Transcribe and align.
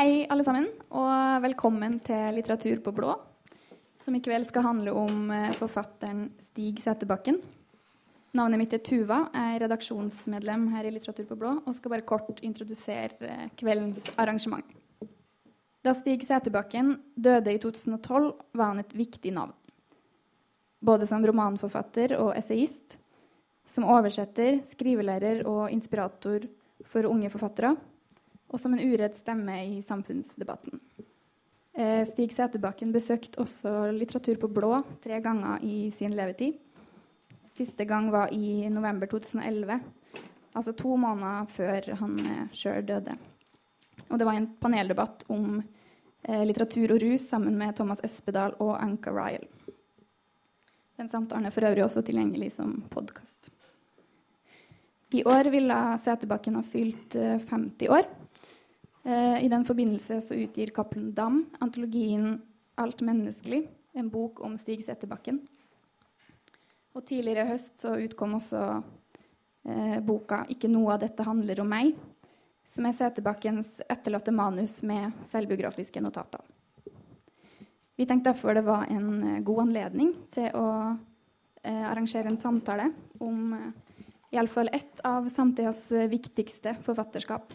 Hei, 0.00 0.22
alle 0.32 0.40
sammen, 0.40 0.64
og 0.96 1.42
velkommen 1.44 1.98
til 2.00 2.32
Litteratur 2.32 2.78
på 2.80 2.92
blå, 2.96 3.10
som 4.00 4.14
i 4.16 4.20
kveld 4.24 4.46
skal 4.48 4.64
handle 4.64 4.94
om 4.96 5.26
eh, 5.28 5.50
forfatteren 5.58 6.22
Stig 6.40 6.78
Sæterbakken. 6.80 7.36
Navnet 8.32 8.62
mitt 8.62 8.72
er 8.72 8.80
Tuva, 8.80 9.18
er 9.36 9.58
redaksjonsmedlem 9.60 10.64
her 10.72 10.88
i 10.88 10.94
Litteratur 10.94 11.26
på 11.28 11.36
blå 11.42 11.52
og 11.58 11.76
skal 11.76 11.92
bare 11.92 12.06
kort 12.08 12.40
introdusere 12.40 13.28
eh, 13.28 13.44
kveldens 13.60 14.08
arrangement. 14.16 14.64
Da 15.84 15.92
Stig 15.98 16.24
Sæterbakken 16.24 16.94
døde 17.12 17.52
i 17.52 17.60
2012, 17.60 18.32
var 18.56 18.72
han 18.72 18.80
et 18.80 18.96
viktig 18.96 19.36
navn. 19.36 19.52
Både 20.80 21.04
som 21.12 21.28
romanforfatter 21.28 22.16
og 22.22 22.32
essayist, 22.40 22.96
som 23.68 23.84
oversetter, 23.84 24.62
skrivelærer 24.72 25.44
og 25.44 25.66
inspirator 25.68 26.48
for 26.88 27.12
unge 27.12 27.28
forfattere 27.36 27.76
og 28.50 28.58
som 28.58 28.74
en 28.74 28.82
uredd 28.82 29.14
stemme 29.14 29.56
i 29.66 29.80
samfunnsdebatten. 29.86 30.80
Eh, 31.72 32.02
Stig 32.06 32.32
Sæterbakken 32.34 32.92
besøkte 32.92 33.38
også 33.40 33.92
litteratur 33.94 34.40
på 34.42 34.50
blå 34.50 34.80
tre 35.04 35.20
ganger 35.22 35.62
i 35.62 35.90
sin 35.94 36.16
levetid. 36.18 36.58
Siste 37.54 37.86
gang 37.86 38.10
var 38.10 38.32
i 38.34 38.68
november 38.72 39.06
2011, 39.10 39.78
altså 40.52 40.74
to 40.74 40.96
måneder 40.98 41.46
før 41.54 41.92
han 42.02 42.18
eh, 42.26 42.48
sjøl 42.52 42.82
døde. 42.86 43.14
Og 44.08 44.18
det 44.18 44.26
var 44.26 44.34
en 44.34 44.50
paneldebatt 44.60 45.24
om 45.30 45.60
eh, 45.60 46.42
litteratur 46.42 46.96
og 46.96 47.02
rus 47.04 47.28
sammen 47.30 47.58
med 47.58 47.76
Thomas 47.78 48.02
Espedal 48.02 48.56
og 48.58 48.74
Anka 48.80 49.14
Ryle. 49.14 49.46
Den 50.98 51.08
samtalen 51.08 51.46
er 51.46 51.54
for 51.54 51.64
øvrig 51.64 51.86
også 51.86 52.02
tilgjengelig 52.04 52.50
som 52.58 52.80
podkast. 52.90 53.52
I 55.14 55.22
år 55.26 55.48
ville 55.50 55.76
Sæterbakken 56.02 56.58
ha 56.58 56.62
fylt 56.62 57.16
50 57.16 57.88
år. 57.88 58.04
Eh, 59.02 59.44
I 59.44 59.48
den 59.48 59.64
forbindelse 59.64 60.20
så 60.20 60.36
utgir 60.36 60.70
Cappelen 60.76 61.14
Dam 61.14 61.46
antologien 61.58 62.42
'Alt 62.76 63.00
menneskelig', 63.00 63.68
en 63.92 64.08
bok 64.08 64.40
om 64.44 64.56
Stig 64.58 64.84
Settebakken. 64.84 65.40
Og 66.94 67.04
tidligere 67.06 67.46
i 67.46 67.50
høst 67.52 67.80
så 67.80 67.96
utkom 67.96 68.34
også 68.34 68.82
eh, 69.64 70.00
boka 70.00 70.44
'Ikke 70.48 70.68
noe 70.68 70.94
av 70.94 71.00
dette 71.00 71.24
handler 71.24 71.60
om 71.60 71.68
meg', 71.68 71.96
som 72.74 72.86
er 72.86 72.92
Settebakkens 72.92 73.80
etterlatte 73.88 74.32
manus 74.32 74.82
med 74.82 75.12
selvbiografiske 75.30 76.00
notater. 76.00 76.40
Vi 77.96 78.06
tenkte 78.06 78.32
derfor 78.32 78.54
det 78.54 78.64
var 78.64 78.84
en 78.88 79.22
eh, 79.24 79.40
god 79.40 79.60
anledning 79.66 80.14
til 80.30 80.50
å 80.54 80.96
eh, 81.62 81.90
arrangere 81.90 82.28
en 82.28 82.40
samtale 82.40 82.92
om 83.18 83.52
eh, 83.52 83.72
iallfall 84.30 84.68
ett 84.72 85.00
av 85.04 85.28
samtidas 85.28 85.90
eh, 85.92 86.08
viktigste 86.08 86.76
forfatterskap. 86.84 87.52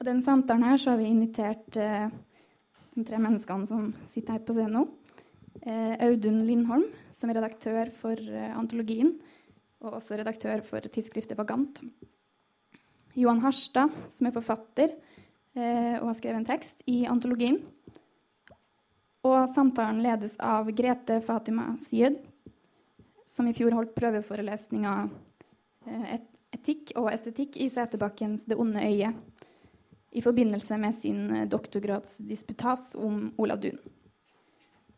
Og 0.00 0.06
den 0.08 0.22
samtalen 0.24 0.64
her 0.64 0.78
så 0.80 0.94
har 0.94 1.00
vi 1.02 1.10
invitert 1.12 1.76
eh, 1.76 2.08
de 2.96 3.02
tre 3.04 3.18
menneskene 3.20 3.68
som 3.68 3.90
sitter 4.14 4.38
her 4.38 4.44
på 4.46 4.54
scenen 4.56 4.78
nå. 4.78 4.84
Eh, 5.60 5.92
Audun 6.06 6.40
Lindholm, 6.40 6.86
som 7.20 7.28
er 7.28 7.36
redaktør 7.36 7.90
for 7.92 8.16
eh, 8.16 8.54
antologien, 8.56 9.12
og 9.84 9.98
også 9.98 10.16
redaktør 10.16 10.62
for 10.64 10.88
tidsskriftet 10.88 11.36
Vagant. 11.36 11.82
Johan 13.12 13.42
Harstad, 13.44 13.92
som 14.08 14.28
er 14.28 14.32
forfatter 14.32 14.94
eh, 15.52 15.96
og 15.98 16.08
har 16.08 16.16
skrevet 16.16 16.40
en 16.40 16.48
tekst 16.48 16.80
i 16.88 17.02
antologien. 17.04 17.60
Og 19.20 19.50
samtalen 19.52 20.00
ledes 20.00 20.32
av 20.40 20.70
Grete 20.72 21.18
Fatima 21.26 21.74
Syed, 21.84 22.16
som 23.28 23.44
i 23.44 23.52
fjor 23.52 23.76
holdt 23.76 23.92
prøveforelesninga 23.98 24.94
eh, 25.92 26.16
etikk 26.56 26.94
og 26.96 27.12
estetikk 27.12 27.60
i 27.60 27.68
Seterbakkens 27.72 28.48
Det 28.48 28.56
onde 28.58 28.80
øyet 28.80 29.29
i 30.10 30.22
forbindelse 30.22 30.78
med 30.78 30.94
sin 30.94 31.30
eh, 31.30 31.48
doktorgradsdisputas 31.48 32.94
om 32.94 33.30
Olav 33.36 33.60
Duun. 33.60 33.78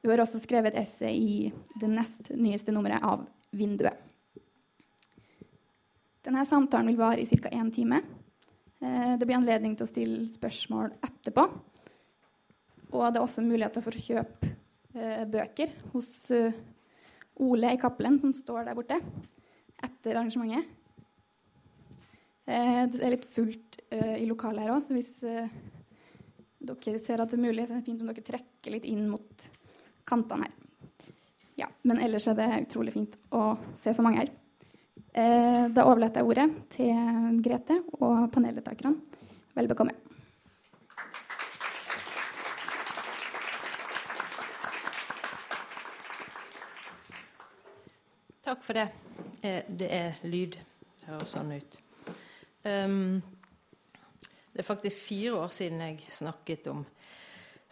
Hun 0.03 0.11
har 0.11 0.23
også 0.25 0.41
skrevet 0.43 0.73
et 0.73 0.83
essay 0.83 1.15
i 1.15 1.53
det 1.81 1.91
nest 1.91 2.33
nyeste 2.35 2.73
nummeret 2.73 3.05
av 3.05 3.27
'Vinduet'. 3.53 4.09
Denne 6.23 6.45
samtalen 6.47 6.87
vil 6.87 6.99
vare 6.99 7.21
i 7.21 7.27
ca. 7.27 7.49
én 7.51 7.71
time. 7.75 8.01
Eh, 8.81 9.19
det 9.19 9.27
blir 9.27 9.37
anledning 9.37 9.77
til 9.77 9.87
å 9.87 9.93
stille 9.93 10.29
spørsmål 10.33 10.93
etterpå. 11.03 11.47
Og 12.93 13.13
det 13.13 13.19
er 13.19 13.25
også 13.25 13.43
muligheter 13.43 13.83
for 13.83 13.93
å 13.93 14.05
kjøpe 14.05 14.49
eh, 14.95 15.25
bøker 15.25 15.71
hos 15.93 16.31
Ole 17.37 17.73
i 17.73 17.81
Cappelen, 17.81 18.21
som 18.21 18.33
står 18.33 18.65
der 18.65 18.75
borte, 18.75 19.01
etter 19.83 20.15
arrangementet. 20.15 20.82
Eh, 22.47 22.87
det 22.91 22.99
er 22.99 23.15
litt 23.15 23.29
fullt 23.31 23.79
eh, 23.95 24.17
i 24.19 24.27
lokalet 24.27 24.65
her 24.65 24.75
òg, 24.75 24.83
så 24.83 24.97
hvis 24.97 25.13
eh, 25.23 25.51
dere 26.63 26.99
ser 26.99 27.23
at 27.23 27.31
det 27.31 27.39
er 27.39 27.45
mulig, 27.45 27.67
så 27.69 27.77
er 27.77 27.81
det 27.81 27.87
fint 27.87 28.03
om 28.03 28.11
dere 28.11 28.25
trekker 28.27 28.75
litt 28.75 28.87
inn 28.89 29.05
mot 29.11 29.47
kantene 30.09 30.49
her. 30.49 30.57
Ja, 31.61 31.69
men 31.87 32.01
ellers 32.03 32.27
er 32.27 32.39
det 32.39 32.49
utrolig 32.65 32.95
fint 32.97 33.15
å 33.31 33.53
se 33.83 33.95
så 33.95 34.03
mange 34.03 34.25
her. 34.25 34.33
Da 35.13 35.85
overlater 35.85 36.23
jeg 36.23 36.29
ordet 36.31 36.47
til 36.73 37.37
Grete 37.45 37.77
og 37.99 38.31
paneldeltakerne. 38.33 38.95
Vel 39.53 39.69
bekomme. 39.69 39.93
Takk 48.41 48.65
for 48.65 48.81
det. 48.81 48.89
Det 49.69 49.93
er 49.93 50.17
lyd. 50.25 50.57
Høres 51.05 51.37
sånn 51.37 51.53
ut. 51.53 51.83
Um, 52.63 53.23
det 54.53 54.61
er 54.61 54.69
faktisk 54.69 55.07
fire 55.07 55.35
år 55.41 55.55
siden 55.55 55.81
jeg 55.81 56.03
snakket 56.13 56.67
om 56.71 56.85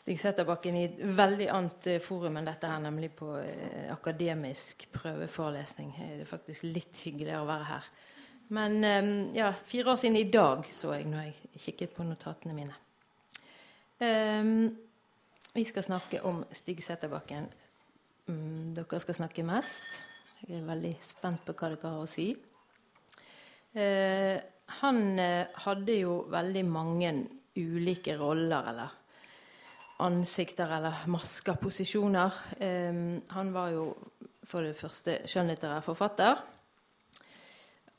Stig 0.01 0.17
Setterbakken 0.17 0.77
i 0.81 0.84
et 0.87 1.01
veldig 1.17 1.47
annet 1.53 1.87
eh, 1.93 2.01
forum 2.01 2.39
enn 2.41 2.47
dette 2.49 2.69
her, 2.71 2.81
nemlig 2.81 3.11
på 3.19 3.34
eh, 3.37 3.91
akademisk 3.93 4.87
prøveforelesning. 4.95 5.91
Det 5.99 6.23
er 6.23 6.31
faktisk 6.31 6.65
litt 6.71 7.03
hyggeligere 7.05 7.43
å 7.43 7.49
være 7.50 7.67
her. 7.69 7.89
Men 8.56 8.79
um, 8.81 9.11
ja, 9.37 9.53
fire 9.69 9.93
år 9.93 9.99
siden 10.00 10.17
i 10.19 10.31
dag 10.33 10.65
så 10.75 10.95
jeg 10.97 11.05
når 11.06 11.29
jeg 11.29 11.61
kikket 11.67 11.93
på 11.95 12.06
notatene 12.09 12.56
mine. 12.56 12.79
Um, 14.00 14.71
vi 15.53 15.67
skal 15.69 15.84
snakke 15.84 16.23
om 16.27 16.41
Stig 16.56 16.81
Setterbakken. 16.83 17.50
Um, 18.27 18.73
dere 18.75 19.03
skal 19.05 19.21
snakke 19.21 19.45
mest. 19.47 19.84
Jeg 20.47 20.62
er 20.62 20.67
veldig 20.67 20.95
spent 21.05 21.45
på 21.45 21.55
hva 21.55 21.75
dere 21.75 21.93
har 21.93 22.00
å 22.00 22.09
si. 22.09 22.31
Uh, 23.77 24.41
han 24.81 25.19
eh, 25.19 25.50
hadde 25.66 25.97
jo 25.98 26.16
veldig 26.31 26.64
mange 26.69 27.12
ulike 27.58 28.14
roller, 28.19 28.70
eller 28.70 28.97
ansikter, 30.00 30.70
eller 30.78 31.04
masker, 31.12 31.58
posisjoner. 31.60 32.38
Eh, 32.62 33.00
han 33.34 33.53
var 33.54 33.75
jo 33.75 33.91
for 34.50 34.66
det 34.66 34.78
første 34.78 35.20
skjønnlitterær 35.28 35.84
forfatter 35.84 36.38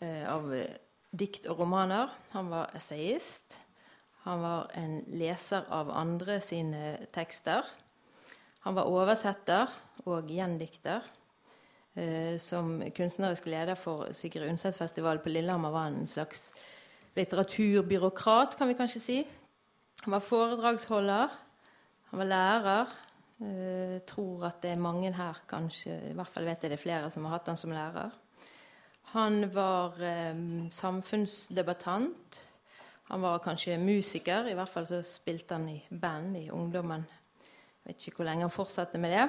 eh, 0.02 0.26
av 0.28 0.50
dikt 1.12 1.48
og 1.52 1.62
romaner. 1.62 2.10
Han 2.34 2.50
var 2.52 2.74
essayist. 2.78 3.60
Han 4.26 4.44
var 4.44 4.74
en 4.78 5.00
leser 5.18 5.66
av 5.74 5.90
andre 5.94 6.40
sine 6.46 7.08
tekster. 7.14 7.66
Han 8.66 8.78
var 8.78 8.90
oversetter 8.90 9.72
og 10.06 10.30
gjendikter. 10.30 11.06
Eh, 11.96 12.38
som 12.40 12.78
kunstnerisk 12.96 13.50
leder 13.52 13.76
for 13.76 14.14
Sigrid 14.16 14.48
Undset-festivalen 14.48 15.20
på 15.24 15.30
Lillehammer 15.30 15.74
var 15.74 15.90
en 15.90 16.08
slags 16.08 16.54
litteraturbyråkrat, 17.20 18.56
kan 18.58 18.70
vi 18.72 18.78
kanskje 18.80 19.02
si. 19.04 19.18
Han 20.06 20.16
var 20.16 20.24
foredragsholder. 20.24 21.34
Han 22.12 22.20
var 22.20 22.30
lærer. 22.30 22.94
Jeg 23.42 23.98
eh, 23.98 24.02
tror 24.08 24.46
at 24.48 24.62
det 24.64 24.72
er 24.72 24.80
mange 24.80 25.12
her, 25.14 25.44
kanskje, 25.50 25.98
i 26.12 26.16
hvert 26.16 26.30
fall 26.32 26.46
vet 26.46 26.64
jeg 26.64 26.72
det 26.72 26.78
er 26.78 26.84
flere 26.84 27.12
som 27.12 27.26
har 27.26 27.40
hatt 27.40 27.52
han 27.52 27.60
som 27.60 27.74
lærer. 27.74 28.12
Han 29.12 29.50
var 29.54 30.00
eh, 30.00 30.42
samfunnsdebattant. 30.72 32.42
Han 33.12 33.22
var 33.22 33.42
kanskje 33.44 33.80
musiker, 33.82 34.48
i 34.48 34.56
hvert 34.56 34.70
fall 34.70 34.88
så 34.88 35.02
spilte 35.04 35.58
han 35.58 35.68
i 35.68 35.82
band 35.90 36.38
i 36.38 36.50
ungdommen. 36.54 37.04
Jeg 37.84 37.90
vet 37.90 38.08
ikke 38.08 38.22
hvor 38.22 38.30
lenge 38.30 38.46
han 38.46 38.54
fortsatte 38.54 39.02
med 39.02 39.12
det. 39.18 39.26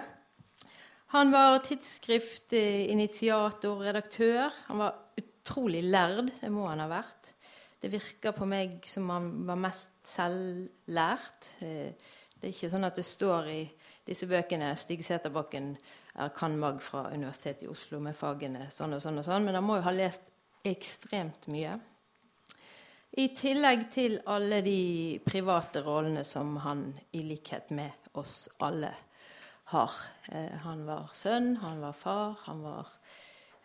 Han 1.12 1.28
var 1.28 1.58
tidsskriftinitiator, 1.60 3.82
redaktør. 3.84 4.48
Han 4.70 4.78
var 4.78 4.94
utrolig 5.20 5.82
lærd, 5.84 6.30
det 6.40 6.48
må 6.48 6.64
han 6.70 6.80
ha 6.80 6.86
vært. 6.88 7.34
Det 7.82 7.90
virker 7.92 8.32
på 8.32 8.46
meg 8.48 8.80
som 8.88 9.10
han 9.12 9.44
var 9.44 9.58
mest 9.60 10.08
selvlært. 10.08 11.50
Eh, 11.60 11.92
det 12.32 12.48
er 12.48 12.54
ikke 12.54 12.70
sånn 12.72 12.88
at 12.88 12.96
det 12.96 13.04
står 13.04 13.44
i 13.52 13.68
disse 14.08 14.24
bøkene 14.30 14.72
Stig 14.80 15.04
Seterbakken 15.04 15.76
er 16.16 16.32
cand.mag. 16.32 16.80
fra 16.80 17.12
Universitetet 17.12 17.68
i 17.68 17.72
Oslo 17.74 18.00
med 18.00 18.16
fagene 18.16 18.72
sånn 18.72 18.96
og 18.96 19.04
sånn 19.04 19.20
og 19.20 19.28
sånn, 19.28 19.44
men 19.44 19.60
han 19.60 19.68
må 19.68 19.76
jo 19.82 19.86
ha 19.90 19.92
lest 19.92 20.32
ekstremt 20.64 21.44
mye. 21.52 21.76
I 23.20 23.36
tillegg 23.36 23.84
til 23.92 24.16
alle 24.32 24.64
de 24.64 25.20
private 25.28 25.84
rollene 25.84 26.24
som 26.24 26.56
han 26.64 26.88
i 27.12 27.28
likhet 27.28 27.68
med 27.76 28.16
oss 28.16 28.48
alle 28.64 28.96
har. 29.72 29.98
Eh, 30.32 30.54
han 30.64 30.84
var 30.86 31.10
sønn, 31.16 31.56
han 31.62 31.82
var 31.82 31.96
far, 31.96 32.38
han 32.46 32.62
var 32.64 32.90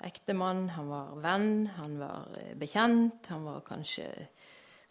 ektemann, 0.07 0.67
han 0.75 0.89
var 0.91 1.13
venn, 1.23 1.67
han 1.77 1.97
var 2.01 2.35
eh, 2.39 2.53
bekjent. 2.59 3.31
Han 3.33 3.47
var 3.47 3.63
kanskje 3.67 4.09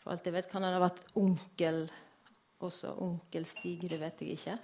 For 0.01 0.15
alt 0.15 0.27
jeg 0.29 0.37
vet, 0.37 0.47
kan 0.51 0.63
han 0.63 0.77
ha 0.77 0.83
vært 0.85 1.03
onkel 1.19 1.87
også. 2.63 2.93
Onkel 3.03 3.47
Stig, 3.49 3.89
det 3.91 3.99
vet 4.01 4.21
jeg 4.23 4.37
ikke. 4.39 4.59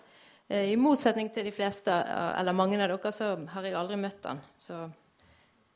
Eh, 0.49 0.71
I 0.73 0.79
motsetning 0.79 1.33
til 1.35 1.49
de 1.49 1.55
fleste, 1.55 1.93
eller 2.39 2.55
mange 2.57 2.79
av 2.79 2.93
dere, 2.93 3.13
så 3.15 3.35
har 3.55 3.67
jeg 3.67 3.79
aldri 3.79 3.99
møtt 3.99 4.29
han. 4.31 4.43
Så 4.59 4.85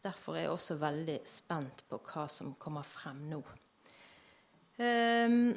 derfor 0.06 0.36
er 0.36 0.46
jeg 0.46 0.54
også 0.54 0.76
veldig 0.78 1.20
spent 1.26 1.86
på 1.90 1.98
hva 2.06 2.28
som 2.30 2.54
kommer 2.60 2.86
frem 2.86 3.24
nå. 3.30 3.40
Um, 4.76 5.54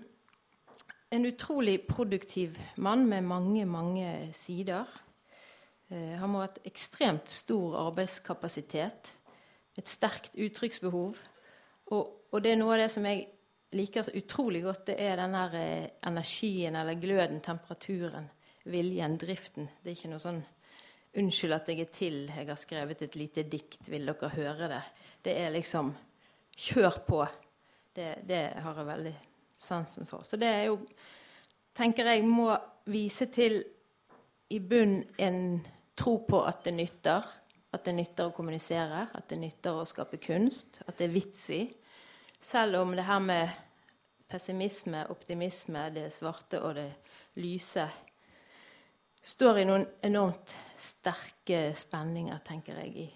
en 1.12 1.25
utrolig 1.25 1.81
produktiv 1.89 2.56
mann 2.77 3.06
med 3.10 3.25
mange, 3.27 3.66
mange 3.66 4.30
sider. 4.33 4.86
Uh, 5.89 6.15
han 6.21 6.30
må 6.30 6.44
ha 6.44 6.50
et 6.50 6.62
ekstremt 6.69 7.30
stor 7.31 7.80
arbeidskapasitet. 7.88 9.13
Et 9.80 9.89
sterkt 9.89 10.38
uttrykksbehov. 10.38 11.19
Og, 11.89 12.03
og, 12.31 12.41
det 12.44 12.53
er 12.53 12.59
noe 12.62 12.75
av 12.75 12.83
det 12.83 12.89
som 12.94 13.07
jeg 13.09 13.25
liker 13.77 14.06
så 14.06 14.13
utrolig 14.18 14.63
godt, 14.65 14.88
det 14.89 14.97
er 15.06 15.18
den 15.21 15.38
der 15.38 15.56
uh, 15.57 15.88
energien 16.09 16.77
eller 16.77 17.00
gløden, 17.01 17.41
temperaturen, 17.45 18.30
viljen, 18.69 19.18
driften. 19.21 19.69
Det 19.81 19.91
er 19.91 20.00
ikke 20.00 20.13
noe 20.13 20.24
sånn 20.24 20.41
'Unnskyld 21.09 21.56
at 21.56 21.69
jeg 21.71 21.80
er 21.81 21.88
til, 21.89 22.18
jeg 22.30 22.45
har 22.45 22.57
skrevet 22.59 23.00
et 23.01 23.15
lite 23.18 23.42
dikt, 23.50 23.88
vil 23.89 24.06
dere 24.06 24.30
høre 24.30 24.68
det?' 24.69 24.83
Det 25.25 25.33
er 25.42 25.50
liksom 25.50 25.89
Kjør 26.59 27.00
på. 27.07 27.27
Det, 27.95 28.15
det, 28.27 28.39
har 28.59 28.75
jeg 28.75 28.88
veldig 28.88 29.13
sansen 29.59 30.07
for. 30.07 30.24
Så 30.27 30.38
det 30.39 30.47
er 30.47 30.63
jo, 30.68 30.80
tenker 31.75 32.09
jeg, 32.12 32.25
må 32.27 32.51
vise 32.92 33.30
til 33.31 33.62
i 34.51 34.59
bunn 34.59 35.00
en 35.21 35.39
tro 36.00 36.16
på 36.25 36.42
at 36.48 36.63
det 36.66 36.75
nytter. 36.78 37.28
At 37.69 37.86
det 37.86 37.94
nytter 37.94 38.30
å 38.30 38.34
kommunisere, 38.34 39.04
at 39.13 39.28
det 39.30 39.38
nytter 39.38 39.78
å 39.78 39.86
skape 39.86 40.18
kunst, 40.24 40.80
at 40.88 40.98
det 40.98 41.06
er 41.06 41.13
vits 41.13 41.44
i. 41.54 41.62
Selv 42.42 42.80
om 42.80 42.96
det 42.98 43.06
her 43.06 43.19
med 43.22 43.51
pessimisme, 44.30 45.04
optimisme, 45.13 45.84
det 45.94 46.07
svarte 46.13 46.63
og 46.66 46.80
det 46.80 46.88
lyse 47.38 47.86
står 49.22 49.60
i 49.60 49.68
noen 49.68 49.86
enormt 50.06 50.56
sterke 50.80 51.69
spenninger, 51.78 52.40
tenker 52.48 52.80
jeg, 52.84 53.06
i, 53.06 53.07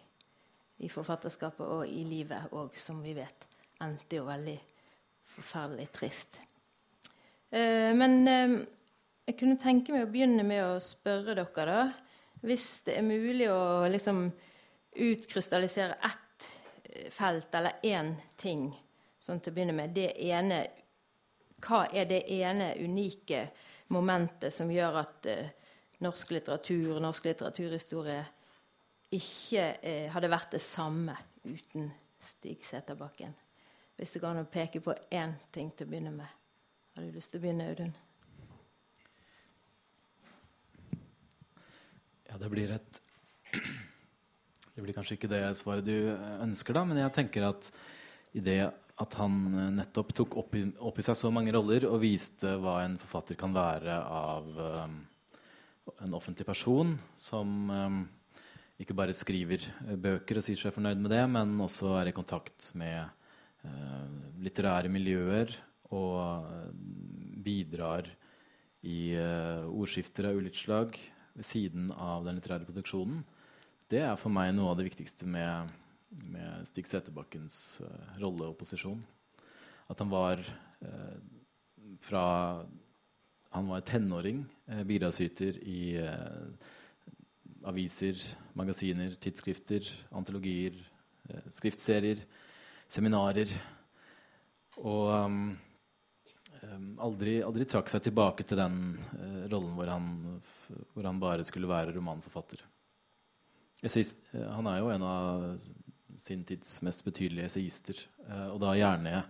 i 0.85 0.91
forfatterskapet 0.91 1.65
og 1.65 1.87
i 1.87 2.03
livet 2.07 2.53
òg, 2.53 2.75
som 2.79 3.01
vi 3.03 3.15
vet 3.17 3.47
endte 3.83 4.19
jo 4.19 4.27
veldig 4.27 4.57
forferdelig 5.33 5.89
trist. 5.95 6.39
Eh, 7.49 7.91
men 7.95 8.19
eh, 8.29 8.57
jeg 9.27 9.39
kunne 9.39 9.59
tenke 9.61 9.95
meg 9.95 10.05
å 10.05 10.11
begynne 10.11 10.45
med 10.47 10.65
å 10.65 10.81
spørre 10.83 11.35
dere, 11.39 11.65
da. 11.65 12.02
Hvis 12.43 12.83
det 12.83 12.97
er 12.99 13.05
mulig 13.07 13.47
å 13.47 13.87
liksom 13.87 14.25
utkrystallisere 14.99 15.93
ett 15.93 16.49
eh, 16.83 17.11
felt 17.11 17.55
eller 17.55 17.79
én 17.81 18.13
ting 18.37 18.67
sånn 19.19 19.39
til 19.39 19.53
å 19.53 19.55
begynne 19.55 19.75
med. 19.77 19.93
Det 19.95 20.11
ene 20.27 20.63
Hva 21.63 21.85
er 21.95 22.09
det 22.09 22.25
ene 22.35 22.73
unike 22.83 23.45
momentet 23.95 24.51
som 24.51 24.71
gjør 24.71 24.97
at 24.99 25.27
uh, 25.31 25.45
norsk 26.03 26.33
litteratur, 26.35 26.97
norsk 26.99 27.29
litteraturhistorie 27.29 28.19
ikke 29.15 29.69
uh, 29.79 30.09
hadde 30.11 30.31
vært 30.33 30.57
det 30.57 30.61
samme 30.65 31.15
uten 31.47 31.87
Stig 32.19 32.67
Seterbakken? 32.67 33.31
Hvis 33.95 34.11
det 34.11 34.19
går 34.19 34.33
an 34.33 34.43
å 34.43 34.51
peke 34.51 34.83
på 34.83 34.97
én 35.15 35.37
ting 35.55 35.71
til 35.71 35.87
å 35.87 35.93
begynne 35.93 36.11
med. 36.17 36.39
Har 36.97 37.05
du 37.05 37.15
lyst 37.15 37.31
til 37.31 37.39
å 37.39 37.45
begynne, 37.45 37.69
Audun? 37.71 37.95
Ja, 42.33 42.39
det 42.41 42.49
blir 42.49 42.71
et 42.73 43.01
Det 44.73 44.81
blir 44.81 44.95
kanskje 44.95 45.19
ikke 45.19 45.29
det 45.29 45.43
svaret 45.59 45.85
du 45.85 45.93
ønsker, 46.41 46.73
da, 46.73 46.81
men 46.89 46.97
jeg 46.97 47.13
tenker 47.13 47.45
at 47.45 47.67
i 48.33 48.41
det 48.41 48.63
at 49.03 49.17
han 49.19 49.35
nettopp 49.75 50.15
tok 50.17 50.37
opp 50.41 50.55
i, 50.57 50.63
opp 50.81 50.97
i 50.97 51.05
seg 51.05 51.17
så 51.19 51.29
mange 51.33 51.53
roller 51.53 51.85
og 51.85 52.01
viste 52.01 52.55
hva 52.61 52.79
en 52.81 52.97
forfatter 53.01 53.37
kan 53.37 53.53
være 53.53 53.99
av 54.01 54.49
um, 54.57 54.97
en 56.07 56.17
offentlig 56.17 56.47
person 56.49 56.95
som 57.21 57.69
um, 57.69 58.01
ikke 58.81 58.97
bare 58.97 59.13
skriver 59.13 59.69
bøker 60.01 60.41
og 60.41 60.45
sier 60.47 60.57
seg 60.57 60.73
fornøyd 60.73 61.05
med 61.05 61.13
det, 61.13 61.21
men 61.29 61.53
også 61.61 61.93
er 61.99 62.09
i 62.09 62.17
kontakt 62.17 62.71
med 62.73 63.13
uh, 63.61 64.09
litterære 64.41 64.89
miljøer 64.89 65.53
og 65.93 66.17
eh, 66.49 66.69
bidrar 67.45 68.07
i 68.81 69.13
uh, 69.13 69.69
ordskifter 69.69 70.31
av 70.31 70.39
ulikt 70.41 70.57
slag 70.63 70.97
ved 71.33 71.47
siden 71.47 71.89
av 71.95 72.25
den 72.25 72.37
litterære 72.37 72.67
produksjonen. 72.67 73.23
Det 73.89 74.01
er 74.05 74.17
for 74.19 74.33
meg 74.33 74.53
noe 74.55 74.71
av 74.71 74.79
det 74.79 74.87
viktigste 74.87 75.27
med, 75.29 75.71
med 76.29 76.67
Stig 76.69 76.87
Seterbakkens 76.89 77.57
uh, 77.83 78.13
rolle 78.21 78.49
og 78.49 78.57
posisjon. 78.59 79.01
At 79.91 79.99
han 80.01 80.11
var 80.13 80.41
uh, 80.41 81.17
fra 82.01 82.25
Han 83.53 83.67
var 83.69 83.83
tenåring, 83.85 84.39
uh, 84.71 84.81
bidragsyter 84.81 85.59
i 85.61 85.99
aviser, 87.63 88.17
magasiner, 88.57 89.13
tidsskrifter, 89.21 89.85
antologier, 90.11 90.73
skriftserier 91.53 92.23
seminarer. 92.93 93.51
Og 94.81 95.11
um, 95.13 95.53
aldri, 97.03 97.37
aldri, 97.43 97.65
trakk 97.69 97.91
seg 97.91 98.03
tilbake 98.05 98.45
til 98.47 98.59
den 98.59 98.77
uh, 99.17 99.43
rollen 99.51 99.73
hvor 99.77 99.91
han, 99.91 100.07
hvor 100.93 101.07
han, 101.07 101.21
bare 101.21 101.45
skulle 101.47 101.69
være 101.69 101.95
romanforfatter. 101.95 102.63
Essayist, 103.83 104.23
uh, 104.33 104.47
han 104.55 104.69
er 104.71 104.79
jo 104.79 104.91
en 104.93 105.05
av 105.07 105.47
sin 106.19 106.43
tids 106.47 106.77
mest 106.85 107.03
betydelige 107.05 107.49
essayister. 107.49 107.99
Uh, 108.27 108.53
og 108.53 108.61
da 108.63 108.75
gjerne 108.79 109.23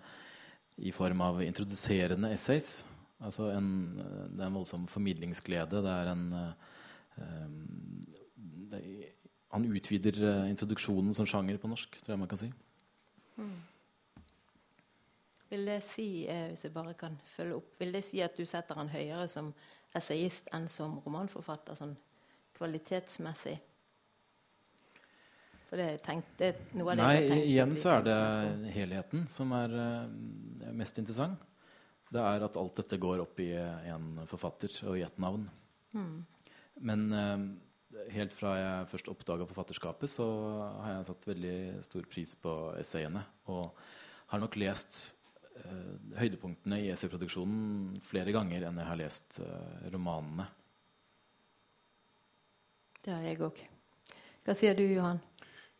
i 0.84 0.94
form 0.94 1.22
av 1.26 1.42
introduserende 1.46 2.34
essays. 2.34 2.84
Altså 3.24 3.52
en, 3.54 3.68
det 3.98 4.42
er 4.42 4.48
en 4.50 4.58
voldsom 4.58 4.88
formidlingsglede. 4.90 5.84
Det 5.86 5.92
er 5.94 6.10
en 6.12 6.24
um, 6.34 7.60
det, 8.74 8.82
Han 9.54 9.68
utvider 9.70 10.18
introduksjonen 10.50 11.14
som 11.14 11.30
sjanger 11.30 11.62
på 11.62 11.70
norsk, 11.70 12.02
tror 12.02 12.16
jeg 12.16 12.24
man 12.24 12.32
kan 12.32 12.42
si. 12.42 12.50
Mm. 13.38 13.54
Vil 15.54 15.68
det 15.70 15.84
si 15.86 16.26
eh, 16.26 16.48
hvis 16.50 16.66
jeg 16.66 16.74
bare 16.74 16.96
kan 16.98 17.14
følge 17.30 17.60
opp, 17.60 17.76
vil 17.78 17.94
det 17.94 18.02
si 18.02 18.24
at 18.26 18.34
du 18.34 18.42
setter 18.50 18.80
han 18.80 18.90
høyere 18.90 19.28
som 19.30 19.52
essayist 19.94 20.50
enn 20.56 20.66
som 20.72 20.96
romanforfatter, 21.06 21.78
sånn 21.78 21.94
kvalitetsmessig? 22.58 23.54
For 25.70 25.78
det 25.78 26.02
tenkte 26.06 26.52
noe 26.74 26.94
av 26.94 26.98
det 26.98 27.06
Nei, 27.06 27.22
jeg 27.22 27.46
igjen 27.52 27.78
så 27.78 28.00
er 28.00 28.08
det 28.08 28.18
helheten 28.74 29.28
som 29.30 29.54
er 29.58 29.78
uh, 29.78 30.10
mest 30.74 30.98
interessant. 31.02 31.46
Det 32.14 32.22
er 32.22 32.46
at 32.46 32.58
alt 32.62 32.82
dette 32.82 33.02
går 33.02 33.22
opp 33.22 33.40
i 33.42 33.52
en 33.54 34.24
forfatter 34.30 34.74
og 34.90 34.98
i 34.98 35.06
ett 35.06 35.22
navn. 35.22 35.48
Mm. 35.94 36.20
Men 36.86 37.08
helt 38.14 38.34
fra 38.38 38.52
jeg 38.58 38.92
først 38.92 39.10
oppdaga 39.10 39.48
forfatterskapet, 39.50 40.12
så 40.14 40.28
har 40.84 41.00
jeg 41.00 41.08
satt 41.10 41.28
veldig 41.30 41.58
stor 41.86 42.06
pris 42.10 42.36
på 42.38 42.54
essayene. 42.78 43.24
Og 43.50 43.66
har 44.30 44.42
nok 44.42 44.58
lest 44.62 45.02
høydepunktene 46.18 46.80
i 46.84 46.90
essayproduksjonen 46.94 48.02
flere 48.08 48.34
ganger 48.36 48.68
enn 48.68 48.80
jeg 48.82 48.90
har 48.90 49.00
lest 49.00 49.40
uh, 49.44 49.88
romanene. 49.94 50.48
Det 53.04 53.12
har 53.12 53.26
jeg 53.28 53.42
òg. 53.44 53.60
Hva 54.44 54.56
sier 54.56 54.76
du, 54.78 54.84
Johan? 54.88 55.20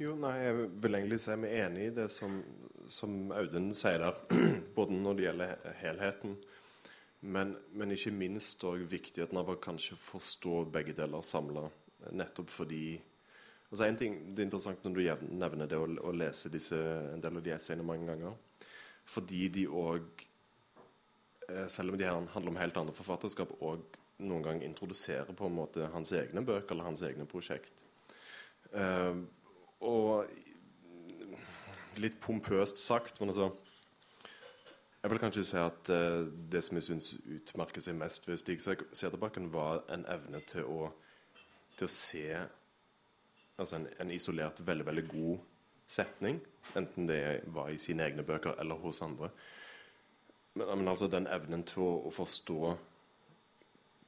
Jo, 0.02 0.16
nei, 0.20 0.34
Jeg 0.42 0.68
vil 0.84 0.98
egentlig 0.98 1.20
si 1.22 1.36
meg 1.40 1.54
enig 1.56 1.86
i 1.88 1.94
det 1.96 2.10
som, 2.12 2.40
som 2.92 3.32
Audun 3.36 3.70
sier 3.78 4.02
der. 4.02 4.18
Både 4.76 4.98
når 4.98 5.16
det 5.16 5.26
gjelder 5.28 5.54
helheten, 5.80 6.36
men, 7.24 7.54
men 7.72 7.96
ikke 7.96 8.12
minst 8.12 8.64
òg 8.68 8.84
viktigheten 8.92 9.40
av 9.40 9.54
å 9.54 9.60
kanskje 9.64 9.96
forstå 10.00 10.66
begge 10.74 10.96
deler 10.98 11.24
samla. 11.24 11.70
Nettopp 12.12 12.52
fordi 12.52 12.98
altså 13.70 13.86
en 13.86 13.98
ting, 13.98 14.18
Det 14.36 14.44
er 14.44 14.50
interessant 14.50 14.84
når 14.84 14.98
du 14.98 15.28
nevner 15.32 15.70
det 15.70 15.80
å, 15.80 15.88
å 15.88 16.12
lese 16.12 16.52
disse, 16.52 16.76
en 17.14 17.24
del 17.24 17.40
av 17.40 17.46
de 17.46 17.56
essayene 17.56 17.86
mange 17.88 18.10
ganger. 18.10 18.36
Fordi 19.06 19.48
de 19.52 19.66
òg, 19.68 20.26
eh, 21.50 21.68
selv 21.68 21.92
om 21.92 21.98
de 21.98 22.08
handler 22.08 22.52
om 22.52 22.62
helt 22.62 22.78
andre 22.78 22.96
forfatterskap, 22.96 23.52
òg 23.62 23.84
noen 24.20 24.44
gang 24.44 24.64
introduserer 24.64 25.34
på 25.36 25.48
en 25.48 25.56
måte 25.56 25.90
hans 25.94 26.12
egne 26.12 26.46
bøker 26.46 26.76
eller 26.76 26.84
hans 26.88 27.02
egne 27.02 27.26
prosjekt. 27.26 27.84
Uh, 28.74 29.26
og 29.82 30.30
litt 32.02 32.16
pompøst 32.22 32.80
sagt, 32.82 33.20
men 33.20 33.30
altså 33.30 33.52
Jeg 35.04 35.12
vil 35.12 35.20
kanskje 35.20 35.44
si 35.44 35.58
at 35.60 35.90
uh, 35.92 36.24
det 36.52 36.64
som 36.64 36.78
jeg 36.80 36.86
syns 36.88 37.10
utmerker 37.28 37.84
seg 37.84 37.98
mest 38.00 38.28
ved 38.28 38.40
Stig 38.40 38.62
Sæterbakken, 38.64 39.52
var 39.54 39.84
en 39.92 40.06
evne 40.08 40.40
til 40.48 40.64
å 40.64 40.94
til 41.78 41.90
å 41.90 41.92
se 41.92 42.28
altså 43.58 43.78
en, 43.80 43.88
en, 44.00 44.12
isolert, 44.14 44.62
veldig 44.66 44.86
veldig 44.86 45.06
god 45.10 45.40
setning. 45.88 46.40
Enten 46.76 47.08
det 47.08 47.44
var 47.54 47.70
i 47.70 47.80
sine 47.82 48.08
egne 48.08 48.26
bøker 48.26 48.58
eller 48.62 48.80
hos 48.82 49.02
andre. 49.06 49.30
Men, 50.54 50.68
men 50.80 50.88
altså 50.88 51.10
den 51.12 51.28
evnen 51.28 51.66
til 51.68 51.84
å, 51.84 52.12
forstå 52.14 52.60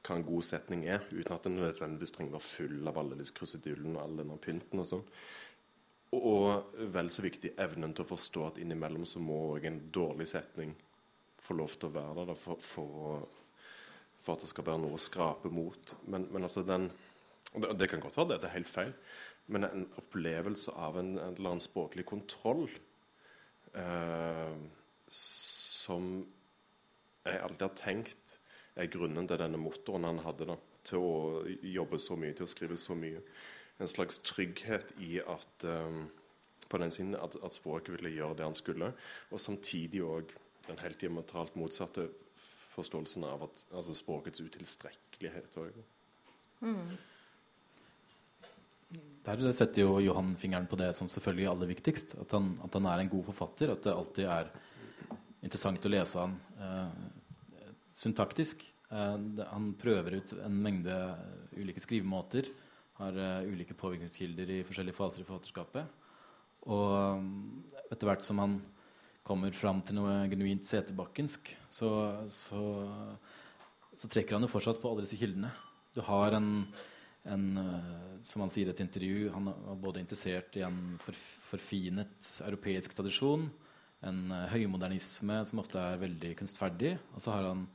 hva 0.06 0.14
en 0.14 0.26
god 0.26 0.46
setning 0.46 0.84
er, 0.86 1.02
uten 1.10 1.34
at 1.34 1.46
den 1.48 1.58
nødvendigvis 1.58 2.14
trenger 2.14 2.36
å 2.36 2.38
være 2.38 2.48
full 2.48 2.90
av 2.90 3.00
alle 3.00 3.18
disse 3.18 3.34
krusedullene 3.34 3.96
og 3.98 4.02
all 4.04 4.20
denne 4.20 4.38
pynten 4.42 4.82
og 4.82 4.88
sånn. 4.88 5.06
Og 6.16 6.76
vel 6.94 7.10
så 7.10 7.24
viktig 7.24 7.56
evnen 7.60 7.94
til 7.94 8.06
å 8.06 8.12
forstå 8.12 8.44
at 8.46 8.60
innimellom 8.62 9.06
så 9.08 9.20
må 9.20 9.40
òg 9.56 9.66
en 9.66 9.80
dårlig 9.92 10.28
setning 10.30 10.76
få 11.42 11.56
lov 11.58 11.74
til 11.74 11.90
å 11.90 11.96
være 11.96 12.14
der 12.20 12.30
da, 12.30 12.36
for, 12.38 12.62
for, 12.62 13.26
for, 14.22 14.36
at 14.36 14.44
det 14.44 14.50
skal 14.50 14.66
være 14.66 14.82
noe 14.84 14.96
å 14.96 15.02
skrape 15.02 15.50
mot. 15.52 15.96
Men, 16.06 16.28
men 16.30 16.46
altså 16.46 16.64
den 16.66 16.88
og 17.54 17.62
det, 17.62 17.74
det, 17.80 17.88
kan 17.90 18.02
godt 18.02 18.16
være 18.18 18.34
det, 18.34 18.40
det 18.42 18.48
er 18.48 18.56
helt 18.58 18.70
feil, 18.70 18.94
men 19.46 19.64
en 19.64 19.86
opplevelse 20.00 20.72
av 20.74 20.98
en, 20.98 21.14
en 21.18 21.34
eller 21.34 21.52
annen 21.52 21.62
språklig 21.62 22.06
kontroll 22.08 22.66
eh, 23.74 24.56
som 25.12 26.08
jeg 27.26 27.42
alltid 27.42 27.66
har 27.66 27.78
tenkt 27.78 28.38
er 28.76 28.90
grunnen 28.92 29.28
til 29.28 29.40
denne 29.40 29.60
motoren 29.60 30.06
han 30.08 30.22
hadde 30.24 30.50
da, 30.50 30.56
til 30.86 31.02
å 31.02 31.14
jobbe 31.46 31.98
så 32.02 32.18
mye, 32.18 32.34
til 32.36 32.46
å 32.46 32.50
skrive 32.50 32.78
så 32.78 32.96
mye. 32.98 33.22
En 33.80 33.90
slags 33.90 34.20
trygghet 34.24 34.92
i 35.02 35.18
at 35.22 35.66
eh, 35.66 36.02
på 36.66 36.80
den 36.82 36.90
siden 36.90 37.16
at, 37.18 37.36
at, 37.42 37.54
språket 37.54 37.94
ville 37.96 38.14
gjøre 38.14 38.40
det 38.40 38.46
han 38.48 38.58
skulle, 38.58 38.92
og 39.30 39.42
samtidig 39.42 40.02
òg 40.02 40.32
den 40.66 40.80
helt 40.82 41.00
diametralt 41.00 41.54
motsatte 41.58 42.08
forståelsen 42.74 43.24
av 43.24 43.46
at, 43.46 43.66
altså 43.72 43.94
språkets 43.96 44.42
utilstrekkelighet 44.42 45.60
òg. 45.62 45.78
Mm. 46.60 46.96
Der 49.26 49.52
setter 49.52 49.82
jo 49.82 49.98
Johan 49.98 50.36
fingeren 50.38 50.68
på 50.70 50.78
det 50.78 50.92
som 50.94 51.08
selvfølgelig 51.10 51.48
er 51.48 51.50
aller 51.50 51.70
viktigst. 51.72 52.14
At 52.22 52.34
han, 52.36 52.52
at 52.62 52.76
han, 52.78 52.86
er 52.86 53.02
en 53.02 53.10
god 53.10 53.24
forfatter. 53.26 53.72
At 53.74 53.82
det 53.82 53.94
alltid 53.94 54.28
er 54.30 54.52
interessant 55.42 55.88
å 55.88 55.90
lese 55.90 56.22
han 56.22 56.36
eh, 56.62 57.00
syntaktisk. 57.96 58.62
Eh, 58.86 59.16
det, 59.34 59.48
han 59.50 59.72
prøver 59.80 60.20
ut 60.20 60.36
en 60.38 60.62
mengde 60.62 60.94
ulike 61.58 61.82
skrivemåter. 61.82 62.46
Har 63.00 63.18
eh, 63.18 63.50
ulike 63.50 63.74
påvirkningskilder 63.74 64.54
i 64.60 64.62
forskjellige 64.68 64.98
faser 65.00 65.24
i 65.24 65.26
forfatterskapet. 65.26 66.02
Og 66.66 67.18
um, 67.18 67.28
etter 67.90 68.08
hvert 68.08 68.24
som 68.26 68.40
han 68.42 68.58
kommer 69.26 69.54
fram 69.54 69.82
til 69.82 69.98
noe 69.98 70.24
genuint 70.30 70.66
setebakkensk, 70.66 71.50
så, 71.70 71.90
så, 72.30 72.62
så, 73.94 74.10
trekker 74.10 74.36
han 74.36 74.46
jo 74.46 74.50
fortsatt 74.50 74.78
på 74.82 74.90
alle 74.90 75.02
disse 75.06 75.18
kildene. 75.18 75.50
Du 75.94 76.02
har 76.06 76.34
en, 76.38 76.50
en 77.32 77.46
uh, 77.58 77.94
som 78.26 78.42
han 78.42 78.50
sier 78.52 78.68
i 78.68 78.74
et 78.74 78.82
intervju, 78.82 79.30
han 79.34 79.50
var 79.50 79.80
både 79.82 80.02
interessert 80.02 80.56
i 80.58 80.64
en 80.66 80.96
forfinet 81.00 82.30
europeisk 82.46 82.96
tradisjon, 82.96 83.48
en 84.06 84.22
uh, 84.32 84.46
høymodernisme 84.52 85.40
som 85.46 85.62
ofte 85.62 85.80
er 85.80 86.02
veldig 86.02 86.34
kunstferdig, 86.40 86.96
og 87.14 87.22
så 87.22 87.36
han 87.38 87.66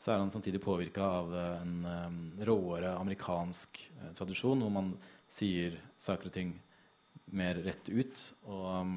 så 0.00 0.14
er 0.14 0.22
han 0.22 0.32
samtidig 0.32 0.62
påvirka 0.64 1.04
av 1.04 1.34
eh, 1.36 1.60
en 1.60 2.44
råere 2.48 2.94
amerikansk 2.96 3.82
tradisjon, 4.16 4.62
hvor 4.64 4.72
man 4.72 4.94
sier 5.28 5.76
saker 6.00 6.30
og 6.30 6.32
ting 6.32 6.54
mer 7.36 7.60
rett 7.60 7.90
ut 7.92 8.22
og, 8.48 8.94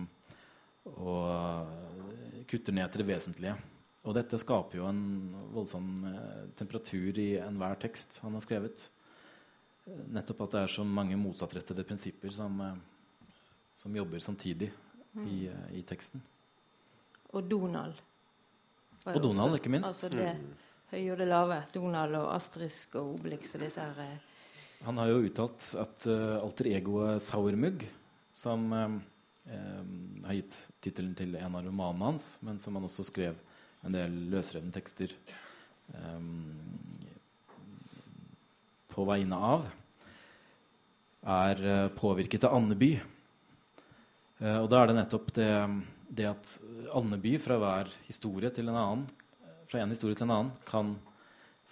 og 0.96 2.48
kutter 2.48 2.78
ned 2.78 2.88
til 2.94 3.04
det 3.04 3.10
vesentlige. 3.10 3.58
Og 4.08 4.16
dette 4.16 4.40
skaper 4.40 4.80
jo 4.80 4.88
en 4.88 5.04
voldsom 5.52 5.92
temperatur 6.56 7.20
i 7.20 7.34
enhver 7.44 7.76
tekst 7.84 8.22
han 8.24 8.40
har 8.40 8.44
skrevet. 8.48 8.88
Nettopp 9.86 10.46
at 10.46 10.56
det 10.56 10.62
er 10.64 10.72
så 10.72 10.86
mange 10.88 11.18
motsattrettede 11.20 11.84
prinsipper 11.88 12.32
som, 12.32 12.60
uh, 12.62 13.30
som 13.76 13.96
jobber 13.96 14.24
samtidig 14.24 14.72
mm. 15.12 15.26
i, 15.28 15.40
i, 15.80 15.82
teksten. 15.88 16.24
Og 17.34 17.44
Donald. 17.50 17.98
Og 19.04 19.20
Donald, 19.24 19.58
ikke 19.58 19.74
minst. 19.74 19.90
Altså 19.90 20.10
det, 20.14 20.30
høye 20.94 21.12
og 21.12 21.20
det 21.20 21.28
lave. 21.28 21.60
Donald 21.74 22.16
og 22.22 22.30
Asterisk 22.36 22.96
og 23.02 23.18
Obelix 23.18 23.56
og 23.58 23.66
disse 23.66 23.84
her. 23.84 24.00
Eh. 24.06 24.30
Han 24.84 25.00
har 25.00 25.12
jo 25.12 25.24
uttalt 25.26 25.74
at 25.80 26.08
uh, 26.12 26.38
alter 26.40 26.72
egoet 26.76 27.24
Sauermugg, 27.24 27.84
som 28.34 28.70
uh, 28.72 29.00
har 30.24 30.38
gitt 30.40 30.60
tittelen 30.84 31.16
til 31.20 31.36
en 31.40 31.58
av 31.60 31.66
romanene 31.68 32.14
hans, 32.14 32.38
men 32.46 32.60
som 32.62 32.80
han 32.80 32.88
også 32.88 33.08
skrev 33.10 33.40
en 33.84 33.96
del 33.96 34.16
løsrevne 34.32 34.72
tekster 34.72 35.12
um, 35.92 36.46
på 38.94 39.06
vegne 39.10 39.40
av, 39.54 39.66
er 41.24 41.66
uh, 41.66 41.90
påvirket 41.98 42.46
av 42.48 42.56
Andeby. 42.60 42.94
og 44.44 44.66
da 44.68 44.80
er 44.82 44.90
det 44.90 44.96
nettopp 44.98 45.30
det, 45.38 45.52
det 46.10 46.26
at 46.28 46.50
Andeby 46.98 47.38
fra 47.40 47.56
hver 47.62 47.92
historie 48.10 48.50
til 48.52 48.68
en 48.68 48.80
annen 48.80 49.06
fra 49.74 49.82
en 49.82 49.94
historie 49.94 50.18
til 50.18 50.28
en 50.28 50.36
annen 50.36 50.54
kan 50.68 50.94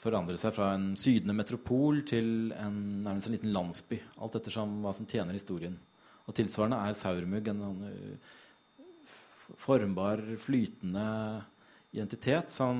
forandre 0.01 0.37
seg 0.39 0.55
fra 0.55 0.71
en 0.73 0.91
sydende 0.97 1.35
metropol 1.37 2.01
til 2.09 2.49
en, 2.57 2.77
nærmest 3.05 3.29
en 3.29 3.35
liten 3.35 3.53
landsby. 3.53 3.99
Alt 4.17 4.39
ettersom 4.39 4.79
hva 4.81 4.93
som 4.97 5.05
tjener 5.09 5.37
historien. 5.37 5.75
Og 6.25 6.37
tilsvarende 6.37 6.79
er 6.81 6.97
Saurmugg 6.97 7.51
en, 7.51 7.61
uh, 7.85 8.37
formbar, 9.61 10.23
flytende 10.41 11.05
identitet 11.91 12.53
som, 12.55 12.79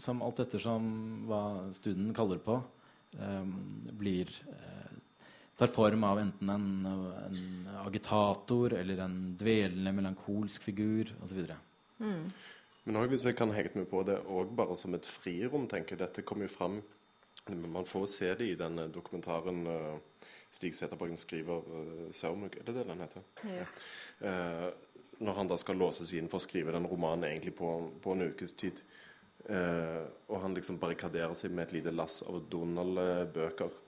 som 0.00 0.22
alt 0.22 0.40
ettersom 0.44 0.84
hva 1.28 1.42
studien 1.74 2.14
kaller 2.14 2.38
på, 2.40 2.60
blir 3.98 4.30
uh, 4.48 4.82
tar 5.56 5.66
form 5.66 6.04
av 6.04 6.18
enten 6.18 6.48
en, 6.48 6.86
en, 7.26 7.68
agitator 7.86 8.72
eller 8.72 8.98
en 9.04 9.36
dvelende 9.38 9.92
melankolsk 9.92 10.62
figur 10.62 11.12
osv. 11.22 11.44
Mm. 11.98 12.24
Men 12.84 12.98
også, 12.98 13.10
hvis 13.12 13.26
jeg 13.28 13.36
kan 13.38 13.52
henge 13.54 13.76
meg 13.78 13.90
på 13.90 14.02
det 14.06 14.18
òg 14.26 14.54
bare 14.58 14.76
som 14.78 14.96
et 14.96 15.06
frirom, 15.06 15.68
tenker 15.70 15.94
jeg. 15.94 16.02
Dette 16.02 16.26
kommer 16.26 16.48
jo 16.48 16.56
fram 16.56 16.82
Man 17.50 17.86
får 17.86 18.06
se 18.06 18.34
det 18.38 18.46
i 18.46 18.54
den 18.54 18.78
dokumentaren 18.94 19.66
uh, 19.66 19.98
Stig 20.50 20.74
Seterborgen 20.74 21.16
skriver 21.16 21.58
uh, 21.58 22.10
'Saumug'. 22.10 22.58
Er 22.60 22.64
det 22.64 22.74
det 22.74 22.86
den 22.86 23.00
heter? 23.00 23.22
Ja. 23.44 23.66
Uh, 24.22 24.70
når 25.18 25.32
han 25.34 25.48
da 25.48 25.56
skal 25.56 25.78
låses 25.78 26.12
inn 26.12 26.28
for 26.28 26.38
å 26.38 26.44
skrive 26.44 26.72
den 26.74 26.86
romanen 26.86 27.28
egentlig 27.28 27.54
på, 27.54 27.68
på 28.02 28.14
en 28.14 28.26
ukes 28.30 28.52
tid. 28.52 28.82
Uh, 29.42 30.04
og 30.30 30.42
han 30.44 30.54
liksom 30.54 30.78
barrikaderer 30.78 31.34
seg 31.34 31.50
med 31.50 31.66
et 31.66 31.78
lite 31.80 31.94
lass 31.94 32.20
av 32.26 32.44
Donald-bøker. 32.50 33.78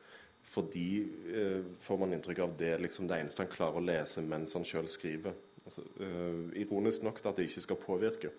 Fordi 0.45 0.89
eh, 1.35 1.63
får 1.81 1.99
man 1.99 2.13
inntrykk 2.13 2.39
av 2.45 2.57
det 2.59 2.75
liksom 2.79 3.07
det 3.09 3.17
eneste 3.17 3.43
han 3.43 3.53
klarer 3.53 3.81
å 3.81 3.85
lese 3.85 4.23
mens 4.23 4.53
han 4.53 4.67
sjøl 4.69 4.91
skriver. 4.93 5.33
Altså, 5.65 5.87
eh, 6.05 6.61
ironisk 6.61 7.07
nok 7.07 7.23
at 7.25 7.39
det 7.39 7.49
ikke 7.49 7.65
skal 7.65 7.81
påvirke. 7.81 8.33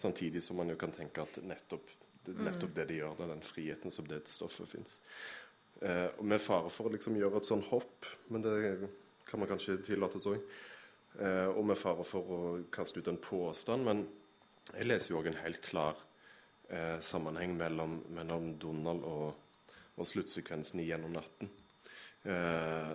Samtidig 0.00 0.42
som 0.44 0.56
man 0.56 0.72
jo 0.72 0.78
kan 0.80 0.94
tenke 0.94 1.20
at 1.22 1.36
nettopp, 1.44 1.92
det, 2.24 2.32
mm. 2.32 2.42
nettopp 2.48 2.74
det 2.78 2.88
de 2.88 2.98
gjør, 3.02 3.14
det 3.18 3.26
er 3.26 3.32
den 3.34 3.44
friheten 3.44 3.94
som 3.94 4.08
det 4.08 4.22
stoffet 4.32 4.72
fins. 4.72 4.96
Eh, 5.80 6.08
med 6.24 6.40
fare 6.40 6.72
for 6.72 6.88
å 6.88 6.94
liksom 6.96 7.20
gjøre 7.20 7.40
et 7.40 7.48
sånn 7.48 7.66
hopp, 7.68 8.08
men 8.32 8.44
det 8.44 8.56
kan 9.28 9.40
man 9.40 9.48
kanskje 9.48 9.82
tillates 9.84 10.28
òg. 10.28 10.40
Uh, 11.10 11.26
eh, 11.26 11.48
og 11.50 11.64
med 11.66 11.78
fare 11.78 12.04
for 12.06 12.28
å 12.30 12.40
kaste 12.70 13.00
ut 13.02 13.08
en 13.10 13.18
påstand, 13.20 13.82
men 13.86 14.04
jeg 14.70 14.86
leser 14.86 15.10
jo 15.10 15.18
òg 15.18 15.30
en 15.30 15.40
helt 15.42 15.60
klar 15.64 15.98
uh, 16.72 17.00
sammenheng 17.00 17.56
mellom, 17.56 18.00
mellom 18.16 18.54
Donald 18.62 19.04
og, 19.04 19.34
og, 19.96 20.06
sluttsekvensen 20.06 20.80
i 20.80 20.88
'Gjennom 20.88 21.16
natten'. 21.16 21.56
Eh, 22.20 22.92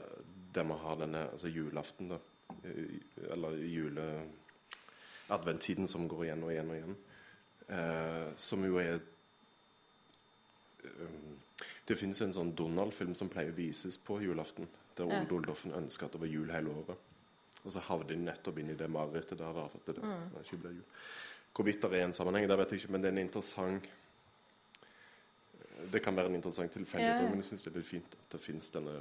der 0.56 0.64
man 0.64 0.78
har 0.78 0.96
denne 0.96 1.32
altså 1.32 1.50
julaften, 1.50 2.10
da 2.10 2.18
Eh, 2.64 2.84
eller 3.32 3.58
jule-adventtiden 3.58 5.88
som 5.88 6.08
går 6.08 6.24
igjen 6.26 6.44
og 6.44 6.52
igjen 6.54 6.70
og 6.70 6.76
igjen. 6.76 6.96
Eh, 7.68 8.28
som 8.38 8.66
jo 8.66 8.78
er 8.78 9.00
um, 10.84 11.40
Det 11.88 11.98
finnes 11.98 12.22
en 12.22 12.34
sånn 12.34 12.56
Donald-film 12.58 13.16
som 13.18 13.30
pleier 13.30 13.52
å 13.54 13.56
vises 13.58 13.98
på 14.02 14.22
julaften. 14.22 14.68
Der 14.98 15.06
Ole 15.06 15.26
Doldoffen 15.30 15.74
ønsker 15.78 16.06
at 16.06 16.12
det 16.16 16.22
var 16.22 16.28
jul 16.30 16.52
hele 16.54 16.70
året. 16.74 16.98
Og 17.64 17.72
så 17.74 17.80
havner 17.88 18.08
de 18.10 18.16
nettopp 18.22 18.58
inn 18.62 18.72
i 18.74 18.78
det 18.78 18.90
marerittet 18.90 19.38
der. 19.38 19.54
Da, 19.54 19.68
for 19.70 19.80
det, 19.86 20.02
mm. 20.02 20.30
det 20.34 20.42
ikke 20.46 20.62
ble 20.64 20.72
jul. 20.78 20.88
Hvorvidt 21.56 21.86
det 21.86 22.00
er 22.00 22.10
en 22.10 22.16
sammenheng, 22.16 22.50
det 22.50 22.58
vet 22.60 22.74
jeg 22.74 22.84
ikke, 22.84 22.92
men 22.92 23.04
det 23.04 23.10
er 23.10 23.16
en 23.16 23.24
interessant 23.24 23.86
Det 25.94 26.02
kan 26.04 26.16
være 26.16 26.28
en 26.32 26.36
interessant 26.36 26.72
tilfeldighet, 26.72 27.24
ja. 27.24 27.30
men 27.30 27.40
jeg 27.40 27.52
syns 27.52 27.64
det 27.64 27.72
er 27.72 27.78
litt 27.80 27.88
fint 27.88 28.18
at 28.18 28.36
det 28.36 28.42
fins 28.44 28.72
denne 28.74 28.96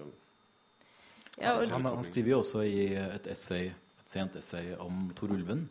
ja, 1.41 1.57
han, 1.59 1.85
han, 1.85 2.05
skriver 2.07 2.31
jo 2.31 2.37
også 2.45 2.61
i 2.63 2.93
et 2.95 3.27
essay, 3.27 3.73
et 3.99 4.11
sent 4.11 4.37
essay 4.39 4.75
om 4.79 5.09
Tor 5.19 5.33
Ulven, 5.35 5.65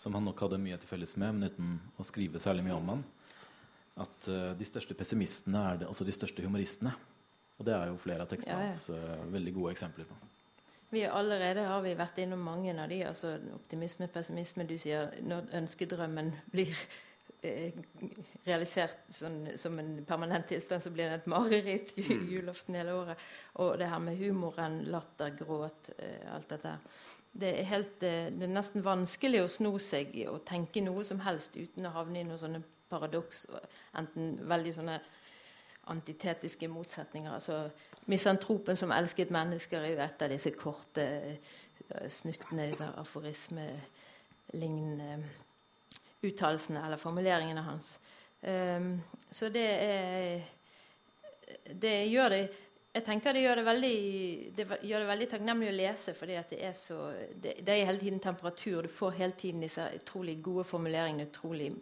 som 0.00 0.14
han 0.16 0.24
nok 0.24 0.40
hadde 0.46 0.60
mye 0.62 0.78
til 0.80 0.88
felles 0.88 1.12
med, 1.20 1.36
men 1.36 1.50
uten 1.52 1.74
å 2.00 2.06
skrive 2.08 2.40
særlig 2.40 2.64
mye 2.64 2.78
om 2.78 2.88
han, 2.94 3.02
at 4.00 4.30
uh, 4.32 4.54
de 4.56 4.64
største 4.64 4.96
pessimistene 4.96 5.60
er 5.60 5.82
det, 5.82 5.90
også 5.90 6.06
de 6.08 6.14
største 6.16 6.46
humoristene. 6.46 6.94
Og 7.58 7.68
det 7.68 7.74
er 7.76 7.90
jo 7.92 8.00
flere 8.00 8.24
av 8.24 8.30
tekstene 8.32 8.64
hans 8.64 8.88
ja, 8.88 8.96
hans 8.96 9.20
uh, 9.20 9.28
veldig 9.34 9.52
gode 9.58 9.74
eksempler 9.76 10.08
på. 10.08 10.16
Vi 10.90 11.02
allerede 11.08 11.64
har 11.66 11.80
vi 11.82 11.96
vært 11.98 12.18
innom 12.22 12.44
mange 12.44 12.74
av 12.78 12.88
de. 12.88 13.00
altså 13.04 13.38
Optimisme, 13.54 14.06
pessimisme. 14.06 14.66
Du 14.68 14.76
sier 14.78 15.10
når 15.22 15.50
ønskedrømmen 15.62 16.32
blir 16.52 16.76
Eh, 17.44 17.72
realisert 18.46 19.02
sånn, 19.12 19.50
som 19.60 19.76
en 19.80 19.98
permanent 20.08 20.46
tilstand, 20.48 20.80
så 20.80 20.92
blir 20.92 21.10
det 21.10 21.18
et 21.18 21.26
mareritt 21.28 21.90
i 22.00 22.16
julaften 22.30 22.78
hele 22.78 22.94
året. 22.96 23.24
Og 23.60 23.74
det 23.80 23.88
her 23.90 24.00
med 24.00 24.16
humoren, 24.16 24.78
latter, 24.88 25.34
gråt, 25.36 25.90
eh, 25.98 26.22
alt 26.32 26.48
dette. 26.54 26.72
Det 27.32 27.50
er, 27.50 27.68
helt, 27.68 27.98
eh, 28.02 28.30
det 28.32 28.48
er 28.48 28.54
nesten 28.54 28.84
vanskelig 28.84 29.42
å 29.42 29.50
sno 29.52 29.74
seg 29.76 30.16
og 30.30 30.40
tenke 30.48 30.80
noe 30.84 31.04
som 31.04 31.20
helst 31.20 31.58
uten 31.58 31.84
å 31.84 31.92
havne 31.92 32.22
i 32.22 32.24
noen 32.24 32.40
sånne 32.40 32.62
paradoks. 32.88 33.44
Enten 34.00 34.38
veldig 34.48 34.74
sånne 34.78 34.98
antitetiske 35.92 36.68
motsetninger. 36.72 37.32
altså 37.34 37.70
Misantropen 38.06 38.76
som 38.76 38.92
elsket 38.92 39.30
mennesker 39.32 39.80
er 39.80 39.88
jo 39.94 40.00
et 40.04 40.22
av 40.22 40.28
disse 40.32 40.50
korte 40.58 41.38
snuttene, 42.12 42.70
disse 42.70 42.86
aforismelignende 43.00 45.24
uttalelsene 46.24 46.84
eller 46.84 46.96
formuleringene 47.00 47.62
hans. 47.64 48.00
Um, 48.44 49.02
så 49.32 49.48
det 49.48 49.70
er 49.70 50.40
Det 51.80 52.10
gjør 52.10 52.28
det 52.28 52.50
jeg 52.94 53.02
tenker 53.08 53.34
det 53.34 53.40
gjør 53.42 53.58
det 53.58 53.64
veldig, 53.66 53.96
det 54.54 54.64
gjør 54.86 55.02
det 55.02 55.08
veldig 55.08 55.26
takknemlig 55.32 55.70
å 55.72 55.74
lese, 55.74 56.12
fordi 56.14 56.36
det 56.52 56.58
er 56.62 56.76
så 56.78 56.98
det, 57.34 57.56
det, 57.66 57.74
er 57.74 57.88
hele 57.88 57.98
tiden 57.98 58.20
temperatur. 58.22 58.86
Du 58.86 58.92
får 59.00 59.16
hele 59.18 59.34
tiden 59.38 59.64
disse 59.64 59.88
utrolig 59.96 60.36
gode 60.44 60.62
formuleringene, 60.68 61.26
utrolig 61.26 61.72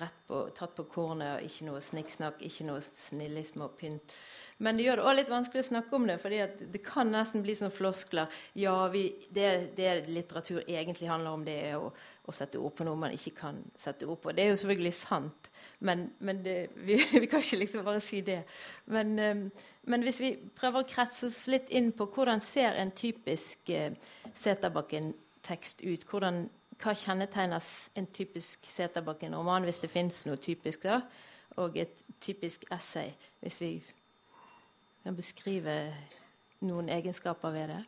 rett 0.00 0.18
på, 0.26 0.40
tatt 0.58 0.74
på 0.74 0.88
kornet. 0.90 1.44
Ikke 1.46 1.68
noe 1.68 1.82
snikksnakk, 1.84 2.42
ikke 2.42 2.66
noe 2.66 2.82
snillisme 2.82 3.68
og 3.68 3.78
pynt. 3.78 4.16
Men 4.58 4.78
det 4.78 4.88
gjør 4.88 4.98
det 4.98 5.06
òg 5.06 5.16
litt 5.18 5.30
vanskelig 5.30 5.62
å 5.62 5.68
snakke 5.68 5.96
om 5.98 6.06
det, 6.08 6.18
fordi 6.18 6.42
det 6.72 6.82
kan 6.82 7.14
nesten 7.14 7.46
bli 7.46 7.54
sånn 7.58 7.74
floskler. 7.74 8.38
Ja, 8.58 8.74
vi, 8.90 9.04
det, 9.30 9.76
det, 9.76 9.90
litteratur 10.08 10.64
egentlig 10.64 11.10
handler 11.12 11.36
om, 11.36 11.44
det 11.46 11.56
er 11.68 11.78
å, 11.78 11.92
å, 12.26 12.34
sette 12.34 12.58
ord 12.58 12.74
på 12.76 12.84
noe 12.86 12.98
man 12.98 13.14
ikke 13.14 13.34
kan 13.38 13.62
sette 13.78 14.08
ord 14.08 14.18
på. 14.22 14.34
Det 14.34 14.44
er 14.44 14.50
jo 14.52 14.58
selvfølgelig 14.60 14.94
sant, 14.98 15.50
men, 15.86 16.08
men 16.18 16.42
det, 16.44 16.58
vi, 16.74 16.98
vi, 17.22 17.26
kan 17.30 17.44
ikke 17.44 17.62
liksom 17.62 17.86
bare 17.86 18.02
si 18.04 18.20
det. 18.26 18.42
Men 18.90 19.18
um, 19.18 19.48
men 19.86 20.02
hvis 20.02 20.18
vi 20.18 20.32
prøver 20.58 20.82
å 20.82 20.88
kretse 20.90 21.28
oss 21.28 21.44
litt 21.50 21.70
inn 21.70 21.92
på 21.94 22.08
hvordan 22.10 22.40
ser 22.42 22.74
en 22.74 22.90
typisk 22.90 23.68
eh, 23.70 23.94
Seterbakken-tekst 24.34 25.84
ut? 25.86 26.06
Hvordan, 26.10 26.40
hva 26.82 26.94
kjennetegner 26.98 27.68
en 27.94 28.08
typisk 28.10 28.66
Seterbakken-roman, 28.66 29.66
hvis 29.68 29.78
det 29.84 29.92
fins 29.92 30.24
noe 30.26 30.40
typisk 30.42 30.88
da? 30.88 30.98
Og 31.62 31.78
et 31.78 32.02
typisk 32.20 32.66
essay, 32.74 33.14
hvis 33.40 33.60
vi 33.62 33.70
kan 35.04 35.14
beskrive 35.16 35.78
noen 36.66 36.90
egenskaper 36.90 37.54
ved 37.54 37.70
det? 37.70 37.80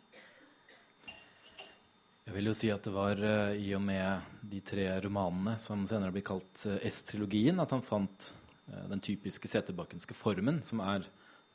Jeg 2.28 2.34
vil 2.36 2.50
jo 2.50 2.52
si 2.52 2.68
at 2.68 2.84
det 2.84 2.90
var 2.92 3.16
uh, 3.24 3.54
i 3.56 3.70
og 3.72 3.80
med 3.80 4.42
de 4.52 4.58
tre 4.60 4.82
romanene 5.00 5.54
som 5.56 5.86
senere 5.88 6.12
blir 6.12 6.26
kalt 6.26 6.60
uh, 6.68 6.74
S-trilogien, 6.84 7.56
at 7.56 7.70
han 7.72 7.80
fant 7.80 8.26
uh, 8.68 8.82
den 8.90 9.00
typiske 9.00 9.48
seterbakkenske 9.48 10.12
formen, 10.12 10.58
som 10.60 10.82
er 10.84 11.06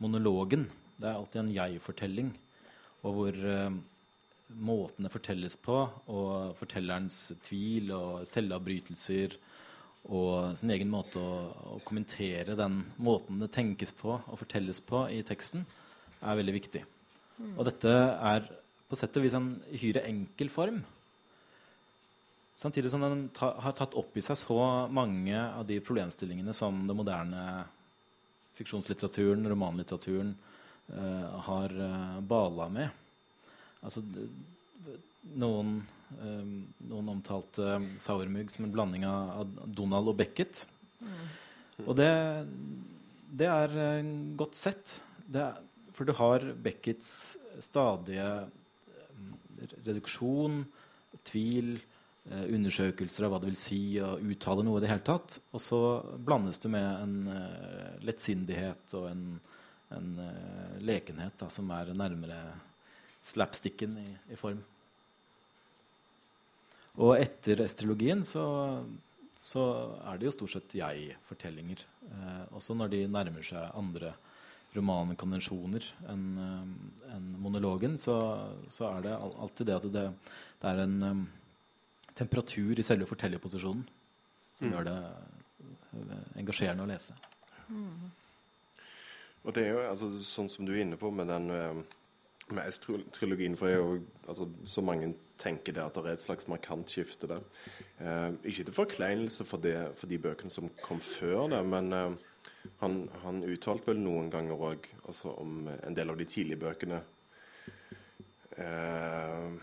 monologen. 0.02 0.64
Det 0.98 1.06
er 1.06 1.20
alltid 1.20 1.44
en 1.44 1.52
jeg-fortelling. 1.54 2.32
Og 3.06 3.20
hvor 3.20 3.38
måtene 4.66 5.12
fortelles 5.14 5.60
på, 5.62 5.78
og 6.10 6.58
fortellerens 6.58 7.20
tvil 7.46 7.94
og 7.94 8.26
selvavbrytelser 8.30 9.38
og 10.10 10.58
sin 10.58 10.74
egen 10.74 10.90
måte 10.90 11.22
å, 11.22 11.38
å, 11.76 11.78
kommentere 11.86 12.58
den 12.58 12.82
måten 12.98 13.44
det 13.44 13.52
tenkes 13.54 13.94
på 14.00 14.18
og 14.18 14.42
fortelles 14.42 14.82
på 14.82 15.06
i 15.14 15.22
teksten, 15.28 15.68
er 16.24 16.42
veldig 16.42 16.58
viktig. 16.58 16.86
Mm. 17.38 17.56
Og 17.60 17.66
dette 17.70 17.94
er 17.94 18.50
på 18.94 19.00
sett 19.00 19.18
og 19.18 19.26
vis 19.26 19.34
en 19.38 19.56
hyre 19.74 20.06
enkel 20.06 20.52
form. 20.54 20.84
Samtidig 22.60 22.92
som 22.94 23.02
den 23.02 23.26
ta, 23.34 23.56
har 23.66 23.74
tatt 23.76 23.96
opp 23.98 24.14
i 24.18 24.22
seg 24.22 24.38
så 24.38 24.60
mange 24.94 25.34
av 25.34 25.66
de 25.68 25.80
problemstillingene 25.82 26.54
som 26.54 26.84
den 26.86 27.00
moderne 27.00 27.64
fiksjonslitteraturen, 28.54 29.48
romanlitteraturen, 29.50 30.36
eh, 30.94 31.40
har 31.48 31.74
uh, 31.74 32.20
bala 32.22 32.70
med. 32.70 32.94
Altså, 33.82 34.04
noen, 35.42 35.76
eh, 36.20 36.44
noen 36.92 37.12
omtalte 37.16 37.80
Sauermugg 38.00 38.54
som 38.54 38.68
en 38.68 38.76
blanding 38.76 39.08
av, 39.10 39.50
Donald 39.66 40.14
og 40.14 40.20
Beckett. 40.22 40.68
Mm. 41.02 41.24
Og 41.88 41.96
det, 41.98 42.12
det 43.42 43.50
er 43.50 43.74
uh, 43.74 44.12
godt 44.38 44.60
sett. 44.62 45.00
Er, 45.34 45.58
for 45.94 46.06
du 46.06 46.14
har 46.22 46.46
Becketts 46.62 47.40
stadige 47.64 48.28
reduksjon, 49.86 50.62
tvil, 51.30 51.76
eh, 52.30 52.46
undersøkelser 52.56 53.28
av 53.28 53.34
hva 53.34 53.42
det 53.44 53.52
vil 53.52 53.60
si 53.60 53.82
å 54.02 54.16
uttale 54.18 54.66
noe 54.66 54.82
i 54.82 54.86
det 54.86 54.92
hele 54.92 55.06
tatt. 55.06 55.40
Og 55.54 55.64
så 55.64 55.80
blandes 56.18 56.62
det 56.64 56.74
med 56.74 56.90
en 56.90 57.16
eh, 57.34 58.04
lettsindighet 58.08 58.98
og 59.00 59.10
en, 59.12 59.26
en 59.98 60.14
eh, 60.26 60.78
lekenhet 60.84 61.40
da, 61.40 61.50
som 61.54 61.72
er 61.76 61.94
nærmere 61.98 62.44
slapsticken 63.24 63.98
i, 64.02 64.10
i 64.34 64.40
form. 64.40 64.62
Og 67.02 67.16
etter 67.18 67.64
estrologien 67.64 68.22
så, 68.28 68.46
så, 69.34 69.64
er 70.06 70.20
det 70.20 70.28
jo 70.28 70.36
stort 70.36 70.54
sett 70.54 70.76
jeg-fortellinger. 70.78 71.82
Eh, 72.10 72.44
også 72.54 72.76
når 72.78 72.94
de 72.94 73.02
nærmer 73.10 73.46
seg 73.48 73.72
andre 73.74 74.14
romankonvensjoner 74.76 75.86
enn 76.12 76.26
en 77.14 77.30
monologen, 77.44 77.98
så, 78.00 78.18
så, 78.72 78.90
er 78.90 79.06
det 79.08 79.14
alltid 79.20 79.70
det 79.70 79.78
at 79.78 79.88
det, 79.94 80.06
det 80.62 80.72
er 80.72 80.84
en 80.84 80.98
um, 81.04 81.24
temperatur 82.18 82.80
i 82.80 82.86
selve 82.86 83.08
fortellerposisjonen 83.10 83.86
som 84.54 84.68
mm. 84.68 84.74
gjør 84.74 84.90
det 84.90 84.98
uh, 85.02 86.20
engasjerende 86.42 86.86
å 86.86 86.92
lese. 86.92 87.18
Mm. 87.70 88.12
Og 89.44 89.56
det 89.56 89.68
er 89.68 89.76
jo 89.76 89.84
altså, 89.90 90.14
sånn 90.26 90.50
som 90.52 90.66
du 90.66 90.74
er 90.74 90.86
inne 90.86 91.00
på 91.00 91.12
med 91.12 91.30
den 91.30 91.52
med 92.52 92.68
S-trilogien, 92.68 93.56
for 93.58 93.72
jo, 93.72 94.00
altså, 94.28 94.48
så 94.66 94.82
mange 94.82 95.14
tenker 95.40 95.76
det 95.76 95.84
at 95.84 95.96
det 95.96 96.06
er 96.06 96.18
et 96.18 96.26
slags 96.26 96.48
markant 96.52 96.92
skifte 96.92 97.30
der. 97.30 97.44
Eh, 98.00 98.30
ikke 98.44 98.68
til 98.68 98.76
forkleinelse 98.76 99.46
for, 99.48 99.64
det, 99.64 99.76
for, 99.98 100.08
de 100.12 100.20
bøkene 100.20 100.52
som 100.52 100.70
kom 100.84 101.00
før 101.00 101.48
det, 101.54 101.62
men 101.68 101.94
uh, 101.94 102.12
han, 102.80 103.10
han, 103.24 103.44
uttalte 103.44 103.92
vel 103.92 104.02
noen 104.04 104.30
ganger 104.34 104.68
òg 104.72 104.88
altså 105.08 105.34
om 105.40 105.68
en 105.74 105.96
del 105.96 106.12
av 106.14 106.20
de 106.20 106.28
tidlige 106.30 106.62
bøkene 106.64 107.00
eh, 108.58 109.56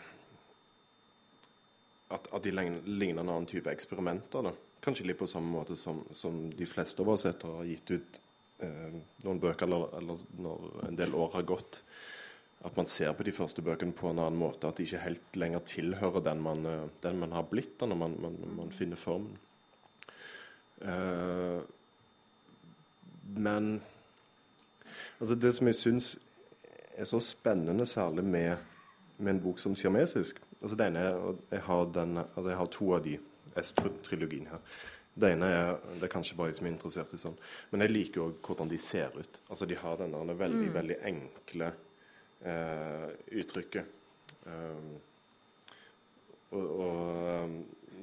at, 2.11 2.27
at, 2.27 2.43
de 2.45 2.53
ligner 2.53 3.23
en 3.23 3.29
annen 3.29 3.49
type 3.49 3.71
eksperimenter. 3.71 4.45
Da. 4.47 4.53
Kanskje 4.85 5.07
litt 5.07 5.21
på 5.21 5.29
samme 5.31 5.53
måte 5.53 5.77
som, 5.79 6.03
som 6.17 6.43
de 6.57 6.67
fleste 6.69 7.03
av 7.05 7.13
oss 7.13 7.27
etter 7.29 7.61
har 7.61 7.69
gitt 7.69 7.93
ut 7.93 8.21
eh, 8.67 8.97
noen 9.25 9.43
bøker, 9.43 9.69
eller, 9.69 9.93
eller, 10.01 10.25
når 10.41 10.89
en 10.89 10.99
del 10.99 11.15
år 11.15 11.37
har 11.37 11.47
gått. 11.49 11.83
At 12.67 12.77
man 12.77 12.89
ser 12.91 13.15
på 13.17 13.25
de 13.25 13.33
første 13.33 13.63
bøkene 13.65 13.97
på 13.97 14.11
en 14.11 14.19
annen 14.21 14.41
måte. 14.41 14.69
At 14.69 14.81
de 14.81 14.89
ikke 14.89 15.05
helt 15.05 15.39
lenger 15.39 15.63
tilhører 15.71 16.25
den 16.27 16.43
man, 16.45 16.67
eh, 16.67 16.89
den 17.05 17.21
man 17.23 17.37
har 17.37 17.47
blitt 17.53 17.77
da, 17.81 17.89
når 17.89 18.03
man, 18.03 18.19
man, 18.27 18.41
man 18.59 18.75
finner 18.75 19.01
formen. 19.01 19.39
Eh, 20.81 21.61
men 23.37 23.83
altså 25.21 25.35
det 25.35 25.55
som 25.55 25.67
jeg 25.71 25.79
syns 25.79 26.19
er 26.97 27.05
så 27.09 27.21
spennende, 27.21 27.87
særlig 27.87 28.25
med, 28.25 28.57
med 29.19 29.35
en 29.35 29.43
bok 29.43 29.59
som 29.59 29.75
siamesisk, 29.75 30.41
Altså 30.61 30.77
det 30.77 30.87
ene 30.91 31.03
er, 31.09 31.37
jeg 31.51 31.63
har, 31.65 31.85
den, 31.95 32.17
altså 32.21 32.49
jeg 32.49 32.59
har 32.61 32.73
to 32.75 32.95
av 32.95 33.05
de 33.05 33.19
Estrup-trilogien 33.61 34.47
her. 34.47 34.61
Det 35.21 35.33
ene 35.35 35.47
er 35.51 35.71
det 35.97 36.07
er 36.07 36.13
kanskje 36.13 36.37
bare 36.39 36.53
jeg 36.53 36.59
som 36.61 36.67
er 36.69 36.75
interessert 36.75 37.15
i 37.17 37.21
sånn. 37.21 37.39
Men 37.73 37.85
jeg 37.85 37.93
liker 37.93 38.25
òg 38.27 38.37
hvordan 38.47 38.71
de 38.71 38.79
ser 38.79 39.17
ut. 39.17 39.41
Altså 39.49 39.67
De 39.67 39.79
har 39.81 39.97
denne 39.99 40.37
veldig 40.39 40.69
mm. 40.69 40.75
veldig 40.75 40.99
enkle 41.11 41.71
eh, 42.47 43.09
uttrykket. 43.41 43.97
Um, 44.47 44.93
og, 46.51 46.69
og 46.85 47.49
um, 47.49 47.57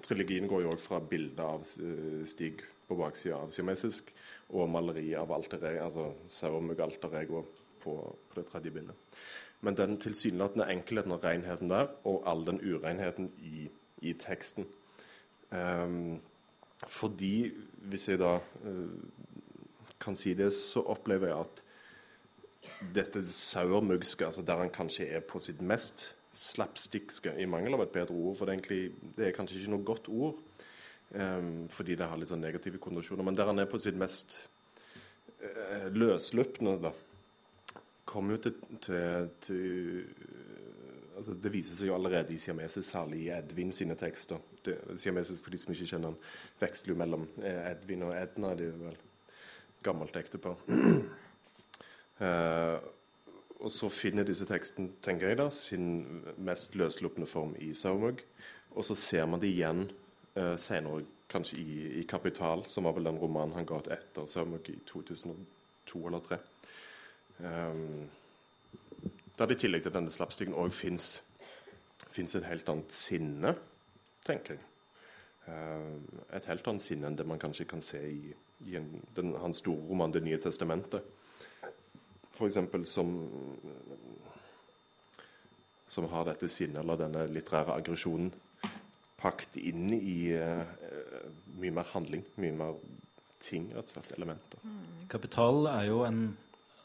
trilogien 0.03 0.49
går 0.49 0.65
jo 0.65 0.73
òg 0.73 0.83
fra 0.83 0.99
bildet 0.99 1.43
av 1.45 1.63
Stig 2.27 2.65
på 2.87 2.97
baksida 2.99 3.39
av 3.39 3.53
siamesisk 3.55 4.11
og 4.49 4.69
maleri 4.71 5.11
av 5.19 5.31
alter 5.35 5.63
ego, 5.67 5.83
altså 5.85 6.05
Saumug 6.31 6.79
alter 6.79 7.19
ego 7.19 7.43
på, 7.83 7.95
på 8.29 8.39
det 8.39 8.45
tredje 8.47 8.71
bildet. 8.71 9.19
Men 9.61 9.77
den 9.77 9.97
tilsynelatende 9.99 10.69
enkelheten 10.71 11.11
og 11.11 11.23
renheten 11.23 11.69
der, 11.69 11.89
og 12.07 12.23
all 12.29 12.45
den 12.45 12.61
urenheten 12.61 13.31
i, 13.41 13.69
i 14.01 14.13
teksten 14.13 14.67
um, 15.51 16.21
Fordi, 16.87 17.51
hvis 17.89 18.07
jeg 18.09 18.19
da 18.19 18.35
uh, 18.37 18.91
kan 19.99 20.15
si 20.15 20.33
det, 20.37 20.51
så 20.53 20.83
opplever 20.85 21.27
jeg 21.27 21.39
at 21.39 21.63
dette 22.95 23.23
saurmugske, 23.31 24.25
altså 24.25 24.41
der 24.45 24.61
han 24.61 24.69
kanskje 24.69 25.07
er 25.07 25.23
på 25.25 25.39
sitt 25.39 25.61
mest 25.61 26.11
slapstickske, 26.37 27.33
i 27.41 27.47
mangel 27.49 27.73
av 27.73 27.87
et 27.87 27.95
bedre 27.95 28.13
ord, 28.13 28.35
for 28.37 28.45
det 28.45 28.53
er, 28.53 28.59
egentlig, 28.59 29.13
det 29.17 29.27
er 29.27 29.33
kanskje 29.33 29.57
ikke 29.57 29.73
noe 29.73 29.87
godt 29.87 30.09
ord, 30.13 30.35
fordi 31.71 31.95
det 31.95 32.07
har 32.09 32.19
litt 32.19 32.29
sånn 32.29 32.41
negative 32.43 32.81
kondisjoner, 32.83 33.23
men 33.23 33.35
der 33.37 33.47
han 33.47 33.61
er 33.61 33.69
på 33.71 33.79
sitt 33.79 33.95
mest 33.95 34.41
uh, 35.39 35.87
løsløpne, 35.95 36.73
da, 36.83 36.91
kommer 38.07 38.35
jo 38.35 38.47
til, 38.47 38.57
til, 38.83 39.29
til 39.43 39.55
altså 41.17 41.33
Det 41.43 41.51
viser 41.51 41.75
seg 41.75 41.89
jo 41.89 41.95
allerede 41.97 42.33
i 42.33 42.39
siamesisk, 42.41 42.85
særlig 42.89 43.23
i 43.25 43.31
Edvin 43.35 43.71
sine 43.75 43.95
tekster. 43.99 44.41
Det, 44.65 44.77
siamesisk, 45.01 45.43
for 45.43 45.53
de 45.53 45.59
som 45.61 45.73
ikke 45.73 45.89
kjenner 45.89 46.13
han, 46.13 46.19
veksler 46.61 46.93
jo 46.93 46.99
mellom 47.01 47.25
eh, 47.41 47.71
Edvin 47.71 48.05
og 48.07 48.13
Edna. 48.15 48.53
Det 48.57 48.69
er 48.69 48.77
vel 48.83 48.99
gammelt 49.85 50.19
ektepar. 50.19 50.61
uh, 52.21 52.77
og 53.63 53.71
så 53.73 53.89
finner 53.89 54.27
disse 54.27 54.45
tekstene, 54.45 54.93
tenker 55.03 55.31
jeg 55.31 55.39
da, 55.41 55.49
sin 55.53 55.87
mest 56.37 56.77
løslupne 56.77 57.25
form 57.29 57.55
i 57.59 57.73
Saumug. 57.73 58.21
Og 58.77 58.85
så 58.85 58.95
ser 58.95 59.25
man 59.25 59.41
det 59.41 59.49
igjen 59.55 59.87
senere, 60.57 61.05
kanskje 61.29 61.59
i, 61.59 61.99
i 62.01 62.05
'Kapital', 62.05 62.65
som 62.69 62.83
var 62.83 62.93
vel 62.93 63.09
den 63.09 63.19
romanen 63.19 63.53
han 63.53 63.65
ga 63.65 63.79
ut 63.79 63.87
etter 63.91 64.25
Saumug 64.27 64.69
i 64.69 64.79
2002 64.85 66.07
eller 66.07 66.19
2003. 66.19 66.37
Um, 67.39 68.09
der 69.37 69.51
i 69.51 69.55
tillegg 69.55 69.83
til 69.83 69.93
denne 69.93 70.11
slapstykken 70.11 70.55
òg 70.57 70.73
fins 70.73 72.35
et 72.35 72.47
helt 72.49 72.69
annet 72.69 72.93
sinne, 72.93 73.55
tenker 74.25 74.55
jeg. 74.55 74.63
eh, 75.47 76.35
et 76.35 76.45
helt 76.45 76.67
annet 76.67 76.81
sinne 76.81 77.07
enn 77.07 77.17
det 77.17 77.27
man 77.27 77.39
kanskje 77.39 77.67
kan 77.69 77.81
se 77.81 78.01
i, 78.09 78.33
i 78.65 78.75
en, 78.75 79.03
den, 79.15 79.35
hans 79.35 79.57
store 79.57 79.85
roman 79.89 80.11
'Det 80.11 80.23
nye 80.23 80.37
testamentet'. 80.37 81.01
F.eks. 82.33 82.57
som 82.89 83.29
som 85.87 86.05
har 86.05 86.25
dette 86.25 86.49
sinnet 86.49 86.81
eller 86.81 86.97
denne 86.97 87.27
litterære 87.27 87.73
aggresjonen 87.73 88.33
pakket 89.21 89.59
inn 89.59 89.91
i 89.95 90.33
uh, 90.37 90.65
mye 91.57 91.73
mer 91.73 91.87
handling, 91.93 92.25
mye 92.41 92.55
mer 92.57 92.75
ting, 93.43 93.69
rett 93.73 93.89
og 93.89 93.97
slett, 93.97 94.11
elementer. 94.17 94.61
Mm. 94.63 95.07
'Kapital' 95.09 95.69
er 95.71 95.87
jo 95.89 96.03
en 96.07 96.21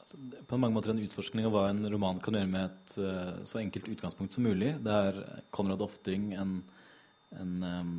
altså, 0.01 0.21
på 0.49 0.61
mange 0.61 0.77
måter 0.77 0.93
en 0.93 1.03
utforskning 1.03 1.49
av 1.49 1.57
hva 1.57 1.67
en 1.71 1.85
roman 1.93 2.21
kan 2.23 2.37
gjøre 2.39 2.53
med 2.53 2.71
et 2.71 2.97
uh, 3.01 3.43
så 3.49 3.61
enkelt 3.63 3.91
utgangspunkt 3.95 4.37
som 4.37 4.47
mulig. 4.49 4.75
Det 4.85 5.01
er 5.09 5.21
Konrad 5.51 5.85
Ofting, 5.85 6.33
en 6.37 6.63
en, 7.41 7.63
en, 7.63 7.93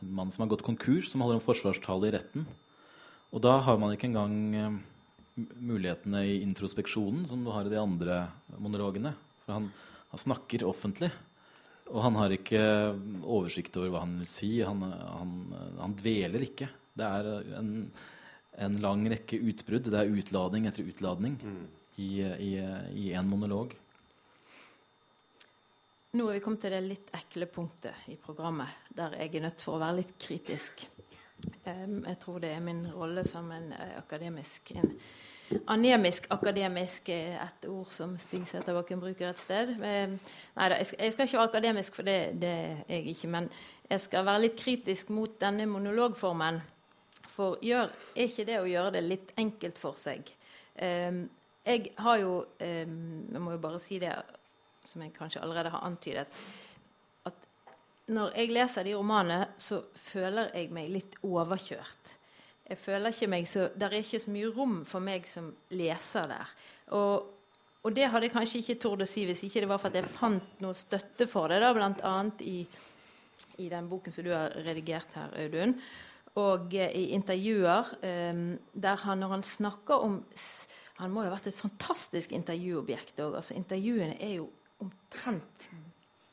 mann 0.00 0.30
som 0.32 0.42
har 0.42 0.48
gått 0.48 0.64
konkurs, 0.64 1.10
som 1.10 1.20
holder 1.20 1.36
en 1.36 1.44
forsvarstale 1.44 2.08
i 2.08 2.14
retten. 2.14 2.46
Og 3.34 3.42
da 3.44 3.58
har 3.64 3.76
man 3.80 3.92
ikke 3.92 4.08
engang 4.08 4.80
mulighetene 5.36 6.24
i 6.26 6.38
introspeksjonen 6.42 7.26
som 7.28 7.44
du 7.44 7.52
har 7.54 7.68
i 7.68 7.72
de 7.72 7.80
andre 7.80 8.22
monologene. 8.56 9.12
For 9.44 9.58
han, 9.58 9.68
han 10.12 10.22
snakker 10.22 10.66
offentlig. 10.66 11.10
Og 11.88 12.02
han 12.04 12.18
har 12.20 12.34
ikke 12.34 12.62
oversikt 13.24 13.76
over 13.80 13.92
hva 13.94 14.04
han 14.04 14.18
vil 14.20 14.30
si. 14.30 14.52
Han, 14.64 14.84
han, 14.84 15.34
han 15.78 15.96
dveler 15.96 16.44
ikke. 16.44 16.68
Det 16.98 17.06
er 17.06 17.28
en, 17.58 17.74
en, 18.60 18.78
lang 18.84 19.06
rekke 19.08 19.40
utbrudd. 19.40 19.88
Det 19.88 20.00
er 20.00 20.16
utladning 20.20 20.68
etter 20.68 20.88
utladning 20.88 21.38
mm. 21.40 21.62
i, 22.04 22.10
i, 22.22 22.52
i 23.06 23.12
en 23.16 23.30
monolog. 23.30 23.72
Nå 26.16 26.24
er 26.28 26.38
vi 26.38 26.44
kommet 26.44 26.62
til 26.64 26.72
det 26.72 26.84
litt 26.84 27.10
ekle 27.16 27.48
punktet 27.52 28.08
i 28.08 28.16
programmet, 28.20 28.88
der 28.96 29.18
jeg 29.20 29.34
er 29.36 29.44
nødt 29.44 29.64
for 29.64 29.76
å 29.76 29.82
være 29.82 30.00
litt 30.00 30.14
kritisk. 30.20 30.86
Um, 31.68 32.00
jeg 32.02 32.16
tror 32.22 32.40
det 32.42 32.54
er 32.54 32.64
min 32.64 32.80
rolle 32.90 33.22
som 33.28 33.50
en 33.54 33.68
uh, 33.70 33.98
akademisk 34.00 34.72
en 34.74 34.94
anemisk 35.70 36.26
akademisk 36.34 37.08
er 37.12 37.38
et 37.42 37.66
ord 37.70 37.92
som 37.94 38.16
Stig 38.20 38.44
Sæterbakken 38.50 39.00
bruker 39.00 39.30
et 39.30 39.40
sted. 39.40 39.74
Nei 39.80 40.68
da, 40.68 40.76
jeg, 40.76 40.88
skal 40.88 41.26
ikke 41.26 41.38
være 41.38 41.48
akademisk, 41.48 41.94
for 41.96 42.08
det, 42.08 42.18
det, 42.42 42.52
er 42.88 42.98
jeg 42.98 43.14
ikke. 43.14 43.30
Men 43.32 43.48
jeg 43.88 44.04
skal 44.04 44.26
være 44.28 44.44
litt 44.46 44.58
kritisk 44.60 45.12
mot 45.14 45.38
denne 45.40 45.66
monologformen. 45.70 46.60
For 47.32 47.58
gjør, 47.64 47.92
er 48.16 48.28
ikke 48.28 48.46
det 48.48 48.60
å 48.60 48.68
gjøre 48.68 48.96
det 48.98 49.04
litt 49.06 49.34
enkelt 49.38 49.80
for 49.80 49.98
seg? 50.00 50.28
Um, 50.78 51.24
jeg 51.66 51.90
har 51.98 52.20
jo 52.22 52.34
um, 52.38 52.98
Jeg 53.32 53.40
må 53.42 53.52
jo 53.52 53.60
bare 53.60 53.80
si 53.82 53.98
det 54.00 54.12
som 54.86 55.02
jeg 55.02 55.12
kanskje 55.12 55.42
allerede 55.42 55.72
har 55.74 55.84
antydet, 55.84 56.28
når 58.08 58.32
jeg 58.36 58.52
leser 58.56 58.86
de 58.86 58.94
romanene, 58.96 59.50
så 59.60 59.82
føler 59.92 60.54
jeg 60.56 60.70
meg 60.72 60.88
litt 60.92 61.18
overkjørt. 61.26 62.14
Jeg 62.68 62.78
føler 62.78 63.14
ikke 63.14 63.30
meg 63.32 63.48
så, 63.48 63.68
Det 63.72 63.86
er 63.86 63.96
ikke 64.02 64.20
så 64.20 64.32
mye 64.34 64.52
rom 64.52 64.78
for 64.88 65.04
meg 65.04 65.26
som 65.28 65.48
leser 65.72 66.28
der. 66.28 66.52
Og, 66.96 67.30
og 67.82 67.94
det 67.96 68.10
hadde 68.10 68.28
jeg 68.28 68.34
kanskje 68.34 68.60
ikke 68.62 68.80
tort 68.82 69.04
å 69.04 69.08
si 69.08 69.24
hvis 69.28 69.46
ikke 69.46 69.64
det 69.64 69.70
var 69.70 69.80
for 69.80 69.88
at 69.88 70.00
jeg 70.00 70.12
fant 70.12 70.60
noe 70.64 70.76
støtte 70.76 71.28
for 71.30 71.48
det, 71.52 71.62
da, 71.64 71.72
bl.a. 71.76 72.14
I, 72.44 72.58
i 73.64 73.70
den 73.72 73.88
boken 73.88 74.14
som 74.14 74.26
du 74.26 74.32
har 74.34 74.52
redigert 74.66 75.16
her, 75.16 75.32
Audun, 75.44 75.76
og 76.38 76.74
eh, 76.76 76.92
i 76.92 77.08
intervjuer 77.16 77.94
eh, 78.04 78.44
der 78.72 79.04
han, 79.04 79.22
når 79.22 79.38
han 79.38 79.46
snakker 79.46 80.04
om 80.04 80.20
Han 80.98 81.12
må 81.14 81.22
jo 81.22 81.30
ha 81.30 81.36
vært 81.36 81.52
et 81.52 81.54
fantastisk 81.54 82.32
intervjuobjekt 82.34 83.20
òg. 83.22 83.36
Altså, 83.38 83.54
intervjuene 83.54 84.16
er 84.18 84.32
jo 84.40 84.48
omtrent 84.82 85.68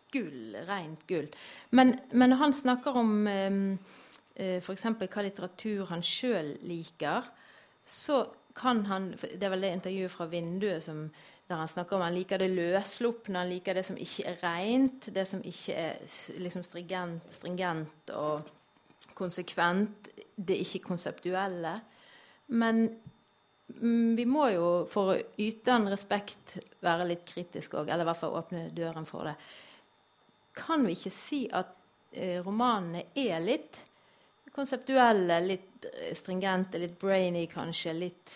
gull, 0.10 0.56
rent 0.66 1.04
gull. 1.06 1.28
Men, 1.70 2.00
men 2.18 2.34
han 2.40 2.54
snakker 2.54 2.98
om 2.98 3.12
um, 3.30 3.60
uh, 4.40 4.58
f.eks. 4.60 4.88
hva 5.00 5.24
litteratur 5.26 5.86
han 5.92 6.04
sjøl 6.06 6.56
liker. 6.66 7.30
Så 7.86 8.24
kan 8.56 8.86
han 8.88 9.12
Det 9.20 9.44
er 9.44 9.52
vel 9.52 9.66
det 9.66 9.74
intervjuet 9.76 10.12
fra 10.14 10.30
vinduet 10.32 10.84
som, 10.84 11.10
der 11.50 11.60
han 11.60 11.68
snakker 11.68 11.98
om 11.98 12.06
han 12.06 12.16
liker 12.16 12.40
det 12.40 12.54
løsslupne, 12.54 13.42
han 13.42 13.52
liker 13.52 13.76
det 13.76 13.86
som 13.86 13.98
ikke 14.00 14.30
er 14.32 14.38
rent, 14.44 15.10
det 15.14 15.26
som 15.28 15.44
ikke 15.44 15.76
er 15.76 16.40
liksom 16.40 16.64
stringent, 16.64 17.28
stringent 17.36 18.14
og 18.16 18.48
konsekvent, 19.16 20.10
det 20.36 20.58
ikke-konseptuelle. 20.64 21.76
Men 22.48 22.88
Mm, 23.68 24.16
vi 24.16 24.26
må 24.30 24.50
jo, 24.54 24.68
for 24.90 25.16
å 25.16 25.22
yte 25.42 25.74
han 25.74 25.88
respekt, 25.90 26.60
være 26.86 27.08
litt 27.10 27.26
kritisk 27.28 27.80
òg. 27.80 27.90
Eller 27.90 28.06
i 28.06 28.10
hvert 28.12 28.22
fall 28.22 28.38
åpne 28.38 28.68
døren 28.76 29.08
for 29.10 29.30
det. 29.30 29.36
Kan 30.56 30.86
vi 30.88 30.96
ikke 30.96 31.14
si 31.14 31.42
at 31.52 31.74
eh, 32.14 32.38
romanene 32.46 33.08
er 33.18 33.42
litt 33.44 33.82
konseptuelle, 34.56 35.40
litt 35.44 35.88
eh, 35.92 36.12
stringente, 36.18 36.82
litt 36.82 36.98
brainy 37.02 37.46
kanskje? 37.52 37.94
litt... 37.94 38.36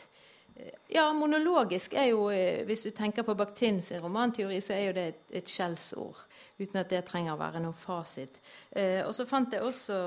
Eh, 0.56 0.76
ja, 0.96 1.08
monologisk 1.16 1.96
er 1.96 2.12
jo 2.12 2.30
eh, 2.34 2.66
Hvis 2.68 2.84
du 2.88 2.92
tenker 2.96 3.24
på 3.28 3.38
Bakhtins 3.40 3.92
romanteori, 4.04 4.60
så 4.62 4.76
er 4.76 4.84
jo 4.88 4.96
det 4.98 5.08
et, 5.14 5.22
et 5.42 5.54
skjellsord. 5.54 6.26
Uten 6.60 6.82
at 6.82 6.90
det 6.92 7.06
trenger 7.08 7.36
å 7.36 7.40
være 7.40 7.64
noen 7.64 7.78
fasit. 7.78 8.42
Eh, 8.72 9.06
og 9.06 9.14
så 9.16 9.28
fant 9.30 9.54
jeg 9.56 9.64
også 9.64 10.02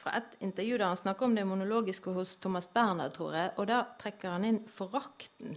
fra 0.00 0.16
et 0.18 0.34
intervju 0.44 0.76
der 0.78 0.90
han 0.90 0.98
snakker 1.00 1.26
om 1.26 1.36
det 1.36 1.46
monologiske 1.48 2.12
hos 2.12 2.36
Thomas 2.40 2.68
Berner, 2.72 3.12
tror 3.12 3.36
jeg. 3.36 3.52
Og 3.56 3.68
da 3.70 3.82
trekker 4.00 4.34
han 4.34 4.44
inn 4.48 4.60
forakten 4.68 5.56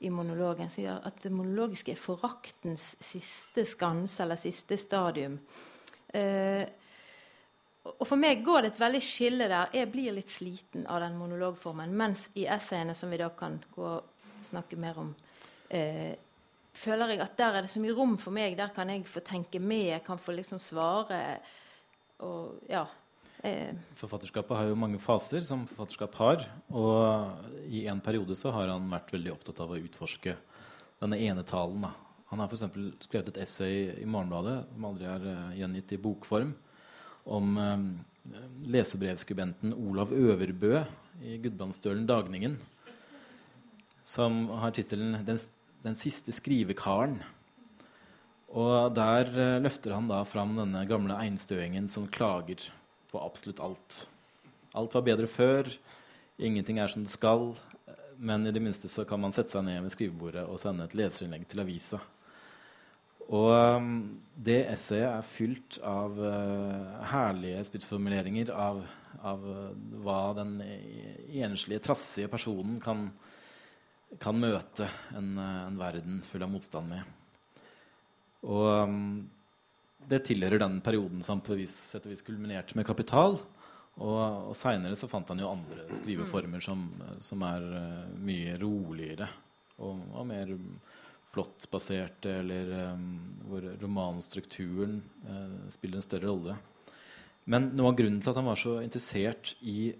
i 0.00 0.10
monologen. 0.12 0.70
Sier 0.72 1.00
at 1.04 1.20
det 1.24 1.32
monologiske 1.32 1.92
er 1.92 2.00
foraktens 2.00 2.94
siste 3.04 3.66
skanse, 3.68 4.22
eller 4.24 4.40
siste 4.40 4.78
stadium. 4.80 5.38
Eh, 6.08 6.64
og 7.88 8.06
For 8.06 8.20
meg 8.20 8.42
går 8.44 8.66
det 8.66 8.72
et 8.74 8.80
veldig 8.80 9.02
skille 9.04 9.48
der. 9.48 9.70
Jeg 9.72 9.88
blir 9.92 10.12
litt 10.12 10.32
sliten 10.32 10.86
av 10.86 11.00
den 11.00 11.16
monologformen. 11.16 11.94
Mens 11.96 12.26
i 12.36 12.44
essayene, 12.44 12.94
som 12.94 13.12
vi 13.12 13.20
da 13.20 13.30
kan 13.32 13.56
gå 13.74 13.86
og 13.88 14.44
snakke 14.44 14.76
mer 14.80 14.98
om, 15.00 15.14
eh, 15.70 16.12
føler 16.76 17.14
jeg 17.14 17.24
at 17.24 17.36
der 17.38 17.56
er 17.56 17.62
det 17.62 17.72
så 17.72 17.80
mye 17.80 17.96
rom 17.96 18.16
for 18.20 18.36
meg. 18.36 18.56
Der 18.56 18.68
kan 18.74 18.88
jeg 18.88 19.08
få 19.08 19.24
tenke 19.24 19.60
med, 19.60 19.94
jeg 19.94 20.04
kan 20.04 20.18
få 20.18 20.36
liksom 20.36 20.60
svare. 20.60 21.40
Og 22.20 22.60
ja, 22.68 22.84
Eh. 23.42 23.74
Forfatterskapet 23.96 24.56
har 24.56 24.68
jo 24.68 24.76
mange 24.76 25.00
faser, 25.00 25.40
som 25.46 25.64
forfatterskap 25.68 26.16
har. 26.20 26.44
Og 26.76 27.64
i 27.72 27.86
en 27.88 28.00
periode 28.04 28.36
så 28.36 28.52
har 28.52 28.68
han 28.68 28.90
vært 28.92 29.14
veldig 29.14 29.32
opptatt 29.32 29.62
av 29.64 29.72
å 29.72 29.80
utforske 29.80 30.36
denne 31.00 31.18
ene 31.24 31.44
talen. 31.48 31.86
Da. 31.86 31.94
Han 32.32 32.42
har 32.42 32.50
f.eks. 32.50 32.66
skrevet 33.06 33.32
et 33.32 33.40
essay 33.46 33.86
i 34.02 34.08
Morgenbladet, 34.08 34.58
som 34.74 34.88
aldri 34.90 35.08
er 35.08 35.24
uh, 35.24 35.54
gjengitt 35.56 35.96
i 35.96 36.00
bokform, 36.02 36.52
om 37.24 37.56
um, 37.58 37.86
lesebrevskribenten 38.70 39.74
Olav 39.74 40.12
Øverbø 40.12 40.82
i 41.22 41.38
Gudbrandsdølen 41.42 42.06
Dagningen, 42.08 42.58
som 44.04 44.48
har 44.62 44.74
tittelen 44.76 45.24
den, 45.26 45.38
'Den 45.82 45.94
siste 45.94 46.32
skrivekaren'. 46.32 47.22
Og 48.50 48.94
der 48.94 49.30
uh, 49.30 49.62
løfter 49.62 49.94
han 49.94 50.08
da 50.08 50.22
fram 50.24 50.56
denne 50.56 50.86
gamle 50.86 51.16
einstøingen 51.16 51.88
som 51.88 52.08
klager 52.08 52.70
på 53.10 53.18
absolutt 53.18 53.60
alt. 53.60 54.08
Alt 54.74 54.94
var 54.94 55.02
bedre 55.02 55.26
før. 55.26 55.70
Ingenting 56.38 56.78
er 56.78 56.86
som 56.86 57.02
det 57.02 57.10
skal. 57.10 57.54
Men 58.18 58.46
i 58.46 58.52
det 58.52 58.62
minste 58.62 58.88
så 58.88 59.06
kan 59.08 59.20
man 59.20 59.32
sette 59.32 59.54
seg 59.54 59.64
ned 59.64 59.80
ved 59.80 59.92
skrivebordet 59.94 60.44
og 60.44 60.60
sende 60.60 60.84
et 60.84 60.94
leserinnlegg 60.98 61.46
til 61.48 61.62
avisa. 61.62 62.00
Og 63.30 63.50
um, 63.54 63.90
det 64.34 64.64
essayet 64.72 65.06
er 65.06 65.26
fylt 65.26 65.76
av 65.86 66.16
uh, 66.18 67.02
herlige 67.12 67.62
spyttformuleringer 67.68 68.50
av, 68.50 68.80
av 69.22 69.44
uh, 69.46 69.68
hva 70.02 70.20
den 70.40 70.56
enslige, 70.64 71.82
trassige 71.84 72.30
personen 72.32 72.80
kan, 72.82 73.06
kan 74.18 74.40
møte 74.40 74.88
en, 75.14 75.36
uh, 75.38 75.68
en, 75.68 75.78
verden 75.78 76.18
full 76.26 76.42
av 76.42 76.50
motstand 76.50 76.90
med. 76.90 77.14
Og 78.50 78.66
um, 78.82 78.98
det 80.10 80.24
tilhører 80.26 80.64
den 80.64 80.80
perioden 80.82 81.22
som 81.22 81.42
på 81.44 81.54
vis, 81.60 81.76
sett 81.92 82.08
og 82.08 82.16
vis 82.16 82.26
kulminerte 82.26 82.74
med 82.74 82.88
Kapital. 82.88 83.38
Og, 84.00 84.18
og 84.50 84.56
seinere 84.58 84.96
så 84.98 85.06
fant 85.10 85.28
han 85.30 85.42
jo 85.42 85.52
andre 85.52 85.84
skriveformer 86.00 86.62
som, 86.64 86.88
som 87.22 87.46
er 87.46 87.68
uh, 87.76 88.10
mye 88.26 88.58
roligere 88.58 89.30
og, 89.78 90.02
og 90.16 90.26
mer 90.26 90.50
plottbaserte, 91.34 92.32
eller 92.42 92.92
um, 92.92 93.08
hvor 93.46 93.66
romanstrukturen 93.82 95.00
uh, 95.28 95.70
spiller 95.72 96.00
en 96.00 96.06
større 96.06 96.30
rolle. 96.30 96.56
Men 97.50 97.70
noe 97.74 97.92
av 97.92 97.98
grunnen 97.98 98.20
til 98.22 98.32
at 98.32 98.38
han 98.40 98.48
var 98.50 98.58
så 98.60 98.76
interessert 98.84 99.54
i 99.62 99.92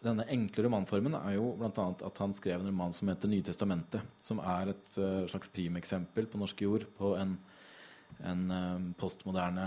denne 0.00 0.24
enkle 0.32 0.64
romanformen, 0.64 1.14
er 1.18 1.36
jo 1.36 1.52
bl.a. 1.60 1.86
at 2.08 2.20
han 2.24 2.32
skrev 2.32 2.62
en 2.62 2.70
roman 2.72 2.94
som 2.96 3.12
heter 3.12 3.28
'Nytestamentet', 3.28 4.06
som 4.20 4.40
er 4.40 4.72
et 4.72 5.00
uh, 5.00 5.28
slags 5.28 5.52
primeksempel 5.52 6.28
på 6.30 6.40
norsk 6.40 6.62
jord 6.64 6.88
på 6.96 7.14
en 7.20 7.36
en 8.26 8.50
um, 8.50 8.90
postmoderne 8.98 9.66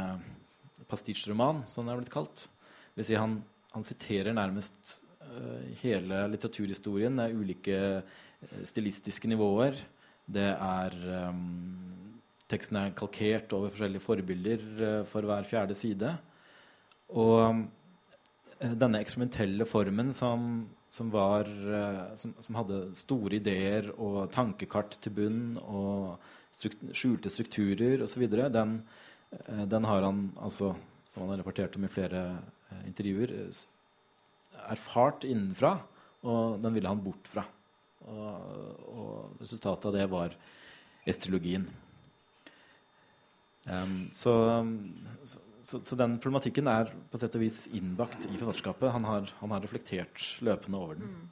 pastisjroman, 0.89 1.63
som 1.67 1.86
det 1.88 1.93
er 1.93 2.02
blitt 2.02 2.13
kalt. 2.13 2.45
Vil 2.97 3.08
si 3.08 3.17
han, 3.17 3.39
han 3.73 3.86
siterer 3.86 4.36
nærmest 4.36 4.99
uh, 5.23 5.63
hele 5.82 6.26
litteraturhistorien. 6.34 7.17
Det 7.17 7.26
er 7.26 7.39
ulike 7.39 7.80
uh, 8.04 8.60
stilistiske 8.67 9.32
nivåer. 9.32 9.80
Det 10.25 10.49
er 10.55 10.93
um, 11.29 11.39
Teksten 12.51 12.77
er 12.77 12.93
kalkert 12.95 13.53
over 13.55 13.71
forskjellige 13.71 14.03
forbilder 14.03 14.63
uh, 14.77 14.99
for 15.07 15.25
hver 15.27 15.47
fjerde 15.47 15.75
side. 15.77 16.12
Og 17.09 17.39
um, 17.41 17.63
denne 18.62 19.01
eksperimentelle 19.03 19.67
formen 19.67 20.13
som, 20.15 20.65
som 20.91 21.09
var 21.12 21.47
uh, 21.47 22.13
som, 22.19 22.36
som, 22.39 22.59
hadde 22.59 22.86
store 22.99 23.39
ideer 23.39 23.89
og 23.97 24.29
tankekart 24.31 24.99
til 25.03 25.15
bunn 25.17 25.41
og 25.63 26.19
strukt, 26.53 26.83
skjulte 26.95 27.31
strukturer 27.33 28.05
osv., 28.05 28.27
den, 28.53 28.77
uh, 29.47 29.65
den 29.67 29.89
har 29.89 30.07
han 30.07 30.27
altså, 30.38 30.75
som 31.09 31.25
han 31.25 31.33
har 31.33 31.43
rapportert 31.43 31.79
om 31.79 31.88
i 31.88 31.91
flere 31.91 32.27
intervjuer, 32.88 33.33
erfart 34.71 35.27
innenfra, 35.29 35.75
og 36.25 36.62
den 36.63 36.73
ville 36.73 36.89
han 36.89 37.03
bort 37.03 37.27
fra. 37.29 37.43
Og, 38.12 38.89
og 38.92 39.42
resultatet 39.44 39.89
av 39.89 39.96
det 39.96 40.08
var 40.12 40.36
estrologien. 41.08 41.68
Um, 43.66 44.10
så, 44.12 44.34
så, 45.24 45.39
så, 45.62 45.80
så, 45.80 45.96
den 45.96 46.18
problematikken 46.20 46.68
er 46.68 46.92
på 47.12 47.20
sett 47.20 47.38
og 47.38 47.46
vis 47.46 47.66
innbakt 47.76 48.26
i 48.28 48.36
forfatterskapet. 48.36 48.92
Han 48.92 49.08
har, 49.08 49.32
han 49.39 49.56
har 49.56 49.63
reflektert 49.63 50.26
løpende 50.44 50.82
over 50.82 51.00
den. 51.00 51.13
Mm. 51.13 51.30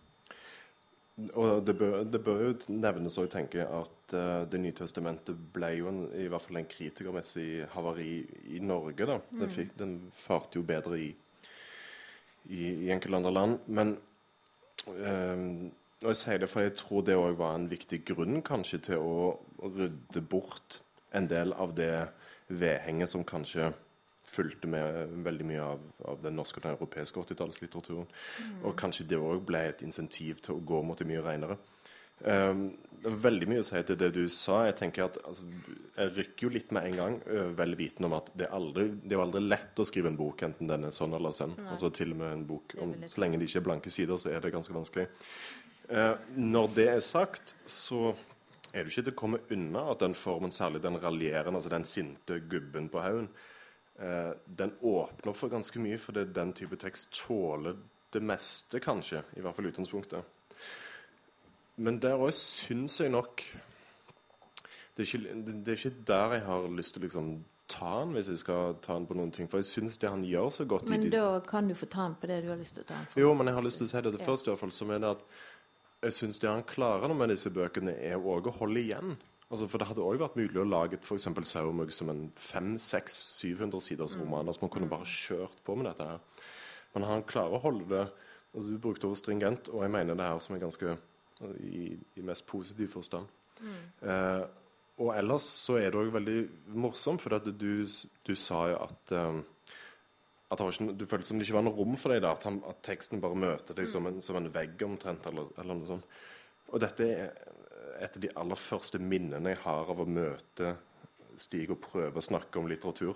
Og 1.35 1.65
det 1.67 1.75
bør, 1.77 1.97
det 2.07 2.21
bør, 2.23 2.39
jo 2.47 2.77
nevnes 2.81 3.17
og 3.19 3.27
tenke 3.29 3.65
at 3.67 4.13
uh, 4.15 4.47
Det 4.49 4.61
nye 4.61 4.73
testamentet 4.73 5.37
ble 5.53 5.73
jo 5.75 5.89
en, 5.91 6.05
i 6.17 6.29
hvert 6.31 6.41
fall 6.41 6.61
en 6.61 6.69
kritikermessig 6.71 7.65
havari 7.75 8.23
i 8.55 8.61
Norge. 8.63 9.05
da. 9.05 9.19
Mm. 9.29 9.43
Den, 9.43 9.51
fikk, 9.51 9.75
den 9.77 9.97
farte 10.15 10.59
jo 10.59 10.65
bedre 10.65 10.97
i, 11.03 11.11
i, 12.47 12.63
i 12.87 12.89
enkelte 12.95 13.19
andre 13.19 13.35
land. 13.35 13.59
Men 13.67 13.93
uh, 14.87 15.67
og 16.01 16.09
jeg 16.09 16.19
sier 16.21 16.41
det 16.41 16.49
for 16.49 16.65
jeg 16.65 16.73
tror 16.79 17.05
det 17.05 17.17
òg 17.19 17.37
var 17.39 17.55
en 17.57 17.69
viktig 17.69 18.01
grunn 18.09 18.41
kanskje 18.45 18.81
til 18.89 19.03
å 19.03 19.31
rydde 19.61 20.23
bort 20.25 20.81
en 21.13 21.27
del 21.29 21.53
av 21.53 21.75
det 21.77 22.09
vedhenget 22.47 23.11
som 23.11 23.25
kanskje 23.27 23.71
fulgte 24.31 24.69
med 24.71 25.11
veldig 25.25 25.47
mye 25.47 25.63
av, 25.73 25.83
av 26.07 26.21
den 26.23 26.37
norske 26.39 26.61
og 26.61 26.65
den 26.65 26.77
europeiske 26.77 27.19
80-tallslitteraturen. 27.19 28.07
Mm. 28.07 28.61
Og 28.63 28.77
kanskje 28.79 29.09
det 29.11 29.19
òg 29.19 29.43
ble 29.47 29.65
et 29.67 29.83
insentiv 29.85 30.39
til 30.45 30.55
å 30.55 30.63
gå 30.71 30.79
mot 30.87 30.99
det 30.99 31.07
mye 31.09 31.23
renere. 31.25 31.59
Um, 32.21 32.67
det 33.01 33.09
er 33.09 33.15
veldig 33.17 33.47
mye 33.49 33.61
å 33.63 33.65
si 33.65 33.79
til 33.81 33.97
det 33.97 34.11
du 34.13 34.21
sa. 34.29 34.59
Jeg 34.67 34.75
tenker 34.77 35.07
at 35.07 35.15
altså, 35.25 35.47
jeg 35.95 36.11
rykker 36.19 36.45
jo 36.45 36.51
litt 36.53 36.73
med 36.75 36.85
en 36.85 36.99
gang, 36.99 37.15
vel 37.57 37.73
vitende 37.79 38.11
om 38.11 38.13
at 38.19 38.29
det 38.37 38.45
er, 38.45 38.53
aldri, 38.53 38.91
det 39.01 39.17
er 39.17 39.23
aldri 39.23 39.41
lett 39.41 39.81
å 39.81 39.85
skrive 39.89 40.11
en 40.11 40.19
bok, 40.19 40.43
enten 40.45 40.69
den 40.69 40.85
er 40.85 40.93
sånn 40.93 41.15
eller 41.17 41.33
sånn. 41.33 41.55
Altså 41.65 41.89
til 41.97 42.13
og 42.13 42.21
med 42.21 42.35
en 42.35 42.45
bok 42.51 42.75
om, 42.83 42.93
Så 43.09 43.23
lenge 43.23 43.41
det 43.41 43.49
ikke 43.49 43.63
er 43.63 43.67
blanke 43.71 43.93
sider, 43.93 44.21
så 44.21 44.29
er 44.29 44.43
det 44.43 44.53
ganske 44.53 44.75
vanskelig. 44.75 45.07
Uh, 45.89 46.15
når 46.37 46.75
det 46.75 46.87
er 46.89 46.99
sagt, 47.03 47.55
så 47.65 48.11
er 48.73 48.83
det 48.83 48.91
ikke 48.91 49.05
til 49.07 49.13
å 49.13 49.19
komme 49.19 49.39
unna 49.51 49.85
at 49.91 50.03
den 50.03 50.15
formen, 50.15 50.53
særlig 50.53 50.81
den 50.83 50.99
raljerende, 51.01 51.57
altså 51.59 51.71
den 51.73 51.87
sinte 51.87 52.39
gubben 52.49 52.87
på 52.91 53.01
haugen, 53.03 53.27
eh, 53.99 54.31
den 54.47 54.71
åpner 54.81 55.35
for 55.35 55.51
ganske 55.51 55.79
mye, 55.79 55.99
for 55.99 56.15
den 56.15 56.53
type 56.55 56.79
tekst 56.79 57.11
tåler 57.11 57.75
det 58.13 58.21
meste, 58.23 58.79
kanskje. 58.79 59.23
I 59.35 59.43
hvert 59.43 59.55
fall 59.55 59.67
utgangspunktet. 59.71 60.23
Men 61.75 61.99
der 61.99 62.19
òg 62.19 62.33
syns 62.35 62.99
jeg 63.01 63.11
nok 63.11 63.43
det 64.95 65.05
er, 65.05 65.17
ikke, 65.17 65.35
det 65.65 65.71
er, 65.71 65.77
ikke, 65.77 66.03
der 66.07 66.33
jeg 66.35 66.41
har 66.45 66.65
lyst 66.75 66.93
til 66.93 67.01
å 67.01 67.05
liksom, 67.05 67.29
ta 67.71 67.93
han 68.01 68.11
hvis 68.11 68.27
jeg 68.27 68.41
skal 68.41 68.75
ta 68.83 68.97
han 68.97 69.05
på 69.07 69.15
noen 69.17 69.31
ting. 69.33 69.47
For 69.49 69.61
jeg 69.61 69.69
syns 69.69 69.95
det 69.97 70.11
han 70.11 70.25
gjør 70.27 70.49
så 70.51 70.65
godt 70.67 70.89
Men 70.91 71.07
da 71.09 71.39
kan 71.47 71.71
du 71.71 71.75
få 71.79 71.87
ta 71.89 72.03
han 72.03 72.17
på 72.19 72.27
det 72.29 72.41
du 72.43 72.51
har 72.51 72.59
lyst 72.59 72.75
til 72.75 72.83
å 72.83 72.89
ta 72.89 72.99
han 72.99 73.07
for. 73.07 73.23
Jo, 73.23 73.31
men 73.33 73.47
jeg 73.47 73.57
har 73.57 73.65
lyst 73.65 73.79
til 73.79 73.87
å 73.87 73.91
si 73.93 74.03
det, 74.03 74.11
det 74.17 74.27
først, 74.27 74.47
i 74.47 74.51
hvert 74.51 74.61
fall, 74.61 74.75
som 74.75 74.91
er 74.91 75.01
det 75.01 75.13
at 75.15 75.23
jeg 76.01 76.15
syns 76.17 76.39
det 76.41 76.49
han 76.49 76.63
klarer 76.67 77.13
med 77.13 77.29
disse 77.33 77.51
bøkene, 77.53 77.93
er 77.93 78.17
å 78.17 78.55
holde 78.57 78.81
igjen. 78.81 79.17
Altså, 79.51 79.67
for 79.67 79.77
Det 79.77 79.89
hadde 79.89 80.03
òg 80.07 80.21
vært 80.21 80.37
mulig 80.39 80.61
å 80.61 80.67
lage 80.67 80.97
f.eks. 81.01 81.27
Saumug 81.43 81.91
som 81.91 82.09
en 82.09 82.29
500-700 82.39 83.83
siders 83.83 84.15
mm. 84.15 84.21
roman. 84.23 84.47
altså 84.47 84.63
Man 84.63 84.71
kunne 84.71 84.89
bare 84.89 85.05
kjørt 85.05 85.59
på 85.65 85.75
med 85.75 85.89
dette. 85.89 86.07
her. 86.07 86.19
Men 86.93 87.07
han 87.07 87.25
klarer 87.27 87.57
å 87.57 87.63
holde 87.63 87.87
det 87.89 88.05
altså 88.51 88.67
Du 88.67 88.79
brukte 88.83 89.07
ordet 89.07 89.21
stringent, 89.21 89.69
og 89.71 89.83
jeg 89.85 89.91
mener 89.91 90.15
det 90.15 90.27
her 90.27 90.39
som 90.43 90.55
er 90.55 90.59
ganske 90.59 90.97
i, 91.63 91.93
i 92.19 92.23
mest 92.25 92.45
positiv 92.47 92.89
forstand. 92.91 93.29
Mm. 93.61 94.09
Eh, 94.09 94.41
og 95.01 95.13
ellers 95.15 95.47
så 95.47 95.77
er 95.79 95.89
det 95.89 96.01
òg 96.01 96.11
veldig 96.13 96.39
morsomt, 96.75 97.23
for 97.23 97.39
du, 97.47 97.85
du, 98.27 98.33
sa 98.35 98.65
jo 98.69 98.81
at 98.83 99.13
um, 99.15 99.39
at 100.51 100.59
ikke, 100.59 100.91
Du 100.99 101.05
følte 101.07 101.27
som 101.27 101.39
det 101.39 101.47
ikke 101.47 101.57
var 101.57 101.65
noe 101.65 101.77
rom 101.77 101.95
for 101.99 102.11
deg 102.11 102.21
der, 102.25 102.35
at, 102.35 102.45
han, 102.47 102.59
at 102.67 102.81
teksten 102.83 103.21
bare 103.23 103.39
møter 103.39 103.77
deg 103.77 103.87
mm. 103.87 103.91
som, 103.93 104.07
en, 104.09 104.21
som, 104.23 104.37
en, 104.39 104.51
vegg 104.51 104.83
omtrent, 104.85 105.27
eller, 105.31 105.51
eller 105.61 105.79
noe 105.79 105.87
sånt. 105.87 106.15
Og 106.71 106.81
dette 106.83 107.07
er 107.07 107.31
et 108.01 108.17
av 108.17 108.23
de 108.23 108.31
aller 108.41 108.59
første 108.59 108.99
minnene 109.01 109.53
jeg 109.53 109.61
har 109.63 109.91
av 109.93 110.01
å 110.01 110.07
møte 110.07 110.75
Stig 111.39 111.71
og 111.71 111.79
prøve 111.79 112.19
å 112.19 112.25
snakke 112.25 112.59
om 112.59 112.67
litteratur 112.67 113.15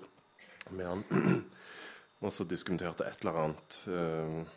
med 0.72 0.88
han. 0.88 1.04
Og 2.24 2.32
så 2.34 2.46
diskuterte 2.48 3.06
et 3.06 3.22
eller 3.22 3.40
annet 3.42 3.76
uh, 3.92 4.54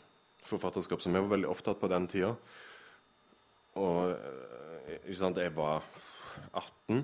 forfatterskap 0.46 1.02
som 1.02 1.16
jeg 1.16 1.24
var 1.24 1.32
veldig 1.34 1.50
opptatt 1.50 1.80
på 1.80 1.90
den 1.90 2.06
tida. 2.08 2.30
Og 3.82 4.14
uh, 4.14 4.92
ikke 5.00 5.18
sant, 5.18 5.40
jeg 5.42 5.52
var 5.56 5.82
18 6.54 6.62
uh, 6.62 7.00
eh, 7.00 7.02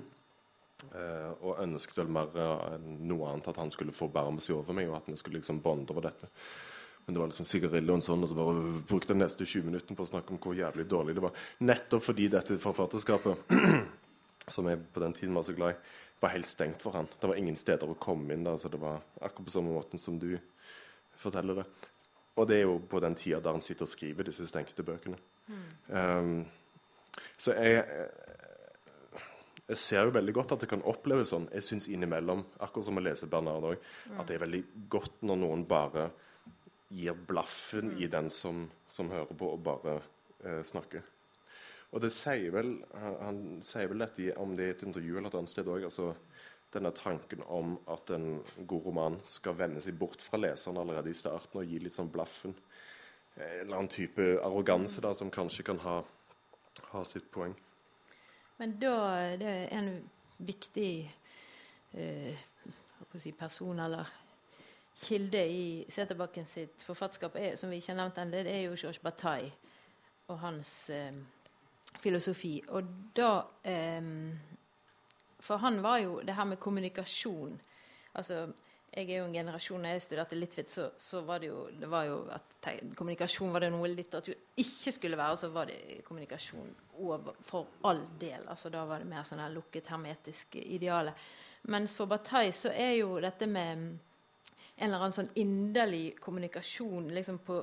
og 1.39 1.59
ønsket 1.63 1.97
vel 2.01 2.11
mer 2.11 2.35
enn 2.75 2.87
noe 3.09 3.29
annet 3.31 3.47
at 3.51 3.59
han 3.61 3.71
skulle 3.73 3.95
få 3.95 4.05
forbarme 4.05 4.43
seg 4.43 4.57
over 4.57 4.75
meg, 4.75 4.89
og 4.89 4.99
at 4.99 5.09
vi 5.09 5.17
skulle 5.19 5.39
liksom 5.39 5.61
bonde 5.63 5.93
over 5.93 6.09
dette. 6.09 6.29
Men 7.05 7.15
det 7.15 7.21
var 7.21 7.29
liksom 7.29 7.45
sigarillo 7.45 7.95
og 7.95 8.03
sånn, 8.03 8.23
og 8.25 8.31
så 8.31 8.37
bare 8.37 8.61
brukte 8.89 9.13
jeg 9.13 9.21
neste 9.21 9.45
20 9.45 9.67
minutter 9.67 9.97
på 9.97 10.05
å 10.05 10.09
snakke 10.09 10.33
om 10.33 10.39
hvor 10.41 10.57
jævlig 10.57 10.87
dårlig 10.89 11.13
det 11.17 11.23
var. 11.27 11.43
Nettopp 11.61 12.05
fordi 12.07 12.29
dette 12.33 12.57
forfatterskapet, 12.61 13.53
som 14.55 14.69
jeg 14.71 14.81
på 14.93 15.03
den 15.03 15.13
tiden 15.13 15.37
var 15.37 15.45
så 15.45 15.53
glad 15.57 15.75
i, 15.75 15.93
var 16.23 16.33
helt 16.33 16.49
stengt 16.49 16.81
for 16.81 16.97
han. 16.97 17.09
Det 17.21 17.29
var 17.29 17.37
ingen 17.37 17.59
steder 17.59 17.91
å 17.91 17.97
komme 18.01 18.33
inn 18.33 18.45
der. 18.47 18.57
så 18.57 18.71
Det 18.73 18.81
var 18.81 19.03
akkurat 19.19 19.45
på 19.45 19.53
samme 19.53 19.75
måten 19.75 20.01
som 20.01 20.17
du 20.17 20.31
forteller 21.19 21.61
det. 21.61 21.67
Og 22.35 22.49
det 22.49 22.57
er 22.57 22.65
jo 22.65 22.79
på 22.89 22.99
den 23.03 23.15
tida 23.15 23.39
der 23.39 23.53
han 23.53 23.63
sitter 23.63 23.85
og 23.85 23.91
skriver 23.91 24.27
disse 24.27 24.47
stengte 24.49 24.83
bøkene. 24.83 25.19
Mm. 25.45 25.65
Um, 25.93 27.21
så 27.37 27.53
jeg, 27.53 27.85
jeg 29.65 29.81
ser 29.81 30.05
jo 30.05 30.13
veldig 30.13 30.33
godt 30.37 30.53
at 30.53 30.61
det 30.61 30.69
kan 30.69 30.83
oppleves 30.85 31.31
sånn. 31.33 31.47
Jeg 31.53 31.65
syns 31.65 31.87
innimellom, 31.89 32.43
akkurat 32.61 32.85
som 32.85 32.99
å 32.99 33.03
lese 33.03 33.29
Bernard 33.29 33.65
òg, 33.71 33.81
mm. 33.81 34.19
at 34.21 34.29
det 34.29 34.37
er 34.37 34.43
veldig 34.43 34.61
godt 34.93 35.23
når 35.25 35.41
noen 35.41 35.65
bare 35.69 36.09
gir 36.93 37.17
blaffen 37.27 37.95
mm. 37.95 37.97
i 38.05 38.09
den 38.13 38.29
som, 38.29 38.67
som, 38.87 39.09
hører 39.09 39.33
på, 39.33 39.49
og 39.55 39.63
bare 39.65 39.97
eh, 40.43 40.61
snakker. 40.65 41.01
Og 41.95 42.03
det 42.03 42.11
sier 42.13 42.53
vel, 42.53 42.75
han, 42.93 43.17
han, 43.23 43.41
sier 43.65 43.89
vel 43.89 44.05
dette 44.05 44.35
om 44.41 44.53
det 44.57 44.69
i 44.69 44.75
et 44.75 44.85
intervju 44.85 45.17
eller 45.17 45.31
et 45.31 45.39
annet 45.39 45.53
sted 45.55 45.73
òg. 45.73 45.87
Altså, 45.89 46.11
denne 46.75 46.91
tanken 46.93 47.41
om 47.49 47.77
at 47.89 48.11
en 48.13 48.41
god 48.67 48.89
roman 48.89 49.19
skal 49.25 49.55
vende 49.57 49.81
seg 49.81 49.97
bort 49.97 50.21
fra 50.21 50.37
leseren 50.41 50.77
allerede 50.81 51.09
i 51.09 51.17
starten 51.17 51.61
og 51.61 51.69
gi 51.71 51.79
litt 51.81 51.95
sånn 51.95 52.11
blaffen. 52.11 52.53
En 53.35 53.61
eller 53.63 53.79
annen 53.79 53.91
type 53.91 54.35
arroganse 54.43 55.01
da, 55.01 55.13
som 55.15 55.31
kanskje 55.33 55.65
kan 55.67 55.79
ha, 55.87 56.01
ha 56.91 57.05
sitt 57.07 57.31
poeng. 57.33 57.55
Men 58.57 58.77
da 58.79 58.95
det 59.39 59.47
er 59.49 59.71
en 59.75 59.89
viktig 60.37 60.91
eh, 61.93 62.45
si 63.15 63.31
person 63.31 63.79
eller 63.79 64.09
kilde 64.95 65.41
i 65.47 65.85
Seterbakken 65.91 66.47
sitt 66.47 66.83
forfatterskap 66.83 67.35
er, 67.39 67.55
som 67.59 67.71
vi 67.71 67.79
ikke 67.79 67.93
har 67.93 67.99
nevnt 67.99 68.19
ennå, 68.19 68.43
det 68.43 68.51
er 68.51 68.65
jo 68.65 68.77
George 68.79 69.03
Bataille 69.03 69.51
og 70.27 70.39
hans 70.39 70.89
eh, 70.89 71.15
filosofi. 71.99 72.57
Og 72.67 72.91
da 73.15 73.31
eh, 73.63 74.11
For 75.39 75.61
han 75.61 75.83
var 75.83 75.97
jo 75.97 76.21
det 76.25 76.35
her 76.35 76.43
med 76.43 76.57
kommunikasjon 76.57 77.59
altså 78.15 78.47
jeg 78.95 79.09
er 79.09 79.19
jo 79.19 79.25
en 79.27 79.35
generasjon 79.35 79.81
når 79.83 79.95
jeg 79.95 80.03
studerte 80.05 80.37
Litwit, 80.39 80.71
så, 80.71 80.85
så, 80.97 81.21
var 81.27 81.41
det 81.43 81.49
jo, 81.49 81.65
det 81.79 81.89
var 81.91 82.05
jo 82.07 82.19
at 82.31 82.69
kommunikasjon 82.95 83.51
var 83.51 83.65
det 83.65 83.71
noe 83.73 83.89
litteratur 83.91 84.35
ikke 84.61 84.93
skulle 84.95 85.19
være. 85.19 85.39
Så 85.41 85.49
var 85.51 85.67
det 85.67 85.99
kommunikasjon 86.07 86.69
over, 87.03 87.35
for 87.43 87.67
all 87.89 88.05
del. 88.19 88.47
altså 88.47 88.71
Da 88.71 88.85
var 88.87 89.03
det 89.03 89.11
mer 89.11 89.27
sånn 89.27 89.43
lukket, 89.51 89.91
hermetisk 89.91 90.55
ideale. 90.63 91.11
Mens 91.67 91.95
for 91.97 92.07
Bataille 92.07 92.55
så 92.55 92.71
er 92.71 92.93
jo 93.01 93.19
dette 93.19 93.49
med 93.51 93.83
en 94.75 94.87
eller 94.87 95.01
annen 95.01 95.15
sånn 95.15 95.33
inderlig 95.39 96.15
kommunikasjon 96.21 97.11
liksom 97.15 97.41
på 97.47 97.61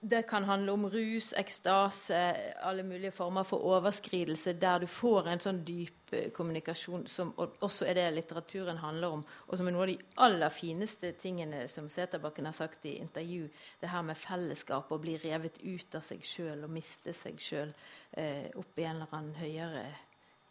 det 0.00 0.22
kan 0.22 0.44
handle 0.44 0.72
om 0.72 0.86
rus, 0.90 1.32
ekstase, 1.36 2.18
alle 2.62 2.82
mulige 2.82 3.10
former 3.10 3.42
for 3.42 3.64
overskridelse, 3.66 4.52
der 4.52 4.78
du 4.78 4.86
får 4.86 5.26
en 5.28 5.42
sånn 5.42 5.58
dyp 5.66 6.12
eh, 6.14 6.28
kommunikasjon 6.34 7.06
som 7.10 7.32
også 7.38 7.88
er 7.90 7.98
det 7.98 8.04
litteraturen 8.14 8.78
handler 8.78 9.18
om, 9.18 9.24
og 9.48 9.58
som 9.58 9.66
er 9.66 9.74
noe 9.74 9.88
av 9.88 9.90
de 9.90 9.98
aller 10.26 10.54
fineste 10.54 11.12
tingene 11.18 11.64
som 11.68 11.90
Seterbakken 11.90 12.46
har 12.46 12.54
sagt 12.54 12.86
i 12.86 12.94
intervju. 13.02 13.48
Det 13.80 13.90
her 13.90 14.06
med 14.06 14.20
fellesskap, 14.20 14.92
å 14.94 15.02
bli 15.02 15.18
revet 15.24 15.58
ut 15.64 15.98
av 15.98 16.06
seg 16.06 16.22
sjøl 16.22 16.62
og 16.68 16.74
miste 16.78 17.14
seg 17.16 17.42
sjøl 17.42 17.74
eh, 18.12 18.46
opp 18.54 18.78
i 18.78 18.86
en 18.86 19.00
eller 19.00 19.18
annen 19.18 19.34
høyere 19.42 19.86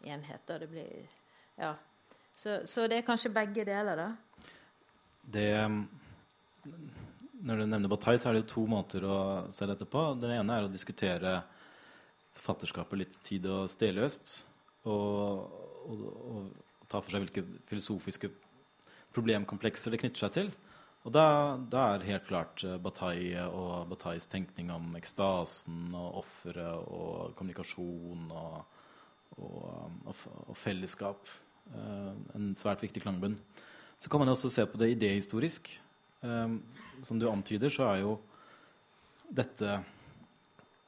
enhet. 0.04 0.44
Det 0.44 0.68
blir, 0.68 1.08
ja. 1.56 1.72
så, 2.36 2.60
så 2.68 2.84
det 2.86 3.00
er 3.00 3.08
kanskje 3.08 3.32
begge 3.32 3.64
deler, 3.64 3.96
da 3.96 4.12
det 5.32 5.78
Når 7.38 7.60
du 7.60 7.66
nevner 7.68 7.90
Bataille, 7.90 8.18
så 8.18 8.30
er 8.30 8.36
det 8.36 8.42
jo 8.42 8.52
to 8.54 8.64
måter 8.70 9.04
å 9.06 9.18
se 9.54 9.66
dette 9.68 9.86
på. 9.86 10.00
Den 10.18 10.34
ene 10.40 10.56
er 10.56 10.66
å 10.66 10.72
diskutere 10.72 11.36
forfatterskapet 12.38 12.98
litt 12.98 13.18
tid- 13.26 13.46
og 13.46 13.68
stedløst. 13.70 14.32
Og, 14.88 15.44
og, 15.86 16.02
og, 16.32 16.48
ta 16.88 17.02
for 17.04 17.12
seg 17.12 17.26
hvilke 17.26 17.44
filosofiske 17.68 18.30
problemkomplekser 19.12 19.92
det 19.92 20.00
knytter 20.00 20.24
seg 20.24 20.34
til. 20.38 20.50
Og 21.06 21.12
da, 21.14 21.26
da 21.70 21.82
er 21.92 22.06
helt 22.08 22.26
klart 22.26 22.64
uh, 22.66 22.78
Bataille 22.80 23.44
og 23.54 23.90
Batailles 23.92 24.26
tenkning 24.30 24.72
om 24.74 24.96
ekstasen 24.98 25.92
og 25.92 26.22
offeret 26.22 26.88
og 26.88 27.36
kommunikasjon 27.38 28.32
og, 28.32 28.80
og, 29.38 30.14
fellesskap 30.58 31.28
uh, 31.74 32.14
en 32.34 32.54
svært 32.58 32.82
viktig 32.86 33.04
klangbunn. 33.04 33.36
Så 34.00 34.10
kan 34.10 34.24
man 34.24 34.32
også 34.32 34.50
se 34.52 34.64
på 34.66 34.80
det 34.80 34.94
idéhistorisk. 34.96 35.70
Um, 36.20 36.62
som 37.02 37.18
du 37.18 37.28
antyder, 37.30 37.70
så 37.70 37.86
er 37.92 38.02
jo 38.02 38.16
dette 39.30 39.78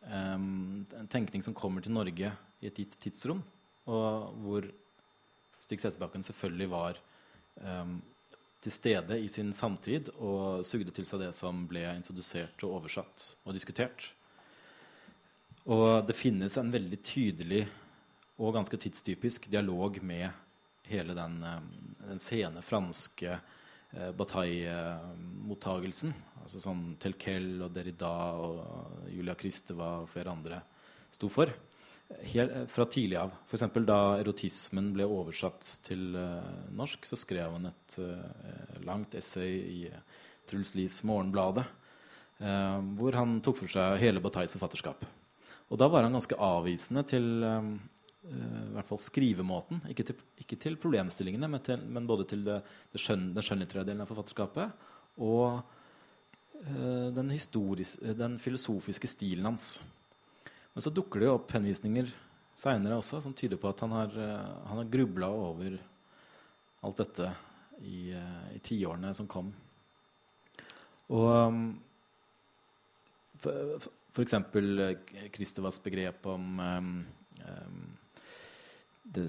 um, 0.03 0.83
en 0.99 1.11
tenkning 1.11 1.45
som 1.45 1.55
kommer 1.55 1.85
til 1.85 1.95
Norge 1.95 2.33
i 2.61 2.69
et 2.69 2.81
gitt 2.83 2.97
tidsrom, 2.99 3.43
og 3.87 4.33
hvor 4.43 4.67
Stig 5.63 5.83
Settebakken 5.83 6.25
selvfølgelig 6.27 6.71
var 6.73 6.99
um, 7.63 8.01
til 8.61 8.75
stede 8.75 9.21
i 9.23 9.29
sin 9.33 9.53
samtid 9.57 10.11
og 10.19 10.65
sugde 10.67 10.93
til 10.93 11.07
seg 11.09 11.23
det 11.23 11.31
som 11.37 11.63
ble 11.71 11.85
introdusert 11.95 12.67
og 12.67 12.81
oversatt 12.81 13.31
og 13.45 13.55
diskutert. 13.57 14.11
Og 15.71 16.03
det 16.09 16.19
finnes 16.19 16.57
en 16.59 16.73
veldig 16.73 16.99
tydelig 17.07 17.63
og 18.41 18.57
ganske 18.57 18.77
tidstypisk 18.81 19.47
dialog 19.53 20.01
med 20.03 20.27
hele 20.91 21.15
den, 21.15 21.39
den 22.03 22.21
sene 22.21 22.65
franske 22.65 23.39
eh, 23.97 24.11
Bataille-mottagelsen. 24.17 26.13
Altså 26.41 26.61
sånn 26.63 26.95
Telkel 27.01 27.61
og 27.67 27.73
Derrida 27.75 28.13
og 28.41 29.11
Julia 29.13 29.37
Kristeva 29.39 30.01
og 30.03 30.09
flere 30.13 30.33
andre 30.33 30.63
sto 31.13 31.29
for. 31.33 31.53
Helt, 32.33 32.55
fra 32.73 32.87
tidlig 32.91 33.21
av. 33.21 33.35
F.eks. 33.47 33.69
da 33.87 34.01
erotismen 34.19 34.89
ble 34.97 35.07
oversatt 35.07 35.63
til 35.87 36.17
uh, 36.19 36.43
norsk, 36.75 37.07
så 37.07 37.15
skrev 37.21 37.55
han 37.55 37.69
et 37.69 37.99
uh, 38.03 38.25
langt 38.83 39.15
essay 39.15 39.61
i 39.61 39.85
Truls 40.51 40.75
Lies 40.75 40.97
Morgenbladet, 41.07 41.63
hvor 42.99 43.15
han 43.15 43.37
tok 43.45 43.59
for 43.61 43.71
seg 43.71 44.01
hele 44.01 44.19
Batailles 44.25 44.57
forfatterskap. 44.57 45.05
Og 45.71 45.79
da 45.79 45.87
var 45.93 46.03
han 46.03 46.17
ganske 46.17 46.35
avvisende 46.41 47.05
til 47.07 47.45
i 48.21 48.73
hvert 48.75 48.89
fall 48.89 49.01
skrivemåten. 49.01 49.81
Ikke 49.89 50.05
til, 50.07 50.19
ikke 50.43 50.59
til 50.61 50.77
problemstillingene, 50.81 51.49
men, 51.49 51.63
til, 51.65 51.81
men, 51.89 52.09
både 52.09 52.27
til 52.29 52.43
det, 52.45 52.59
det 52.93 53.01
skjøn, 53.01 53.31
den 53.37 53.47
skjønnlitterære 53.47 53.89
delen 53.89 54.05
av 54.05 54.11
forfatterskapet 54.11 54.89
og 55.25 55.63
den, 57.17 57.33
den 58.21 58.35
filosofiske 58.43 59.09
stilen 59.09 59.49
hans. 59.49 59.71
Men 60.75 60.85
så 60.85 60.93
dukker 60.93 61.23
det 61.23 61.31
jo 61.31 61.39
opp 61.39 61.55
henvisninger 61.57 62.13
seinere 62.61 62.99
også 63.01 63.23
som 63.25 63.35
tyder 63.37 63.61
på 63.61 63.71
at 63.71 63.83
han 63.85 63.95
har, 63.97 64.17
uh, 64.17 64.67
har 64.71 64.91
grubla 64.93 65.31
over 65.33 65.79
alt 66.85 67.01
dette 67.03 67.31
i, 67.81 68.11
uh, 68.13 68.49
i 68.55 68.61
tiårene 68.65 69.13
som 69.17 69.29
kom. 69.31 69.51
Og 71.11 71.31
um, 71.49 71.63
for, 73.41 74.23
eksempel 74.23 74.85
Kristovas 75.33 75.81
begrep 75.83 76.27
om 76.29 76.61
um, 76.61 76.93
um, 77.41 77.81
det, 79.15 79.27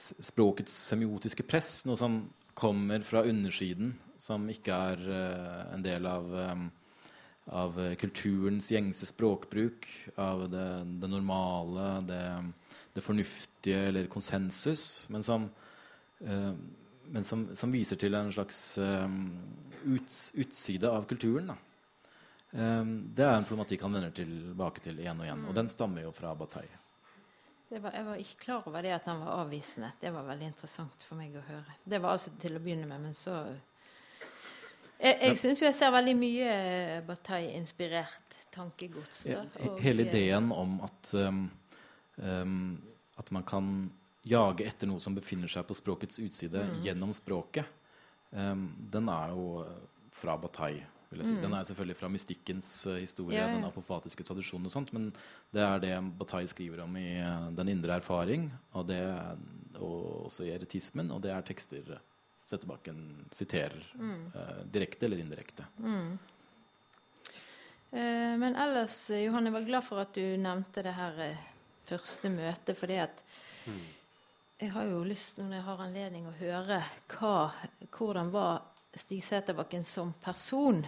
språkets 0.00 0.74
semiotiske 0.90 1.44
press, 1.48 1.84
noe 1.88 1.98
som 2.00 2.22
kommer 2.58 3.04
fra 3.06 3.24
undersiden, 3.28 3.94
som 4.20 4.48
ikke 4.52 4.76
er 4.92 5.06
uh, 5.08 5.74
en 5.74 5.84
del 5.84 6.08
av 6.08 6.28
um, 6.34 6.68
av 7.50 7.78
kulturens 7.98 8.68
gjengse 8.70 9.08
språkbruk, 9.10 9.86
av 10.20 10.44
det, 10.50 10.66
det 11.02 11.08
normale, 11.10 11.86
det, 12.06 12.20
det, 12.94 13.02
fornuftige 13.02 13.80
eller 13.88 14.10
konsensus, 14.12 14.84
men 15.10 15.24
som, 15.26 15.48
uh, 16.26 16.52
men 17.10 17.26
som, 17.26 17.48
som 17.56 17.74
viser 17.74 17.98
til 17.98 18.14
en 18.14 18.30
slags 18.34 18.60
um, 18.78 19.24
uts, 19.96 20.30
utside 20.38 20.90
av 20.90 21.08
kulturen. 21.10 21.50
Um, 22.52 22.94
det 23.14 23.26
er 23.26 23.34
en 23.34 23.48
problematikk 23.48 23.86
han 23.86 23.98
vender 23.98 24.14
tilbake 24.14 24.84
til 24.84 25.02
igjen 25.02 25.18
og 25.18 25.26
igjen, 25.26 25.48
og 25.48 25.58
den 25.58 25.70
stammer 25.70 26.06
jo 26.06 26.14
fra 26.14 26.36
Bataille. 26.38 26.79
Var, 27.70 27.92
jeg 27.94 28.04
var 28.06 28.18
ikke 28.18 28.38
klar 28.42 28.64
over 28.66 28.82
det 28.82 28.90
at 28.96 29.04
han 29.06 29.20
var 29.22 29.44
avvisende. 29.44 29.92
Det 30.00 30.10
var 30.10 30.24
veldig 30.26 30.48
interessant 30.50 31.04
for 31.06 31.18
meg 31.20 31.36
å 31.38 31.42
høre. 31.46 31.76
Det 31.84 32.00
var 32.02 32.16
altså 32.16 32.32
til 32.42 32.58
å 32.58 32.62
begynne 32.62 32.88
med, 32.90 33.04
men 33.04 33.14
så 33.14 33.36
jeg, 35.00 35.14
jeg 35.14 35.38
syns 35.38 35.62
jo 35.62 35.68
jeg 35.68 35.76
ser 35.78 35.92
veldig 35.94 36.16
mye 36.18 36.48
eh, 36.50 36.96
Bataille-inspirert 37.06 38.36
tankegods. 38.52 39.22
Ja, 39.30 39.44
hele 39.80 40.02
eh, 40.02 40.10
ideen 40.10 40.50
om 40.52 40.80
at, 40.84 41.12
um, 41.14 41.44
um, 42.16 42.58
at 43.22 43.30
man 43.30 43.46
kan 43.48 43.70
jage 44.26 44.66
etter 44.68 44.90
noe 44.90 45.00
som 45.00 45.14
befinner 45.16 45.48
seg 45.48 45.64
på 45.68 45.78
språkets 45.78 46.20
utside 46.20 46.66
mm. 46.66 46.80
gjennom 46.84 47.14
språket, 47.16 47.70
um, 48.34 48.66
den 48.92 49.08
er 49.14 49.32
jo 49.32 49.46
fra 50.12 50.34
Bataille. 50.42 50.84
Vil 51.10 51.22
jeg 51.22 51.30
si. 51.30 51.36
Mm. 51.36 51.42
Den 51.44 51.54
er 51.58 51.66
selvfølgelig 51.66 51.98
fra 51.98 52.10
mystikkens 52.12 52.68
uh, 52.86 52.98
historie, 53.00 53.38
ja, 53.38 53.48
ja. 53.48 53.56
den 53.56 53.66
apofatiske 53.66 54.26
tradisjonen 54.26 54.70
og 54.70 54.74
sånt, 54.74 54.92
men 54.96 55.10
det 55.54 55.64
er 55.64 55.82
det 55.82 55.94
Bataille 56.20 56.50
skriver 56.50 56.84
om 56.84 56.96
i 57.00 57.08
uh, 57.18 57.50
Den 57.56 57.72
indre 57.72 57.98
erfaring, 57.98 58.46
og, 58.72 58.86
det, 58.90 59.02
og 59.80 60.30
også 60.30 60.46
i 60.46 60.54
eretismen, 60.54 61.10
og 61.10 61.22
det 61.24 61.34
er 61.34 61.46
tekster 61.46 61.98
Settebakken 62.50 63.26
siterer 63.30 63.82
mm. 63.94 64.22
uh, 64.34 64.62
direkte 64.72 65.06
eller 65.06 65.22
indirekte. 65.22 65.66
Mm. 65.78 66.18
Uh, 67.90 68.34
men 68.40 68.56
ellers, 68.56 68.96
Johan, 69.10 69.46
jeg 69.46 69.54
var 69.54 69.68
glad 69.68 69.86
for 69.86 70.02
at 70.02 70.14
du 70.14 70.24
nevnte 70.38 70.82
det 70.82 70.94
her 70.96 71.20
uh, 71.30 71.44
første 71.86 72.30
møtet, 72.32 72.74
fordi 72.78 72.98
at 73.02 73.22
mm. 73.66 73.84
jeg 74.62 74.72
har 74.74 74.90
jo 74.90 75.04
lyst, 75.06 75.38
når 75.38 75.56
jeg 75.58 75.66
har 75.68 75.84
anledning, 75.86 76.26
å 76.26 76.34
høre 76.40 76.82
hva, 77.14 77.36
hvordan 77.98 78.32
var 78.34 78.66
Stig 78.98 79.22
Seterbakken 79.22 79.86
som 79.86 80.10
person. 80.22 80.82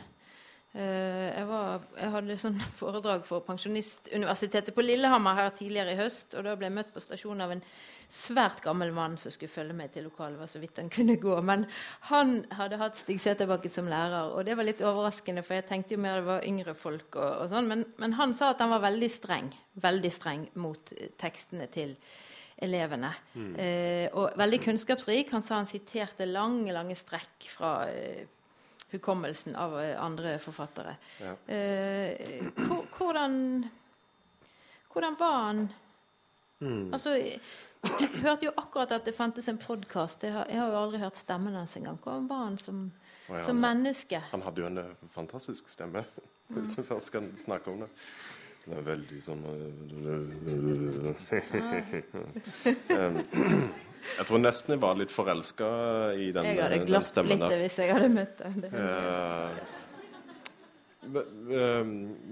Jeg, 0.73 1.45
var, 1.51 1.83
jeg, 1.99 2.11
hadde 2.15 2.37
sånn 2.41 2.61
foredrag 2.81 3.27
for 3.29 3.45
Pensjonistuniversitetet 3.45 4.73
på 4.73 4.85
Lillehammer 4.85 5.37
her 5.37 5.51
tidligere 5.57 5.93
i 5.93 6.01
høst. 6.01 6.37
og 6.37 6.47
Da 6.47 6.55
ble 6.57 6.71
jeg 6.71 6.79
møtt 6.79 6.95
på 6.95 7.03
stasjonen 7.05 7.45
av 7.45 7.57
en 7.57 7.65
svært 8.13 8.61
gammel 8.61 8.91
mann 8.93 9.15
som 9.17 9.33
skulle 9.33 9.53
følge 9.53 9.75
meg 9.77 9.93
til 9.95 10.05
lokalet. 10.05 10.37
var 10.41 10.51
så 10.51 10.61
vidt 10.61 10.77
han 10.77 10.91
kunne 10.93 11.17
gå. 11.21 11.37
Men 11.45 11.65
han 12.11 12.43
hadde 12.53 12.81
hatt 12.81 12.99
Stig 13.01 13.21
Seterbakke 13.23 13.71
som 13.73 13.89
lærer, 13.89 14.35
og 14.35 14.45
det 14.45 14.57
var 14.59 14.69
litt 14.69 14.83
overraskende, 14.85 15.45
for 15.47 15.57
jeg 15.57 15.69
tenkte 15.71 15.97
jo 15.97 16.03
mer 16.03 16.21
det 16.21 16.29
var 16.29 16.45
yngre 16.49 16.75
folk. 16.77 17.17
og, 17.17 17.31
og 17.45 17.49
sånn, 17.53 17.71
men, 17.71 17.87
men, 18.03 18.19
han 18.21 18.37
sa 18.37 18.53
at 18.53 18.61
han 18.61 18.75
var 18.75 18.85
veldig 18.85 19.09
streng, 19.13 19.49
veldig 19.81 20.13
streng 20.13 20.45
mot 20.61 20.93
tekstene 21.21 21.71
til 21.73 21.97
elevene. 22.63 23.15
Mm. 23.35 23.55
Eh, 23.57 24.07
og 24.13 24.37
veldig 24.39 24.61
kunnskapsrik. 24.69 25.33
Han 25.33 25.45
sa 25.45 25.63
han 25.63 25.71
siterte 25.71 26.29
lange, 26.29 26.73
lange 26.77 26.99
strekk 26.99 27.49
fra 27.51 27.75
eh, 27.89 28.29
hukommelsen 28.93 29.57
av 29.57 29.79
eh, 29.81 29.95
andre 30.01 30.39
forfattere. 30.43 30.97
Ja. 31.21 31.37
Eh, 31.55 32.43
hvordan, 32.97 33.39
hvordan 34.93 35.17
var 35.19 35.39
han 35.47 35.69
Mm. 36.63 36.93
Altså, 36.95 37.11
jeg 37.19 37.41
hørte 38.23 38.47
jo 38.47 38.53
akkurat 38.57 38.93
at 38.95 39.07
det 39.07 39.15
fantes 39.17 39.49
en 39.51 39.59
podkast. 39.59 40.23
Jeg, 40.23 40.31
jeg, 40.49 40.61
har 40.61 40.69
jo 40.71 40.79
aldri 40.79 40.99
hørt 41.03 41.17
stemmen 41.19 41.55
hans 41.59 41.77
engang. 41.77 41.99
Hvordan 42.03 42.29
var 42.31 42.45
han 42.45 42.59
som, 42.59 42.93
oh, 43.29 43.37
ja, 43.37 43.43
som 43.47 43.57
menneske? 43.59 44.21
Han 44.31 44.43
hadde 44.47 44.63
jo 44.63 44.67
en 44.69 44.79
eh, 44.79 44.93
fantastisk 45.15 45.69
stemme, 45.69 46.05
mm. 46.07 46.55
hvis 46.61 46.79
vi 46.79 46.83
først 46.87 47.07
skal 47.11 47.27
snakke 47.37 47.71
om 47.75 47.83
det. 47.83 47.91
Det 48.63 48.77
er 48.79 48.85
veldig 48.87 49.17
sånn 49.25 49.43
um, 49.43 49.57
Jeg 54.03 54.27
tror 54.29 54.41
nesten 54.43 54.75
jeg 54.75 54.83
var 54.83 54.99
litt 54.99 55.13
forelska 55.15 55.69
i 56.19 56.31
den, 56.35 56.49
jeg 56.49 56.59
hadde 56.63 56.81
den 56.89 57.07
stemmen 57.09 57.43
der. 57.43 57.55
Hvis 57.63 57.79
jeg 57.81 57.95
hadde 57.95 58.11
møtt 58.13 58.43
den. 58.43 58.67
Uh, 61.03 61.87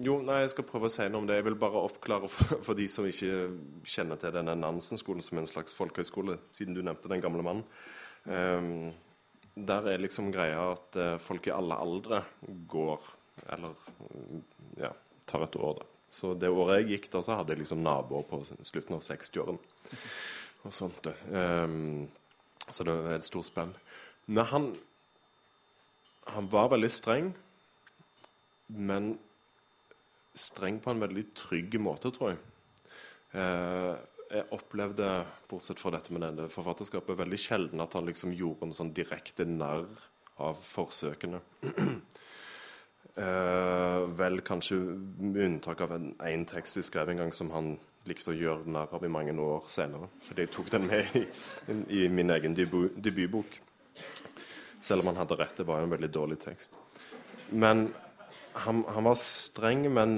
jo, 0.06 0.16
nei, 0.22 0.40
jeg 0.44 0.52
skal 0.52 0.66
prøve 0.68 0.86
å 0.86 0.92
si 0.92 1.06
noe 1.10 1.22
om 1.22 1.28
det. 1.28 1.40
Jeg 1.40 1.46
vil 1.48 1.58
bare 1.60 1.84
oppklare 1.88 2.30
for, 2.30 2.60
for 2.66 2.78
de 2.78 2.86
som 2.90 3.06
ikke 3.08 3.50
kjenner 3.88 4.20
til 4.20 4.34
denne 4.38 4.56
Nansen-skolen 4.58 5.24
som 5.24 5.40
en 5.42 5.50
slags 5.50 5.74
folkehøyskole, 5.76 6.38
siden 6.54 6.76
du 6.76 6.82
nevnte 6.82 7.10
den 7.10 7.24
gamle 7.24 7.46
mannen. 7.46 7.64
Um, 8.24 8.90
der 9.54 9.88
er 9.90 10.02
liksom 10.02 10.30
greia 10.32 10.72
at 10.76 10.98
folk 11.20 11.48
i 11.48 11.52
alle 11.52 11.74
aldre 11.80 12.20
går 12.70 13.00
Eller 13.50 13.72
ja, 14.78 14.92
tar 15.26 15.42
et 15.44 15.56
år, 15.56 15.80
da. 15.80 15.86
Så 16.10 16.34
det 16.34 16.50
året 16.50 16.80
jeg 16.80 16.96
gikk 16.96 17.08
da, 17.12 17.22
så 17.22 17.38
hadde 17.38 17.54
jeg 17.54 17.62
liksom 17.62 17.82
naboer 17.86 18.24
på 18.26 18.40
slutten 18.66 18.96
av 18.96 19.02
60-årene. 19.06 19.60
Og 20.64 20.74
sånt. 20.76 21.06
Um, 21.30 22.08
så 22.70 22.84
det 22.84 22.94
er 22.94 23.14
et 23.16 23.26
stort 23.26 23.48
spenn. 23.48 23.72
Nei, 24.30 24.44
han, 24.50 24.72
han 26.30 26.50
var 26.52 26.72
veldig 26.74 26.90
streng 26.92 27.32
men 28.76 29.14
streng 30.36 30.78
på 30.82 30.92
en 30.92 31.02
veldig 31.02 31.26
trygg 31.36 31.76
måte, 31.82 32.12
tror 32.14 32.34
jeg. 32.34 32.40
Uh, 33.34 33.96
jeg 34.30 34.46
opplevde, 34.54 35.08
bortsett 35.50 35.80
fra 35.82 35.90
dette 35.94 36.14
med 36.14 36.22
denne 36.22 36.46
forfatterskapet, 36.52 37.18
veldig 37.18 37.40
sjelden 37.40 37.82
at 37.82 37.96
han 37.98 38.06
liksom 38.06 38.34
gjorde 38.36 38.68
en 38.68 38.76
sånn 38.76 38.92
direkte 38.94 39.46
narr 39.48 39.88
av 40.40 40.60
forsøkene. 40.62 41.42
Uh, 43.20 44.06
vel 44.16 44.38
kanskje 44.46 44.78
med 44.78 45.42
unntak 45.48 45.82
av 45.84 45.96
én 45.98 46.46
tekst 46.48 46.78
vi 46.78 46.86
skrev 46.86 47.10
en 47.10 47.24
gang 47.24 47.34
som 47.34 47.50
han 47.52 47.74
likte 48.08 48.32
å 48.32 48.36
gjøre 48.36 48.70
narr 48.70 48.94
av 48.96 49.04
i 49.04 49.12
mange 49.12 49.34
år 49.44 49.66
senere. 49.72 50.08
Fordi 50.24 50.46
jeg 50.46 50.52
tok 50.54 50.70
den 50.72 50.86
med 50.88 51.16
i, 51.18 51.24
i 52.00 52.06
min 52.12 52.32
egen 52.32 52.56
debut, 52.56 52.96
debutbok. 52.96 53.58
Selv 54.80 55.02
om 55.02 55.12
han 55.12 55.20
hadde 55.20 55.36
rett, 55.36 55.58
det 55.58 55.68
var 55.68 55.82
jo 55.82 55.88
en 55.88 55.94
veldig 55.94 56.12
dårlig 56.12 56.40
tekst. 56.40 56.72
Men 57.50 57.90
han, 58.64 58.84
han 58.88 59.04
var 59.04 59.18
streng, 59.20 59.84
men, 59.92 60.16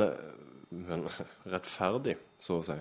men, 0.70 1.04
rettferdig, 1.50 2.16
så 2.38 2.60
å 2.60 2.64
si. 2.66 2.78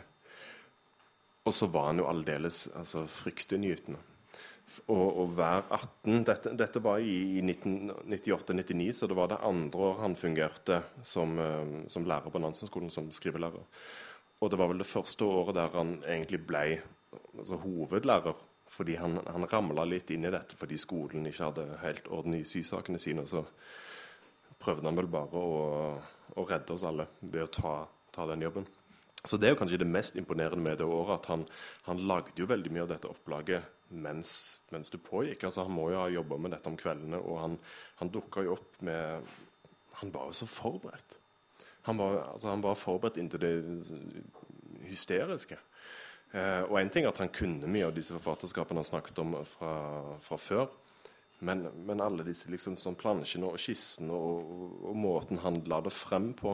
Og 1.42 1.56
så 1.58 1.68
var 1.74 1.90
han 1.90 2.04
jo 2.04 2.10
aldeles 2.10 2.68
altså, 2.78 3.08
fryktinngytende. 3.10 4.00
Og 4.94 5.34
hver 5.36 5.66
18 5.74 6.22
Dette, 6.24 6.54
dette 6.56 6.80
var 6.80 7.02
i, 7.04 7.40
i 7.40 7.42
1998-99, 7.44 8.86
så 8.96 9.10
det 9.10 9.18
var 9.18 9.28
det 9.28 9.42
andre 9.44 9.90
år 9.90 9.98
han 10.06 10.16
fungerte 10.16 10.78
som, 11.04 11.34
eh, 11.42 11.74
som 11.92 12.06
lærer 12.08 12.32
på 12.32 12.40
Nansen-skolen, 12.40 12.94
som 12.94 13.10
skrivelærer. 13.12 13.66
Og 14.42 14.50
det 14.50 14.58
var 14.58 14.72
vel 14.72 14.82
det 14.82 14.90
første 14.90 15.26
året 15.28 15.58
der 15.58 15.76
han 15.76 16.00
egentlig 16.02 16.42
ble 16.50 16.64
altså, 17.38 17.60
hovedlærer. 17.62 18.48
Fordi 18.72 18.96
han, 18.96 19.20
han 19.28 19.46
ramla 19.52 19.84
litt 19.86 20.14
inn 20.16 20.26
i 20.26 20.32
dette 20.32 20.56
fordi 20.56 20.78
skolen 20.80 21.28
ikke 21.28 21.50
hadde 21.50 21.66
helt 21.82 22.06
orden 22.08 22.38
i 22.38 22.46
sysakene 22.48 23.00
sine. 23.02 23.26
Så 23.28 23.44
prøvde 24.62 24.88
han 24.88 24.98
vel 24.98 25.10
bare 25.12 25.42
å, 25.42 25.90
å 26.40 26.46
redde 26.48 26.78
oss 26.78 26.86
alle 26.88 27.10
ved 27.20 27.44
å 27.44 27.52
ta, 27.52 27.74
ta, 28.16 28.26
den 28.32 28.46
jobben. 28.48 28.66
Så 29.28 29.38
det 29.38 29.50
er 29.50 29.54
jo 29.54 29.60
kanskje 29.60 29.82
det 29.84 29.90
mest 29.92 30.16
imponerende 30.18 30.64
med 30.64 30.80
det 30.80 30.88
året, 30.88 31.20
at 31.20 31.30
han, 31.30 31.44
han 31.86 32.02
lagde 32.10 32.40
jo 32.42 32.50
veldig 32.50 32.72
mye 32.74 32.86
av 32.88 32.94
dette 32.96 33.12
opplaget 33.12 33.92
mens, 33.92 34.34
mens 34.74 34.90
det 34.90 35.04
pågikk. 35.06 35.44
Altså 35.46 35.68
Han 35.68 35.76
må 35.76 35.92
jo 35.92 36.00
ha 36.02 36.08
jobba 36.10 36.40
med 36.42 36.56
dette 36.56 36.72
om 36.72 36.80
kveldene, 36.80 37.20
og 37.22 37.42
han, 37.44 37.60
han 38.00 38.14
dukka 38.14 38.48
jo 38.48 38.56
opp 38.56 38.80
med 38.88 39.34
Han 40.02 40.16
var 40.16 40.32
jo 40.32 40.40
så 40.40 40.48
forberedt. 40.50 41.21
Han 41.88 41.98
var, 41.98 42.18
altså, 42.34 42.52
han 42.52 42.64
var 42.64 42.78
forberedt 42.78 43.18
inntil 43.18 43.42
det 43.42 43.54
hysteriske. 44.90 45.58
Eh, 46.32 46.64
og 46.68 46.78
én 46.80 46.92
ting 46.92 47.06
er 47.06 47.12
at 47.12 47.20
han 47.20 47.34
kunne 47.34 47.68
mye 47.68 47.90
av 47.90 47.96
disse 47.96 48.14
forfatterskapene 48.16 48.80
han 48.80 48.88
snakket 48.88 49.20
om 49.24 49.36
fra, 49.50 49.74
fra 50.24 50.38
før. 50.40 50.70
Men, 51.42 51.66
men, 51.88 52.02
alle 52.06 52.24
disse 52.28 52.52
liksom, 52.54 52.78
sånn 52.78 52.96
plansjene 53.00 53.50
og 53.50 53.60
skissene 53.60 54.14
og, 54.14 54.52
og, 54.86 54.94
måten 54.96 55.42
han 55.42 55.58
la 55.66 55.80
det 55.82 55.94
frem 55.96 56.32
på, 56.38 56.54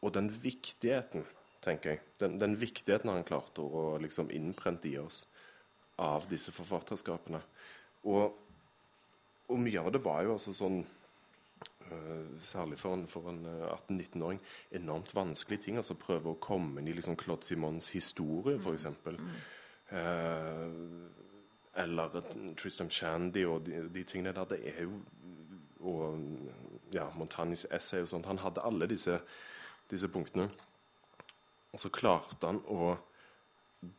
og 0.00 0.14
den 0.14 0.30
viktigheten, 0.32 1.26
tenker 1.64 1.92
jeg, 1.92 2.00
den, 2.22 2.38
den 2.40 2.56
viktigheten 2.56 3.12
han 3.12 3.26
klarte 3.26 3.60
å 3.60 3.98
liksom, 4.00 4.32
innprente 4.32 4.88
i 4.88 4.96
oss 5.02 5.26
av 6.00 6.24
disse 6.30 6.54
forfatterskapene. 6.56 7.42
Og, 8.08 8.32
og 9.52 9.60
mye 9.60 9.82
av 9.82 9.92
det 9.92 10.02
var 10.04 10.24
jo 10.24 10.36
altså 10.38 10.56
sånn 10.56 10.80
særlig 12.38 12.78
for 12.78 12.94
en, 12.94 13.06
for 13.08 13.30
en 13.30 13.46
uh, 13.46 13.52
eh, 13.52 13.74
18-19-åring, 13.90 14.40
enormt 14.70 15.14
vanskelige 15.14 15.62
ting. 15.62 15.76
altså 15.76 15.94
Prøve 15.94 16.32
å 16.32 16.40
komme 16.40 16.80
inn 16.80 16.88
i 16.88 16.94
liksom 16.96 17.16
Claude 17.16 17.44
Simons 17.44 17.88
historie, 17.94 18.58
f.eks. 18.58 18.86
Mm. 19.06 19.30
Eh, 19.96 21.82
eller 21.82 22.20
Tristam 22.56 22.90
Shandy 22.90 23.44
og 23.44 23.66
de, 23.66 23.88
de, 23.92 24.04
tingene 24.04 24.34
der. 24.34 24.44
Det 24.44 24.60
er 24.76 24.82
jo 24.82 25.00
Og 25.86 26.18
ja, 26.92 27.04
Montanis 27.14 27.66
essay 27.70 28.00
og 28.00 28.08
sånt. 28.08 28.26
Han 28.26 28.40
hadde 28.40 28.64
alle 28.64 28.88
disse, 28.88 29.20
disse 29.90 30.08
punktene. 30.08 30.48
Og 31.72 31.80
så 31.80 31.90
klarte 31.92 32.48
han 32.48 32.62
å 32.72 32.96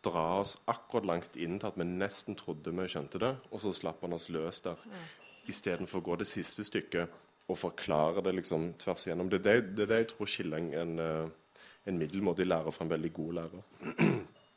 dra 0.03 0.39
oss 0.41 0.57
akkurat 0.67 1.05
langt 1.05 1.37
inn 1.37 1.59
til 1.59 1.69
at 1.69 1.77
vi 1.77 1.85
nesten 1.85 2.35
trodde 2.35 2.73
vi 2.73 2.87
skjønte 2.89 3.21
det, 3.21 3.29
og 3.51 3.61
så 3.61 3.71
slapp 3.77 4.01
han 4.01 4.17
oss 4.17 4.27
løs 4.33 4.59
der. 4.65 4.81
Mm. 4.83 5.05
Istedenfor 5.53 6.01
å 6.01 6.07
gå 6.09 6.17
det 6.19 6.27
siste 6.27 6.65
stykket 6.65 7.13
og 7.47 7.57
forklare 7.57 8.23
det 8.25 8.35
liksom 8.35 8.73
tvers 8.79 9.07
igjennom. 9.07 9.29
Det 9.31 9.39
er 9.39 9.45
det, 9.45 9.75
det, 9.77 9.85
er 9.85 9.91
det 9.91 9.99
jeg 10.01 10.09
tror 10.11 10.31
skiller 10.31 10.57
en, 10.57 10.73
en, 10.75 10.99
eh, 10.99 11.61
en, 11.87 11.99
middelmådig 11.99 12.47
lærer 12.47 12.75
fra 12.75 12.85
en 12.85 12.91
veldig 12.91 13.13
god 13.13 13.33
lærer. 13.39 13.63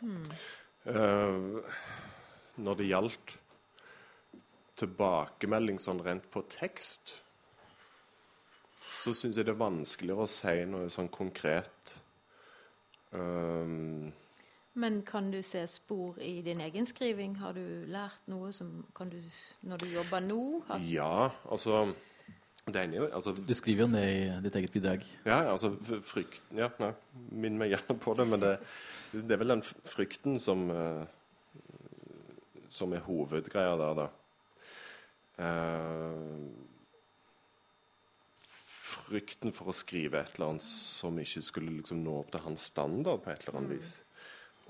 Mm. 0.00 0.22
Uh, 0.86 1.60
når 2.56 2.78
det 2.78 2.86
gjaldt 2.88 3.34
tilbakemelding 4.80 5.76
sånn 5.82 6.00
rent 6.00 6.24
på 6.32 6.40
tekst, 6.48 7.18
så 8.80 9.12
syns 9.12 9.36
jeg 9.36 9.44
det 9.44 9.52
er 9.52 9.60
vanskeligere 9.60 10.24
å 10.24 10.30
si 10.30 10.54
noe 10.72 10.88
sånn 10.92 11.10
konkret. 11.12 11.94
Um, 13.12 14.08
men 14.80 15.02
kan 15.04 15.28
du 15.30 15.42
se 15.44 15.66
spor 15.68 16.18
i 16.22 16.40
din 16.46 16.60
egen 16.64 16.86
skriving? 16.88 17.36
Har 17.42 17.52
du 17.58 17.84
lært 17.90 18.28
noe 18.30 18.52
som 18.56 18.86
kan 18.96 19.10
du, 19.10 19.18
Når 19.66 19.82
du 19.82 19.86
jobber 19.92 20.24
nå? 20.24 20.42
Har... 20.68 20.80
Ja, 20.88 21.30
altså 21.50 21.90
Ene, 22.68 23.08
altså, 23.08 23.32
du 23.32 23.54
skriver 23.56 23.86
jo 23.86 23.90
ned 23.90 24.06
i 24.06 24.42
ditt 24.44 24.56
eget 24.60 24.72
bidrag. 24.74 25.04
Ja, 25.24 25.40
altså 25.50 25.72
frykten 26.06 26.60
Ja, 26.60 26.68
ja 26.78 26.92
minn 27.32 27.56
meg 27.58 27.72
gjerne 27.72 27.96
på 27.98 28.14
det, 28.18 28.26
men 28.28 28.42
det, 28.42 28.52
det, 29.14 29.30
er 29.32 29.40
vel 29.40 29.54
den 29.56 29.64
frykten 29.64 30.38
som 30.42 30.68
uh, 30.70 31.06
Som 32.70 32.92
er 32.94 33.02
hovedgreia 33.02 33.74
der, 33.80 34.04
da. 34.04 34.08
Uh, 35.40 36.52
frykten 38.90 39.54
for 39.56 39.72
å 39.72 39.74
skrive 39.74 40.20
et 40.20 40.36
eller 40.36 40.52
annet 40.52 40.66
som 40.66 41.18
ikke 41.18 41.42
skulle 41.42 41.74
liksom 41.80 42.04
nå 42.04 42.20
opp 42.20 42.30
til 42.30 42.44
hans 42.44 42.68
standard 42.70 43.24
på 43.24 43.32
et 43.32 43.46
eller 43.46 43.58
annet 43.58 43.78
vis. 43.78 43.96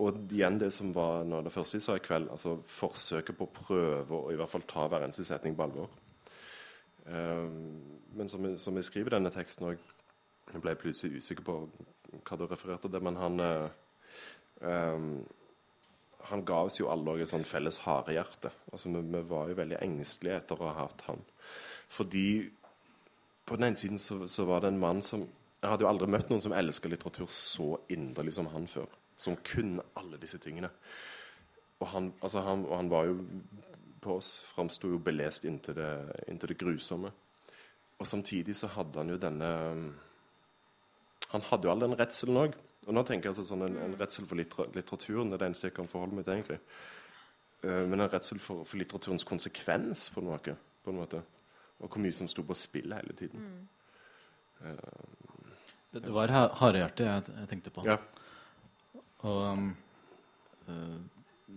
Og 0.00 0.16
igjen 0.32 0.56
det 0.60 0.70
som 0.72 0.94
var 0.96 1.26
noe 1.28 1.42
av 1.42 1.48
det 1.48 1.52
første 1.52 1.76
vi 1.76 1.84
sa 1.84 1.98
i 1.98 2.04
kveld, 2.04 2.30
altså 2.32 2.56
forsøket 2.64 3.36
på 3.36 3.48
å 3.48 3.56
prøve 3.66 4.16
å 4.16 4.30
i 4.32 4.38
hvert 4.38 4.52
fall 4.52 4.64
ta 4.68 4.86
hver 4.88 5.04
eneste 5.04 5.26
setning 5.28 5.58
på 5.58 5.66
alvor. 5.66 5.90
Ehm, 7.10 7.98
men 8.14 8.28
som, 8.28 8.46
som, 8.58 8.76
jeg 8.78 8.86
skriver 8.86 9.16
denne 9.16 9.32
teksten 9.34 9.68
òg 9.70 9.82
Jeg 10.50 10.62
ble 10.62 10.74
plutselig 10.78 11.20
usikker 11.22 11.46
på 11.46 11.56
hva 12.26 12.36
du 12.38 12.46
refererte 12.50 12.90
til, 12.90 13.02
men 13.06 13.18
han 13.20 13.42
um, 14.66 15.12
han 16.28 16.44
ga 16.44 16.62
oss 16.66 16.78
jo 16.80 16.88
alle 16.92 17.20
et 17.22 17.30
sånn 17.30 17.46
felles 17.48 17.80
harehjerte. 17.84 18.50
Altså, 18.72 18.90
vi, 18.92 19.02
vi, 19.12 19.20
var 19.30 19.50
jo 19.50 19.58
veldig 19.58 19.78
engstelige 19.82 20.40
etter 20.40 20.60
å 20.60 20.70
ha 20.70 20.84
hatt 20.84 21.04
han. 21.08 21.22
Fordi 21.90 22.26
på 23.46 23.58
den 23.58 23.70
ene 23.70 23.80
siden 23.80 23.98
så, 24.02 24.20
så, 24.30 24.46
var 24.46 24.62
det 24.62 24.72
en 24.72 24.82
mann 24.82 25.00
som 25.02 25.26
Jeg 25.60 25.68
hadde 25.68 25.84
jo 25.84 25.90
aldri 25.90 26.06
møtt 26.08 26.30
noen 26.30 26.40
som 26.40 26.54
elska 26.56 26.88
litteratur 26.88 27.26
så 27.28 27.74
inderlig 27.92 28.32
som 28.32 28.46
han 28.48 28.68
før. 28.70 28.86
Som 29.20 29.36
kunne 29.44 29.84
alle 30.00 30.16
disse 30.20 30.38
tingene. 30.40 30.70
Og 31.80 31.90
han, 31.92 32.12
altså 32.22 32.40
han, 32.46 32.62
og 32.64 32.76
han 32.78 32.88
var 32.88 33.10
jo 33.10 33.18
på 34.00 34.16
oss 34.16 34.38
framsto 34.54 34.88
jo 34.90 35.00
belest 35.02 35.44
inntil 35.48 35.76
det, 35.76 35.90
inntil 36.28 36.52
det, 36.52 36.58
grusomme. 36.60 37.12
Og 38.00 38.08
samtidig 38.08 38.56
så 38.56 38.70
hadde 38.72 39.02
han 39.02 39.12
jo 39.12 39.18
denne 39.20 39.50
Han 41.30 41.44
hadde 41.46 41.68
jo 41.68 41.72
all 41.72 41.82
den 41.84 41.98
redselen 41.98 42.40
òg. 42.40 42.56
Og 42.88 42.96
nå 42.96 43.02
tenker 43.06 43.28
jeg 43.28 43.34
altså 43.34 43.44
sånn 43.46 43.66
en, 43.68 43.76
en 43.84 43.98
redsel 44.00 44.26
for 44.26 44.40
litteraturen. 44.40 45.28
Det 45.30 45.36
er 45.36 45.42
det 45.42 45.50
eneste 45.50 45.68
jeg 45.68 45.76
kan 45.76 45.90
forholde 45.90 46.16
meg 46.16 46.24
til, 46.26 46.40
egentlig. 46.40 46.58
Uh, 47.60 47.84
men 47.84 48.00
en 48.00 48.10
redsel 48.10 48.40
for, 48.42 48.64
for, 48.64 48.80
litteraturens 48.80 49.26
konsekvens, 49.28 50.08
på 50.10 50.24
en, 50.24 50.30
måte, 50.32 50.56
på 50.82 50.90
en 50.90 50.98
måte. 50.98 51.20
Og 51.78 51.86
hvor 51.86 52.02
mye 52.02 52.16
som 52.16 52.28
sto 52.28 52.42
på 52.46 52.56
spill 52.58 52.96
hele 52.96 53.14
tiden. 53.20 53.44
Mm. 53.44 53.68
Uh, 54.64 55.54
det, 55.92 56.02
det, 56.02 56.14
var 56.16 56.32
harehjerte 56.32 57.06
jeg, 57.06 57.36
jeg 57.36 57.52
tenkte 57.52 57.74
på. 57.76 57.84
Ja. 57.86 58.00
Og 59.28 59.40
um, 59.52 59.70
uh, 60.66 60.98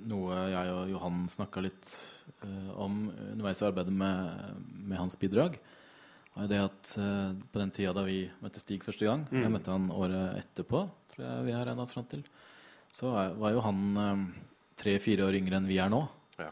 noe 0.10 0.38
jeg 0.52 0.74
og 0.74 0.92
Johan 0.92 1.24
snakka 1.32 1.64
litt 1.64 1.92
uh, 2.44 2.72
om 2.84 3.06
underveis 3.12 3.62
i 3.62 3.68
arbeidet 3.68 3.94
med, 3.96 4.58
med, 4.76 4.98
hans 5.00 5.18
bidrag, 5.20 5.60
var 6.34 6.50
det 6.50 6.60
at 6.64 6.96
uh, 7.00 7.32
på 7.54 7.62
den 7.62 7.74
tida 7.76 7.94
da 7.96 8.06
vi 8.08 8.24
møtte 8.44 8.64
Stig 8.64 8.84
første 8.86 9.08
gang, 9.08 9.28
mm. 9.30 9.40
jeg 9.42 9.54
møtte 9.54 9.76
han 9.76 9.88
året 9.94 10.42
etterpå, 10.42 10.84
tror 11.14 11.28
jeg 11.28 11.48
vi 11.48 11.56
har 11.56 11.70
regna 11.70 11.86
oss 11.86 11.96
fram 11.96 12.10
til, 12.12 12.26
så 12.94 13.14
var, 13.14 13.54
jo 13.54 13.64
han 13.66 13.82
um, 13.98 14.28
tre-fire 14.80 15.26
år 15.28 15.40
yngre 15.40 15.58
enn 15.60 15.70
vi 15.70 15.80
er 15.82 15.90
nå. 15.94 16.04
Ja. 16.38 16.52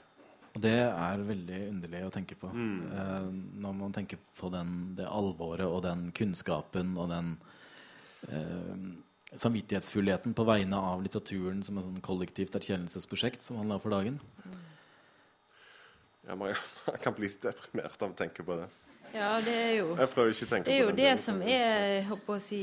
Og 0.55 0.63
det 0.63 0.77
er 0.79 1.27
veldig 1.27 1.61
underlig 1.69 2.03
å 2.07 2.13
tenke 2.13 2.37
på. 2.39 2.49
Mm. 2.49 2.79
Uh, 2.89 3.29
når 3.65 3.77
man 3.83 3.95
tenker 3.97 4.21
på 4.39 4.49
den, 4.53 4.95
det 4.97 5.09
alvoret 5.09 5.67
og 5.67 5.83
den 5.85 6.09
kunnskapen 6.17 6.95
og 6.97 7.11
den 7.13 7.35
samvittighetsfullheten 9.35 10.33
på 10.35 10.43
vegne 10.47 10.77
av 10.77 11.03
litteraturen 11.03 11.63
som 11.63 11.79
et 11.79 11.87
sånn 11.87 12.03
kollektivt 12.03 12.55
erkjennelsesprosjekt 12.59 13.45
som 13.45 13.61
han 13.61 13.71
la 13.71 13.79
for 13.79 13.93
dagen. 13.93 14.19
Ja, 16.27 16.35
man, 16.35 16.53
kan 17.03 17.15
bli 17.17 17.29
litt 17.29 17.41
deprimert 17.43 18.01
av 18.01 18.13
å 18.13 18.17
tenke 18.17 18.43
på 18.43 18.59
det. 18.59 18.69
Ja, 19.11 19.33
det 19.43 19.55
er 19.55 19.73
jo 19.81 19.91
Jeg 19.99 20.11
prøver 20.13 20.31
ikke 20.31 20.47
å 20.47 20.51
tenke 20.53 20.69
det 20.69 20.77
er 20.77 20.85
jo 20.85 20.95
det 20.95 21.11
som 21.19 21.41
er 21.43 22.05
håper 22.07 22.37
å 22.37 22.43
si, 22.43 22.61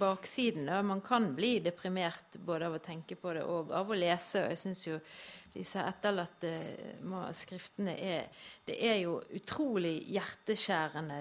baksiden. 0.00 0.68
Da. 0.68 0.82
Man 0.82 1.02
kan 1.04 1.32
bli 1.34 1.58
deprimert 1.64 2.38
både 2.46 2.68
av 2.68 2.78
å 2.78 2.82
tenke 2.82 3.18
på 3.18 3.34
det 3.34 3.42
og 3.46 3.72
av 3.74 3.90
å 3.90 3.98
lese. 3.98 4.44
Og 4.44 4.54
jeg 4.54 4.60
syns 4.62 4.84
jo 4.86 4.98
disse 5.50 5.82
etterlatte 5.82 6.52
skriftene 7.34 7.96
er 7.98 8.46
Det 8.66 8.76
er 8.86 9.00
jo 9.02 9.16
utrolig 9.34 9.96
hjerteskjærende 10.14 11.18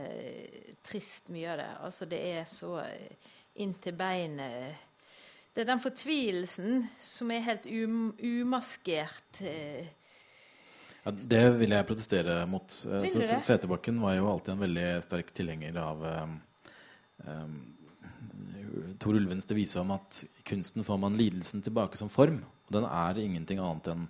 trist, 0.85 1.31
mye 1.33 1.49
av 1.53 1.57
det. 1.57 1.69
Altså, 1.87 2.09
det 2.09 2.21
er 2.37 2.45
så 2.49 2.77
inntil 3.55 3.95
beinet. 3.97 4.85
Det 5.53 5.63
er 5.63 5.71
den 5.71 5.81
fortvilelsen 5.83 6.83
som 7.03 7.31
er 7.33 7.43
helt 7.47 7.65
um, 7.67 8.11
umaskert. 8.21 9.41
Eh. 9.41 9.89
Ja, 11.03 11.11
det 11.11 11.41
vil 11.59 11.73
jeg 11.75 11.87
protestere 11.89 12.37
mot. 12.47 12.75
Eh, 12.85 13.09
så, 13.11 13.41
Seterbakken 13.43 13.99
var 14.03 14.15
jo 14.15 14.29
alltid 14.31 14.53
en 14.53 14.63
veldig 14.63 14.87
sterk 15.03 15.33
tilhenger 15.35 15.81
av 15.81 16.05
um, 16.05 16.37
Tor 18.99 19.17
Ulvens 19.17 19.49
devise 19.49 19.79
om 19.81 19.91
at 19.95 20.21
i 20.23 20.45
kunsten 20.47 20.85
får 20.85 21.01
man 21.01 21.17
lidelsen 21.19 21.63
tilbake 21.65 21.97
som 21.99 22.11
form. 22.13 22.43
Og 22.69 22.77
den 22.77 22.85
er 22.85 23.19
ingenting 23.19 23.59
annet 23.63 23.89
enn 23.91 24.07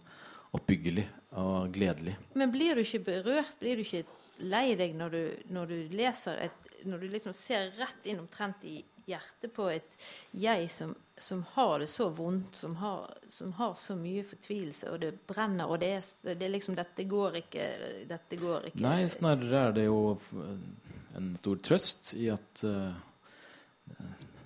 oppbyggelig 0.56 1.06
og 1.40 1.70
gledelig. 1.74 2.16
Men 2.38 2.52
blir 2.52 2.76
du 2.76 2.84
ikke 2.84 3.04
berørt? 3.06 3.58
Blir 3.62 3.80
du 3.80 3.86
ikke 3.86 4.04
lei 4.50 4.74
deg 4.80 4.96
når 4.98 5.14
du, 5.14 5.22
når 5.54 5.74
du 5.74 5.78
leser 5.98 6.46
et 6.48 6.66
Når 6.88 7.02
du 7.02 7.08
liksom 7.12 7.34
ser 7.36 7.74
rett 7.76 8.06
inn 8.08 8.22
omtrent 8.22 8.62
i 8.64 8.78
hjertet 9.10 9.54
på 9.56 9.68
et 9.74 9.96
jeg 10.38 10.70
som, 10.74 10.94
som 11.18 11.44
har 11.56 11.80
det 11.84 11.90
så 11.92 12.10
vondt, 12.16 12.56
som 12.56 12.76
har, 12.80 13.10
som 13.34 13.52
har, 13.58 13.76
så 13.80 13.98
mye 14.00 14.24
fortvilelse, 14.28 14.90
og 14.94 15.02
det 15.04 15.12
brenner, 15.30 15.68
og 15.70 15.82
det 15.82 15.92
er, 15.98 16.10
det 16.32 16.48
er 16.48 16.54
liksom 16.54 16.78
Dette 16.80 17.06
går 17.10 17.42
ikke. 17.44 17.68
Dette 18.10 18.40
går 18.40 18.72
ikke. 18.72 18.84
Nei, 18.86 19.04
snarere 19.12 19.66
er 19.68 19.78
det 19.80 19.88
jo 19.90 20.00
en 21.20 21.34
stor 21.40 21.60
trøst 21.66 22.14
i 22.20 22.30
at 22.32 22.64
uh, 22.64 22.94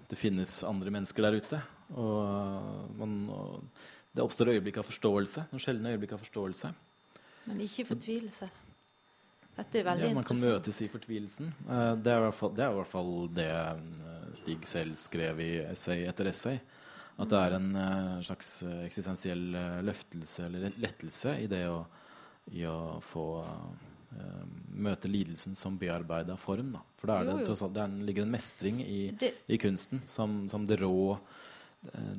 det 0.10 0.20
finnes 0.20 0.62
andre 0.68 0.94
mennesker 0.94 1.28
der 1.28 1.38
ute. 1.42 1.62
Og, 1.94 2.90
man, 2.98 3.18
og 3.30 4.14
det 4.14 4.24
oppstår 4.24 4.56
øyeblikk 4.56 4.80
av 4.82 4.88
forståelse. 4.88 5.48
Noen 5.52 5.62
sjeldne 5.62 5.94
øyeblikk 5.94 6.16
av 6.16 6.22
forståelse. 6.24 6.74
Men 7.50 7.64
ikke 7.66 7.86
fortvilelse. 7.92 8.50
Dette 9.54 9.82
er 9.82 9.86
veldig 9.86 10.10
ja, 10.10 10.18
Man 10.18 10.26
kan 10.26 10.40
møtes 10.42 10.80
i 10.82 10.90
fortvilelsen. 10.90 11.52
Eh, 11.70 11.90
det 12.02 12.14
er, 12.14 12.30
fall, 12.34 12.54
det 12.58 12.66
er, 12.66 12.74
i 12.74 12.80
hvert 12.80 12.90
fall 12.90 13.12
det 13.38 13.50
eh, 13.50 14.23
Stig 14.38 14.68
selv 14.70 14.98
skrev 15.00 15.42
i 15.44 15.52
essay 15.68 16.08
etter 16.10 16.30
essay. 16.32 16.60
At 17.22 17.30
det 17.30 17.40
er 17.40 17.56
en 17.60 17.74
eh, 17.78 18.22
slags 18.26 18.52
eksistensiell 18.84 19.44
løftelse 19.86 20.48
eller 20.48 20.78
lettelse 20.82 21.38
i 21.44 21.50
det 21.52 21.66
å, 21.70 21.84
i 22.58 22.66
å 22.70 23.00
få 23.06 23.28
møte 24.78 25.10
lidelsen 25.10 25.56
som 25.58 25.74
bearbeida 25.82 26.36
form. 26.38 26.68
Da. 26.76 26.82
For 27.00 27.10
da 27.10 27.16
det, 27.26 27.48
tross 27.48 27.64
alt, 27.66 27.74
det 27.74 28.06
ligger 28.06 28.28
en 28.28 28.34
mestring 28.36 28.84
i, 28.86 29.08
det, 29.18 29.32
i 29.50 29.58
kunsten 29.58 30.04
som, 30.06 30.44
som 30.52 30.68
rå, 30.70 31.16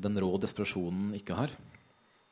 den 0.03 0.19
rå 0.19 0.33
desperasjonen 0.43 1.13
ikke 1.21 1.39
har. 1.39 1.55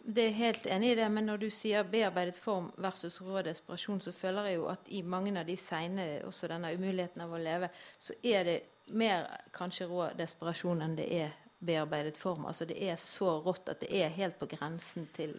Det 0.05 0.25
er 0.27 0.35
helt 0.35 0.67
enig 0.67 0.93
i 0.93 0.95
det, 0.99 1.07
men 1.15 1.29
når 1.31 1.45
du 1.45 1.49
sier 1.55 1.87
bearbeidet 1.87 2.39
form 2.41 2.73
versus 2.83 3.21
rå 3.23 3.43
desperasjon, 3.47 4.01
så 4.03 4.13
føler 4.13 4.51
jeg 4.51 4.59
jo 4.59 4.67
at 4.73 4.89
i 4.91 5.03
mange 5.07 5.35
av 5.39 5.47
de 5.47 5.57
seine, 5.57 6.07
også 6.27 6.51
denne 6.51 6.73
umuligheten 6.75 7.23
av 7.23 7.31
å 7.31 7.39
leve, 7.39 7.71
så 8.03 8.17
er 8.23 8.49
det 8.49 8.57
mer 8.99 9.29
kanskje 9.55 9.87
rå 9.87 10.09
desperasjon 10.19 10.83
enn 10.83 10.97
det 10.99 11.07
er 11.21 11.37
bearbeidet 11.63 12.19
form. 12.19 12.49
Altså 12.51 12.67
det 12.67 12.81
er 12.83 12.99
så 12.99 13.37
rått 13.45 13.71
at 13.71 13.85
det 13.85 13.93
er 13.95 14.15
helt 14.17 14.41
på 14.41 14.51
grensen 14.51 15.07
til 15.15 15.37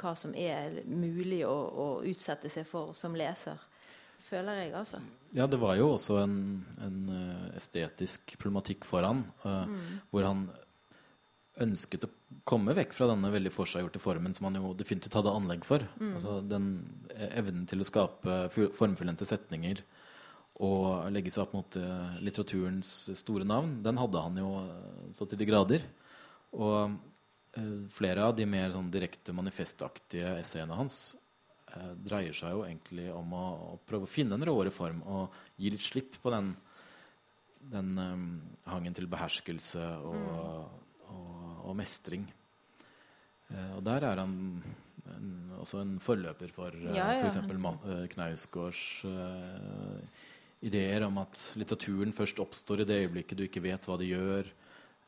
hva 0.00 0.16
som 0.18 0.34
er 0.34 0.80
mulig 0.88 1.44
å, 1.46 1.54
å 1.54 1.88
utsette 2.08 2.50
seg 2.50 2.66
for 2.66 2.96
som 2.98 3.14
leser. 3.14 3.60
Føler 4.20 4.64
jeg, 4.64 4.72
altså. 4.76 4.98
Ja, 5.32 5.46
det 5.48 5.60
var 5.62 5.78
jo 5.78 5.94
også 5.94 6.18
en, 6.20 6.40
en 6.84 6.98
eh, 7.14 7.46
estetisk 7.56 8.34
problematikk 8.40 8.84
for 8.84 9.06
han, 9.06 9.22
uh, 9.46 9.64
mm. 9.70 9.86
hvor 10.10 10.26
han 10.26 10.42
ønsket 11.58 12.06
å 12.06 12.10
komme 12.48 12.74
vekk 12.76 12.94
fra 12.94 13.08
denne 13.10 13.30
veldig 13.32 13.52
forseggjorte 13.52 14.00
formen 14.02 14.34
som 14.36 14.46
han 14.48 14.58
jo 14.60 14.72
definitivt 14.78 15.16
hadde 15.18 15.32
anlegg 15.34 15.66
for. 15.66 15.84
Mm. 16.00 16.12
Altså 16.18 16.36
den 16.46 16.68
evnen 17.30 17.66
til 17.68 17.82
å 17.82 17.86
skape 17.88 18.42
formfullendte 18.54 19.26
setninger 19.28 19.82
og 20.60 21.08
legge 21.12 21.32
seg 21.32 21.46
opp 21.46 21.54
mot 21.56 21.78
uh, 21.80 22.18
litteraturens 22.20 22.92
store 23.16 23.46
navn, 23.48 23.78
den 23.84 23.98
hadde 24.00 24.24
han 24.26 24.36
jo 24.40 24.50
uh, 24.60 25.06
så 25.16 25.26
til 25.28 25.40
de 25.40 25.48
grader. 25.48 25.86
Og 26.56 26.98
flere 27.90 28.28
av 28.28 28.36
de 28.38 28.44
mer 28.46 28.70
sånn 28.70 28.92
direkte 28.94 29.32
manifestaktige 29.34 30.36
essayene 30.38 30.76
hans 30.78 31.16
dreier 31.98 32.34
seg 32.34 32.52
jo 32.54 32.60
egentlig 32.62 33.08
om 33.10 33.32
å, 33.34 33.46
å, 33.72 33.78
prøve 33.86 34.06
å 34.06 34.10
finne 34.10 34.36
en 34.38 34.46
råere 34.46 34.70
form 34.74 35.00
og 35.02 35.34
gi 35.58 35.72
litt 35.74 35.82
slipp 35.82 36.14
på 36.22 36.30
den, 36.30 36.52
den 37.74 37.90
um, 37.98 38.22
hangen 38.70 38.94
til 38.94 39.10
beherskelse 39.10 39.82
og 39.98 40.14
mm 40.14 40.78
og 41.10 41.39
mestring. 41.78 42.26
Eh, 43.50 43.72
og 43.76 43.84
der 43.86 44.06
er 44.06 44.22
han 44.22 44.34
en, 45.10 45.30
også 45.58 45.82
en 45.82 45.96
forløper 46.02 46.52
for 46.54 46.74
uh, 46.76 46.90
ja, 46.94 47.08
ja. 47.18 47.26
f.eks. 47.26 47.38
Uh, 47.42 48.06
Knausgårds 48.12 48.82
ideer 50.60 51.06
om 51.06 51.16
at 51.22 51.40
litteraturen 51.56 52.12
først 52.12 52.40
oppstår 52.42 52.82
i 52.82 52.88
det 52.88 52.98
øyeblikket 53.06 53.38
du 53.38 53.46
ikke 53.46 53.64
vet 53.64 53.86
hva 53.88 53.96
det 54.00 54.10
gjør. 54.10 54.50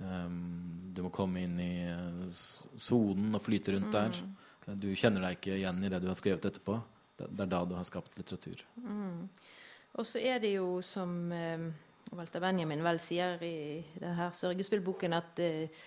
Um, 0.02 0.92
du 0.96 1.04
må 1.04 1.12
komme 1.14 1.44
inn 1.44 1.58
i 1.60 1.74
sonen 2.32 3.36
og 3.36 3.44
flyte 3.44 3.76
rundt 3.76 3.92
mm. 3.92 3.94
der. 3.94 4.76
Du 4.80 4.88
kjenner 4.96 5.26
deg 5.26 5.38
ikke 5.38 5.58
igjen 5.58 5.84
i 5.84 5.90
det 5.92 6.00
du 6.02 6.08
har 6.08 6.18
skrevet 6.18 6.48
etterpå. 6.48 6.78
Det, 7.18 7.28
er 7.44 7.50
da 7.50 7.62
du 7.68 7.74
har 7.76 7.86
skapt 7.86 8.16
litteratur. 8.18 8.62
Mm. 8.80 9.28
Og 9.98 10.06
så 10.08 10.22
er 10.24 10.40
det 10.42 10.54
jo 10.54 10.80
som 10.84 11.10
um, 11.30 11.66
Walter 12.16 12.42
Benjamin 12.42 12.82
vel 12.84 13.00
sier 13.02 13.42
i 13.44 13.82
denne 14.00 14.30
sørgespillboken, 14.36 15.14
at 15.18 15.42
uh, 15.42 15.82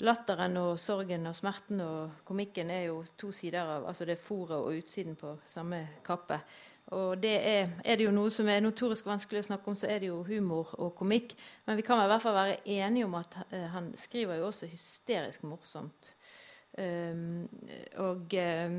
latteren 0.00 0.56
og 0.56 0.78
sorgen 0.80 1.26
og 1.26 1.36
smerten 1.36 1.80
og 1.84 2.24
komikken 2.24 2.70
er 2.70 2.88
jo 2.88 3.02
to 3.18 3.30
sider 3.32 3.68
av 3.76 3.86
altså 3.90 4.06
det 4.08 4.16
er 4.16 4.24
fòret 4.24 4.58
og 4.58 4.78
utsiden 4.80 5.16
på 5.16 5.36
samme 5.46 5.84
kappe. 6.04 6.40
Og 6.92 7.22
det 7.22 7.34
er, 7.46 7.68
er, 7.84 7.96
det 7.96 8.04
jo 8.04 8.12
noe 8.12 8.30
som 8.34 8.48
er 8.50 8.60
notorisk 8.60 9.06
vanskelig 9.06 9.40
å 9.40 9.46
snakke 9.46 9.70
om, 9.70 9.76
så 9.78 9.88
er 9.88 10.02
det 10.02 10.10
jo 10.10 10.18
humor 10.26 10.74
og 10.82 10.92
komikk. 10.98 11.32
Men 11.64 11.78
vi 11.78 11.84
kan 11.86 12.02
i 12.02 12.08
hvert 12.10 12.24
fall 12.24 12.36
være 12.36 12.58
enige 12.68 13.06
om 13.06 13.14
at 13.16 13.36
uh, 13.52 13.68
han 13.72 13.92
skriver 13.96 14.40
jo 14.40 14.50
også 14.50 14.68
hysterisk 14.68 15.46
morsomt. 15.48 16.10
Um, 16.76 17.46
og 18.02 18.34
um, 18.34 18.78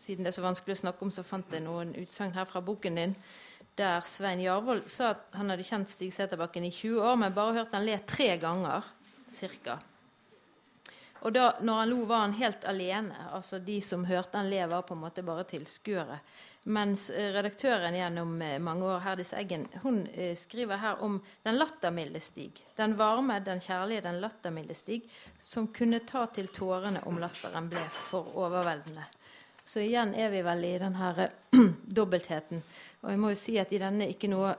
siden 0.00 0.26
det 0.26 0.32
er 0.32 0.36
så 0.36 0.44
vanskelig 0.44 0.76
å 0.76 0.82
snakke 0.84 1.06
om, 1.06 1.14
så 1.14 1.24
fant 1.24 1.52
jeg 1.52 1.64
noen 1.64 1.94
utsagn 2.02 2.36
her 2.36 2.48
fra 2.48 2.60
boken 2.64 3.00
din. 3.00 3.16
Der 3.76 4.04
Svein 4.08 4.42
Jarvold 4.44 4.86
sa 4.92 5.14
at 5.14 5.36
han 5.36 5.52
hadde 5.52 5.64
kjent 5.68 5.92
Stig 5.92 6.12
Seterbakken 6.16 6.64
i 6.66 6.72
20 6.72 7.00
år, 7.00 7.18
men 7.20 7.36
bare 7.36 7.60
hørt 7.60 7.76
han 7.76 7.86
le 7.88 7.96
tre 8.08 8.34
ganger. 8.42 8.84
Cirka. 9.32 9.80
Og 11.26 11.32
da 11.34 11.46
når 11.58 11.80
han 11.80 11.90
lo, 11.90 12.04
var 12.06 12.20
han 12.22 12.36
helt 12.38 12.64
alene. 12.70 13.16
Altså 13.34 13.58
De 13.58 13.80
som 13.82 14.04
hørte 14.06 14.38
han 14.38 14.50
le, 14.50 14.60
var 14.70 14.84
på 14.86 14.94
en 14.94 15.00
måte 15.02 15.24
bare 15.26 15.42
tilskuere. 15.50 16.20
Mens 16.70 17.08
eh, 17.10 17.32
redaktøren 17.34 17.94
gjennom 17.94 18.36
eh, 18.42 18.60
mange 18.62 18.86
år, 18.86 19.00
Herdis 19.02 19.32
Eggen, 19.34 19.64
hun 19.82 20.04
eh, 20.06 20.36
skriver 20.38 20.78
her 20.82 21.02
om 21.02 21.16
den 21.42 21.58
lattermilde 21.58 22.22
Stig. 22.22 22.60
Den 22.78 22.94
varme, 22.98 23.40
den 23.42 23.62
kjærlige, 23.62 24.04
den 24.06 24.20
lattermilde 24.22 24.74
Stig, 24.78 25.08
som 25.38 25.66
kunne 25.74 26.04
ta 26.06 26.28
til 26.30 26.46
tårene 26.54 27.02
om 27.10 27.18
latteren 27.22 27.66
ble 27.74 27.82
for 28.06 28.30
overveldende. 28.38 29.08
Så 29.66 29.82
igjen 29.82 30.14
er 30.14 30.30
vi 30.30 30.44
vel 30.46 30.62
i 30.62 30.72
den 30.78 30.94
her 30.94 31.24
dobbeltheten. 31.98 32.62
Og 33.02 33.10
jeg 33.10 33.22
må 33.22 33.34
jo 33.34 33.42
si 33.42 33.58
at 33.58 33.74
i 33.74 33.82
denne 33.82 34.06
ikke 34.14 34.30
noe 34.30 34.54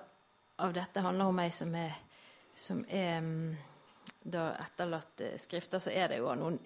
av 0.59 0.76
dette 0.76 1.03
handler 1.03 1.32
om 1.32 1.39
meg 1.39 1.55
som 1.55 1.72
er, 1.80 1.95
som 2.59 2.84
er 2.91 3.24
um, 3.24 3.55
da 4.28 4.51
etterlatte 4.59 5.34
skrifter, 5.39 5.82
så 5.84 5.93
er 5.93 6.11
det 6.11 6.21
jo 6.21 6.34
noen 6.38 6.59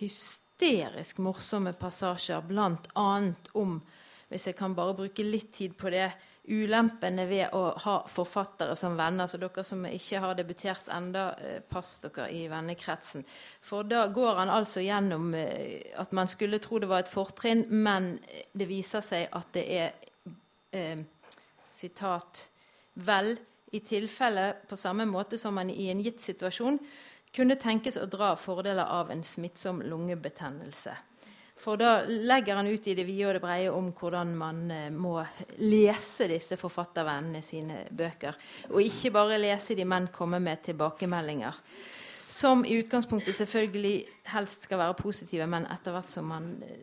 hysterisk 0.00 1.20
morsomme 1.24 1.72
passasjer, 1.78 2.42
bl.a. 2.46 3.10
om 3.58 3.80
hvis 4.30 4.46
jeg 4.46 4.58
kan 4.58 4.76
bare 4.78 4.94
bruke 4.94 5.24
litt 5.26 5.50
tid 5.56 5.74
på 5.78 5.90
det, 5.90 6.06
ulempene 6.50 7.26
ved 7.28 7.54
å 7.54 7.62
ha 7.84 7.96
forfattere 8.10 8.76
som 8.78 8.96
venner. 8.98 9.26
Så 9.26 9.38
dere 9.42 9.64
som 9.66 9.82
ikke 9.86 10.20
har 10.22 10.36
debutert 10.38 10.88
enda, 10.92 11.34
eh, 11.38 11.60
pass 11.60 11.98
dere 12.02 12.30
i 12.30 12.46
vennekretsen. 12.48 13.24
For 13.60 13.82
da 13.82 14.06
går 14.08 14.38
han 14.40 14.50
altså 14.50 14.82
gjennom 14.82 15.34
eh, 15.34 15.92
at 15.98 16.12
man 16.12 16.30
skulle 16.30 16.58
tro 16.62 16.78
det 16.78 16.88
var 16.90 17.04
et 17.04 17.12
fortrinn, 17.12 17.66
men 17.70 18.18
det 18.52 18.70
viser 18.70 19.04
seg 19.04 19.28
at 19.32 19.52
det 19.52 19.66
er 19.66 19.92
eh, 20.72 21.02
sitat 21.70 22.46
vel 22.94 23.36
i 23.70 23.80
tilfelle 23.80 24.52
på 24.68 24.76
samme 24.76 25.06
måte 25.06 25.38
som 25.38 25.54
man 25.54 25.70
i 25.70 25.90
en 25.90 26.02
gitt 26.02 26.20
situasjon 26.22 26.78
kunne 27.34 27.58
tenkes 27.60 27.98
å 28.00 28.08
dra 28.10 28.32
fordeler 28.36 28.90
av 28.90 29.10
en 29.14 29.22
smittsom 29.24 29.82
lungebetennelse. 29.86 30.96
For 31.60 31.76
da 31.76 32.00
legger 32.08 32.56
han 32.56 32.66
ut 32.66 32.86
i 32.88 32.94
det 32.96 33.04
vide 33.04 33.26
og 33.28 33.36
det 33.36 33.42
breie 33.44 33.72
om 33.72 33.90
hvordan 33.92 34.30
man 34.36 34.62
eh, 34.72 34.86
må 34.90 35.18
lese 35.60 36.28
disse 36.30 36.56
forfattervennene 36.56 37.42
sine 37.44 37.82
bøker. 37.92 38.38
Og 38.72 38.80
ikke 38.80 39.12
bare 39.12 39.40
lese 39.40 39.76
de, 39.76 39.84
men 39.84 40.08
komme 40.14 40.40
med 40.40 40.62
tilbakemeldinger. 40.70 41.60
Som 42.30 42.64
i 42.64 42.78
utgangspunktet 42.80 43.36
selvfølgelig 43.36 44.06
helst 44.32 44.64
skal 44.64 44.80
være 44.80 44.96
positive, 45.02 45.48
men 45.50 45.68
etter 45.68 45.92
hvert 45.92 46.14
som 46.14 46.32
man 46.32 46.48
eh, 46.64 46.80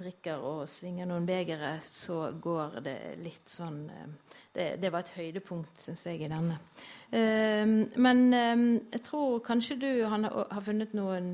drikker 0.00 0.42
og 0.44 0.64
svinger 0.70 1.08
noen 1.08 1.26
begere, 1.28 1.76
så 1.84 2.30
går 2.42 2.80
det 2.84 2.98
litt 3.22 3.50
sånn 3.50 3.82
eh, 3.92 4.38
det, 4.54 4.70
det, 4.82 4.90
var 4.90 5.04
et 5.04 5.12
høydepunkt, 5.14 5.76
syns 5.78 6.02
jeg, 6.08 6.24
i 6.24 6.30
denne. 6.30 6.56
Um, 7.12 7.76
men 8.02 8.24
um, 8.34 8.64
jeg 8.90 9.04
tror 9.06 9.38
kanskje 9.46 9.76
du 9.78 9.90
han, 10.10 10.26
har 10.26 10.64
funnet 10.64 10.94
noen 10.94 11.30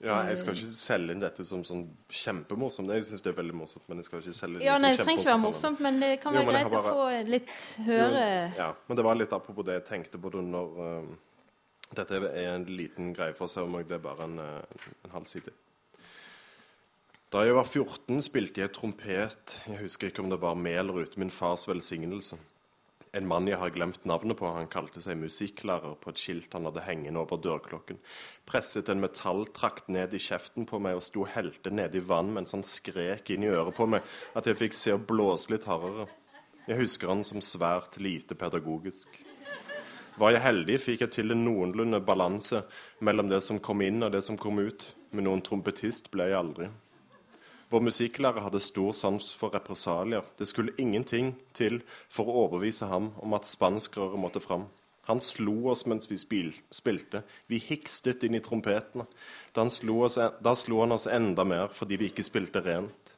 ja, 0.00 0.22
Jeg 0.30 0.38
skal 0.40 0.56
ikke 0.56 0.72
selge 0.72 1.12
inn 1.12 1.20
dette 1.20 1.44
som 1.44 1.60
sånn 1.66 1.82
kjempemorsomt. 2.08 2.88
Jeg 2.96 3.04
syns 3.04 3.24
det 3.24 3.34
er 3.34 3.36
veldig 3.36 3.56
morsomt, 3.58 3.84
men 3.90 4.00
jeg 4.00 4.08
skal 4.08 4.22
ikke 4.22 4.36
selge 4.38 4.62
det 4.62 4.68
ja, 4.70 4.78
nei, 4.80 4.94
Det 4.94 5.04
trenger 5.04 5.20
ikke 5.20 5.32
være 5.34 5.42
morsomt, 5.42 5.82
men 5.84 5.98
det 6.00 6.12
kan 6.22 6.36
være 6.36 6.46
jo, 6.46 6.54
greit 6.54 6.70
bare, 6.72 6.80
å 6.80 6.94
få 6.94 7.26
litt 7.28 7.66
høre 7.84 8.22
jo, 8.22 8.46
Ja, 8.62 8.70
men 8.88 9.00
det 9.00 9.04
var 9.04 9.20
litt 9.20 9.34
apropos 9.36 9.68
det 9.68 9.76
jeg 9.76 9.88
tenkte 9.90 10.20
på 10.22 10.32
når 10.40 10.80
um, 10.80 11.10
Dette 11.90 12.22
er 12.30 12.54
en 12.54 12.64
liten 12.70 13.12
greie 13.12 13.36
for 13.36 13.48
å 13.48 13.52
se 13.52 13.66
om 13.66 13.76
det 13.76 13.98
er 13.98 14.04
bare 14.04 14.24
en, 14.24 14.38
uh, 14.40 14.88
en 15.04 15.18
halv 15.18 15.28
side. 15.28 15.52
Da 17.30 17.44
jeg 17.46 17.54
var 17.54 17.62
14, 17.62 18.16
spilte 18.26 18.58
jeg 18.58 18.72
trompet. 18.74 19.52
Jeg 19.70 19.78
husker 19.84 20.08
ikke 20.08 20.24
om 20.24 20.32
det 20.32 20.40
var 20.42 20.56
med 20.58 20.74
eller 20.80 21.04
uten 21.04 21.22
min 21.22 21.30
fars 21.30 21.68
velsignelse. 21.68 22.36
en 23.14 23.26
mann 23.26 23.46
jeg 23.46 23.58
har 23.58 23.70
glemt 23.70 24.04
navnet 24.04 24.36
på, 24.38 24.46
han 24.46 24.66
kalte 24.70 25.00
seg 25.02 25.18
musikklærer 25.18 25.94
på 26.02 26.10
et 26.10 26.18
skilt 26.18 26.52
han 26.54 26.66
hadde 26.66 26.84
hengende 26.86 27.18
over 27.18 27.38
dørklokken, 27.42 27.98
presset 28.46 28.88
en 28.88 29.00
metalltrakt 29.02 29.88
ned 29.88 30.14
i 30.14 30.18
kjeften 30.22 30.66
på 30.66 30.78
meg 30.78 30.94
og 30.94 31.02
sto 31.02 31.24
helte 31.24 31.70
i 31.70 32.02
vann 32.06 32.34
mens 32.34 32.54
han 32.54 32.62
skrek 32.62 33.30
inn 33.30 33.42
i 33.42 33.50
øret 33.50 33.74
på 33.74 33.86
meg 33.86 34.02
at 34.34 34.46
jeg 34.46 34.58
fikk 34.58 34.74
se 34.74 34.94
å 34.94 34.98
blåse 34.98 35.50
litt 35.50 35.66
hardere. 35.70 36.06
Jeg 36.66 36.82
husker 36.82 37.08
han 37.08 37.24
som 37.24 37.40
svært 37.40 37.98
lite 37.98 38.34
pedagogisk. 38.34 39.08
Var 40.18 40.30
jeg 40.34 40.42
heldig, 40.42 40.78
fikk 40.78 41.00
jeg 41.00 41.10
til 41.10 41.30
en 41.30 41.44
noenlunde 41.46 42.02
balanse 42.02 42.62
mellom 43.00 43.30
det 43.30 43.42
som 43.42 43.58
kom 43.58 43.82
inn 43.82 44.02
og 44.02 44.12
det 44.12 44.22
som 44.22 44.38
kom 44.38 44.58
ut, 44.58 44.94
men 45.10 45.30
noen 45.30 45.42
trompetist 45.42 46.10
ble 46.10 46.30
jeg 46.30 46.42
aldri. 46.42 46.70
Vår 47.70 47.84
musikklærer 47.86 48.42
hadde 48.42 48.58
stor 48.58 48.90
sans 48.98 49.28
for 49.38 49.54
represalier. 49.54 50.26
Det 50.38 50.48
skulle 50.50 50.74
ingenting 50.78 51.36
til 51.54 51.80
for 52.10 52.26
å 52.26 52.40
overbevise 52.44 52.88
ham 52.90 53.12
om 53.22 53.36
at 53.38 53.46
spanskrøret 53.46 54.18
måtte 54.18 54.42
fram. 54.42 54.64
Han 55.06 55.22
slo 55.22 55.70
oss 55.70 55.84
mens 55.86 56.10
vi 56.10 56.18
spil, 56.18 56.50
spilte. 56.74 57.22
Vi 57.46 57.60
hikstet 57.62 58.26
inn 58.26 58.34
i 58.34 58.42
trompetene. 58.42 59.06
Da, 59.54 59.68
slo 59.70 60.00
oss, 60.08 60.18
da 60.18 60.56
slo 60.58 60.82
han 60.82 60.96
oss 60.98 61.06
enda 61.06 61.46
mer 61.46 61.70
fordi 61.74 62.00
vi 62.02 62.10
ikke 62.10 62.26
spilte 62.26 62.64
rent. 62.66 63.14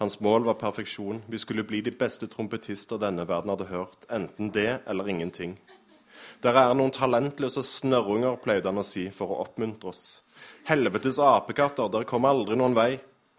Hans 0.00 0.18
mål 0.24 0.48
var 0.48 0.56
perfeksjon. 0.64 1.22
Vi 1.28 1.38
skulle 1.38 1.68
bli 1.68 1.84
de 1.84 1.92
beste 1.92 2.26
trompetister 2.32 2.98
denne 2.98 3.28
verden 3.28 3.52
hadde 3.52 3.68
hørt. 3.68 4.08
Enten 4.08 4.50
det 4.56 4.80
eller 4.88 5.08
ingenting. 5.08 5.58
Dere 6.42 6.64
er 6.64 6.74
noen 6.74 6.96
talentløse 6.96 7.62
snørrunger, 7.62 8.40
pleide 8.40 8.72
han 8.72 8.80
å 8.80 8.86
si 8.86 9.10
for 9.14 9.30
å 9.30 9.44
oppmuntre 9.44 9.92
oss. 9.92 10.04
Helvetes 10.66 11.20
apekatter, 11.22 11.92
dere 11.92 12.08
kommer 12.08 12.32
aldri 12.32 12.56
noen 12.56 12.74
vei. 12.74 12.92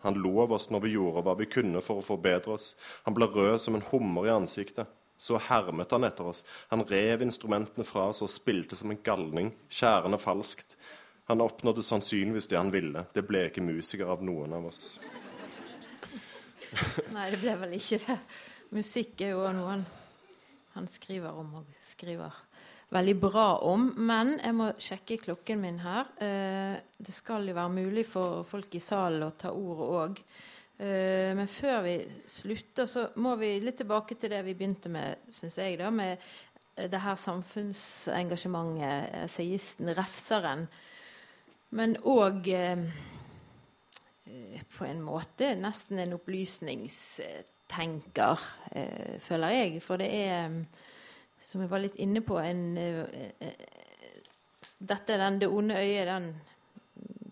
Han 0.03 0.19
lo 0.19 0.33
av 0.43 0.53
oss 0.55 0.69
når 0.71 0.83
vi 0.83 0.93
gjorde 0.97 1.23
hva 1.25 1.35
vi 1.39 1.47
kunne 1.51 1.81
for 1.83 2.01
å 2.01 2.05
forbedre 2.05 2.57
oss. 2.57 2.73
Han 3.07 3.15
ble 3.15 3.29
rød 3.31 3.61
som 3.63 3.77
en 3.77 3.85
hummer 3.91 4.27
i 4.27 4.33
ansiktet. 4.33 4.91
Så 5.17 5.37
hermet 5.39 5.93
han 5.95 6.03
etter 6.03 6.27
oss. 6.27 6.43
Han 6.73 6.83
rev 6.89 7.23
instrumentene 7.23 7.85
fra 7.87 8.09
oss 8.11 8.23
og 8.25 8.31
spilte 8.31 8.75
som 8.75 8.91
en 8.91 8.99
galning, 9.05 9.53
skjærende 9.71 10.19
falskt. 10.19 10.75
Han 11.31 11.41
oppnådde 11.41 11.85
sannsynligvis 11.85 12.49
det 12.51 12.59
han 12.59 12.73
ville. 12.73 13.05
Det 13.15 13.23
ble 13.23 13.45
ikke 13.47 13.63
musiker 13.63 14.11
av 14.11 14.23
noen 14.25 14.55
av 14.57 14.67
oss. 14.67 14.97
Nei, 17.15 17.29
det 17.31 17.39
ble 17.39 17.55
vel 17.61 17.77
ikke 17.77 18.01
det. 18.03 18.17
Musikk 18.73 19.21
er 19.23 19.35
jo 19.35 19.45
noe 19.55 19.69
han, 19.69 19.85
han 20.73 20.89
skriver 20.89 21.37
om 21.37 21.59
og 21.61 21.77
skriver 21.85 22.33
veldig 22.93 23.15
bra 23.21 23.57
om. 23.65 23.93
Men 23.97 24.39
jeg 24.39 24.53
må 24.57 24.71
sjekke 24.81 25.17
klokken 25.25 25.61
min 25.63 25.79
her. 25.83 26.05
Eh, 26.21 26.75
det 26.97 27.13
skal 27.15 27.47
jo 27.49 27.55
være 27.57 27.75
mulig 27.75 28.05
for 28.09 28.43
folk 28.47 28.75
i 28.77 28.83
salen 28.83 29.27
å 29.27 29.37
ta 29.37 29.49
ordet 29.53 29.87
òg. 29.99 30.13
Eh, 30.77 31.31
men 31.37 31.47
før 31.49 31.81
vi 31.85 31.95
slutter, 32.29 32.85
så 32.89 33.01
må 33.21 33.35
vi 33.41 33.61
litt 33.63 33.77
tilbake 33.81 34.13
til 34.17 34.29
det 34.33 34.41
vi 34.47 34.57
begynte 34.57 34.89
med, 34.93 35.07
syns 35.31 35.57
jeg, 35.61 35.73
da, 35.81 35.87
med 35.93 36.11
det 36.73 37.01
her 37.03 37.17
samfunnsengasjementet, 37.21 39.29
seisten, 39.29 39.87
refseren. 39.93 40.61
Men 41.77 41.89
òg 42.09 42.47
eh, 42.53 42.79
på 44.77 44.85
en 44.87 45.01
måte 45.05 45.55
nesten 45.59 45.99
en 46.01 46.15
opplysningstenker, 46.17 48.37
eh, 48.73 49.13
føler 49.21 49.49
jeg. 49.57 49.71
For 49.85 49.95
det 50.01 50.09
er 50.13 50.49
som 51.43 51.63
jeg 51.63 51.71
var 51.71 51.83
litt 51.83 51.99
inne 52.01 52.23
på 52.25 52.39
en, 52.39 52.63
uh, 52.77 53.03
uh, 53.43 54.71
Dette 54.79 55.13
er 55.13 55.19
den 55.25 55.41
Det 55.41 55.51
onde 55.51 55.75
øyet, 55.75 56.07
den 56.07 56.29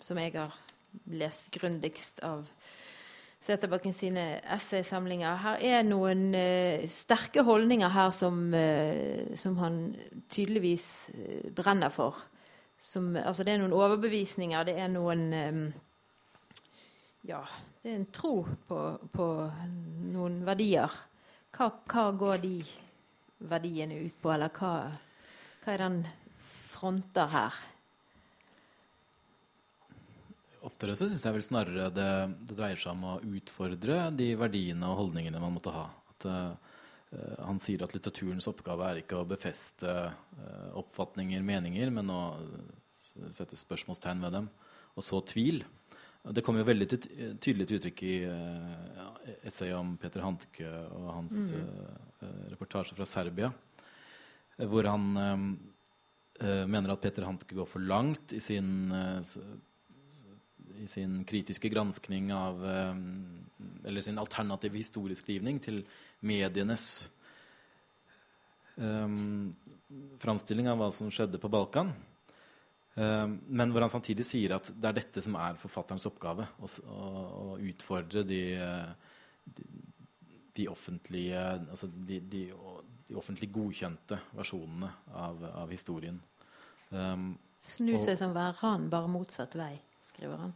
som 0.03 0.17
jeg 0.19 0.33
har 0.35 0.55
lest 1.11 1.51
grundigst 1.53 2.19
av 2.25 2.47
Seterbakken 3.41 3.93
sine 3.95 4.41
essaysamlinger. 4.53 5.39
Her 5.41 5.63
er 5.63 5.85
noen 5.87 6.27
uh, 6.35 6.83
sterke 6.91 7.45
holdninger 7.47 7.89
her 7.89 8.11
som, 8.13 8.51
som 9.39 9.55
han 9.57 9.79
tydeligvis 10.29 10.85
brenner 11.57 11.89
for. 11.89 12.19
Som, 12.81 13.15
altså 13.15 13.45
det 13.45 13.55
er 13.55 13.63
noen 13.63 13.77
overbevisninger, 13.77 14.67
det 14.67 14.75
er 14.77 14.91
noen 14.91 15.25
Ja, 17.25 17.41
det 17.81 17.91
er 17.91 17.97
en 17.99 18.07
tro 18.13 18.35
på, 18.67 18.77
på 19.13 19.27
noen 20.11 20.41
verdier. 20.45 20.93
Hva, 21.53 21.69
hva 21.89 22.07
går 22.17 22.41
de 22.41 22.55
verdiene 23.49 23.99
ut 24.05 24.17
på, 24.21 24.31
eller 24.33 24.51
hva, 24.55 24.73
hva 25.63 25.73
er 25.73 25.83
den 25.83 26.01
fronter 26.45 27.29
her? 27.31 27.61
Oftere 30.65 30.93
så 30.97 31.07
syns 31.09 31.23
jeg 31.25 31.35
vel 31.35 31.45
snarere 31.45 31.87
det, 31.93 32.09
det, 32.45 32.57
dreier 32.57 32.77
seg 32.77 32.93
om 32.93 33.07
å 33.09 33.19
utfordre 33.37 34.03
de 34.13 34.29
verdiene 34.37 34.91
og 34.91 34.99
holdningene 34.99 35.41
man 35.41 35.55
måtte 35.55 35.73
ha. 35.73 35.87
At, 36.13 36.27
uh, 36.29 36.53
han 37.41 37.57
sier 37.59 37.81
at 37.83 37.95
litteraturens 37.95 38.47
oppgave 38.47 38.87
er 38.87 39.01
ikke 39.01 39.19
å 39.19 39.27
befeste 39.27 39.89
uh, 39.89 40.69
oppfatninger, 40.79 41.41
meninger, 41.43 41.89
men 41.91 42.13
å 42.13 42.21
sette 43.33 43.57
spørsmålstegn 43.57 44.21
ved 44.23 44.37
dem. 44.37 44.51
Og 44.93 45.05
så 45.05 45.19
tvil. 45.25 45.63
Det 46.21 46.43
kommer 46.45 46.61
jo 46.61 46.67
veldig 46.69 46.87
tydelig 47.41 47.65
til 47.65 47.79
uttrykk 47.79 48.01
i 48.05 48.15
uh, 48.29 49.21
essayet 49.41 49.73
om 49.73 49.95
Peter 49.97 50.21
Hantke 50.21 50.69
og 50.93 51.07
hans 51.15 51.47
mm. 51.55 51.63
uh, 52.21 52.43
reportasje 52.51 52.93
fra 52.93 53.07
Serbia, 53.09 53.49
hvor 54.69 54.85
han 54.85 55.07
uh, 55.17 56.67
mener 56.69 56.93
at 56.93 57.01
Peter 57.01 57.25
Hantke 57.25 57.57
går 57.57 57.69
for 57.69 57.81
langt 57.81 58.35
i 58.37 58.41
sin, 58.41 58.93
i 60.81 60.87
sin 60.89 61.19
kritiske 61.29 61.69
granskning 61.69 62.31
av 62.33 62.63
Eller 63.85 64.01
sin 64.01 64.17
alternative 64.17 64.77
historieskrivning 64.77 65.59
til 65.61 65.83
medienes 66.25 67.11
um, 68.81 69.53
framstilling 70.17 70.69
av 70.71 70.81
hva 70.81 70.89
som 70.93 71.13
skjedde 71.13 71.37
på 71.41 71.51
Balkan. 71.51 71.93
Eh, 72.95 73.27
men 73.27 73.71
hvor 73.71 73.85
han 73.85 73.93
samtidig 73.93 74.25
sier 74.27 74.57
at 74.57 74.71
det 74.75 74.89
er 74.89 74.97
dette 74.99 75.23
som 75.23 75.37
er 75.39 75.59
forfatterens 75.61 76.07
oppgave. 76.09 76.47
Å, 76.59 76.71
å 76.91 77.59
utfordre 77.71 78.25
de, 78.27 78.41
de, 79.45 79.67
de 80.59 80.67
offentlige 80.71 81.45
altså 81.61 81.89
de, 81.91 82.19
de, 82.19 82.47
de, 83.07 83.15
offentlig 83.17 83.51
godkjente 83.53 84.19
versjonene 84.35 84.91
av, 85.19 85.39
av 85.63 85.71
historien. 85.71 86.19
Um, 86.89 87.33
Snu 87.61 87.93
seg 88.01 88.17
som 88.19 88.33
værhan, 88.35 88.89
bare 88.91 89.09
motsatt 89.11 89.55
vei, 89.59 89.75
skriver 90.03 90.47
han. 90.47 90.53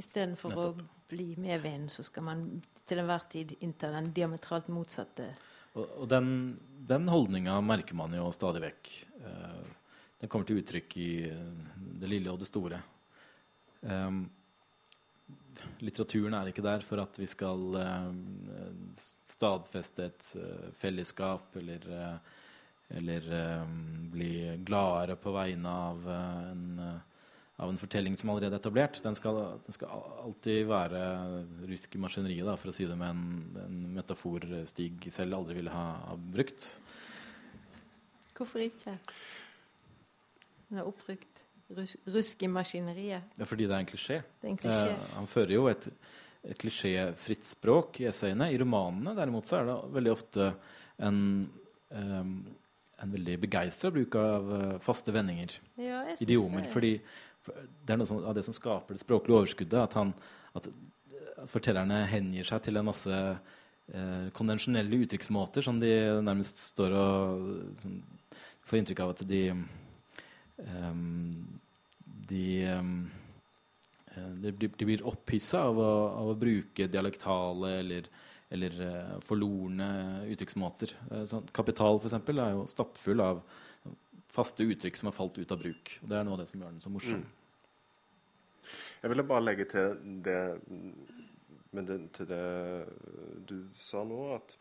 Istedenfor 0.00 0.56
å 0.56 0.66
bli 1.10 1.34
med 1.40 1.60
vinden, 1.64 1.88
så 1.92 2.04
skal 2.06 2.24
man 2.28 2.44
til 2.88 3.02
enhver 3.02 3.24
tid 3.30 3.56
innta 3.60 3.90
den 3.92 4.10
diametralt 4.14 4.70
motsatte 4.72 5.28
Og, 5.74 5.84
og 5.84 6.06
den, 6.10 6.56
den 6.88 7.08
holdninga 7.10 7.58
merker 7.62 7.98
man 7.98 8.14
jo 8.16 8.30
stadig 8.34 8.62
vekk. 8.64 8.90
Uh, 9.22 9.79
den 10.20 10.28
kommer 10.28 10.48
til 10.48 10.60
uttrykk 10.60 10.98
i 11.00 11.10
eh, 11.30 11.70
det 12.00 12.10
lille 12.10 12.32
og 12.32 12.40
det 12.40 12.48
store. 12.50 12.80
Um, 13.80 14.26
litteraturen 15.80 16.36
er 16.36 16.50
ikke 16.50 16.64
der 16.64 16.84
for 16.84 17.00
at 17.00 17.16
vi 17.20 17.28
skal 17.28 17.62
uh, 17.76 18.10
stadfeste 19.28 20.08
et 20.10 20.26
uh, 20.36 20.66
fellesskap 20.76 21.56
eller, 21.56 21.86
uh, 21.88 22.42
eller 22.98 23.30
bli 24.12 24.32
gladere 24.66 25.16
på 25.20 25.32
vegne 25.32 25.72
av 25.88 26.08
en, 26.12 26.64
av 26.82 27.70
en, 27.70 27.80
fortelling 27.80 28.16
som 28.18 28.32
allerede 28.32 28.58
er 28.58 28.60
etablert. 28.60 29.00
Den 29.04 29.16
skal, 29.16 29.38
den 29.64 29.76
skal 29.76 29.92
alltid 30.24 30.64
være 30.68 31.04
rusk 31.70 31.94
i 31.96 32.02
maskineriet, 32.02 32.50
for 32.58 32.72
å 32.72 32.74
si 32.74 32.88
det 32.90 32.98
med 32.98 33.14
en, 33.14 33.62
en 33.62 33.78
metafor 34.00 34.48
Stig 34.68 35.06
selv 35.14 35.38
aldri 35.38 35.60
ville 35.60 35.72
ha, 35.72 35.86
ha 36.08 36.18
brukt. 36.34 36.66
Hvorfor 38.34 38.66
ikke? 38.66 38.98
Den 40.70 40.78
har 40.78 40.86
opprykt. 40.86 41.44
Rus 41.70 41.96
rusk 42.06 42.42
i 42.42 42.48
maskineriet. 42.50 43.36
Ja, 43.38 43.46
fordi 43.46 43.66
det 43.66 43.74
er 43.74 43.82
en 43.84 43.88
klisjé. 43.90 44.16
Det 44.40 44.48
er 44.48 44.52
en 44.52 44.58
klisjé. 44.58 44.92
Eh, 44.94 45.10
han 45.16 45.28
fører 45.30 45.54
jo 45.54 45.66
et, 45.70 45.86
et 46.46 46.58
klisjéfritt 46.58 47.46
språk 47.46 48.00
i 48.02 48.08
essayene. 48.10 48.48
I 48.50 48.58
romanene 48.58 49.14
derimot 49.18 49.46
så 49.50 49.60
er 49.60 49.68
det 49.68 49.76
veldig 49.94 50.12
ofte 50.14 50.48
en, 51.06 51.20
um, 51.94 52.32
en 53.02 53.14
veldig 53.14 53.36
begeistra 53.42 53.90
bruk 53.94 54.18
av 54.18 54.50
uh, 54.50 54.76
faste 54.82 55.14
vendinger. 55.14 55.56
Ja, 55.78 56.04
idiomer. 56.22 56.66
Jeg... 56.66 56.72
Fordi 56.74 56.92
for, 57.46 57.66
det 57.86 57.94
er 57.94 58.00
noe 58.00 58.10
som, 58.10 58.22
av 58.26 58.38
det 58.38 58.46
som 58.46 58.56
skaper 58.56 58.98
det 58.98 59.02
språklige 59.04 59.38
overskuddet. 59.38 59.78
At, 59.84 59.98
han, 59.98 60.14
at, 60.58 60.70
at 61.34 61.50
fortellerne 61.50 62.04
hengir 62.10 62.46
seg 62.50 62.62
til 62.66 62.78
en 62.78 62.90
masse 62.90 63.20
uh, 63.34 64.26
konvensjonelle 64.38 65.02
uttrykksmåter 65.04 65.66
som 65.66 65.82
de 65.82 65.94
nærmest 66.22 66.62
står 66.72 66.98
og 66.98 67.46
sånn, 67.82 68.02
får 68.66 68.82
inntrykk 68.82 69.04
av 69.06 69.14
at 69.14 69.24
de 69.26 69.44
de, 72.30 72.44
um, 72.76 73.10
de, 74.42 74.52
de, 74.52 74.84
blir 74.84 75.06
opphissa 75.08 75.64
av, 75.70 75.80
av, 75.80 76.32
å 76.32 76.38
bruke 76.38 76.88
dialektale 76.90 77.72
eller, 77.80 78.10
eller 78.52 78.78
uh, 78.84 79.16
forlorne 79.24 79.90
uttrykksmåter. 80.30 80.94
Uh, 81.10 81.24
sånn, 81.30 81.48
kapital 81.56 81.98
for 81.98 82.10
eksempel, 82.10 82.42
er 82.42 82.54
jo 82.56 82.68
stappfull 82.70 83.24
av 83.24 83.42
faste 84.30 84.64
uttrykk 84.66 84.98
som 84.98 85.10
har 85.10 85.16
falt 85.16 85.38
ut 85.40 85.52
av 85.52 85.60
bruk. 85.62 85.98
Og 86.02 86.08
Det 86.10 86.18
er 86.18 86.26
noe 86.26 86.38
av 86.38 86.42
det 86.44 86.50
som 86.50 86.62
gjør 86.62 86.74
den 86.74 86.82
så 86.84 86.92
morsom. 86.92 87.24
Mm. 87.24 87.36
Jeg 89.02 89.10
ville 89.10 89.24
bare 89.24 89.44
legge 89.44 89.64
til 89.64 89.94
det, 90.24 90.40
det, 91.72 91.98
til 92.16 92.28
det 92.28 92.44
du 93.48 93.56
sa 93.80 94.04
nå, 94.04 94.20
at 94.36 94.56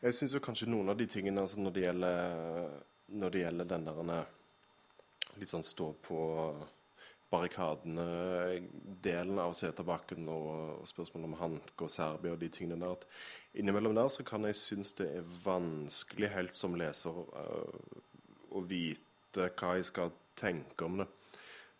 Jeg 0.00 0.16
syns 0.16 0.36
kanskje 0.40 0.68
noen 0.68 0.88
av 0.92 0.96
de 0.96 1.06
tingene 1.08 1.42
altså 1.42 1.60
når, 1.60 1.72
det 1.76 1.82
gjelder, 1.82 2.70
når 3.10 3.32
det 3.32 3.42
gjelder 3.44 3.70
den 3.70 3.88
der 3.88 4.28
litt 5.38 5.52
sånn 5.52 5.66
stå 5.66 5.92
på 6.04 6.20
barrikadene-delen 7.30 9.38
av 9.38 9.52
Seterbakken 9.54 10.26
og, 10.32 10.80
og 10.82 10.88
spørsmålet 10.90 11.28
om 11.28 11.36
Hanke 11.38 11.84
og 11.86 11.92
Serbia 11.92 12.32
og 12.34 12.40
de 12.42 12.48
tingene 12.50 12.80
der. 12.82 12.96
at 12.98 13.04
Innimellom 13.60 13.94
der 13.94 14.08
så 14.10 14.22
kan 14.26 14.42
jeg 14.48 14.56
synes 14.58 14.90
det 14.98 15.08
er 15.14 15.34
vanskelig 15.44 16.28
helt 16.34 16.54
som 16.58 16.74
leser 16.78 17.14
uh, 17.14 17.74
å 18.50 18.60
vite 18.66 19.46
hva 19.60 19.70
jeg 19.78 19.84
skal 19.92 20.08
tenke 20.38 20.84
om 20.86 20.94
det. 21.02 21.08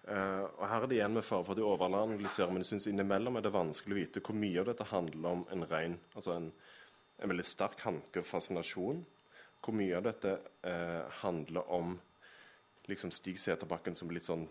Uh, 0.07 0.45
og 0.61 0.64
Her 0.70 0.81
er 0.83 0.89
det 0.89 0.97
igjen 1.01 1.16
med 1.18 1.26
fare 1.26 1.45
for 1.45 1.53
at 1.55 1.61
jeg 1.61 1.66
overanalyserer, 1.66 2.53
men 2.55 2.62
jeg 2.62 2.70
synes 2.72 2.87
innimellom 2.93 3.35
er 3.37 3.43
det 3.47 3.59
vanskelig 3.59 3.95
å 3.95 4.01
vite 4.01 4.24
hvor 4.24 4.37
mye 4.39 4.61
av 4.62 4.66
dette 4.70 4.93
handler 4.93 5.28
om 5.35 5.43
en 5.51 5.64
ren, 5.70 5.95
altså 6.14 6.31
en, 6.37 6.49
en 7.18 7.31
veldig 7.35 7.47
sterk 7.47 7.78
hankefascinasjon. 7.89 8.99
Hvor 9.61 9.76
mye 9.76 9.96
av 9.98 10.06
dette 10.06 10.38
eh, 10.64 11.02
handler 11.20 11.68
om 11.72 11.98
liksom 12.90 13.12
Stig 13.14 13.38
Seterbakken 13.38 13.96
som 13.96 14.11
litt 14.11 14.26
sånn 14.26 14.46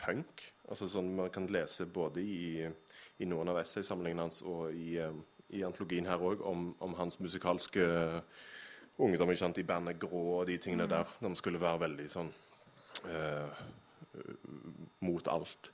punk. 0.00 0.44
Altså 0.70 0.88
sånn 0.88 1.12
Man 1.16 1.32
kan 1.34 1.48
lese 1.52 1.86
både 1.86 2.22
i, 2.22 2.64
i 3.20 3.28
noen 3.28 3.52
av 3.52 3.60
essaysamlingene 3.62 4.26
hans 4.26 4.40
og 4.46 4.74
i, 4.74 4.94
eh, 5.02 5.16
i 5.56 5.64
antologien 5.66 6.08
her 6.08 6.22
òg 6.22 6.44
om, 6.46 6.70
om, 6.80 6.94
hans 6.98 7.18
musikalske 7.20 7.86
ungdom 9.00 9.32
ikke 9.32 9.44
sant, 9.44 9.58
i 9.58 9.66
bandet 9.66 10.00
Grå 10.00 10.22
og 10.38 10.46
de 10.48 10.58
tingene 10.60 10.86
mm. 10.86 10.92
der. 10.94 11.18
De 11.20 11.34
skulle 11.38 11.62
være 11.62 11.84
veldig 11.86 12.08
sånn 12.12 12.32
eh, 13.10 13.60
mot 15.04 15.28
alt. 15.32 15.72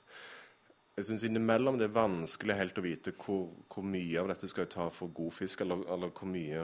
Jeg 0.97 1.11
syns 1.11 1.27
innimellom 1.27 1.77
det 1.77 1.91
er 1.91 1.97
vanskelig 1.97 2.55
helt 2.57 2.79
å 2.81 2.83
vite 2.85 3.13
hvor, 3.21 3.51
hvor, 3.69 3.85
mye 3.85 4.17
av 4.17 4.31
dette 4.31 4.49
skal 4.49 4.65
jeg 4.65 4.73
ta 4.73 4.87
for 4.89 5.13
god 5.13 5.35
fisk, 5.35 5.61
eller, 5.61 5.83
eller 5.93 6.09
hvor 6.09 6.29
mye 6.31 6.63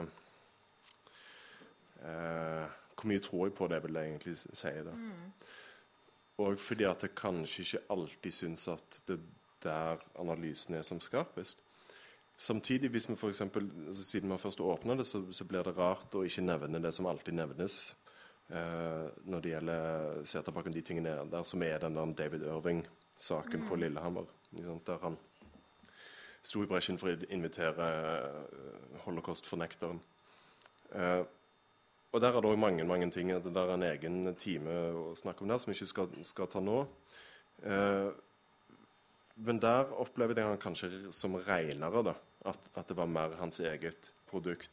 uh, 2.04 2.64
Hvor 2.94 3.08
mye 3.10 3.18
tror 3.18 3.46
jeg 3.46 3.54
på 3.58 3.68
det, 3.68 3.82
vil 3.82 3.98
jeg 3.98 4.08
egentlig 4.08 4.36
si. 4.38 4.74
da. 4.86 4.94
Mm. 4.94 5.32
Og 6.44 6.58
fordi 6.58 6.84
at 6.84 7.02
jeg 7.02 7.14
kanskje 7.14 7.62
ikke 7.62 7.84
alltid 7.90 8.32
syns 8.32 8.68
at 8.68 9.02
det 9.08 9.20
der 9.64 9.96
analysen 10.20 10.74
er 10.74 10.82
som 10.82 11.00
skarpest. 11.00 11.58
Samtidig, 12.36 12.90
hvis 12.90 13.08
vi 13.08 13.16
for 13.16 13.28
eksempel, 13.28 13.70
altså 13.86 14.04
siden 14.04 14.32
vi 14.32 14.38
først 14.38 14.60
åpner 14.60 14.94
det, 14.94 15.06
så, 15.06 15.32
så, 15.32 15.44
blir 15.44 15.62
det 15.62 15.76
rart 15.78 16.14
å 16.14 16.24
ikke 16.26 16.42
nevne 16.42 16.82
det 16.82 16.90
som 16.94 17.06
alltid 17.06 17.36
nevnes 17.38 17.76
eh, 18.50 19.06
når 19.24 19.40
det 19.40 19.52
gjelder 19.52 20.24
Seterbakken, 20.26 20.74
de 20.74 20.82
tingene 20.82 21.14
der 21.30 21.46
som 21.46 21.62
er 21.62 21.78
den 21.78 21.94
der 21.94 22.14
David 22.24 22.42
Irving-saken 22.42 23.62
mm. 23.62 23.68
på 23.68 23.76
Lillehammer. 23.76 24.26
Der 24.86 24.98
han 25.02 25.16
sto 26.42 26.62
i 26.62 26.66
bresjen 26.66 26.98
for 26.98 27.14
å 27.14 27.30
invitere 27.30 27.88
eh, 28.50 28.98
holocaust-fornekteren. 29.06 30.02
Eh, 30.90 31.22
og 32.14 32.22
der 32.22 32.30
er 32.30 32.44
det 32.44 32.50
òg 32.52 32.60
mange, 32.62 32.84
mange 32.86 33.08
ting. 33.10 33.32
Det 33.42 33.58
er 33.58 33.72
en 33.74 33.86
egen 33.88 34.18
time 34.38 34.74
å 34.94 35.06
snakke 35.18 35.42
om 35.42 35.50
der 35.50 35.58
som 35.58 35.72
vi 35.72 35.74
ikke 35.74 35.90
skal, 35.90 36.12
skal 36.22 36.50
ta 36.52 36.60
nå. 36.62 36.84
Eh, 37.66 38.10
men 39.42 39.58
der 39.58 39.90
opplever 39.98 40.38
jeg 40.38 40.46
han 40.46 40.60
kanskje 40.62 40.90
som 41.10 41.34
renere, 41.42 42.04
da. 42.06 42.14
At, 42.46 42.60
at, 42.76 42.86
det 42.86 42.94
var 42.94 43.10
mer 43.10 43.34
hans 43.40 43.58
eget 43.58 44.12
produkt. 44.30 44.70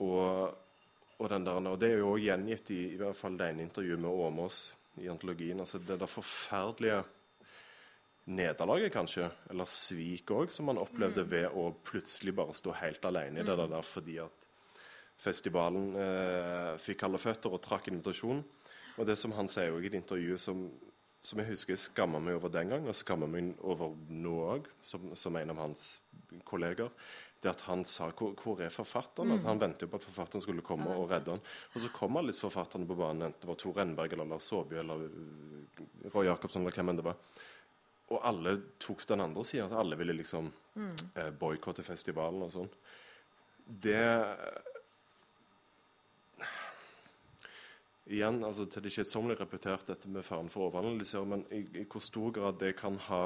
Og, 0.00 0.54
og, 1.18 1.28
der, 1.28 1.68
og 1.68 1.76
det 1.82 1.90
er 1.90 2.00
jo 2.00 2.14
òg 2.14 2.24
gjengitt 2.24 2.72
i, 2.72 2.80
i 2.94 3.00
hvert 3.02 3.18
fall 3.18 3.36
det 3.36 3.50
ene 3.50 3.66
intervjuet 3.66 4.00
med 4.00 4.24
Åmås 4.24 4.62
i 5.02 5.10
antologien. 5.12 5.60
altså 5.60 5.82
Det 5.84 5.98
der 6.00 6.08
forferdelige 6.08 7.02
nederlaget, 8.24 8.94
kanskje, 8.94 9.28
eller 9.52 9.68
svik 9.68 10.32
òg, 10.32 10.48
som 10.48 10.70
man 10.70 10.80
opplevde 10.80 11.26
mm. 11.26 11.30
ved 11.34 11.52
å 11.52 11.68
plutselig 11.84 12.32
bare 12.40 12.56
stå 12.56 12.72
helt 12.80 13.04
alene 13.04 13.42
i 13.42 13.44
det 13.44 13.58
mm. 13.58 13.68
der 13.76 13.84
fordi 13.84 14.16
at 14.24 14.48
festivalen 15.20 15.94
eh, 15.98 16.72
fikk 16.82 17.02
kalde 17.04 17.20
føtter 17.22 17.54
og 17.54 17.62
trakk 17.64 17.90
invitasjonen. 17.90 18.44
Og 18.98 19.08
det 19.08 19.16
som 19.18 19.34
han 19.34 19.50
sier 19.50 19.74
i 19.74 19.88
et 19.88 19.96
intervju 19.98 20.38
som, 20.38 20.64
som, 21.24 21.40
jeg 21.40 21.50
husker 21.50 21.74
jeg 21.74 21.82
skammer 21.82 22.22
meg 22.22 22.38
over 22.38 22.52
den 22.54 22.70
gang, 22.70 22.86
og 22.86 22.96
skammer 22.96 23.30
meg 23.30 23.54
over 23.62 23.94
nå 24.08 24.34
òg, 24.54 24.68
som, 24.86 25.10
som, 25.18 25.36
en 25.36 25.54
av 25.54 25.62
hans 25.64 25.86
kolleger, 26.46 26.92
det 27.42 27.50
at 27.50 27.64
han 27.66 27.82
sa 27.84 28.08
hvor, 28.16 28.36
hvor 28.40 28.62
er 28.62 28.72
forfatteren? 28.72 29.28
Mm. 29.28 29.34
Altså, 29.34 29.48
han 29.50 29.60
ventet 29.60 29.84
jo 29.84 29.90
på 29.92 29.98
at 30.00 30.06
forfatteren 30.06 30.44
skulle 30.44 30.64
komme 30.64 30.94
og 30.94 31.10
redde 31.10 31.34
han. 31.34 31.42
Og 31.74 31.82
så 31.82 31.90
kom 31.92 32.16
alle 32.16 32.32
disse 32.32 32.44
forfatterne 32.44 32.88
på 32.88 32.96
banen, 32.98 33.26
enten 33.26 33.42
det 33.42 33.50
var 33.50 33.58
Tor 33.60 33.74
Renberg 33.80 34.14
eller 34.16 34.30
Lars 34.30 34.46
Saabye 34.48 34.80
eller 34.80 35.02
uh, 35.10 35.82
Roy 36.14 36.30
Jacobsen 36.30 36.62
eller 36.62 36.78
hvem 36.78 36.94
enn 36.94 37.02
det 37.02 37.08
var. 37.10 37.18
Og 38.14 38.20
alle 38.30 38.54
tok 38.80 39.04
den 39.08 39.24
andre 39.24 39.44
sida. 39.48 39.68
Alle 39.80 39.98
ville 39.98 40.16
liksom 40.16 40.48
mm. 40.76 40.96
eh, 41.16 41.30
boikotte 41.40 41.84
festivalen 41.84 42.44
og 42.46 42.52
sånn. 42.52 42.72
Det 43.64 44.00
igjen, 48.06 48.42
altså 48.44 48.66
til 48.68 48.84
det 48.84 48.92
kjedsommelige 48.92 49.40
repetert 49.40 49.86
dette 49.88 50.10
med 50.12 50.26
faren 50.26 50.50
for 50.52 50.64
å 50.64 50.68
overanalysere, 50.68 51.24
men 51.28 51.44
i, 51.54 51.62
i, 51.80 51.86
hvor 51.88 52.04
stor 52.04 52.34
grad 52.36 52.60
det 52.60 52.74
kan 52.80 53.00
ha 53.08 53.24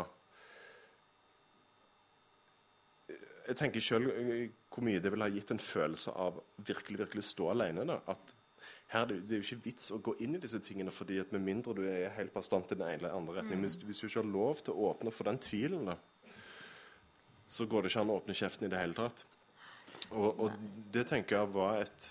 Jeg 3.49 3.57
tenker 3.57 3.81
selv 3.81 4.11
hvor 4.69 4.85
mye 4.85 5.01
det 5.01 5.09
vil 5.09 5.25
ha 5.25 5.31
gitt 5.33 5.55
en 5.55 5.63
følelse 5.63 6.13
av 6.13 6.37
virkelig 6.61 6.99
virkelig 7.01 7.23
stå 7.25 7.47
alene. 7.55 7.87
Da. 7.89 7.95
At 8.13 8.35
her, 8.93 9.07
det, 9.09 9.23
det 9.25 9.39
er 9.39 9.41
jo 9.41 9.47
ikke 9.47 9.65
vits 9.65 9.87
å 9.97 10.01
gå 10.05 10.13
inn 10.21 10.37
i 10.37 10.41
disse 10.43 10.61
tingene, 10.61 10.93
fordi 10.93 11.17
at 11.23 11.33
med 11.33 11.47
mindre 11.47 11.73
du 11.79 11.81
er 11.89 12.13
helt 12.19 12.35
bastant 12.35 12.69
i 12.69 12.77
den 12.77 12.85
ene 12.85 12.99
eller 13.01 13.17
andre 13.17 13.39
retning, 13.39 13.63
mm. 13.63 13.65
hvis, 13.65 13.79
hvis, 13.89 14.03
du 14.03 14.07
ikke 14.11 14.21
har 14.21 14.31
lov 14.35 14.61
til 14.61 14.77
å 14.77 14.91
åpne 14.91 15.15
for 15.17 15.31
den 15.31 15.41
tvilen, 15.41 15.89
da, 15.89 15.97
så 17.49 17.65
går 17.65 17.85
det 17.85 17.95
ikke 17.95 18.05
an 18.05 18.13
å 18.13 18.21
åpne 18.21 18.37
kjeften 18.37 18.69
i 18.69 18.71
det 18.75 18.85
hele 18.85 18.97
tatt. 19.01 19.25
Og, 20.13 20.29
og 20.29 20.59
det 20.93 21.09
tenker 21.09 21.39
jeg 21.39 21.53
var 21.57 21.83
et 21.87 22.09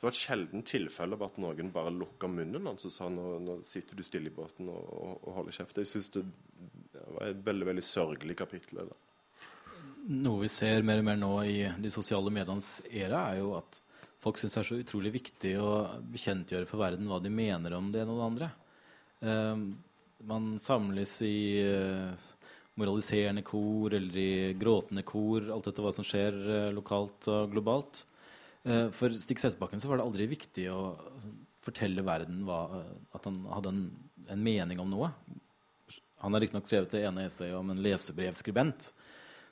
det 0.00 0.06
var 0.06 0.14
et 0.14 0.16
sjelden 0.16 0.62
tilfelle 0.64 1.12
av 1.12 1.26
at 1.26 1.38
noen 1.42 1.68
bare 1.74 1.90
lukka 1.92 2.28
munnen 2.32 2.64
hans 2.70 2.86
og 2.88 2.92
sa 2.94 3.10
nå, 3.12 3.34
nå 3.44 3.58
sitter 3.68 3.98
du 3.98 4.00
stille 4.06 4.30
i 4.30 4.32
båten 4.32 4.70
og, 4.72 4.86
og, 4.96 5.10
og 5.28 5.34
holder 5.36 5.58
kjeft. 5.58 5.76
Jeg 5.76 5.90
syns 5.90 6.08
det, 6.14 6.22
det, 6.94 7.02
var 7.04 7.26
et 7.26 7.42
veldig 7.44 7.68
veldig 7.68 7.84
sørgelig 7.84 8.38
kapittel. 8.38 8.80
Da. 8.88 8.96
Noe 10.24 10.46
vi 10.46 10.48
ser 10.48 10.80
mer 10.88 11.02
og 11.02 11.06
mer 11.10 11.20
nå 11.20 11.30
i 11.44 11.58
de 11.84 11.92
sosiale 11.92 12.32
medienes 12.32 12.78
era, 12.88 13.26
er 13.34 13.42
jo 13.42 13.52
at 13.58 13.82
folk 14.24 14.40
syns 14.40 14.56
det 14.56 14.62
er 14.62 14.70
så 14.70 14.80
utrolig 14.80 15.12
viktig 15.18 15.54
å 15.60 15.70
bekjentgjøre 16.16 16.72
for 16.72 16.80
verden 16.80 17.12
hva 17.12 17.20
de 17.20 17.36
mener 17.36 17.76
om 17.76 17.92
det 17.92 18.00
ene 18.00 18.16
og 18.16 18.22
det 18.22 18.28
andre. 18.30 18.52
Uh, 19.20 19.68
man 20.32 20.54
samles 20.64 21.18
i 21.28 21.36
uh, 21.60 22.28
moraliserende 22.80 23.44
kor 23.44 23.92
eller 24.00 24.16
i 24.16 24.54
gråtende 24.56 25.04
kor, 25.04 25.44
alt 25.52 25.68
etter 25.68 25.84
hva 25.84 25.92
som 25.92 26.08
skjer 26.08 26.40
uh, 26.40 26.70
lokalt 26.72 27.28
og 27.28 27.52
globalt. 27.52 28.06
Eh, 28.64 28.88
for 28.92 29.12
Stig 29.16 29.40
Seterbakken 29.40 29.80
så 29.80 29.88
var 29.88 30.00
det 30.00 30.06
aldri 30.06 30.26
viktig 30.30 30.66
å 30.72 30.80
altså, 30.92 31.30
fortelle 31.64 32.04
verden 32.04 32.42
hva, 32.48 32.60
eh, 32.76 32.92
at 33.16 33.28
han 33.28 33.38
hadde 33.48 33.72
en, 33.72 33.84
en, 34.26 34.42
mening 34.44 34.82
om 34.82 34.90
noe. 34.92 35.08
Han 36.20 36.36
har 36.36 36.44
riktignok 36.44 36.68
skrevet 36.68 36.92
det 36.92 37.04
ene 37.08 37.24
essayet 37.28 37.56
om 37.56 37.72
en 37.72 37.80
lesebrevskribent. 37.80 38.90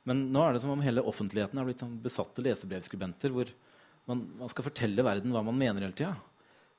Men 0.09 0.27
nå 0.33 0.45
er 0.45 0.55
det 0.55 0.63
som 0.65 0.73
om 0.75 0.85
hele 0.85 1.05
offentligheten 1.05 1.61
er 1.61 1.69
blitt 1.69 1.85
sånn 1.85 1.99
besatte 2.05 2.45
lesebrevskribenter 2.45 3.33
hvor 3.33 3.51
man, 4.09 4.25
man, 4.39 4.49
skal 4.53 4.67
fortelle 4.69 5.05
verden 5.05 5.33
hva 5.35 5.43
man 5.45 5.57
mener 5.57 5.85
hele 5.85 5.97
tida. 5.97 6.15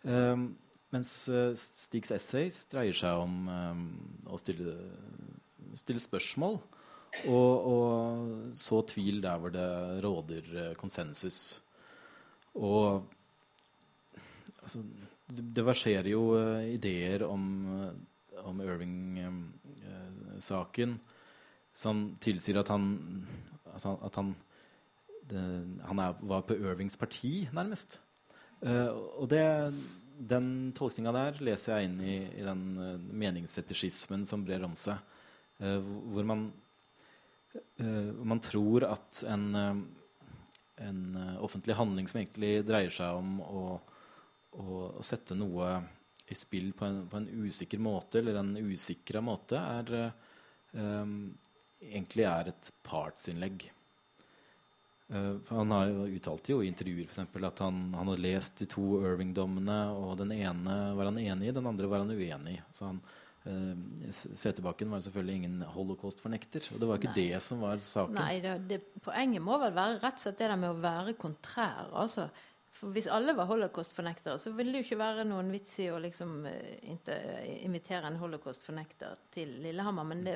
Um, 0.02 0.52
mens 0.94 1.12
uh, 1.30 1.52
Stigs 1.60 2.14
essays 2.16 2.64
dreier 2.72 2.96
seg 2.98 3.22
om 3.22 3.50
um, 3.50 3.84
å 4.32 4.40
stille, 4.42 4.74
stille 5.78 6.02
spørsmål 6.02 6.58
og, 7.28 7.68
og, 7.74 8.32
så 8.58 8.82
tvil 8.90 9.20
der 9.22 9.42
hvor 9.42 9.54
det 9.54 9.68
råder 10.06 10.74
konsensus. 10.80 11.60
Og 12.60 13.08
altså, 14.64 14.80
det 15.30 15.66
verserer 15.66 16.08
jo 16.12 16.36
uh, 16.36 16.64
ideer 16.68 17.24
om, 17.28 17.66
uh, 17.70 17.94
om 18.50 18.62
Irving-saken 18.66 20.90
uh, 20.98 21.02
som 21.80 22.18
tilsier 22.20 22.58
at 22.60 22.68
han, 22.74 22.84
altså, 23.72 23.90
at 24.04 24.16
han, 24.20 24.36
det, 25.30 25.44
han 25.88 26.00
er, 26.04 26.12
var 26.28 26.42
på 26.44 26.58
Irvings 26.60 26.98
parti, 27.00 27.48
nærmest. 27.56 28.04
og 28.60 29.32
det, 29.32 29.72
den 30.20 30.76
tolkninga 30.76 31.12
der 31.16 31.40
leser 31.48 31.78
jeg 31.78 31.88
inn 31.88 31.96
i, 32.04 32.28
i 32.42 32.44
den 32.44 32.76
meningsfetisjismen 33.16 34.28
som 34.28 34.44
brer 34.44 34.60
om 34.68 34.76
seg, 34.76 35.00
hvor 35.62 36.24
man, 36.28 36.52
man 37.80 38.44
tror 38.44 38.84
at 38.90 39.24
en 39.32 39.48
en 40.86 41.16
uh, 41.16 41.44
offentlig 41.44 41.76
handling 41.76 42.08
som 42.08 42.22
egentlig 42.22 42.64
dreier 42.68 42.94
seg 42.94 43.20
om 43.20 43.40
å, 43.44 43.64
å, 44.60 44.80
sette 45.06 45.38
noe 45.38 45.72
i 46.30 46.38
spill 46.38 46.72
på 46.78 46.86
en, 46.86 47.04
på 47.10 47.20
en, 47.20 47.28
usikker 47.46 47.82
måte, 47.82 48.22
eller 48.22 48.40
en 48.40 48.54
usikra 48.58 49.22
måte, 49.24 49.58
er 49.58 50.12
um, 50.72 51.32
egentlig 51.82 52.28
er 52.30 52.52
et 52.52 52.72
partsinnlegg. 52.86 53.66
Uh, 55.10 55.42
han 55.50 55.74
har 55.74 55.90
jo 55.90 56.06
uttalte 56.20 56.54
jo 56.54 56.60
i 56.62 56.70
intervjuer 56.70 57.08
for 57.08 57.16
eksempel, 57.16 57.48
at 57.50 57.64
han, 57.66 57.88
han 57.98 58.12
hadde 58.12 58.28
lest 58.28 58.62
de 58.62 58.70
to 58.70 59.00
Irving-dommene, 59.02 59.80
og 59.96 60.20
den 60.22 60.36
ene 60.38 60.78
var 60.98 61.10
han 61.10 61.18
enig 61.22 61.50
i, 61.50 61.56
den 61.56 61.70
andre 61.70 61.90
var 61.90 62.06
han 62.06 62.14
uenig 62.14 62.60
i. 62.60 62.62
Så 62.72 62.92
han, 62.92 63.02
eh, 63.02 63.26
Seterbakken 64.12 64.92
var 64.92 65.02
selvfølgelig 65.06 65.36
ingen 65.36 65.62
holocaust-fornekter. 65.74 66.70
Og 66.74 66.82
det 66.82 66.90
var 66.90 67.00
ikke 67.00 67.14
Nei. 67.16 67.30
det 67.32 67.42
som 67.46 67.62
var 67.64 67.82
saken. 67.84 68.20
Nei, 68.20 68.40
det, 68.44 68.58
det, 68.70 68.80
poenget 69.06 69.42
må 69.46 69.58
vel 69.62 69.74
være 69.76 70.00
rett 70.04 70.20
og 70.20 70.26
slett 70.26 70.38
det 70.42 70.50
der 70.52 70.60
med 70.60 70.74
å 70.74 70.80
være 70.84 71.16
kontrær. 71.20 71.90
altså. 71.94 72.30
For 72.80 72.94
Hvis 72.96 73.10
alle 73.12 73.34
var 73.36 73.48
holocaust-fornektere, 73.50 74.38
så 74.40 74.54
ville 74.56 74.72
det 74.72 74.84
jo 74.84 74.86
ikke 74.88 75.00
være 75.02 75.26
noen 75.28 75.50
vits 75.52 75.74
i 75.84 75.90
å 75.92 75.98
liksom 76.00 76.46
eh, 76.48 77.58
invitere 77.66 78.08
en 78.08 78.20
holocaust-fornekter 78.22 79.18
til 79.34 79.52
Lillehammer. 79.66 80.06
Men 80.08 80.22
det 80.24 80.36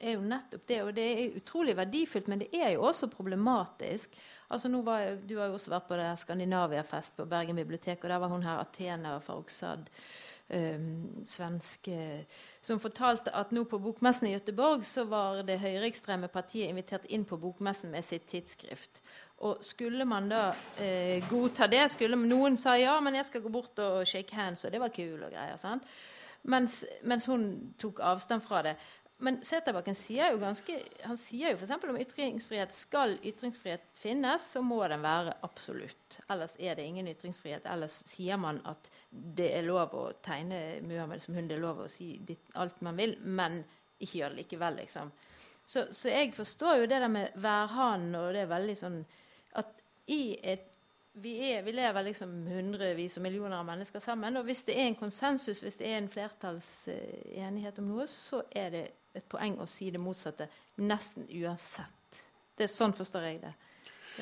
er 0.00 0.14
jo 0.16 0.22
nettopp 0.24 0.64
det, 0.70 0.78
og 0.86 0.92
det 0.96 1.06
er 1.10 1.36
utrolig 1.42 1.74
verdifullt, 1.76 2.30
men 2.32 2.44
det 2.44 2.48
er 2.54 2.76
jo 2.76 2.86
også 2.88 3.10
problematisk. 3.12 4.14
Altså 4.52 4.70
nå 4.72 4.80
var, 4.86 5.00
jeg- 5.00 5.26
Du 5.26 5.38
har 5.38 5.48
jo 5.50 5.58
også 5.58 5.70
vært 5.74 5.88
på 5.88 5.96
det 6.00 6.18
Skandinavia-fest 6.22 7.16
på 7.16 7.28
Bergen 7.28 7.56
bibliotek, 7.56 8.04
og 8.04 8.10
der 8.10 8.18
var 8.18 8.28
hun 8.28 8.42
her 8.42 8.60
Athena 8.60 9.18
Farrokhzad, 9.18 9.88
um, 9.88 9.88
svenske, 11.24 12.26
som 12.60 12.80
fortalte 12.80 13.32
at 13.32 13.52
nå 13.56 13.64
på 13.64 13.78
bokmessen 13.80 14.28
i 14.28 14.34
Göteborg 14.34 14.84
så 14.84 15.06
var 15.08 15.42
det 15.48 15.60
høyreekstreme 15.62 16.28
partiet 16.28 16.68
invitert 16.68 17.06
inn 17.08 17.24
på 17.24 17.38
bokmessen 17.40 17.90
med 17.94 18.04
sitt 18.04 18.26
tidsskrift. 18.28 19.00
Og 19.42 19.64
skulle 19.64 20.04
man 20.04 20.28
da 20.30 20.42
eh, 20.78 21.24
godta 21.30 21.66
det 21.66 21.86
skulle 21.90 22.18
Noen 22.20 22.56
sa 22.56 22.76
ja, 22.78 22.98
men 23.00 23.16
jeg 23.18 23.30
skal 23.30 23.42
gå 23.42 23.50
bort 23.54 23.78
og 23.82 24.06
shake 24.06 24.36
hands, 24.36 24.64
og 24.64 24.74
det 24.74 24.80
var 24.82 24.92
kul 24.94 25.22
og 25.22 25.32
greier. 25.32 25.56
sant? 25.56 25.88
Mens, 26.42 26.80
mens 27.06 27.26
hun 27.30 27.74
tok 27.78 28.00
avstand 28.02 28.42
fra 28.42 28.62
det. 28.66 28.76
Men 29.22 29.38
Seterbakken 29.46 29.94
sier 29.94 30.32
jo 30.32 30.40
ganske 30.42 30.76
Han 31.06 31.18
sier 31.20 31.52
jo 31.52 31.58
f.eks. 31.60 31.84
om 31.88 31.98
ytringsfrihet. 32.02 32.74
Skal 32.74 33.14
ytringsfrihet 33.22 33.84
finnes, 34.02 34.48
så 34.54 34.62
må 34.66 34.80
den 34.90 35.04
være 35.04 35.36
absolutt. 35.46 36.18
Ellers 36.30 36.56
er 36.58 36.74
det 36.78 36.86
ingen 36.88 37.10
ytringsfrihet. 37.12 37.68
Ellers 37.70 38.00
sier 38.10 38.40
man 38.42 38.58
at 38.66 38.90
det 39.10 39.52
er 39.54 39.66
lov 39.66 39.94
å 39.94 40.08
tegne 40.24 40.80
Muhammed 40.82 41.22
som 41.22 41.36
hund, 41.38 41.52
det 41.52 41.60
er 41.60 41.62
lov 41.62 41.84
å 41.84 41.90
si 41.92 42.16
alt 42.58 42.82
man 42.82 42.98
vil, 42.98 43.14
men 43.22 43.60
ikke 44.02 44.18
gjør 44.18 44.34
det 44.34 44.42
likevel, 44.42 44.80
liksom. 44.82 45.12
Så, 45.62 45.84
så 45.94 46.10
jeg 46.10 46.32
forstår 46.34 46.80
jo 46.80 46.88
det 46.90 46.98
der 47.04 47.12
med 47.12 47.36
værhanen, 47.38 48.16
og 48.18 48.32
det 48.34 48.42
er 48.42 48.50
veldig 48.50 48.74
sånn 48.80 48.98
at 49.60 49.70
i 50.10 50.22
et 50.42 50.68
vi, 51.12 51.34
er, 51.52 51.60
vi 51.62 51.74
lever 51.76 52.06
liksom 52.06 52.30
hundrevis 52.48 53.18
og 53.20 53.24
millioner 53.26 53.58
av 53.58 53.66
mennesker 53.68 54.00
sammen. 54.00 54.38
Og 54.40 54.46
hvis 54.48 54.62
det 54.64 54.78
er 54.80 54.86
en 54.88 54.96
konsensus, 54.96 55.60
hvis 55.60 55.76
det 55.76 55.90
er 55.90 55.98
en 56.00 56.08
flertallsenighet 56.08 57.80
om 57.82 57.90
noe, 57.90 58.06
så 58.08 58.40
er 58.48 58.70
det 58.72 58.84
et 59.14 59.26
poeng 59.28 59.58
å 59.60 59.66
si 59.68 59.90
det 59.90 60.00
motsatte 60.00 60.48
nesten 60.78 61.26
uansett. 61.42 62.20
Det 62.56 62.64
er 62.64 62.72
Sånn 62.72 62.92
forstår 62.96 63.22
jeg 63.28 63.40
det. 63.42 63.52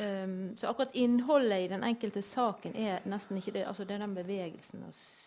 Um, 0.01 0.57
så 0.57 0.69
akkurat 0.71 0.95
innholdet 0.95 1.65
i 1.65 1.69
den 1.73 1.83
enkelte 1.83 2.23
saken 2.23 2.77
er 2.79 3.01
nesten 3.11 3.39
ikke 3.41 3.53
det. 3.57 3.65
altså 3.67 3.85
Det 3.85 3.95
er 3.97 4.05
den 4.05 4.15
bevegelsen. 4.15 4.83
Og 4.87 4.91
s- 4.95 5.27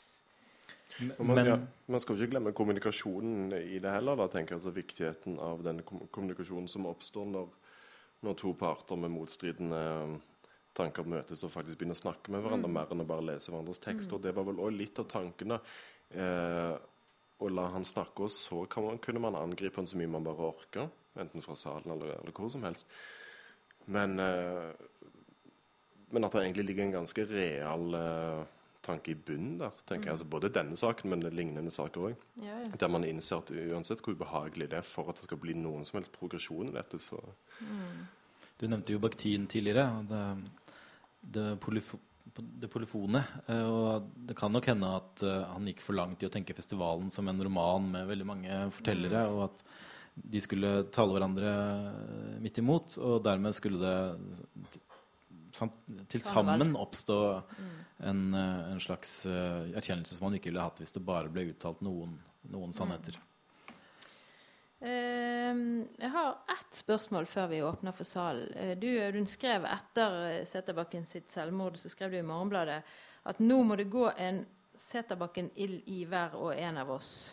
Og 1.20 1.26
man, 1.26 1.36
Men 1.36 1.46
ja, 1.48 1.58
man 1.88 2.00
skal 2.00 2.16
ikke 2.16 2.30
glemme 2.36 2.54
kommunikasjonen 2.54 3.52
i 3.54 3.80
det 3.80 3.92
heller. 3.92 4.16
da, 4.16 4.28
tenker 4.28 4.56
jeg, 4.56 4.62
altså 4.62 4.72
Viktigheten 4.76 5.40
av 5.42 5.64
den 5.64 5.82
kommunikasjonen 5.84 6.68
som 6.70 6.86
oppstår 6.86 7.26
når, 7.26 7.48
når 8.22 8.34
to 8.38 8.54
parter 8.54 8.96
med 8.96 9.10
motstridende 9.12 10.04
um, 10.04 10.22
tanker 10.74 11.04
møtes 11.04 11.44
og 11.44 11.52
faktisk 11.52 11.78
begynner 11.80 11.96
å 11.98 12.02
snakke 12.04 12.32
med 12.32 12.42
hverandre 12.44 12.70
mer 12.70 12.88
enn 12.92 13.02
å 13.02 13.06
bare 13.10 13.26
lese 13.34 13.52
hverandres 13.52 13.80
tekst. 13.84 14.14
Og 14.14 14.22
Det 14.22 14.34
var 14.36 14.44
vel 14.44 14.56
òg 14.64 14.78
litt 14.78 15.00
av 15.00 15.06
tankene. 15.08 15.60
eh, 16.14 16.78
Å 17.44 17.52
la 17.52 17.68
han 17.74 17.84
snakke, 17.88 18.24
og 18.24 18.32
så 18.32 18.64
man, 18.80 19.02
kunne 19.04 19.20
man 19.24 19.36
angripe 19.36 19.82
han 19.82 19.90
så 19.90 20.00
mye 20.00 20.12
man 20.12 20.24
bare 20.26 20.50
orker. 20.54 20.90
Enten 21.20 21.44
fra 21.46 21.56
salen 21.60 21.92
eller, 21.94 22.16
eller 22.22 22.34
hvor 22.34 22.50
som 22.50 22.64
helst. 22.66 22.88
Men, 23.92 24.16
eh, 24.20 24.72
men 26.14 26.24
at 26.26 26.32
det 26.36 26.46
egentlig 26.46 26.66
ligger 26.70 26.88
en 26.88 26.96
ganske 27.02 27.26
real 27.30 27.98
eh, 28.00 28.44
tanke 28.84 29.12
i 29.12 29.16
bunnen 29.16 29.58
der. 29.60 29.76
tenker 29.88 30.10
jeg, 30.10 30.16
altså 30.18 30.28
Både 30.30 30.52
denne 30.54 30.78
saken, 30.80 31.10
men 31.10 31.26
lignende 31.36 31.72
saker 31.72 32.10
òg. 32.10 32.24
ja, 32.42 32.58
ja. 32.64 32.72
Der 32.80 32.92
man 32.92 33.04
innser 33.08 33.44
at 33.44 33.52
uansett 33.52 34.02
hvor 34.04 34.16
ubehagelig 34.16 34.70
det 34.72 34.80
er 34.80 34.88
for 34.88 35.10
at 35.10 35.20
det 35.20 35.28
skal 35.28 35.40
bli 35.44 35.56
noen 35.58 35.86
som 35.88 36.00
helst 36.00 36.16
progresjon 36.16 36.72
i 36.72 36.76
dette, 36.76 37.00
så 37.00 37.20
Du 38.60 38.68
nevnte 38.68 38.94
jo 38.94 39.00
Bakhtin 39.00 39.48
tidligere. 39.48 39.88
og 40.00 40.06
Det, 40.08 40.52
det, 41.34 41.60
polyfo, 41.60 41.98
det 42.36 42.70
polyfone. 42.72 43.24
eh, 43.48 43.64
Og 43.64 44.10
det 44.16 44.36
kan 44.38 44.52
nok 44.52 44.66
hende 44.72 44.90
at 44.98 45.24
eh, 45.24 45.44
han 45.52 45.68
gikk 45.70 45.82
for 45.86 45.98
langt 45.98 46.24
i 46.24 46.28
å 46.28 46.34
tenke 46.34 46.56
festivalen 46.58 47.12
som 47.14 47.28
en 47.30 47.42
roman 47.44 47.92
med 47.92 48.08
veldig 48.10 48.26
mange 48.26 48.60
fortellere, 48.74 49.28
og 49.30 49.44
at 49.50 49.64
de 50.16 50.42
skulle 50.42 50.72
tale 50.94 51.14
hverandre 51.16 51.52
eh, 51.52 52.40
midt 52.42 52.58
imot, 52.62 52.98
og 53.02 53.24
dermed 53.26 53.54
skulle 53.58 53.82
det 53.82 54.82
til 56.10 56.22
sammen 56.26 56.76
oppstå 56.76 57.20
en, 58.10 58.24
eh, 58.34 58.72
en 58.74 58.82
slags 58.82 59.26
erkjennelse 59.28 60.18
som 60.18 60.26
man 60.30 60.40
ikke 60.40 60.50
ville 60.50 60.66
hatt 60.66 60.82
hvis 60.82 60.96
det 60.96 61.06
bare 61.06 61.30
ble 61.30 61.52
uttalt 61.52 61.82
noen, 61.86 62.18
noen 62.50 62.74
sannheter. 62.74 63.18
Ehm, 64.84 65.88
jeg 65.96 66.12
har 66.12 66.34
ett 66.52 66.76
spørsmål 66.76 67.26
før 67.30 67.48
vi 67.48 67.62
åpner 67.64 67.96
for 67.96 68.04
salen. 68.04 68.52
Eh, 68.54 68.78
Du, 68.78 68.90
Audun, 69.00 69.28
skrev 69.28 69.64
etter 69.64 70.16
eh, 70.28 70.46
Seterbakken 70.46 71.06
sitt 71.08 71.32
selvmord 71.32 71.78
så 71.80 71.90
skrev 71.90 72.12
du 72.12 72.18
i 72.20 72.26
Morgenbladet 72.28 72.82
at 73.24 73.40
nå 73.40 73.62
må 73.64 73.78
det 73.80 73.88
gå 73.88 74.10
en 74.12 74.42
Seterbakken-ild 74.76 75.88
i 75.88 76.02
hver 76.10 76.36
og 76.36 76.58
en 76.58 76.82
av 76.82 76.92
oss. 76.92 77.32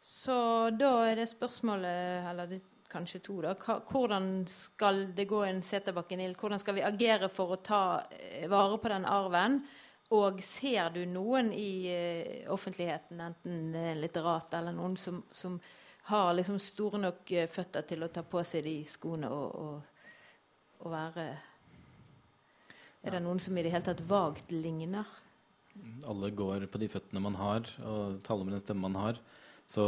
Så 0.00 0.70
da 0.74 0.90
er 1.06 1.20
det 1.20 1.28
spørsmålet, 1.30 2.26
eller 2.32 2.50
det, 2.50 2.60
kanskje 2.90 3.20
to, 3.22 3.38
da. 3.44 3.54
Hvordan 3.54 4.46
skal 4.50 5.04
det 5.14 5.28
gå 5.30 5.44
en 5.46 5.62
Seterbakken-ild? 5.62 6.34
Hvordan 6.40 6.58
skal 6.58 6.80
vi 6.80 6.86
agere 6.88 7.30
for 7.30 7.54
å 7.54 7.62
ta 7.62 7.84
eh, 8.10 8.50
vare 8.50 8.82
på 8.82 8.90
den 8.90 9.06
arven? 9.06 9.60
Og 10.18 10.42
ser 10.42 10.90
du 10.94 11.04
noen 11.06 11.52
i 11.54 12.46
offentligheten, 12.50 13.22
enten 13.22 13.74
er 13.74 13.98
litterat 13.98 14.54
eller 14.54 14.74
noen 14.74 14.94
som, 14.98 15.22
som 15.30 15.60
har 16.06 16.32
liksom 16.34 16.58
store 16.62 17.00
nok 17.02 17.32
eh, 17.34 17.48
føtter 17.50 17.86
til 17.88 18.06
å 18.06 18.10
ta 18.12 18.22
på 18.26 18.42
seg 18.46 18.64
de 18.66 18.76
skoene 18.88 19.30
og, 19.32 19.56
og, 19.58 20.10
og 20.84 20.92
være 20.92 21.26
Er 23.06 23.16
det 23.16 23.22
noen 23.22 23.40
som 23.42 23.56
i 23.56 23.62
det 23.62 23.72
hele 23.74 23.86
tatt 23.86 24.02
vagt 24.06 24.50
ligner? 24.54 25.06
Alle 26.08 26.30
går 26.34 26.66
på 26.70 26.80
de 26.80 26.88
føttene 26.90 27.20
man 27.22 27.36
har, 27.38 27.68
og 27.84 28.16
taler 28.26 28.46
med 28.46 28.56
den 28.56 28.62
stemmen 28.64 28.88
man 28.88 29.02
har. 29.02 29.20
Så 29.68 29.84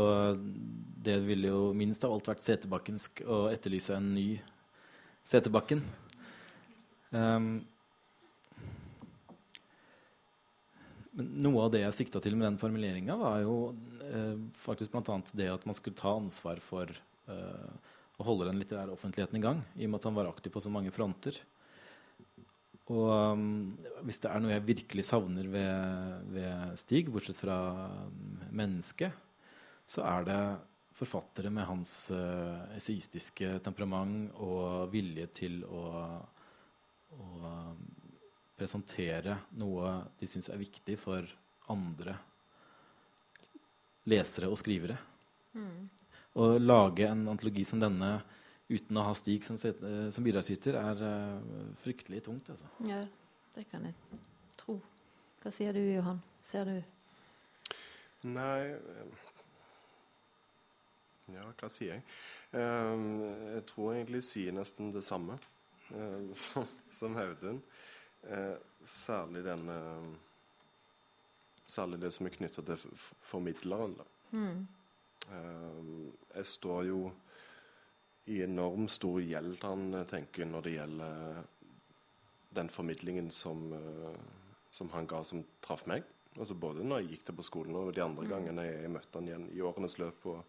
det 1.02 1.16
ville 1.24 1.50
jo 1.50 1.72
minst 1.74 2.04
av 2.04 2.12
alt 2.12 2.28
vært 2.28 2.44
setebakkensk 2.44 3.22
å 3.26 3.46
etterlyse 3.50 3.96
en 3.96 4.12
ny 4.14 4.28
Setebakken. 5.28 5.82
Um, 7.10 7.58
men 11.18 11.32
noe 11.42 11.66
av 11.66 11.72
det 11.74 11.82
jeg 11.82 11.96
sikta 11.98 12.22
til 12.24 12.36
med 12.38 12.46
den 12.46 12.56
formuleringa, 12.60 13.16
var 13.20 13.42
jo 13.42 13.56
eh, 13.97 13.97
faktisk 14.56 14.92
bl.a. 14.94 15.20
det 15.36 15.50
at 15.52 15.66
man 15.68 15.76
skulle 15.76 15.98
ta 15.98 16.14
ansvar 16.16 16.60
for 16.64 16.90
eh, 16.90 17.70
å 18.18 18.26
holde 18.26 18.48
den 18.48 18.58
litterære 18.60 18.94
offentligheten 18.94 19.38
i 19.38 19.44
gang, 19.44 19.62
i 19.76 19.86
og 19.86 19.92
med 19.92 20.00
at 20.00 20.08
han 20.10 20.18
var 20.18 20.30
aktiv 20.30 20.54
på 20.54 20.62
så 20.64 20.72
mange 20.72 20.92
fronter. 20.94 21.38
Og 22.88 23.10
um, 23.12 23.76
hvis 24.08 24.20
det 24.24 24.30
er 24.32 24.40
noe 24.40 24.54
jeg 24.54 24.64
virkelig 24.64 25.04
savner 25.04 25.48
ved, 25.52 26.24
ved 26.32 26.78
Stig, 26.80 27.10
bortsett 27.12 27.36
fra 27.36 27.58
um, 28.08 28.38
mennesket, 28.48 29.12
så 29.88 30.04
er 30.08 30.24
det 30.24 30.40
forfattere 30.98 31.52
med 31.54 31.68
hans 31.68 31.92
uh, 32.10 32.64
esaistiske 32.74 33.58
temperament 33.64 34.32
og 34.42 34.88
vilje 34.92 35.28
til 35.36 35.60
å, 35.68 35.84
å 37.14 37.28
um, 37.44 37.84
presentere 38.58 39.36
noe 39.60 39.92
de 40.18 40.30
syns 40.30 40.50
er 40.50 40.58
viktig 40.58 40.96
for 40.98 41.28
andre 41.70 42.16
lesere 44.08 44.50
og 44.50 44.58
skrivere. 44.60 44.98
Å 46.38 46.50
lage 46.60 47.08
en 47.08 47.24
antologi 47.32 47.64
som 47.66 47.80
denne 47.82 48.18
uten 48.68 49.00
å 49.00 49.06
ha 49.06 49.14
Stig 49.16 49.46
som, 49.46 49.56
som 49.58 50.26
bidragsyter, 50.26 50.76
er 50.76 51.00
uh, 51.00 51.72
fryktelig 51.80 52.20
tungt. 52.26 52.50
Altså. 52.52 52.68
Ja, 52.86 53.00
det 53.56 53.64
kan 53.70 53.86
jeg 53.88 53.96
tro. 54.60 54.76
Hva 55.42 55.52
sier 55.54 55.72
du, 55.74 55.80
Johan? 55.80 56.20
Ser 56.46 56.68
du 56.68 56.76
Nei 58.26 58.72
eh, 58.72 59.24
Ja, 61.34 61.44
hva 61.60 61.68
sier 61.70 61.92
jeg? 61.92 62.04
Eh, 62.56 63.02
jeg 63.54 63.64
tror 63.68 63.92
egentlig 63.94 64.22
sier 64.26 64.56
nesten 64.56 64.90
det 64.94 65.04
samme 65.06 65.36
eh, 65.94 66.30
som, 66.48 66.66
som 66.90 67.18
Audun. 67.20 67.60
Eh, 68.26 68.56
særlig 68.82 69.44
denne 69.46 69.76
Særlig 71.68 72.00
det 72.00 72.12
som 72.14 72.26
er 72.26 72.34
knytta 72.34 72.64
til 72.64 72.98
formidleren. 73.28 73.96
Da. 73.98 74.06
Eh, 75.28 75.80
jeg 76.36 76.46
står 76.48 76.84
jo 76.88 77.00
i 78.28 78.42
enormt 78.44 78.92
stor 78.92 79.20
gjeld 79.24 79.56
til 79.60 79.68
han, 79.68 79.86
jeg 79.92 80.08
tenker 80.08 80.48
når 80.48 80.64
det 80.64 80.74
gjelder 80.74 81.42
den 82.58 82.70
formidlingen 82.72 83.30
som, 83.32 83.72
eh, 83.72 84.20
som 84.70 84.90
han 84.92 85.08
ga 85.08 85.22
som 85.24 85.44
traff 85.64 85.86
meg. 85.86 86.04
Altså 86.38 86.54
Både 86.54 86.84
når 86.84 87.02
jeg 87.02 87.10
gikk 87.12 87.26
der 87.26 87.36
på 87.38 87.46
skolen 87.46 87.76
og 87.76 87.94
de 87.94 88.04
andre 88.04 88.26
gangene 88.28 88.64
jeg, 88.64 88.82
jeg 88.84 88.94
møtte 88.94 89.18
han 89.18 89.28
igjen 89.28 89.48
i 89.52 89.64
årenes 89.64 89.98
løp. 89.98 90.26
og 90.26 90.44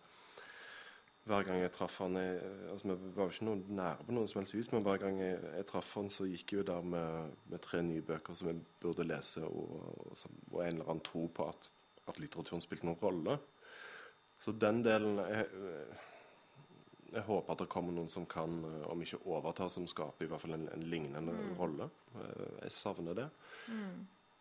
hver 1.30 1.44
gang 1.46 1.60
jeg 1.62 1.72
traff 1.76 2.00
han 2.02 2.16
jeg, 2.18 2.40
altså 2.72 2.96
Vi 2.96 3.12
var 3.16 3.28
jo 3.28 3.34
ikke 3.36 3.46
noe 3.48 3.76
nære 3.80 4.06
på 4.08 4.16
noen 4.16 4.28
som 4.32 4.40
helst 4.42 4.56
vis, 4.58 4.72
men 4.74 4.84
hver 4.86 4.98
gang 5.04 5.20
jeg, 5.22 5.38
jeg 5.60 5.68
traff 5.70 5.94
han, 6.00 6.10
så 6.10 6.26
gikk 6.30 6.52
jeg 6.56 6.60
jo 6.64 6.68
der 6.72 6.82
med, 6.96 7.32
med 7.54 7.62
tre 7.66 7.82
nye 7.86 8.02
bøker 8.06 8.34
som 8.40 8.50
jeg 8.52 8.60
burde 8.82 9.06
lese, 9.08 9.44
og, 9.46 9.72
og, 10.10 10.18
som- 10.18 10.40
og 10.52 10.62
en 10.66 10.74
eller 10.80 10.90
annen 10.90 11.06
tro 11.06 11.28
på 11.28 11.48
at, 11.52 11.70
at 12.10 12.20
litteraturen 12.20 12.62
spilte 12.66 12.90
noen 12.90 13.00
rolle. 13.04 13.38
Så 14.42 14.52
den 14.56 14.82
delen 14.86 15.18
jeg, 15.20 15.46
jeg 17.14 17.24
håper 17.26 17.54
at 17.56 17.60
det 17.64 17.70
kommer 17.74 17.92
noen 17.96 18.08
som 18.12 18.26
kan, 18.30 18.60
om 18.90 19.02
ikke 19.02 19.18
overta 19.26 19.68
som 19.70 19.88
skaper, 19.90 20.26
i 20.26 20.30
hvert 20.30 20.42
fall 20.44 20.54
en, 20.58 20.68
en 20.74 20.84
lignende 20.90 21.34
Mm. 21.34 21.56
rolle. 21.60 21.90
Jeg 22.62 22.72
savner 22.72 23.14
det. 23.18 23.30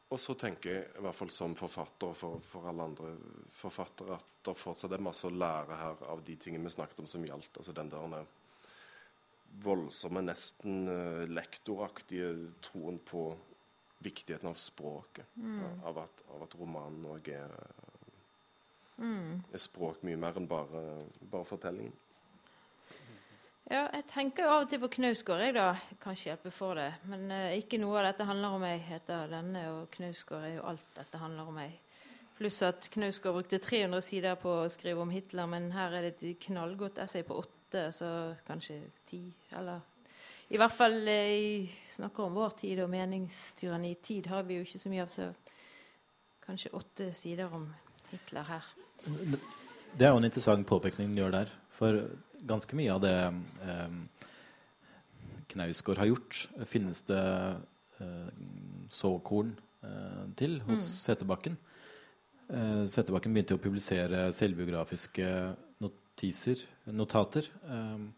Og 0.08 0.20
så 0.20 0.32
tenker 0.40 0.72
jeg, 0.72 0.84
i 0.96 1.04
hvert 1.04 1.16
fall 1.16 1.30
som 1.32 1.54
forfatter 1.58 2.08
og 2.08 2.16
for, 2.16 2.40
for 2.48 2.68
alle 2.70 2.86
andre 2.88 3.10
forfattere, 3.52 4.16
at 4.16 4.38
det 4.46 4.54
fortsatt 4.56 4.94
er 4.96 5.04
masse 5.04 5.28
å 5.28 5.34
lære 5.34 5.76
her 5.76 6.04
av 6.08 6.22
de 6.24 6.36
tingene 6.40 6.64
vi 6.64 6.72
snakket 6.72 7.02
om 7.02 7.10
som 7.10 7.26
gjaldt. 7.28 7.58
Altså 7.60 7.74
den 7.76 7.90
der 7.92 8.24
voldsomme, 9.64 10.22
nesten 10.24 10.88
eh, 10.92 11.26
lektoraktige 11.28 12.32
troen 12.64 12.98
på 13.04 13.28
viktigheten 14.04 14.48
av 14.48 14.56
språket. 14.60 15.28
Av, 15.84 16.00
at, 16.04 16.24
av 16.32 16.44
at 16.46 16.56
romanen 16.56 17.04
òg 17.10 17.28
er, 17.34 17.54
er 19.52 19.60
språk 19.60 20.04
mye 20.06 20.20
mer 20.20 20.38
enn 20.40 20.48
bare, 20.48 20.84
bare 21.20 21.48
fortellingen. 21.48 21.96
Ja, 23.68 23.82
jeg 23.92 24.06
tenker 24.08 24.46
jo 24.46 24.52
av 24.54 24.62
og 24.62 24.70
til 24.70 24.80
på 24.80 24.88
Knausgård, 24.94 25.42
jeg, 25.44 25.52
da. 25.52 25.74
Kanskje 26.00 26.30
hjelpe 26.30 26.48
for 26.54 26.78
det. 26.78 26.86
Men 27.10 27.26
eh, 27.34 27.58
ikke 27.60 27.76
noe 27.82 27.98
av 28.00 28.06
dette 28.06 28.24
handler 28.24 28.54
om 28.56 28.62
meg, 28.64 28.80
heter 28.86 29.28
denne, 29.28 29.64
og 29.74 29.90
Knausgård 29.92 30.46
er 30.46 30.54
jo 30.54 30.62
alt 30.70 30.86
dette 30.96 31.20
handler 31.20 31.50
om 31.50 31.58
meg. 31.60 31.74
Pluss 32.38 32.62
at 32.64 32.88
Knausgård 32.94 33.36
brukte 33.36 33.60
300 33.60 34.00
sider 34.06 34.40
på 34.40 34.54
å 34.62 34.70
skrive 34.72 35.04
om 35.04 35.12
Hitler, 35.12 35.50
men 35.52 35.68
her 35.74 35.98
er 35.98 36.06
det 36.06 36.14
et 36.16 36.40
knallgodt 36.46 37.02
essay 37.04 37.26
på 37.28 37.36
åtte, 37.42 37.84
så 37.92 38.10
kanskje 38.48 38.78
ti, 39.10 39.20
eller 39.60 39.84
I 40.48 40.56
hvert 40.56 40.76
fall 40.78 40.98
eh, 41.12 41.78
snakker 41.92 42.24
om 42.24 42.40
vår 42.40 42.56
tid 42.64 42.80
og 42.86 42.88
meningstyranni. 42.96 43.98
Tid 44.00 44.32
har 44.32 44.48
vi 44.48 44.62
jo 44.62 44.64
ikke 44.64 44.80
så 44.80 44.94
mye 44.94 45.04
av, 45.04 45.12
så 45.12 45.28
kanskje 46.48 46.72
åtte 46.72 47.12
sider 47.12 47.52
om 47.52 47.68
Hitler 48.14 48.48
her. 48.48 48.74
Det 49.04 50.08
er 50.08 50.14
jo 50.14 50.24
en 50.24 50.32
interessant 50.32 50.64
påpekning 50.64 51.12
du 51.12 51.20
gjør 51.20 51.42
der. 51.42 51.58
For 51.78 52.02
ganske 52.48 52.78
mye 52.78 52.94
av 52.94 53.02
det 53.04 53.14
eh, 53.70 53.96
Knausgård 55.52 56.00
har 56.02 56.10
gjort, 56.10 56.42
finnes 56.68 57.00
det 57.08 57.22
eh, 58.02 58.30
såkorn 58.92 59.54
eh, 59.86 60.24
til 60.38 60.58
hos 60.66 60.84
Seterbakken. 61.06 61.56
Eh, 62.48 62.82
Seterbakken 62.88 63.34
begynte 63.34 63.56
å 63.58 63.62
publisere 63.62 64.28
selvbiografiske 64.36 65.28
notiser, 65.84 66.64
notater 66.90 67.48
eh, 67.68 68.08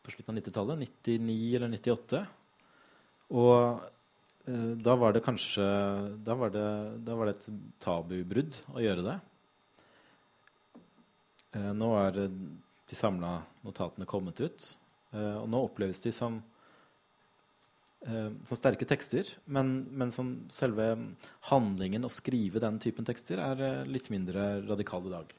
på 0.00 0.14
slutten 0.14 0.34
av 0.34 0.42
90-tallet. 0.42 0.84
99 1.06 1.56
eller 1.58 1.72
98. 1.76 2.22
Og 3.40 3.56
eh, 4.50 4.70
da 4.84 4.96
var 4.98 5.16
det 5.16 5.24
kanskje 5.26 5.66
da 6.26 6.36
var 6.38 6.54
det, 6.54 6.68
da 7.06 7.18
var 7.18 7.30
det 7.30 7.38
et 7.38 7.50
tabubrudd 7.82 8.62
å 8.74 8.84
gjøre 8.84 9.06
det. 9.06 9.18
Eh, 11.56 11.72
nå 11.76 11.90
er 11.98 12.22
eh, 12.24 12.38
de 12.90 12.98
samla 12.98 13.40
notatene 13.66 14.08
kommet 14.10 14.40
ut, 14.42 14.70
eh, 15.14 15.36
og 15.40 15.48
nå 15.50 15.64
oppleves 15.66 16.02
de 16.04 16.12
som 16.14 16.38
eh, 18.06 18.30
som 18.46 18.58
sterke 18.58 18.88
tekster, 18.88 19.32
men, 19.46 19.74
men 19.90 20.14
som 20.14 20.32
selve 20.52 20.92
handlingen 21.50 22.06
å 22.06 22.12
skrive 22.12 22.62
den 22.62 22.80
typen 22.82 23.08
tekster 23.08 23.42
er 23.42 23.84
litt 23.90 24.12
mindre 24.14 24.62
radikal 24.68 25.06
i 25.10 25.14
dag. 25.18 25.36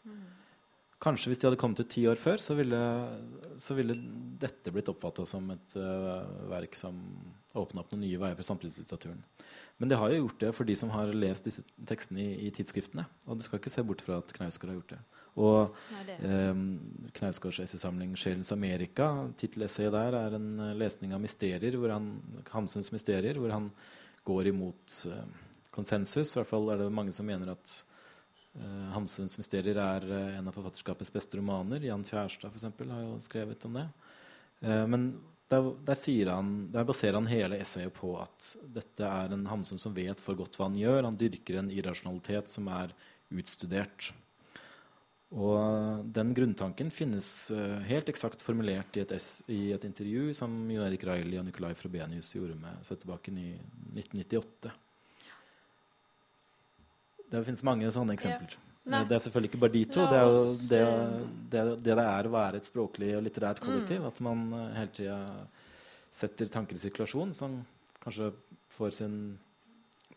Kanskje 1.02 1.32
hvis 1.32 1.40
de 1.42 1.48
hadde 1.48 1.58
kommet 1.58 1.80
ut 1.82 1.90
ti 1.90 2.04
år 2.06 2.20
før, 2.22 2.38
så 2.38 2.54
ville, 2.54 2.80
så 3.58 3.74
ville 3.74 3.96
dette 4.42 4.70
blitt 4.74 4.90
oppfatta 4.92 5.24
som 5.26 5.48
et 5.50 5.74
uh, 5.74 6.22
verk 6.52 6.78
som 6.78 7.00
åpna 7.58 7.82
opp 7.82 7.96
noen 7.96 8.04
nye 8.06 8.20
veier 8.22 8.38
for 8.38 8.46
samtidslitteraturen. 8.46 9.24
Men 9.82 9.90
det 9.90 9.98
har 9.98 10.14
jo 10.14 10.20
gjort 10.20 10.44
det 10.44 10.52
for 10.54 10.70
de 10.70 10.76
som 10.78 10.94
har 10.94 11.10
lest 11.18 11.50
disse 11.50 11.66
tekstene 11.90 12.22
i, 12.22 12.36
i 12.46 12.52
tidsskriftene. 12.54 13.08
Og 13.26 13.40
du 13.40 13.42
skal 13.48 13.58
ikke 13.58 13.74
se 13.74 13.82
bort 13.82 14.06
fra 14.06 14.20
at 14.22 14.30
Knausgård 14.38 14.70
har 14.70 14.78
gjort 14.78 14.94
det. 14.94 15.02
Og 15.40 15.76
eh, 16.20 16.56
Knausgårds 17.16 17.62
essaysamling 17.64 18.16
'Sjelens 18.20 18.52
Amerika', 18.52 19.32
tittelessayet 19.40 19.94
der 19.96 20.18
er 20.20 20.36
en 20.36 20.50
eh, 20.60 20.74
lesning 20.76 21.14
av 21.16 21.22
mysterier, 21.24 21.78
hvor 21.80 21.94
han, 21.94 22.18
Hamsuns 22.52 22.92
mysterier, 22.92 23.40
hvor 23.40 23.54
han 23.54 23.70
går 24.28 24.52
imot 24.52 24.98
eh, 25.08 25.24
konsensus. 25.72 26.36
I 26.36 26.42
hvert 26.42 26.52
fall 26.52 26.70
er 26.74 26.84
det 26.84 26.92
mange 26.92 27.16
som 27.16 27.30
mener 27.30 27.54
at 27.56 27.76
eh, 28.60 28.88
Hamsuns 28.92 29.38
mysterier 29.40 29.80
er 29.80 30.08
eh, 30.10 30.38
en 30.40 30.52
av 30.52 30.58
forfatterskapets 30.58 31.14
beste 31.16 31.40
romaner. 31.40 31.88
Jan 31.88 32.04
Kjærstad 32.04 32.52
for 32.52 32.60
eksempel, 32.60 32.92
har 32.92 33.06
jo 33.06 33.20
skrevet 33.24 33.68
om 33.70 33.80
det. 33.80 33.88
Eh, 34.68 34.84
men 34.92 35.14
der, 35.52 35.72
der, 35.88 36.32
han, 36.32 36.52
der 36.72 36.88
baserer 36.88 37.20
han 37.20 37.32
hele 37.32 37.60
essayet 37.60 37.96
på 37.96 38.14
at 38.20 38.54
dette 38.72 39.08
er 39.08 39.32
en 39.32 39.48
Hamsun 39.48 39.80
som 39.80 39.96
vet 39.96 40.20
for 40.20 40.36
godt 40.40 40.60
hva 40.60 40.70
han 40.70 40.80
gjør. 40.80 41.08
Han 41.08 41.20
dyrker 41.20 41.60
en 41.60 41.72
irrasjonalitet 41.72 42.52
som 42.52 42.68
er 42.72 42.92
utstudert. 43.32 44.12
Og 45.32 46.04
den 46.12 46.34
grunntanken 46.36 46.90
finnes 46.92 47.26
eh, 47.56 47.78
helt 47.88 48.10
eksakt 48.12 48.42
formulert 48.44 48.98
i 48.98 49.04
et, 49.06 49.12
S, 49.16 49.42
i 49.48 49.72
et 49.72 49.86
intervju 49.88 50.34
som 50.36 50.52
Jon 50.70 50.84
Erik 50.84 51.06
Reilly 51.08 51.38
og 51.40 51.46
Nicolai 51.48 51.72
Frobenius 51.80 52.34
gjorde 52.36 52.58
med 52.60 52.82
Settebakken 52.84 53.38
i 53.40 53.54
1998. 53.96 54.74
Det 57.32 57.44
finnes 57.48 57.64
mange 57.64 57.88
sånne 57.96 58.18
eksempler. 58.18 58.58
Nei. 58.92 59.00
Eh, 59.04 59.08
Det 59.08 59.16
er 59.16 59.24
selvfølgelig 59.24 59.52
ikke 59.54 59.62
bare 59.64 59.76
de 59.78 59.84
to. 59.86 60.08
Det 60.12 60.18
er 60.20 60.26
jo 60.28 60.42
det, 60.68 60.82
eh, 60.82 61.14
det, 61.54 61.64
det 61.86 61.96
det 61.96 62.08
er 62.10 62.28
å 62.28 62.34
være 62.36 62.60
et 62.60 62.68
språklig 62.68 63.14
og 63.16 63.24
litterært 63.24 63.62
Mm. 63.62 63.68
kollektiv. 63.70 64.06
At 64.08 64.20
man 64.20 64.52
hele 64.76 64.92
tida 64.92 65.20
setter 66.12 66.46
tanker 66.52 66.76
i 66.76 66.80
sirkulasjon 66.84 67.34
som 67.34 67.62
kanskje 68.04 68.34
får 68.70 68.92
sin 69.00 69.16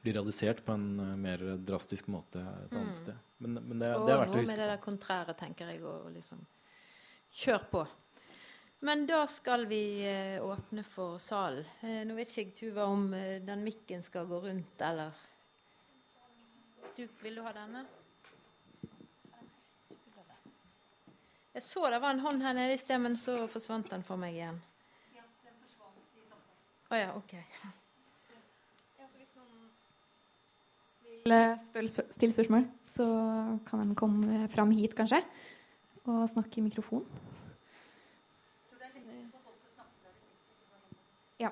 blir 0.02 0.14
realisert 0.18 0.64
på 0.66 0.74
en 0.74 1.20
mer 1.22 1.38
drastisk 1.64 2.08
måte 2.08 2.36
et 2.42 2.72
annet 2.76 2.96
sted. 2.98 3.14
Men, 3.44 3.60
men 3.68 3.82
det, 3.82 3.90
Og 3.96 4.06
det 4.06 4.14
er 4.14 4.22
verdt 4.22 4.32
å 4.32 4.38
noe 4.38 4.48
med 4.48 4.60
det 4.62 4.70
der 4.70 4.80
kontrære, 4.82 5.34
tenker 5.38 5.72
jeg, 5.72 5.82
og 5.84 6.08
liksom 6.14 6.40
Kjør 7.34 7.62
på. 7.70 7.80
Men 8.86 9.06
da 9.08 9.24
skal 9.26 9.64
vi 9.66 10.04
eh, 10.06 10.36
åpne 10.44 10.84
for 10.86 11.18
salen. 11.18 11.64
Eh, 11.82 12.02
nå 12.06 12.14
vet 12.14 12.30
ikke 12.30 12.42
jeg, 12.44 12.52
Tuva, 12.60 12.84
om 12.92 13.08
eh, 13.16 13.40
den 13.42 13.64
mikken 13.66 14.04
skal 14.06 14.28
gå 14.30 14.38
rundt, 14.44 14.84
eller 14.86 15.16
du, 16.94 17.08
Vil 17.24 17.40
du 17.40 17.42
ha 17.42 17.52
denne? 17.56 17.82
Jeg 21.54 21.62
så 21.62 21.88
det 21.90 22.00
var 22.02 22.14
en 22.14 22.22
hånd 22.22 22.42
her 22.42 22.54
nede 22.54 22.74
i 22.74 22.78
sted, 22.78 23.00
men 23.02 23.16
så 23.18 23.38
forsvant 23.50 23.90
den 23.90 24.02
for 24.06 24.20
meg 24.20 24.36
igjen. 24.38 24.60
den 25.14 25.58
forsvant 25.62 26.20
i 26.20 26.94
Å 26.94 27.00
ja, 27.00 27.10
OK. 27.18 27.34
vil 31.24 31.32
eh, 31.32 31.58
spør, 31.66 31.86
spør, 31.88 32.08
stille 32.12 32.34
spørsmål, 32.36 32.66
så 32.94 33.06
kan 33.66 33.88
de 33.88 33.96
komme 33.98 34.48
fram 34.48 34.70
hit, 34.70 34.94
kanskje, 34.94 35.20
og 36.04 36.28
snakke 36.30 36.60
i 36.60 36.64
mikrofon. 36.64 37.04
Ja. 41.40 41.50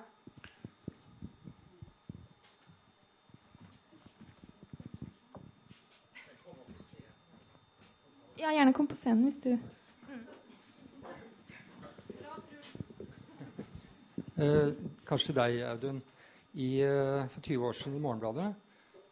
Ja, 8.38 8.51
gjerne 8.51 8.72
kom 8.72 8.86
på 8.90 8.99
scenen 8.99 9.26
hvis 9.26 9.40
du 9.43 9.57
Eh, 14.43 14.72
kanskje 15.07 15.28
til 15.30 15.36
deg, 15.36 15.61
Audun. 15.68 16.01
I, 16.55 16.80
eh, 16.82 17.28
for 17.28 17.40
20 17.40 17.66
år 17.66 17.72
siden 17.72 17.97
i 17.97 18.01
Morgenbladet 18.01 18.55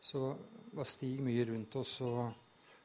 så 0.01 0.35
var 0.77 0.89
Stig 0.89 1.21
mye 1.25 1.45
rundt 1.49 1.77
oss 1.81 1.99
og 2.07 2.23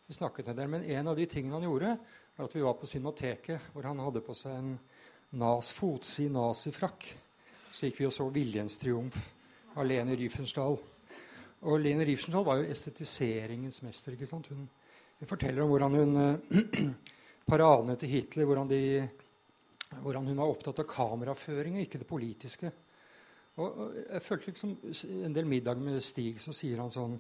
vi 0.06 0.14
snakket 0.14 0.48
en 0.52 0.58
del. 0.58 0.70
Men 0.70 0.84
en 0.84 1.08
av 1.08 1.18
de 1.18 1.26
tingene 1.30 1.58
han 1.58 1.66
gjorde, 1.66 1.96
var 2.36 2.48
at 2.48 2.56
vi 2.56 2.64
var 2.66 2.78
på 2.78 2.90
Cinemateket, 2.90 3.72
hvor 3.74 3.88
han 3.90 4.02
hadde 4.04 4.24
på 4.26 4.36
seg 4.38 4.58
en 4.60 4.74
nas, 5.40 5.72
fotsid 5.74 6.34
nazifrakk. 6.34 7.08
Så 7.72 7.88
gikk 7.88 8.02
vi 8.02 8.10
og 8.10 8.14
så 8.14 8.30
'Viljens 8.30 8.78
triumf' 8.80 9.24
av 9.76 9.86
Lene 9.86 10.16
Riefenstahl. 10.16 10.78
Og 11.66 11.80
Lene 11.82 12.06
Riefenstahl 12.06 12.46
var 12.46 12.62
jo 12.62 12.70
estetiseringens 12.70 13.82
mester. 13.82 14.14
ikke 14.14 14.30
sant? 14.30 14.48
Hun, 14.48 14.70
forteller 15.26 15.64
om 15.64 15.70
hvordan 15.70 15.92
hun 15.92 16.16
eh, 16.22 16.90
Paradene 17.50 17.96
til 17.96 18.10
Hitler, 18.10 18.46
hvordan 18.46 18.70
de 18.70 19.10
hvordan 20.02 20.26
hun 20.28 20.38
var 20.38 20.50
opptatt 20.50 20.80
av 20.80 20.88
kameraføring 20.90 21.76
og 21.78 21.82
ikke 21.82 22.00
det 22.02 22.08
politiske. 22.08 22.72
Og, 23.56 23.78
og 23.78 23.94
jeg 23.96 24.22
følte 24.22 24.52
liksom 24.52 24.78
En 25.24 25.36
del 25.36 25.46
middag 25.46 25.78
med 25.80 26.02
Stig, 26.04 26.42
så 26.42 26.54
sier 26.54 26.82
han 26.82 26.92
sånn 26.92 27.20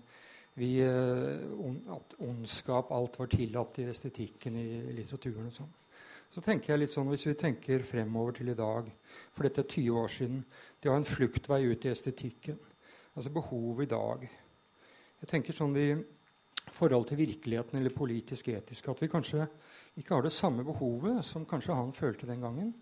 vi, 0.55 0.79
eh, 0.79 1.91
At 1.91 2.15
ondskap, 2.19 2.91
alt 2.91 3.19
var 3.19 3.27
tillatt 3.27 3.79
i 3.79 3.89
estetikken 3.91 4.55
i 4.55 4.67
litteraturen 4.95 5.49
og 5.49 5.53
sånn. 5.53 5.73
Så 6.31 6.41
tenker 6.41 6.73
jeg 6.73 6.79
litt 6.79 6.91
sånn, 6.91 7.09
Hvis 7.09 7.27
vi 7.27 7.33
tenker 7.33 7.83
fremover 7.83 8.33
til 8.33 8.49
i 8.49 8.57
dag, 8.57 8.91
for 9.33 9.43
dette 9.43 9.61
er 9.61 9.69
20 9.69 9.99
år 9.99 10.07
siden 10.07 10.45
Det 10.81 10.89
var 10.89 10.97
en 10.97 11.03
fluktvei 11.03 11.71
ut 11.71 11.85
i 11.85 11.89
estetikken. 11.89 12.59
Altså 13.15 13.29
behovet 13.29 13.87
i 13.87 13.95
dag. 13.95 14.29
Jeg 15.21 15.29
tenker 15.29 15.53
sånn 15.53 15.73
vi 15.73 16.03
forhold 16.71 17.07
til 17.07 17.17
virkeligheten 17.17 17.79
eller 17.79 17.93
politisk-etisk 17.95 18.89
at 18.89 19.01
vi 19.01 19.07
kanskje 19.07 19.47
ikke 19.97 20.15
har 20.15 20.25
det 20.25 20.33
samme 20.35 20.63
behovet 20.63 21.23
som 21.25 21.45
kanskje 21.45 21.75
han 21.75 21.93
følte 21.93 22.27
den 22.27 22.41
gangen 22.43 22.73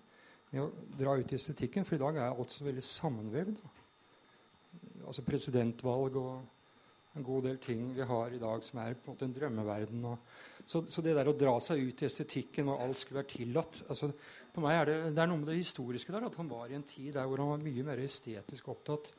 med 0.52 0.62
å 0.62 0.72
dra 0.98 1.16
ut 1.18 1.32
i 1.32 1.38
estetikken, 1.38 1.86
for 1.86 1.96
i 1.96 2.02
dag 2.02 2.18
er 2.18 2.34
alt 2.34 2.52
så 2.54 2.66
veldig 2.66 2.84
sammenvevd. 2.86 3.62
Altså 5.08 5.26
presidentvalg 5.26 6.18
og 6.22 6.44
en 7.14 7.26
god 7.26 7.46
del 7.46 7.60
ting 7.62 7.92
vi 7.94 8.06
har 8.10 8.34
i 8.34 8.42
dag 8.42 8.64
som 8.66 8.80
er 8.82 8.96
på 8.98 9.12
en 9.12 9.16
måte 9.16 9.28
en 9.28 9.36
drømmeverden. 9.36 10.06
Så, 10.66 10.82
så, 10.90 11.04
det 11.04 11.14
der 11.18 11.30
å 11.30 11.36
dra 11.38 11.54
seg 11.62 11.84
ut 11.84 12.02
i 12.02 12.08
estetikken 12.08 12.72
og 12.72 12.82
alt 12.82 12.98
skulle 12.98 13.22
være 13.22 13.34
tillatt 13.36 13.84
altså, 13.92 14.10
på 14.54 14.64
meg 14.64 14.78
er 14.80 14.90
det, 14.90 14.98
det 15.18 15.22
er 15.22 15.30
noe 15.30 15.42
med 15.42 15.52
det 15.52 15.60
historiske 15.60 16.14
der. 16.14 16.26
At 16.30 16.40
han 16.40 16.50
var 16.50 16.72
i 16.72 16.78
en 16.78 16.88
tid 16.88 17.12
der 17.18 17.28
hvor 17.30 17.44
han 17.44 17.54
var 17.54 17.64
mye 17.66 17.86
mer 17.86 18.02
estetisk 18.02 18.72
opptatt 18.74 19.12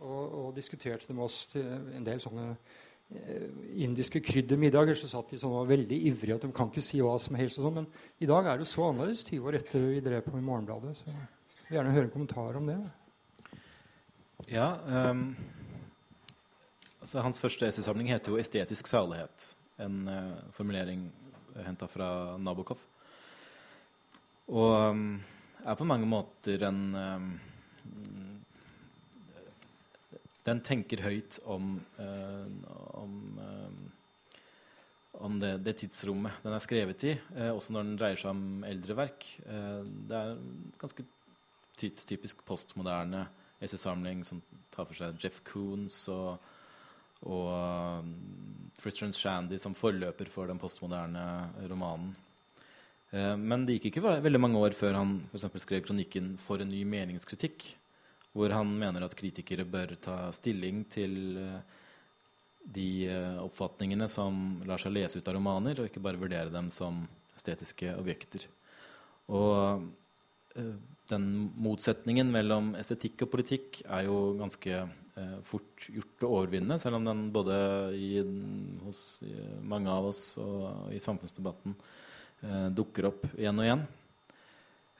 og, 0.00 0.22
og 0.24 0.48
diskuterte 0.56 1.08
det 1.08 1.16
med 1.18 1.26
oss 1.26 1.44
til 1.52 1.68
en 1.68 2.06
del 2.06 2.22
sånne 2.22 2.46
eh, 2.54 3.48
indiske 3.84 4.22
kryddermiddager. 4.24 4.96
Så 4.98 5.10
satt 5.10 5.32
vi 5.34 5.40
sånn 5.40 5.54
var 5.54 5.68
veldig 5.68 6.00
ivrige 6.12 6.38
at 6.38 6.46
de 6.46 6.52
kan 6.54 6.72
ikke 6.72 6.84
si 6.84 7.02
hva 7.04 7.16
som 7.20 7.36
helst. 7.40 7.60
og 7.60 7.68
sånn, 7.68 7.82
Men 7.82 8.22
i 8.24 8.30
dag 8.30 8.48
er 8.48 8.62
det 8.62 8.70
så 8.70 8.88
annerledes 8.88 9.24
20 9.26 9.50
år 9.50 9.60
etter 9.60 9.88
vi 9.90 10.04
drev 10.04 10.24
på 10.24 10.38
i 10.38 10.44
Morgenbladet. 10.44 10.96
Så 11.00 11.10
jeg 11.10 11.68
vil 11.68 11.80
gjerne 11.80 11.96
høre 11.98 12.08
en 12.08 12.14
kommentar 12.16 12.60
om 12.60 12.72
det. 12.72 12.78
Ja, 14.50 14.74
um, 15.10 15.28
altså 17.04 17.20
Hans 17.20 17.40
første 17.40 17.68
essaysamling 17.68 18.08
heter 18.08 18.32
jo 18.32 18.38
'Estetisk 18.40 18.88
salighet'. 18.88 19.54
En 19.84 20.08
uh, 20.08 20.52
formulering 20.56 21.10
henta 21.66 21.86
fra 21.86 22.38
Nabokov. 22.38 22.80
Og 24.48 24.90
um, 24.90 25.20
er 25.64 25.74
på 25.74 25.84
mange 25.84 26.06
måter 26.06 26.64
en 26.68 26.94
um, 26.94 27.40
Den 30.44 30.60
tenker 30.60 31.00
høyt 31.00 31.38
om, 31.44 31.80
uh, 31.98 32.46
uh, 33.00 33.68
om 35.14 35.38
det, 35.40 35.64
det, 35.64 35.76
tidsrommet 35.76 36.40
den 36.42 36.52
er 36.52 36.58
skrevet 36.58 37.04
i, 37.04 37.14
også 37.48 37.72
når 37.72 37.82
den 37.82 37.96
dreier 37.96 38.16
seg 38.20 38.30
om 38.30 38.64
eldre 38.64 38.96
verk. 38.96 39.24
det 40.08 40.16
er 40.16 40.36
ganske 40.78 41.04
tidstypisk 41.78 42.44
postmoderne 42.44 43.26
essaysamling 43.60 44.24
som 44.24 44.42
tar 44.74 44.84
for 44.84 44.94
seg 44.98 45.16
Jeff 45.22 45.40
Koons 45.46 46.08
og, 46.12 46.36
og 47.24 48.02
um, 48.04 48.12
Tristram 48.80 49.12
Shandy 49.14 49.58
som 49.60 49.76
forløper 49.76 50.28
for 50.32 50.50
den 50.50 50.60
postmoderne 50.60 51.24
romanen. 51.70 52.12
Uh, 53.14 53.34
men 53.40 53.64
det 53.64 53.78
gikk 53.78 53.92
ikke 53.92 54.04
veldig 54.24 54.42
mange 54.42 54.60
år 54.60 54.76
før 54.76 54.98
han 54.98 55.16
for 55.32 55.62
skrev 55.62 55.84
kronikken 55.86 56.36
'For 56.38 56.60
en 56.60 56.72
ny 56.72 56.84
meningskritikk', 56.84 57.74
hvor 58.34 58.50
han 58.50 58.66
mener 58.66 59.04
at 59.04 59.16
kritikere 59.16 59.64
bør 59.64 59.96
ta 59.96 60.30
stilling 60.32 60.84
til 60.90 61.38
uh, 61.38 61.60
de 62.64 63.08
uh, 63.08 63.44
oppfatningene 63.44 64.08
som 64.08 64.60
lar 64.66 64.78
seg 64.78 64.92
lese 64.92 65.18
ut 65.18 65.28
av 65.28 65.34
romaner, 65.36 65.80
og 65.80 65.88
ikke 65.88 66.02
bare 66.02 66.20
vurdere 66.20 66.52
dem 66.52 66.70
som 66.70 67.06
estetiske 67.36 67.96
objekter. 67.96 68.46
Og 69.28 69.82
den 71.10 71.24
motsetningen 71.58 72.28
mellom 72.30 72.74
estetikk 72.78 73.24
og 73.24 73.30
politikk 73.32 73.80
er 73.88 74.04
jo 74.06 74.36
ganske 74.38 74.84
fort 75.46 75.84
gjort 75.94 76.24
å 76.26 76.32
overvinne, 76.40 76.78
selv 76.82 76.98
om 76.98 77.04
den 77.06 77.20
både 77.34 77.56
i, 77.94 78.18
hos 78.82 79.00
mange 79.62 79.92
av 79.92 80.08
oss 80.10 80.22
og 80.42 80.90
i 80.94 80.98
samfunnsdebatten 81.02 81.76
eh, 82.42 82.68
dukker 82.74 83.10
opp 83.10 83.28
igjen 83.36 83.60
og 83.60 83.68
igjen. 83.68 83.84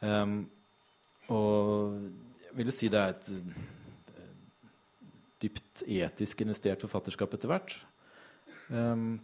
Um, 0.05 0.37
og 1.33 1.95
jeg 2.45 2.57
vil 2.59 2.71
jo 2.71 2.77
si 2.77 2.91
det 2.93 3.01
er 3.01 3.15
et 3.15 3.31
eh, 3.33 4.33
dypt 5.45 5.85
etisk 5.89 6.45
investert 6.45 6.85
forfatterskap 6.85 7.37
etter 7.37 7.51
hvert. 7.51 7.77
Um, 8.69 9.17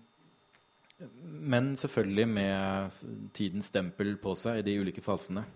men 1.23 1.75
selvfølgelig 1.81 2.27
med 2.29 2.99
tidens 3.37 3.71
stempel 3.73 4.17
på 4.21 4.35
seg 4.37 4.61
i 4.61 4.67
de 4.67 4.77
ulike 4.83 5.05
fasene. 5.05 5.47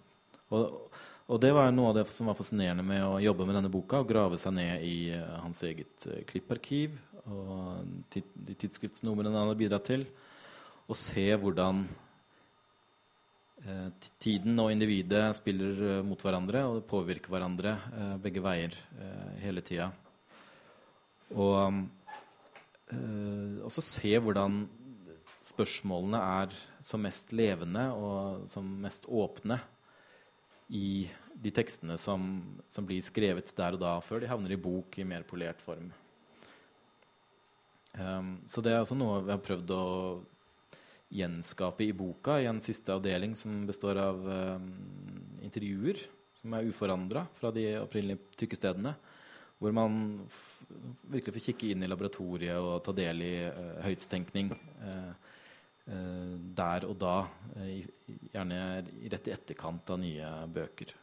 Og, 0.55 0.78
og 1.25 1.41
det 1.41 1.55
var 1.57 1.70
noe 1.72 1.89
av 1.89 1.97
det 1.97 2.05
som 2.12 2.29
var 2.29 2.37
fascinerende 2.37 2.85
med 2.85 3.01
å 3.01 3.20
jobbe 3.22 3.47
med 3.49 3.57
denne 3.57 3.72
boka. 3.72 4.03
Å 4.03 4.09
grave 4.09 4.37
seg 4.41 4.53
ned 4.59 4.85
i 4.85 5.09
uh, 5.16 5.41
hans 5.41 5.62
eget 5.64 6.05
uh, 6.11 6.20
klipparkiv 6.29 6.99
og 7.25 7.87
de 8.12 8.57
tidsskriftsnumrene 8.61 9.33
han 9.33 9.49
har 9.49 9.57
bidratt 9.57 9.89
til. 9.89 10.05
Og 10.85 10.99
se 11.01 11.25
hvordan 11.41 11.87
uh, 13.64 13.89
tiden 14.20 14.61
og 14.61 14.68
individet 14.75 15.25
spiller 15.41 16.05
mot 16.05 16.20
hverandre 16.20 16.66
og 16.68 16.85
påvirker 16.93 17.33
hverandre 17.33 17.79
begge 18.20 18.45
veier 18.45 18.77
hele 19.41 19.64
tida. 19.64 19.89
Og 21.33 21.87
også 23.64 23.81
se 23.81 24.12
hvordan 24.20 24.66
spørsmålene 25.45 26.20
er 26.45 26.59
som 26.85 27.01
mest 27.05 27.33
levende 27.33 27.89
og 27.97 28.45
som 28.49 28.68
mest 28.85 29.09
åpne 29.09 29.59
i 30.69 31.11
de 31.35 31.51
tekstene 31.53 31.97
som, 32.01 32.25
som, 32.73 32.87
blir 32.87 33.03
skrevet 33.05 33.53
der 33.57 33.77
og 33.77 33.83
da, 33.83 33.99
før 34.05 34.23
de 34.23 34.31
havner 34.31 34.55
i 34.55 34.61
bok 34.61 34.99
i 34.99 35.07
mer 35.07 35.27
polert 35.29 35.61
form. 35.65 35.91
Um, 37.95 38.37
så 38.51 38.62
det 38.65 38.73
er 38.73 38.81
altså 38.81 38.97
noe 38.99 39.21
vi 39.23 39.35
har 39.35 39.43
prøvd 39.45 39.73
å 39.75 39.85
gjenskape 41.15 41.85
i 41.85 41.95
boka 41.95 42.41
i 42.43 42.49
en 42.51 42.62
siste 42.62 42.95
avdeling 42.95 43.37
som 43.39 43.62
består 43.69 44.01
av 44.03 44.25
um, 44.25 44.71
intervjuer 45.47 46.01
som 46.41 46.57
er 46.57 46.67
uforandra 46.69 47.27
fra 47.39 47.53
de 47.55 47.69
opprinnelige 47.81 48.35
trykkestedene. 48.41 48.95
Hvor 49.62 49.73
man 49.73 49.95
virkelig 51.09 51.37
får 51.37 51.45
kikke 51.47 51.71
inn 51.73 51.85
i 51.87 51.89
laboratoriet 51.89 52.59
og 52.59 52.83
ta 52.85 52.93
del 52.97 53.23
i 53.25 53.35
uh, 53.47 53.79
høytstenkning. 53.87 54.51
Uh, 54.83 55.12
der 55.87 56.87
og 56.89 56.97
da, 56.97 57.16
eh, 57.57 57.85
gjerne 58.32 58.61
rett 59.12 59.28
i 59.28 59.35
etterkant 59.35 59.91
av 59.91 59.99
nye 60.01 60.30
bøker. 60.49 60.95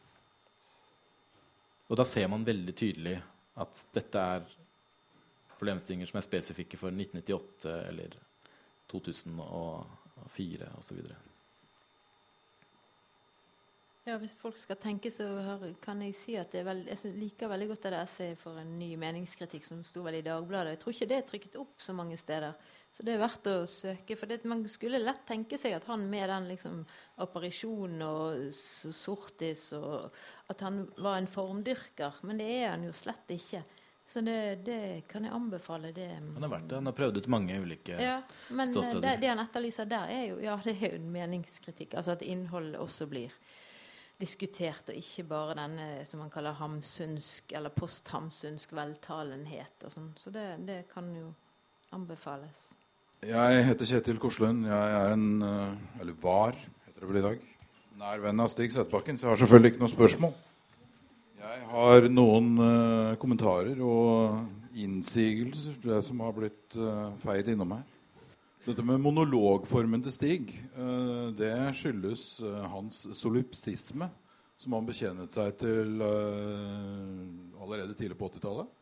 Og 1.89 1.97
da 1.99 2.05
ser 2.07 2.27
man 2.31 2.45
veldig 2.47 2.75
tydelig 2.75 3.17
at 3.61 3.85
dette 3.93 4.19
er 4.19 4.45
problemstillinger 5.59 6.09
som 6.09 6.17
er 6.17 6.25
spesifikke 6.25 6.79
for 6.79 6.89
1998 6.95 7.73
eller 7.91 8.15
2004 8.89 10.71
osv. 10.79 11.03
Ja, 14.05 14.17
Hvis 14.17 14.33
folk 14.33 14.57
skal 14.57 14.79
tenke, 14.81 15.11
så 15.13 15.27
kan 15.83 16.01
jeg 16.01 16.15
si 16.17 16.35
at 16.35 16.55
veld, 16.65 16.87
jeg 16.89 17.13
liker 17.19 17.51
veldig 17.51 17.67
godt 17.69 17.83
det 17.83 17.99
essayet 17.99 18.39
for 18.41 18.57
en 18.57 18.79
ny 18.79 18.95
meningskritikk 18.97 19.67
som 19.67 19.83
sto 19.85 20.01
vel 20.01 20.17
i 20.17 20.25
Dagbladet. 20.25 20.73
Jeg 20.73 20.79
tror 20.81 20.95
ikke 20.95 21.09
det 21.11 21.17
er 21.19 21.27
trykket 21.29 21.59
opp 21.61 21.75
så 21.77 21.93
mange 21.93 22.17
steder. 22.17 22.57
Så 22.91 23.05
det 23.07 23.13
er 23.15 23.21
verdt 23.21 23.47
å 23.47 23.55
søke. 23.71 24.17
For 24.19 24.27
det, 24.27 24.41
man 24.49 24.65
skulle 24.69 24.99
lett 24.99 25.23
tenke 25.27 25.57
seg 25.59 25.77
at 25.77 25.87
han 25.87 26.03
med 26.11 26.27
den 26.29 26.49
liksom, 26.51 26.81
apparisjonen 27.23 28.01
og 28.03 28.49
sortis 28.55 29.69
og 29.77 30.09
At 30.51 30.65
han 30.65 30.83
var 30.99 31.21
en 31.21 31.29
formdyrker. 31.31 32.19
Men 32.27 32.41
det 32.41 32.49
er 32.57 32.73
han 32.73 32.83
jo 32.83 32.91
slett 32.95 33.31
ikke. 33.31 33.63
Så 34.11 34.21
det, 34.21 34.55
det 34.67 35.07
kan 35.07 35.23
jeg 35.23 35.31
anbefale. 35.31 35.93
Det. 35.95 36.09
Han 36.19 36.43
har 36.43 36.51
vært 36.51 36.67
det. 36.67 36.75
Han 36.81 36.89
har 36.89 36.95
prøvd 36.97 37.21
ut 37.21 37.29
mange 37.31 37.59
ulike 37.63 37.95
ja, 37.95 38.17
men 38.49 38.65
eh, 38.65 38.71
ståsteder. 38.73 39.05
Det, 39.05 39.13
det, 39.21 39.29
han 39.31 39.43
etterlyser 39.45 39.87
der, 39.87 40.11
er 40.11 40.25
jo, 40.33 40.41
ja, 40.43 40.57
det 40.67 40.73
er 40.75 40.97
jo 40.97 40.99
en 40.99 41.11
meningskritikk. 41.13 41.95
Altså 41.95 42.17
at 42.17 42.25
innholdet 42.27 42.75
også 42.81 43.07
blir 43.07 43.31
diskutert, 44.19 44.91
og 44.91 44.99
ikke 44.99 45.23
bare 45.31 45.55
denne 45.57 45.87
som 46.05 46.19
man 46.21 46.29
kaller 46.33 46.59
hamsunsk 46.59 47.55
eller 47.57 47.71
posthamsunsk 47.73 48.75
veltalenhet 48.75 49.87
og 49.87 49.95
sånn. 49.95 50.11
Så 50.19 50.35
det, 50.35 50.45
det 50.67 50.81
kan 50.91 51.07
jo 51.15 51.31
anbefales. 51.95 52.67
Jeg 53.21 53.65
heter 53.67 53.85
Kjetil 53.85 54.17
Korslund. 54.17 54.63
Jeg 54.65 54.93
er 54.97 55.11
en 55.13 55.43
eh, 55.45 55.73
Eller 56.01 56.15
var, 56.23 56.55
heter 56.87 57.03
det 57.03 57.09
vel 57.09 57.19
i 57.19 57.21
dag. 57.21 57.43
Nær 58.01 58.23
venn 58.23 58.41
av 58.41 58.49
Stig 58.49 58.73
Sætbakken, 58.73 59.13
så 59.13 59.27
jeg 59.27 59.29
har 59.29 59.41
selvfølgelig 59.43 59.69
ikke 59.71 59.81
noe 59.83 59.91
spørsmål. 59.91 60.31
Jeg 61.37 61.67
har 61.69 62.07
noen 62.09 62.47
uh, 62.57 63.13
kommentarer 63.21 63.77
og 63.85 64.73
innsigelser 64.73 65.77
det 65.83 65.99
som 66.07 66.23
har 66.25 66.33
blitt 66.33 66.73
uh, 66.81 67.13
feid 67.21 67.53
innom 67.53 67.75
her. 67.75 67.85
Dette 68.65 68.81
med 68.89 68.97
monologformen 69.05 70.01
til 70.01 70.17
Stig, 70.17 70.55
uh, 70.79 71.29
det 71.37 71.53
skyldes 71.77 72.25
hans 72.73 73.03
solipsisme, 73.21 74.09
som 74.57 74.79
han 74.79 74.89
bekjennet 74.89 75.37
seg 75.37 75.53
til 75.61 76.01
allerede 76.01 77.93
tidlig 77.93 78.17
på 78.17 78.33
80-tallet 78.33 78.77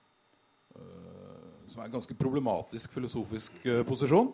som 1.80 1.86
er 1.86 1.90
en 1.90 1.96
ganske 1.96 2.16
problematisk 2.20 2.92
filosofisk 2.92 3.52
uh, 3.66 3.84
posisjon, 3.88 4.34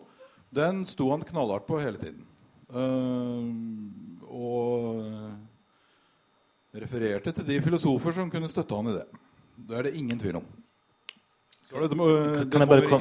den 0.50 0.84
sto 0.86 1.10
han 1.12 1.22
knallhardt 1.22 1.66
på 1.68 1.78
hele 1.78 1.98
tiden. 2.00 2.24
Uh, 2.66 3.46
og 4.26 5.06
refererte 6.76 7.32
til 7.32 7.46
de 7.46 7.60
filosofer 7.62 8.12
som 8.18 8.30
kunne 8.30 8.50
støtte 8.50 8.74
han 8.74 8.90
i 8.90 8.96
det. 8.98 9.06
Det 9.56 9.78
er 9.78 9.86
det 9.86 9.94
ingen 9.96 10.18
tvil 10.18 10.40
om. 10.42 10.48
Så 11.66 11.86
det, 11.86 11.96
må, 11.98 12.10
det 12.10 12.50
kan 12.50 12.62
jeg 12.62 12.70
bare 12.70 12.86
kom, 12.86 13.00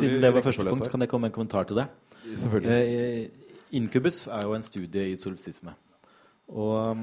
Siden 0.00 0.20
det 0.20 0.32
var 0.34 0.44
første 0.44 0.64
punkt, 0.68 0.90
kan 0.90 1.00
jeg 1.00 1.08
komme 1.08 1.28
med 1.28 1.32
en 1.32 1.36
kommentar 1.36 1.68
til 1.68 1.80
det? 1.80 1.86
Selvfølgelig. 2.24 3.28
Uh, 3.28 3.42
Inkubus 3.72 4.26
er 4.28 4.42
jo 4.44 4.52
en 4.56 4.64
studie 4.64 5.12
i 5.12 5.16
solipsisme. 5.16 5.72
Og 6.52 6.98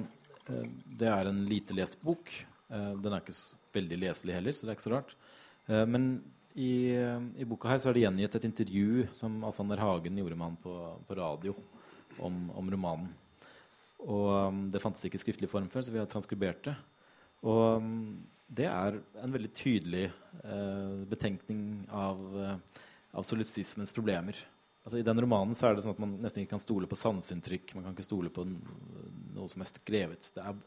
eh, 0.50 0.66
det 1.00 1.08
er 1.10 1.30
en 1.30 1.40
lite 1.50 1.74
lest 1.74 1.98
bok. 2.06 2.30
Eh, 2.70 2.92
den 3.02 3.14
er 3.14 3.24
ikke 3.24 3.38
veldig 3.74 3.98
leselig 4.04 4.36
heller, 4.38 4.54
så 4.54 4.66
det 4.66 4.74
er 4.74 4.78
ikke 4.78 4.86
så 4.86 4.94
rart. 4.94 5.16
Eh, 5.70 5.86
men 5.90 6.12
i, 6.58 6.98
i, 7.38 7.46
boka 7.46 7.70
her 7.70 7.80
så 7.82 7.92
er 7.92 7.98
det 7.98 8.06
gjengitt 8.06 8.36
et 8.40 8.48
intervju 8.48 9.08
som 9.16 9.38
Alfander 9.46 9.82
Hagen 9.84 10.18
gjorde 10.18 10.38
med 10.38 10.48
han 10.48 10.58
på, 10.64 10.76
på 11.08 11.18
radio 11.20 11.54
om, 12.26 12.50
om, 12.58 12.72
romanen. 12.74 13.12
Og 14.00 14.30
um, 14.50 14.64
Det 14.72 14.82
fantes 14.82 15.06
ikke 15.06 15.20
i 15.20 15.24
skriftlig 15.26 15.50
form 15.52 15.70
før, 15.70 15.86
så 15.86 15.94
vi 15.94 16.02
har 16.02 16.10
transkribert 16.10 16.64
det. 16.66 16.76
Og 17.46 17.84
um, 17.84 18.20
det 18.50 18.66
er 18.66 18.98
en 19.22 19.36
veldig 19.36 19.52
tydelig 19.54 20.08
uh, 20.42 21.06
betenkning 21.10 21.84
av, 21.94 22.22
uh, 22.34 22.84
av 23.14 23.28
solipsismens 23.28 23.94
problemer. 23.94 24.40
altså 24.84 25.00
I 25.00 25.06
den 25.06 25.22
romanen 25.22 25.56
så 25.56 25.70
er 25.70 25.78
det 25.78 25.86
sånn 25.86 25.94
at 25.94 26.02
man 26.02 26.18
nesten 26.24 26.44
ikke 26.44 26.56
kan 26.56 26.66
stole 26.66 26.90
på 26.90 26.98
sanseinntrykk. 27.00 27.76
Man 27.78 27.86
kan 27.86 27.98
ikke 27.98 28.10
stole 28.10 28.34
på 28.34 28.48
noe 28.50 29.48
som 29.52 29.62
er 29.62 29.70
skrevet. 29.70 30.32
Det 30.34 30.44
er 30.44 30.60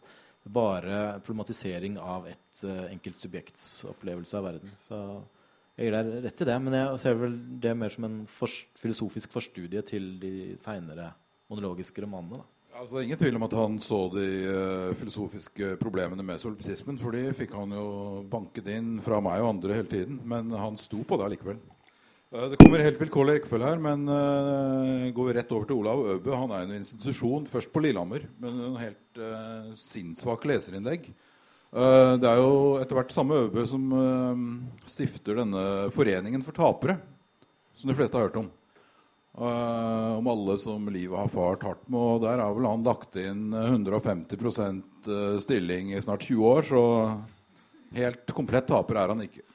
bare 0.43 1.21
problematisering 1.27 1.99
av 1.99 2.31
et 2.31 2.65
uh, 2.69 2.87
enkelt 2.93 3.19
subjekts 3.19 3.67
opplevelse 3.91 4.39
av 4.39 4.53
verden. 4.53 4.77
Så 4.79 4.99
jeg 5.77 5.89
gir 5.89 5.95
deg 5.97 6.25
rett 6.27 6.43
i 6.45 6.47
det, 6.49 6.57
men 6.61 6.75
jeg 6.77 7.01
ser 7.01 7.15
vel 7.17 7.37
det 7.65 7.77
mer 7.81 7.93
som 7.95 8.05
en 8.09 8.17
for, 8.29 8.57
filosofisk 8.83 9.33
forstudie 9.33 9.81
til 9.89 10.11
de 10.21 10.33
seinere 10.61 11.13
monologiske 11.53 12.05
romanene. 12.05 12.43
da. 12.43 12.49
Altså, 12.83 13.03
ingen 13.03 13.19
tvil 13.21 13.37
om 13.37 13.45
at 13.45 13.55
han 13.57 13.75
så 13.85 13.99
de 14.15 14.27
uh, 14.49 14.95
filosofiske 14.97 15.75
problemene 15.81 16.25
med 16.25 16.41
solipsismen. 16.41 16.97
For 17.01 17.13
de 17.13 17.35
fikk 17.37 17.53
han 17.57 17.75
jo 17.77 17.87
banket 18.33 18.71
inn 18.73 18.95
fra 19.05 19.21
meg 19.25 19.43
og 19.45 19.51
andre 19.53 19.77
hele 19.77 19.91
tiden. 19.91 20.21
Men 20.29 20.49
han 20.57 20.79
sto 20.81 21.03
på 21.05 21.19
det 21.21 21.27
allikevel. 21.27 21.59
Uh, 22.33 22.47
det 22.53 22.61
kommer 22.63 22.85
helt 22.85 23.01
vilkårlig 23.01 23.37
rekkefølge 23.39 23.69
her, 23.69 23.83
men 23.85 24.07
uh, 24.09 25.11
går 25.13 25.29
vi 25.29 25.37
rett 25.37 25.53
over 25.53 25.69
til 25.69 25.83
Olav 25.83 26.05
Øbø. 26.15 26.33
Han 26.33 26.57
er 26.57 26.65
en 26.65 26.79
institusjon, 26.81 27.45
først 27.53 27.73
på 27.73 27.85
Lillehammer, 27.85 28.25
men 28.41 28.65
en 28.71 28.81
helt 28.81 29.23
sinnssvake 29.77 30.49
leserinnlegg. 30.49 31.13
Det 31.73 32.29
er 32.29 32.37
jo 32.37 32.79
etter 32.83 32.99
hvert 32.99 33.15
samme 33.15 33.39
Øbø 33.47 33.63
som 33.65 33.85
stifter 34.85 35.39
denne 35.41 35.63
foreningen 35.95 36.43
for 36.45 36.53
tapere, 36.53 36.99
som 37.81 37.89
de 37.89 37.97
fleste 37.97 38.19
har 38.19 38.27
hørt 38.29 38.37
om. 38.43 38.51
Uh, 39.33 40.19
om 40.19 40.27
alle 40.29 40.59
som 40.61 40.89
livet 40.93 41.17
har 41.17 41.31
fart 41.33 41.63
hardt 41.65 41.87
med. 41.89 42.01
Og 42.01 42.21
der 42.25 42.43
har 42.43 42.53
vel 42.53 42.69
han 42.69 42.85
lagt 42.85 43.17
inn 43.17 43.49
150 43.57 44.37
eh, 44.37 45.39
stilling 45.41 45.95
i 45.95 46.03
snart 46.05 46.27
20 46.29 46.45
år, 46.51 46.63
så 46.69 46.83
helt 47.97 48.35
komplett 48.37 48.69
taper 48.69 49.01
er 49.01 49.15
han 49.15 49.25
ikke. 49.25 49.47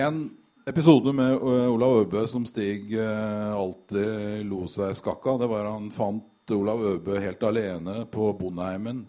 En 0.00 0.22
episode 0.68 1.12
med 1.12 1.36
Olav 1.42 1.98
Øbø 2.04 2.24
som 2.30 2.46
Stig 2.48 2.94
alltid 2.96 4.46
lo 4.48 4.64
seg 4.70 4.94
skakk 4.96 5.26
av, 5.26 5.40
det 5.42 5.48
var 5.50 5.68
han 5.68 5.90
fant 5.92 6.54
Olav 6.54 6.84
Øbø 6.94 7.18
helt 7.20 7.42
alene 7.44 8.04
på 8.12 8.30
Bondeheimen 8.38 9.02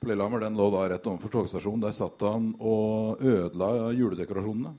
på 0.00 0.08
Lillehammer. 0.10 0.40
Den 0.40 0.58
lå 0.58 0.68
da 0.72 0.84
rett 0.90 1.06
overfor 1.06 1.32
togstasjonen. 1.32 1.82
Der 1.84 1.94
satt 1.96 2.22
han 2.26 2.52
og 2.58 3.22
ødela 3.22 3.90
juledekorasjonene. 3.96 4.74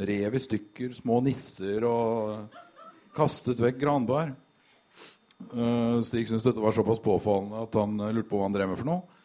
Rev 0.00 0.36
i 0.36 0.40
stykker, 0.40 0.94
små 0.96 1.20
nisser 1.24 1.84
og 1.84 2.56
kastet 3.16 3.60
vekk 3.60 3.80
granbar. 3.82 4.32
Uh, 5.52 6.00
Stig 6.04 6.28
syntes 6.28 6.44
dette 6.44 6.60
var 6.60 6.74
såpass 6.76 7.00
påfallende 7.00 7.62
at 7.64 7.76
han 7.80 7.96
uh, 8.00 8.10
lurte 8.12 8.28
på 8.28 8.40
hva 8.40 8.48
han 8.48 8.56
drev 8.56 8.70
med 8.70 8.80
for 8.80 8.88
noe. 8.88 9.18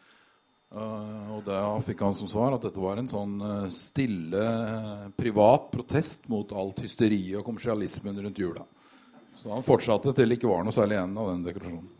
Uh, 0.76 1.36
og 1.36 1.42
da 1.46 1.60
fikk 1.84 2.02
han 2.04 2.16
som 2.16 2.28
svar 2.28 2.56
at 2.56 2.64
dette 2.66 2.82
var 2.82 2.98
en 3.00 3.08
sånn 3.08 3.36
stille, 3.72 4.46
privat 5.16 5.70
protest 5.72 6.26
mot 6.32 6.50
alt 6.56 6.82
hysteriet 6.84 7.38
og 7.40 7.46
kommersialismen 7.46 8.18
rundt 8.24 8.40
jula. 8.40 8.64
Så 9.36 9.52
han 9.52 9.64
fortsatte 9.64 10.12
til 10.16 10.28
det 10.28 10.40
ikke 10.40 10.50
var 10.50 10.64
noe 10.66 10.74
særlig 10.74 10.98
igjen 10.98 11.20
av 11.20 11.30
den 11.30 11.44
dekorasjonen. 11.46 11.92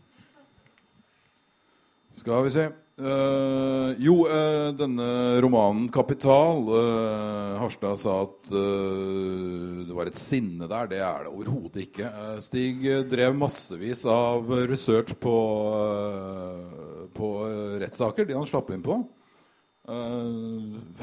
Skal 2.17 2.45
vi 2.45 2.53
se 2.53 2.65
Uh, 2.97 3.93
jo, 4.01 4.23
uh, 4.25 4.73
denne 4.73 5.37
romanen 5.45 5.85
'Kapital' 5.93 6.63
uh, 6.65 7.59
Harstad 7.61 7.99
sa 8.01 8.23
at 8.23 8.49
det 8.49 9.93
var 9.93 10.09
et 10.09 10.17
sinne 10.17 10.65
der. 10.65 10.89
Det 10.89 10.97
er 11.05 11.27
det 11.27 11.33
overhodet 11.33 11.83
ikke. 11.85 12.09
Stig 12.41 12.81
drev 13.11 13.37
massevis 13.37 14.01
av 14.09 14.49
research 14.65 15.13
på, 15.21 15.35
på 17.13 17.29
rettssaker, 17.83 18.25
de 18.25 18.37
han 18.37 18.49
slapp 18.49 18.73
inn 18.73 18.81
på. 18.85 18.97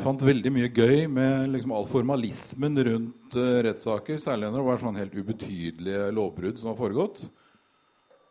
fant 0.03 0.21
veldig 0.21 0.51
mye 0.53 0.69
gøy 0.69 1.07
med 1.09 1.55
liksom 1.55 1.73
all 1.73 1.87
formalismen 1.89 2.77
rundt 2.91 3.39
rettssaker, 3.65 4.19
særlig 4.19 4.51
når 4.51 4.61
det 4.61 4.69
var 4.69 4.83
sånn 4.83 5.01
helt 5.01 5.15
ubetydelige 5.15 6.11
lovbrudd 6.12 6.59
som 6.59 6.73
har 6.73 6.81
foregått. 6.81 7.25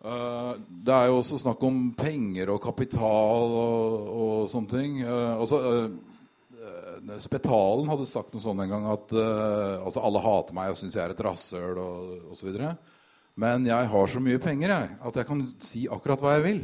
Uh, 0.03 0.57
det 0.84 0.91
er 0.91 1.05
jo 1.07 1.21
også 1.21 1.38
snakk 1.39 1.61
om 1.63 1.77
penger 1.95 2.49
og 2.51 2.59
kapital 2.65 3.53
og, 3.55 4.09
og 4.11 4.49
sånne 4.51 4.71
ting. 4.73 4.97
Også, 5.07 5.59
uh, 5.63 7.13
Spetalen 7.23 7.88
hadde 7.88 8.07
sagt 8.09 8.35
noe 8.35 8.43
sånt 8.43 8.63
en 8.63 8.71
gang 8.71 8.85
at 8.88 9.11
altså 9.11 9.99
alle 10.07 10.21
hater 10.23 10.55
meg 10.55 10.69
og 10.71 10.77
syns 10.80 10.95
jeg 10.95 11.03
er 11.03 11.11
et 11.11 11.23
rasshøl 11.25 11.80
og 11.81 12.30
osv. 12.31 12.53
Men 13.35 13.67
jeg 13.67 13.89
har 13.91 14.07
så 14.07 14.21
mye 14.23 14.39
penger 14.39 14.71
jeg, 14.71 14.93
at 15.09 15.19
jeg 15.19 15.27
kan 15.27 15.41
si 15.67 15.81
akkurat 15.91 16.23
hva 16.23 16.38
jeg 16.38 16.45
vil. 16.45 16.61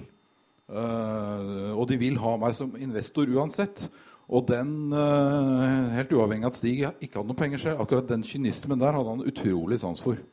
og 1.76 1.84
de 1.92 2.00
vil 2.00 2.22
ha 2.24 2.38
meg 2.40 2.56
som 2.56 2.72
investor 2.80 3.28
uansett. 3.36 3.90
Og 4.32 4.48
den, 4.48 4.96
helt 5.92 6.16
uavhengig 6.16 6.48
av 6.48 6.54
at 6.54 6.62
Stig 6.62 6.86
ikke 6.88 7.20
hadde 7.20 7.34
noe 7.34 7.42
penger 7.44 7.66
selv, 7.66 7.84
akkurat 7.84 8.08
den 8.08 8.24
kynismen 8.24 8.80
der 8.80 8.96
hadde 8.96 9.18
han 9.18 9.28
utrolig 9.28 9.82
sans 9.84 10.00
for. 10.08 10.24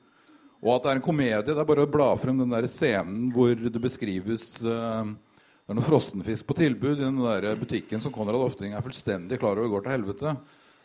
Og 0.64 0.72
at 0.72 0.84
det 0.84 0.90
er 0.90 0.98
en 1.00 1.04
komedie. 1.04 1.44
Det 1.44 1.54
er 1.54 1.68
bare 1.68 1.84
å 1.84 1.90
bla 1.90 2.10
frem 2.20 2.38
den 2.40 2.52
der 2.52 2.68
scenen 2.70 3.30
hvor 3.34 3.54
det 3.56 3.82
beskrives 3.82 4.48
uh, 4.64 5.04
Det 5.04 5.74
er 5.74 5.78
noe 5.78 5.86
frossenfisk 5.86 6.46
på 6.48 6.56
tilbud 6.56 6.96
i 6.96 7.04
den 7.04 7.20
der 7.20 7.50
butikken 7.60 8.02
som 8.02 8.14
Konrad 8.14 8.40
Ofting 8.40 8.76
er 8.76 8.84
fullstendig 8.84 9.40
klar 9.42 9.58
over 9.60 9.74
går 9.74 9.86
til 9.86 9.96
helvete. 9.96 10.36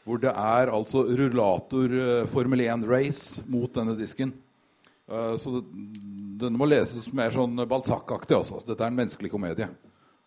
Hvor 0.01 0.17
det 0.21 0.33
er 0.33 0.73
altså 0.73 1.05
rullator 1.05 1.95
uh, 1.95 2.25
Formel 2.31 2.65
1-race 2.65 3.45
mot 3.51 3.71
denne 3.75 3.95
disken. 3.99 4.33
Uh, 5.07 5.37
så 5.39 5.59
det, 5.59 5.63
denne 6.41 6.57
må 6.59 6.67
leses 6.67 7.11
mer 7.15 7.31
sånn 7.35 7.63
Balzac-aktig 7.69 8.39
også. 8.41 8.65
Dette 8.67 8.83
er 8.83 8.91
en 8.91 8.99
menneskelig 8.99 9.31
komedie. 9.31 9.69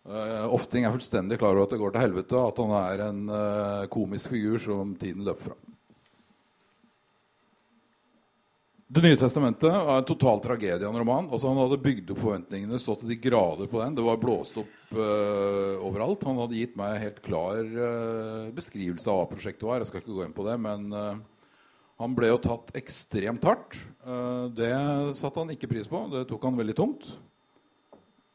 Ofting 0.05 0.83
er 0.85 0.93
fullstendig 0.93 1.39
klar 1.41 1.55
over 1.55 1.65
at 1.65 1.71
det 1.73 1.79
går 1.81 1.95
til 1.95 2.03
helvete, 2.03 2.37
at 2.37 2.59
han 2.61 2.73
er 2.77 3.01
en 3.07 3.21
komisk 3.89 4.29
figur 4.35 4.61
som 4.61 4.91
tiden 5.01 5.25
løper 5.25 5.49
fra. 5.49 5.74
Det 8.95 9.01
nye 9.03 9.17
testamentet 9.19 9.67
er 9.67 9.89
en 9.91 10.05
total 10.07 10.37
tragedie 10.39 10.87
av 10.87 10.93
en 10.93 11.01
roman. 11.01 11.25
Altså 11.27 11.49
Han 11.49 11.57
hadde 11.59 11.81
bygd 11.83 12.13
opp 12.13 12.19
forventningene 12.21 12.77
så 12.79 12.93
til 12.95 13.09
de 13.11 13.17
grader 13.19 13.67
på 13.67 13.81
den. 13.81 13.95
Det 13.97 14.03
var 14.05 14.21
blåst 14.21 14.55
opp 14.61 14.93
uh, 14.95 15.81
overalt. 15.83 16.23
Han 16.23 16.39
hadde 16.39 16.55
gitt 16.55 16.77
meg 16.79 17.01
helt 17.01 17.19
klar 17.25 17.59
uh, 17.59 18.53
beskrivelse 18.55 19.11
av 19.11 19.19
hva 19.19 19.25
prosjektet 19.33 19.65
var. 19.67 19.81
Jeg 19.83 19.89
skal 19.89 19.99
ikke 19.99 20.15
gå 20.15 20.23
inn 20.23 20.35
på 20.37 20.45
det, 20.47 20.55
men 20.63 20.85
uh, 20.95 21.19
han 21.99 22.15
ble 22.15 22.29
jo 22.29 22.37
tatt 22.45 22.71
ekstremt 22.79 23.43
hardt. 23.43 23.75
det 24.55 24.71
satte 25.19 25.43
han 25.43 25.51
ikke 25.51 25.71
pris 25.73 25.91
på. 25.91 26.05
Det 26.15 26.23
tok 26.31 26.47
han 26.47 26.59
veldig 26.59 26.77
tungt. 26.79 27.09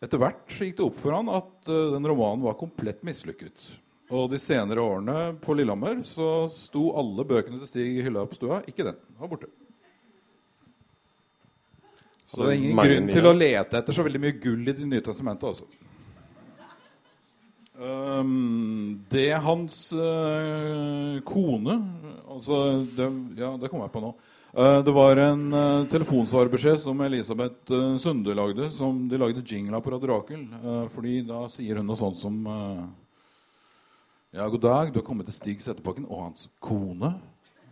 Etter 0.05 0.21
hvert 0.21 0.59
gikk 0.61 0.77
det 0.77 0.87
opp 0.91 1.01
for 1.01 1.17
han 1.17 1.33
at 1.41 1.69
den 1.69 2.09
romanen 2.09 2.45
var 2.45 2.61
komplett 2.61 3.01
mislykket. 3.05 3.65
Og 4.13 4.29
de 4.33 4.41
senere 4.41 4.85
årene 4.85 5.19
på 5.41 5.57
Lillehammer 5.57 6.01
så 6.05 6.51
sto 6.53 6.91
alle 7.01 7.29
bøkene 7.29 7.61
til 7.61 7.69
Stig 7.69 7.99
i 8.01 8.05
hylla 8.05 8.29
på 8.29 8.41
stua. 8.41 8.61
Ikke 8.69 8.85
den. 8.85 9.01
Den 9.09 9.25
var 9.25 9.35
borte. 9.37 9.53
Så 12.31 12.45
det 12.45 12.51
er 12.53 12.59
ingen 12.61 12.79
grunn 12.79 13.09
til 13.11 13.27
å 13.27 13.35
lete 13.35 13.79
etter 13.81 13.97
så 13.97 14.05
veldig 14.07 14.21
mye 14.23 14.37
gull 14.39 14.63
i 14.63 14.75
Det 14.75 14.87
nye 14.87 15.03
testamentet 15.03 15.49
også. 15.51 15.67
Um, 17.81 19.01
det 19.09 19.31
hans 19.41 19.87
uh, 19.97 21.17
kone 21.25 21.79
altså 22.29 22.59
det, 22.93 23.07
Ja, 23.41 23.55
det 23.57 23.71
kommer 23.73 23.87
jeg 23.87 23.95
på 23.95 24.03
nå. 24.05 24.11
Uh, 24.53 24.83
det 24.85 24.93
var 24.93 25.17
en 25.23 25.47
uh, 25.55 25.87
telefonsvarebeskjed 25.89 26.83
som 26.83 27.01
Elisabeth 27.07 27.73
uh, 27.73 27.97
Sunde 28.03 28.37
lagde, 28.37 28.69
som 28.75 29.07
de 29.09 29.19
lagde 29.19 29.47
jingla 29.47 29.81
på 29.81 29.95
Radio 29.95 30.13
Rakel. 30.13 30.45
fordi 30.93 31.23
da 31.25 31.47
sier 31.49 31.81
hun 31.81 31.89
noe 31.89 31.99
sånt 31.99 32.21
som 32.21 32.45
Ja, 34.31 34.47
god 34.47 34.61
dag, 34.61 34.93
du 34.93 35.01
har 35.01 35.07
kommet 35.07 35.27
til 35.27 35.35
Stig 35.35 35.63
Settebakken 35.65 36.05
og 36.05 36.29
hans 36.29 36.51
kone. 36.61 37.15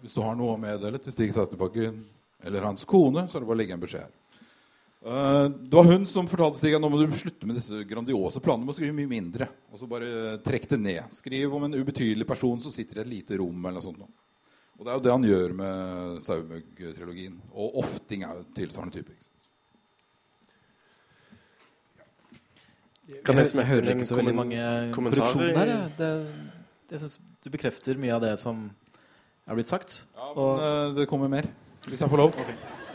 Hvis 0.00 0.16
du 0.16 0.22
har 0.24 0.34
noe 0.38 0.56
å 0.56 0.62
meddele 0.62 0.98
til 0.98 1.14
Stig 1.14 1.36
Settebakken 1.36 2.00
eller 2.42 2.64
hans 2.64 2.86
kone, 2.88 3.28
så 3.28 3.36
er 3.36 3.44
det 3.44 3.50
bare 3.50 3.58
å 3.58 3.60
legge 3.60 3.76
en 3.76 3.84
beskjed 3.84 4.06
her. 4.06 4.14
Uh, 4.98 5.46
det 5.46 5.76
var 5.76 5.86
hun 5.86 6.06
som 6.10 6.26
fortalte 6.26 6.58
Stig 6.58 6.74
at 6.74 6.82
nå 6.82 6.88
må 6.90 6.98
du 6.98 7.12
slutte 7.14 7.46
med 7.46 7.60
disse 7.60 7.84
grandiose 7.86 8.42
planene. 8.42 8.66
Du 8.66 8.70
må 8.72 8.76
skrive 8.76 8.96
mye 8.96 9.10
mindre. 9.10 9.46
Og 9.70 9.80
så 9.80 9.88
bare 9.90 10.38
trekk 10.44 10.66
det 10.72 10.80
ned. 10.82 11.14
Skriv 11.14 11.54
om 11.54 11.68
en 11.68 11.78
ubetydelig 11.78 12.26
person 12.28 12.58
som 12.64 12.74
sitter 12.74 13.00
i 13.00 13.04
et 13.04 13.12
lite 13.12 13.38
rom. 13.38 13.60
eller 13.62 13.78
noe 13.78 13.86
sånt. 13.86 14.02
Og 14.78 14.86
det 14.86 14.92
er 14.92 14.98
jo 14.98 15.04
det 15.06 15.14
han 15.14 15.26
gjør 15.26 15.54
med 15.58 16.18
Saumug-trilogien. 16.26 17.38
Og 17.50 17.80
Ofting 17.82 18.26
er 18.26 18.36
jo 18.38 18.44
tilsvarende 18.58 19.00
type. 19.00 19.16
Kan 23.24 23.40
jeg, 23.40 23.48
jeg 23.56 23.64
hører 23.64 23.94
ikke 23.94 24.04
så 24.04 24.18
veldig 24.18 24.34
mange 24.36 24.64
korreksjoner. 24.92 25.70
Det, 25.96 26.10
jeg 26.92 27.00
synes 27.00 27.16
du 27.42 27.48
bekrefter 27.54 27.98
mye 28.00 28.12
av 28.14 28.20
det 28.26 28.34
som 28.40 28.66
er 29.48 29.56
blitt 29.56 29.70
sagt. 29.70 30.02
Ja, 30.12 30.28
men 30.34 30.42
og... 30.44 30.60
Eh, 30.60 30.90
det 30.98 31.08
kommer 31.08 31.32
mer. 31.32 31.48
Hvis 31.88 32.04
jeg 32.04 32.12
får 32.12 32.20
lov. 32.20 32.36
Okay. 32.36 32.87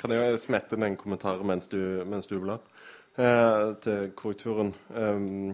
Kan 0.00 0.14
jeg 0.16 0.38
smette 0.40 0.78
inn 0.78 0.86
en 0.86 0.96
kommentar 0.96 1.42
mens 1.44 1.68
du, 1.68 1.80
mens 2.08 2.28
du 2.28 2.38
blar? 2.40 2.62
Eh, 3.20 3.72
til 3.84 4.12
korrekturen. 4.16 4.72
Um, 4.88 5.50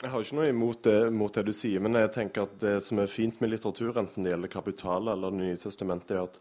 jeg 0.00 0.12
har 0.12 0.22
ikke 0.22 0.38
noe 0.38 0.48
imot 0.48 0.80
det, 0.86 1.10
mot 1.12 1.34
det, 1.34 1.42
du 1.44 1.52
sier, 1.52 1.82
men 1.82 1.98
jeg 1.98 2.12
tenker 2.14 2.46
at 2.46 2.54
det 2.62 2.76
som 2.86 3.02
er 3.02 3.10
fint 3.10 3.40
med 3.42 3.50
litteratur, 3.52 3.98
enten 3.98 4.24
det 4.24 4.32
gjelder 4.32 4.52
Kapital 4.52 5.10
eller 5.12 5.34
Det 5.34 5.42
nye 5.42 5.58
testamentet, 5.60 6.16
er 6.16 6.24
at 6.24 6.38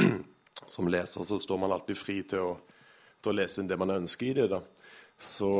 som 0.74 0.90
leser 0.90 1.24
så 1.24 1.38
står 1.40 1.62
man 1.62 1.72
alltid 1.72 1.96
fri 1.96 2.18
til 2.28 2.50
å, 2.50 2.52
til 3.22 3.32
å 3.32 3.36
lese 3.38 3.62
inn 3.62 3.70
det 3.70 3.78
man 3.80 3.96
ønsker 3.96 4.26
i 4.26 4.36
det. 4.40 4.48
da. 4.52 4.60
Så 5.16 5.52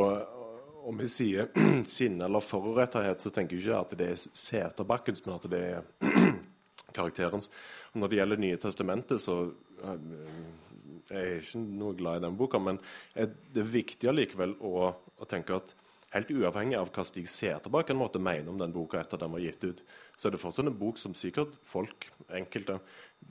om 0.83 0.99
vi 0.99 1.09
sier 1.09 1.49
sinne 1.97 2.27
eller 2.27 2.45
foruretterhet, 2.45 3.23
så 3.23 3.33
tenker 3.33 3.57
jeg 3.57 3.71
ikke 3.71 3.81
at 3.81 3.97
det 4.03 4.11
er 4.13 4.21
Seterbakkens, 4.21 5.25
men 5.25 5.39
at 5.39 5.49
det 5.55 5.63
er 5.71 5.81
karakterens. 6.97 7.51
Og 7.93 8.03
når 8.03 8.13
det 8.13 8.21
gjelder 8.21 8.43
Nye 8.43 8.61
testamentet, 8.63 9.23
så 9.25 9.37
uh, 9.51 9.95
jeg 11.11 11.23
er 11.23 11.39
ikke 11.43 11.63
noe 11.63 11.97
glad 11.99 12.21
i 12.21 12.25
den 12.27 12.37
boka, 12.39 12.61
men 12.63 12.79
det 13.15 13.61
er 13.61 13.69
viktig 13.69 14.09
allikevel 14.09 14.55
å, 14.65 14.91
å, 14.93 15.29
tenke 15.29 15.57
at 15.59 15.75
helt 16.15 16.31
uavhengig 16.33 16.79
av 16.79 16.93
hva 16.95 17.05
Stig 17.09 17.29
Seterbakk 17.31 17.91
måtte 17.99 18.23
mene 18.23 18.53
om 18.53 18.61
den 18.61 18.73
boka 18.75 19.01
etter 19.01 19.21
den 19.21 19.33
var 19.35 19.43
gitt 19.43 19.65
ut, 19.65 19.83
så 20.17 20.29
er 20.29 20.35
det 20.35 20.43
fortsatt 20.43 20.69
en 20.69 20.79
bok 20.79 21.01
som 21.01 21.17
sikkert 21.17 21.57
folk, 21.67 22.07
enkelte, 22.33 22.79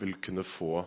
vil 0.01 0.17
kunne 0.23 0.45
få 0.45 0.83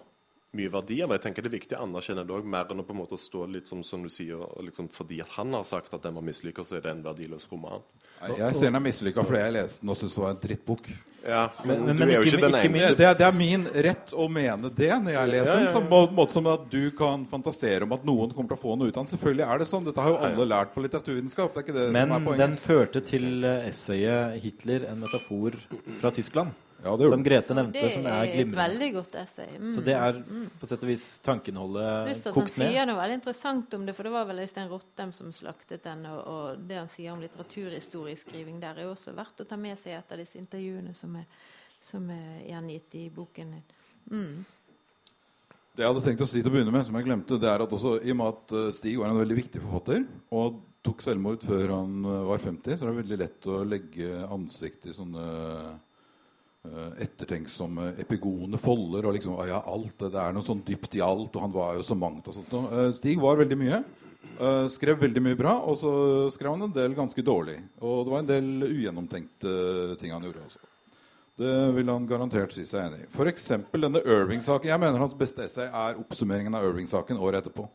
mye 0.56 0.72
verdi 0.72 1.00
Men 1.04 1.16
Jeg 1.18 1.24
tenker 1.26 1.44
Det 1.44 1.50
er 1.50 1.56
viktig 1.58 1.78
å 1.78 1.84
anerkjenne 1.84 2.24
det 2.26 2.34
òg, 2.34 2.46
mer 2.48 2.70
enn 2.70 2.82
å 2.82 2.86
på 2.86 2.94
en 2.94 3.02
måte 3.02 3.18
stå 3.20 3.46
litt 3.50 3.70
som, 3.70 3.82
som 3.86 4.02
du 4.04 4.10
sier, 4.12 4.40
liksom, 4.64 4.88
fordi 4.92 5.20
at 5.24 5.32
han 5.36 5.54
har 5.56 5.66
sagt 5.68 5.94
at 5.94 6.04
den 6.04 6.16
var 6.16 6.24
mislykka, 6.24 6.64
så 6.66 6.78
er 6.78 6.84
det 6.86 6.94
en 6.94 7.04
verdiløs 7.04 7.48
roman. 7.52 7.84
Jeg 8.24 8.56
ser 8.56 8.70
den 8.70 8.78
er 8.78 8.84
mislykka 8.84 9.24
fordi 9.26 9.42
jeg 9.42 9.54
leste 9.58 9.84
den 9.84 9.92
og 9.92 9.98
syntes 9.98 10.16
det 10.16 10.22
var 10.24 10.34
en 10.34 10.40
drittbok. 10.44 10.88
Ja, 11.24 11.42
men, 11.64 11.84
men, 11.88 11.98
du 11.98 12.04
er 12.04 12.14
jo 12.14 12.24
ikke, 12.28 12.40
ikke 12.40 12.62
eneste. 12.68 13.00
Det, 13.00 13.12
det, 13.20 13.26
er 13.26 13.36
min 13.36 13.66
rett 13.86 14.12
å 14.12 14.26
mene 14.32 14.70
det 14.76 14.90
når 15.04 15.16
jeg 15.16 15.32
leser 15.32 15.50
den. 15.50 15.66
Ja, 15.66 15.70
ja, 15.70 15.80
ja. 15.80 15.84
På 15.90 16.00
en 16.04 16.16
måte 16.16 16.36
som 16.36 16.50
at 16.52 16.66
du 16.72 16.82
kan 16.96 17.24
fantasere 17.28 17.88
om 17.88 17.94
at 17.96 18.04
noen 18.08 18.34
kommer 18.34 18.52
til 18.52 18.58
å 18.58 18.62
få 18.64 18.76
noe 18.80 18.90
ut 18.90 18.96
av 18.96 19.04
den. 19.04 19.12
Selvfølgelig 19.14 19.46
er 19.46 19.62
det 19.62 19.68
sånn. 19.70 19.86
Dette 19.88 20.04
har 20.04 20.14
jo 20.14 20.20
alle 20.28 20.48
lært 20.54 20.74
på 20.74 20.84
litteraturvitenskap. 20.84 21.60
Er 21.64 21.94
men 21.96 22.16
er 22.18 22.44
den 22.44 22.58
førte 22.60 23.04
til 23.04 23.44
eh, 23.44 23.70
essayet 23.70 24.38
'Hitler 24.42 24.88
en 24.90 25.00
metafor 25.04 25.58
fra 26.00 26.12
Tyskland'. 26.14 26.54
Ja, 26.84 26.94
som 27.08 27.22
Grete 27.24 27.54
nevnte, 27.56 27.80
det 27.80 27.92
som 27.94 28.04
er 28.04 28.26
glimrende. 28.28 28.34
Det 28.34 28.42
er 28.42 28.46
et 28.46 28.56
veldig 28.58 28.88
godt 28.98 29.14
essay. 29.22 29.52
Mm. 29.56 29.68
Så 29.72 29.84
det 29.86 29.94
er 29.96 30.18
på 30.60 30.68
sett 30.68 30.82
og 30.84 30.90
vis 30.90 31.04
tankeinnholdet 31.24 32.24
kokt 32.26 32.36
ned. 32.36 32.40
Han 32.40 32.50
sier 32.52 32.88
noe 32.90 32.98
veldig 32.98 33.18
interessant 33.20 33.76
om 33.78 33.86
det, 33.88 33.94
for 33.96 34.08
det 34.08 34.12
var 34.12 34.26
vel 34.28 34.42
Øystein 34.44 34.68
Rottem 34.68 35.14
som 35.16 35.30
slaktet 35.32 35.86
den. 35.86 36.04
Og, 36.12 36.18
og, 36.20 36.66
det 36.68 36.82
han 36.82 36.90
sier 36.92 37.14
om 37.14 37.22
litteraturhistorieskriving 37.24 38.58
der, 38.60 38.82
er 38.82 38.90
også 38.90 39.14
verdt 39.16 39.40
å 39.40 39.48
ta 39.48 39.56
med 39.60 39.80
seg 39.80 39.96
etter 39.96 40.20
disse 40.20 40.36
intervjuene 40.42 40.92
som 40.98 41.16
er, 41.20 41.24
som 41.80 42.04
er 42.12 42.44
gjengitt 42.50 42.98
i 43.00 43.06
boken. 43.16 43.56
Mm. 44.12 44.44
Det 45.74 45.82
jeg 45.82 45.90
hadde 45.90 46.04
tenkt 46.04 46.22
å 46.22 46.28
si 46.30 46.38
til 46.38 46.52
å 46.52 46.54
begynne 46.54 46.70
med, 46.70 46.84
som 46.86 47.00
jeg 47.00 47.08
glemte, 47.08 47.40
det 47.40 47.48
er 47.50 47.64
at 47.64 47.72
også, 47.74 47.96
i 48.04 48.12
og 48.12 48.20
med 48.20 48.36
at 48.36 48.52
eh, 48.54 48.68
Stig 48.76 48.94
var 49.00 49.10
en 49.10 49.18
veldig 49.18 49.40
viktig 49.40 49.64
forfatter 49.64 50.04
og 50.36 50.60
tok 50.84 51.00
selvmord 51.02 51.42
før 51.42 51.72
han 51.72 51.96
eh, 52.04 52.20
var 52.28 52.44
50, 52.44 52.76
så 52.76 52.84
er 52.84 52.92
det 52.92 53.00
veldig 53.00 53.18
lett 53.24 53.48
å 53.50 53.64
legge 53.66 54.20
ansikt 54.28 54.86
i 54.86 54.94
sånne 54.94 55.24
ettertenksomme 56.64 57.90
epigone 58.00 58.58
folder. 58.58 59.06
og 59.06 59.14
liksom, 59.14 59.36
ja, 59.48 59.62
alt, 59.66 59.98
Det 59.98 60.14
er 60.14 60.32
noe 60.32 60.42
sånn 60.46 60.64
dypt 60.64 60.96
i 60.96 61.02
alt, 61.04 61.34
og 61.36 61.42
han 61.42 61.52
var 61.52 61.74
jo 61.76 61.82
så 61.82 61.96
mangt. 61.96 62.26
og 62.28 62.34
sånt. 62.34 62.72
Eh, 62.72 62.92
Stig 62.92 63.20
var 63.20 63.36
veldig 63.36 63.58
mye. 63.58 63.84
Eh, 64.40 64.66
skrev 64.68 64.98
veldig 64.98 65.22
mye 65.22 65.36
bra, 65.36 65.58
og 65.60 65.76
så 65.76 66.30
skrev 66.32 66.54
han 66.56 66.62
en 66.62 66.72
del 66.72 66.94
ganske 66.94 67.22
dårlig. 67.22 67.58
Og 67.80 68.04
det 68.04 68.12
var 68.12 68.18
en 68.18 68.32
del 68.32 68.68
ugjennomtenkte 68.68 69.98
ting 70.00 70.10
han 70.12 70.22
gjorde. 70.22 70.44
også. 70.44 70.58
Det 71.36 71.74
vil 71.74 71.88
han 71.90 72.06
garantert 72.06 72.52
si 72.54 72.64
seg 72.64 72.86
enig 72.86 73.00
i. 73.02 73.06
F.eks. 73.10 73.48
denne 73.72 74.00
Irving-saken. 74.06 74.70
Jeg 74.70 74.80
mener 74.80 74.98
hans 75.02 75.14
beste 75.18 75.42
essay 75.42 75.66
er 75.66 75.98
oppsummeringen 75.98 76.54
av 76.54 76.64
Irving-saken 76.64 77.18
året 77.18 77.42
etterpå. 77.42 77.68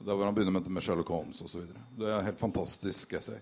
Der 0.00 0.16
hvor 0.16 0.24
han 0.24 0.34
begynner 0.34 0.68
med 0.68 0.82
Sherlock 0.82 1.08
Holmes 1.08 1.40
osv. 1.44 1.68
Det 1.98 2.08
er 2.08 2.18
et 2.18 2.24
helt 2.24 2.40
fantastisk 2.40 3.12
essay. 3.12 3.38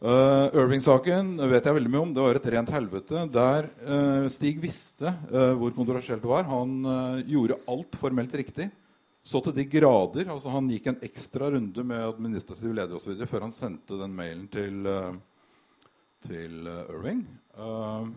Uh, 0.00 0.48
Irving-saken 0.56 1.34
vet 1.50 1.66
jeg 1.68 1.76
veldig 1.76 1.90
mye 1.92 2.02
om. 2.06 2.12
Det 2.16 2.22
var 2.24 2.38
et 2.38 2.46
rent 2.54 2.70
helvete. 2.72 3.24
Der 3.34 3.66
uh, 3.84 4.28
Stig 4.32 4.56
visste 4.62 5.12
uh, 5.28 5.52
hvor 5.60 5.74
kontroversielt 5.76 6.24
det 6.24 6.30
var. 6.30 6.46
Han 6.48 6.78
gjorde 7.28 7.58
alt 7.68 7.98
formelt 8.00 8.36
riktig. 8.40 8.70
Så 9.20 9.42
til 9.44 9.52
de 9.58 9.66
grader. 9.68 10.30
altså 10.32 10.54
Han 10.54 10.70
gikk 10.72 10.88
en 10.88 11.02
ekstra 11.04 11.50
runde 11.52 11.84
med 11.84 12.06
administrativ 12.06 12.72
leder 12.72 12.96
og 12.96 13.04
så 13.04 13.12
videre, 13.12 13.28
før 13.28 13.44
han 13.44 13.52
sendte 13.52 13.98
den 14.00 14.14
mailen 14.16 14.46
til, 14.48 14.88
til 16.24 16.70
Irving. 16.88 17.20
Uh, 17.52 18.08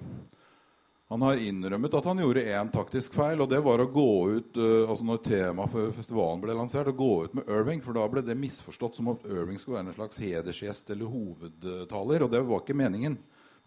han 1.14 1.22
har 1.22 1.38
innrømmet 1.38 1.94
at 1.94 2.08
han 2.10 2.18
gjorde 2.24 2.42
én 2.50 2.70
taktisk 2.74 3.14
feil, 3.14 3.44
og 3.44 3.50
det 3.52 3.60
var 3.62 3.84
å 3.84 3.86
gå 3.86 4.14
ut 4.34 4.56
uh, 4.58 4.90
altså 4.90 5.06
når 5.06 5.20
temaet 5.28 5.70
for 5.70 5.92
festivalen 5.94 6.42
ble 6.42 6.56
lansert, 6.58 6.90
å 6.90 6.98
gå 6.98 7.10
ut 7.28 7.36
med 7.38 7.52
Irving. 7.54 7.84
For 7.86 7.94
da 7.94 8.08
ble 8.10 8.24
det 8.26 8.34
misforstått 8.40 8.98
som 8.98 9.12
at 9.12 9.28
Irving 9.30 9.60
skulle 9.62 9.78
være 9.78 9.92
en 9.92 9.98
slags 10.00 10.22
hedersgjest 10.24 10.90
eller 10.96 11.12
hovedtaler. 11.14 12.26
Og 12.26 12.34
det 12.34 12.42
var 12.48 12.64
ikke 12.64 12.80
meningen. 12.80 13.20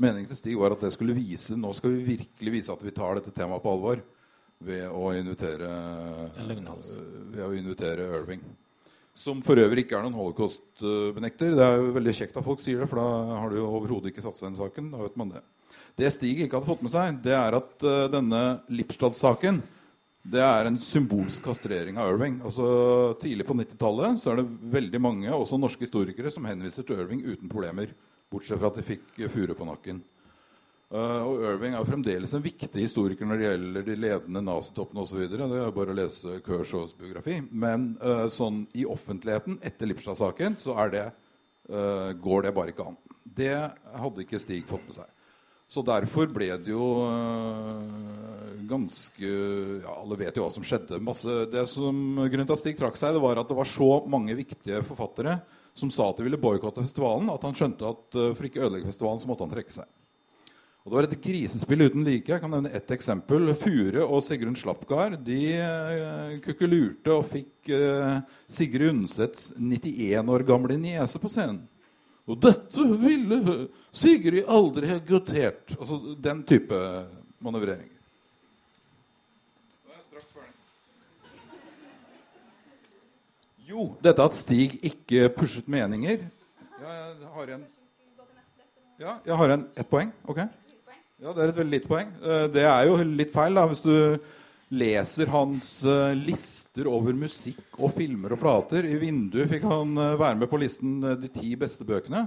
Meningen 0.02 0.26
til 0.32 0.40
Stig 0.40 0.58
var 0.58 0.74
at 0.74 0.82
det 0.82 0.90
skulle 0.92 1.14
vise 1.16 1.54
Nå 1.56 1.70
skal 1.72 1.94
vi 1.94 2.16
virkelig 2.18 2.52
vise 2.58 2.74
at 2.74 2.82
vi 2.84 2.92
tar 2.92 3.16
dette 3.16 3.30
temaet 3.32 3.62
på 3.62 3.72
alvor 3.72 4.02
ved 4.66 4.90
å 4.90 5.12
invitere, 5.14 5.70
uh, 5.70 6.42
ved 7.30 7.44
å 7.46 7.52
invitere 7.54 8.10
Irving. 8.24 8.42
Som 9.14 9.38
for 9.46 9.62
øvrig 9.62 9.86
ikke 9.86 10.00
er 10.00 10.08
noen 10.08 10.18
holocaust-benekter. 10.18 11.54
Det 11.54 11.62
er 11.62 11.78
jo 11.78 11.94
veldig 11.94 12.16
kjekt 12.24 12.42
at 12.42 12.50
folk 12.50 12.58
sier 12.64 12.82
det, 12.82 12.90
for 12.90 12.98
da 12.98 13.38
har 13.38 13.54
du 13.54 13.62
jo 13.62 13.70
overhodet 13.70 14.10
ikke 14.10 14.26
satt 14.26 14.34
seg 14.34 14.50
inn 14.50 14.58
i 14.58 14.64
saken. 14.66 14.90
Da 14.96 15.06
vet 15.06 15.22
man 15.22 15.30
det. 15.38 15.50
Det 15.96 16.10
Stig 16.12 16.42
ikke 16.44 16.58
hadde 16.58 16.68
fått 16.68 16.84
med 16.84 16.92
seg, 16.92 17.20
det 17.24 17.32
er 17.36 17.56
at 17.56 17.86
uh, 17.86 18.04
denne 18.12 18.42
Lipstad-saken 18.68 19.62
det 20.26 20.42
er 20.42 20.66
en 20.66 20.78
symbolsk 20.82 21.44
kastrering 21.46 22.00
av 22.02 22.10
Irving. 22.10 22.40
Altså, 22.44 22.66
tidlig 23.22 23.46
på 23.46 23.54
90-tallet 23.54 24.24
er 24.26 24.40
det 24.40 24.72
veldig 24.74 25.00
mange, 25.02 25.30
også 25.30 25.58
norske 25.60 25.86
historikere, 25.86 26.32
som 26.34 26.48
henviser 26.48 26.86
til 26.86 26.98
Irving 26.98 27.22
uten 27.22 27.50
problemer. 27.50 27.92
Bortsett 28.32 28.58
fra 28.58 28.72
at 28.72 28.80
de 28.80 28.86
fikk 28.88 29.20
fure 29.30 29.54
på 29.54 29.68
nakken. 29.68 30.00
Uh, 30.86 31.22
og 31.26 31.44
Irving 31.52 31.74
er 31.74 31.80
jo 31.80 31.88
fremdeles 31.88 32.34
en 32.36 32.44
viktig 32.44 32.82
historiker 32.82 33.26
når 33.26 33.38
det 33.38 33.46
gjelder 33.48 33.86
de 33.86 33.96
ledende 33.98 34.42
nazitoppene 34.46 35.02
osv. 35.02 35.24
Det 35.30 35.40
er 35.42 35.72
bare 35.74 35.94
å 35.94 35.98
lese 35.98 36.40
Kershaws 36.46 36.94
biografi. 36.98 37.40
Men 37.50 37.92
uh, 38.02 38.26
sånn 38.30 38.64
i 38.78 38.86
offentligheten 38.86 39.60
etter 39.66 39.90
Lipstad-saken 39.90 40.58
så 40.62 40.78
det, 40.90 41.08
uh, 41.70 42.10
går 42.18 42.46
det 42.46 42.54
bare 42.58 42.74
ikke 42.74 42.86
an. 42.90 42.98
Det 43.22 43.54
hadde 43.54 44.26
ikke 44.26 44.42
Stig 44.42 44.66
fått 44.70 44.86
med 44.86 44.98
seg. 45.00 45.10
Så 45.66 45.82
derfor 45.82 46.30
ble 46.30 46.52
det 46.62 46.70
jo 46.70 46.86
øh, 47.08 48.62
ganske 48.70 49.30
Ja, 49.82 49.96
alle 49.98 50.18
vet 50.20 50.38
jo 50.38 50.46
hva 50.46 50.54
som 50.54 50.64
skjedde. 50.66 51.00
Masse, 51.02 51.42
det 51.50 51.66
som 51.70 51.96
Grunnen 52.22 52.46
til 52.46 52.54
at 52.54 52.62
Stig 52.62 52.78
trakk 52.78 52.98
seg, 52.98 53.16
det 53.16 53.22
var 53.22 53.42
at 53.42 53.50
det 53.50 53.58
var 53.58 53.68
så 53.70 53.90
mange 54.06 54.36
viktige 54.38 54.84
forfattere 54.86 55.40
som 55.76 55.90
sa 55.92 56.06
at 56.08 56.16
de 56.16 56.24
ville 56.24 56.40
boikotte 56.40 56.80
festivalen, 56.80 57.28
at 57.28 57.42
han 57.44 57.56
skjønte 57.56 57.84
at 57.84 58.16
øh, 58.16 58.32
for 58.38 58.48
ikke 58.48 58.62
å 58.62 58.68
ødelegge 58.68 58.88
festivalen, 58.88 59.20
så 59.20 59.28
måtte 59.28 59.44
han 59.44 59.52
trekke 59.52 59.74
seg. 59.74 59.90
Og 60.86 60.92
Det 60.92 60.96
var 60.96 61.08
et 61.08 61.18
grisespill 61.20 61.82
uten 61.82 62.04
like. 62.06 62.30
Jeg 62.30 62.40
kan 62.40 62.52
nevne 62.54 62.70
ett 62.70 62.92
eksempel. 62.94 63.50
Fure 63.58 64.04
og 64.06 64.22
Sigrun 64.22 64.54
Slapgard 64.54 65.16
de 65.26 65.40
uh, 65.58 66.36
kukkelurte 66.44 67.10
og 67.10 67.26
fikk 67.26 67.72
Sigrid 68.46 68.92
Undsets 68.92 69.48
91 69.58 70.30
år 70.30 70.46
gamle 70.46 70.78
niese 70.78 71.18
på 71.18 71.32
scenen. 71.32 71.64
Og 72.26 72.38
dette 72.42 72.86
ville 72.98 73.56
Sigrid 73.94 74.48
aldri 74.50 74.88
ha 74.90 74.98
guttert. 74.98 75.76
Altså 75.78 76.16
den 76.18 76.42
type 76.48 76.80
manøvreringer. 77.38 77.92
Jo, 83.66 83.88
dette 84.02 84.22
at 84.22 84.34
Stig 84.36 84.76
ikke 84.86 85.26
pushet 85.34 85.66
meninger 85.66 86.20
Ja, 86.78 86.92
jeg 87.18 87.30
har 87.34 87.48
en 87.56 87.64
Ja, 88.96 89.14
jeg 89.26 89.36
har 89.36 89.52
en 89.52 89.64
ett 89.76 89.88
poeng. 89.90 90.12
Ok. 90.24 90.38
Ja, 91.20 91.32
Det 91.32 91.42
er 91.42 91.48
et 91.48 91.56
veldig 91.56 91.72
lite 91.72 91.88
poeng. 91.88 92.12
Eh, 92.22 92.46
det 92.52 92.62
er 92.64 92.86
jo 92.86 92.96
litt 93.02 93.32
feil 93.32 93.54
da, 93.58 93.66
hvis 93.66 93.82
du 93.82 94.18
leser 94.68 95.30
hans 95.30 95.84
uh, 95.86 96.14
lister 96.14 96.88
over 96.90 97.14
musikk 97.14 97.78
og 97.78 97.92
filmer 97.94 98.34
og 98.34 98.40
plater. 98.42 98.88
I 98.88 98.98
vinduet 98.98 99.50
fikk 99.50 99.66
han 99.68 99.94
uh, 99.98 100.16
være 100.18 100.40
med 100.40 100.50
på 100.50 100.60
listen 100.60 100.98
uh, 101.04 101.14
de 101.20 101.30
ti 101.30 101.54
beste 101.58 101.86
bøkene. 101.86 102.26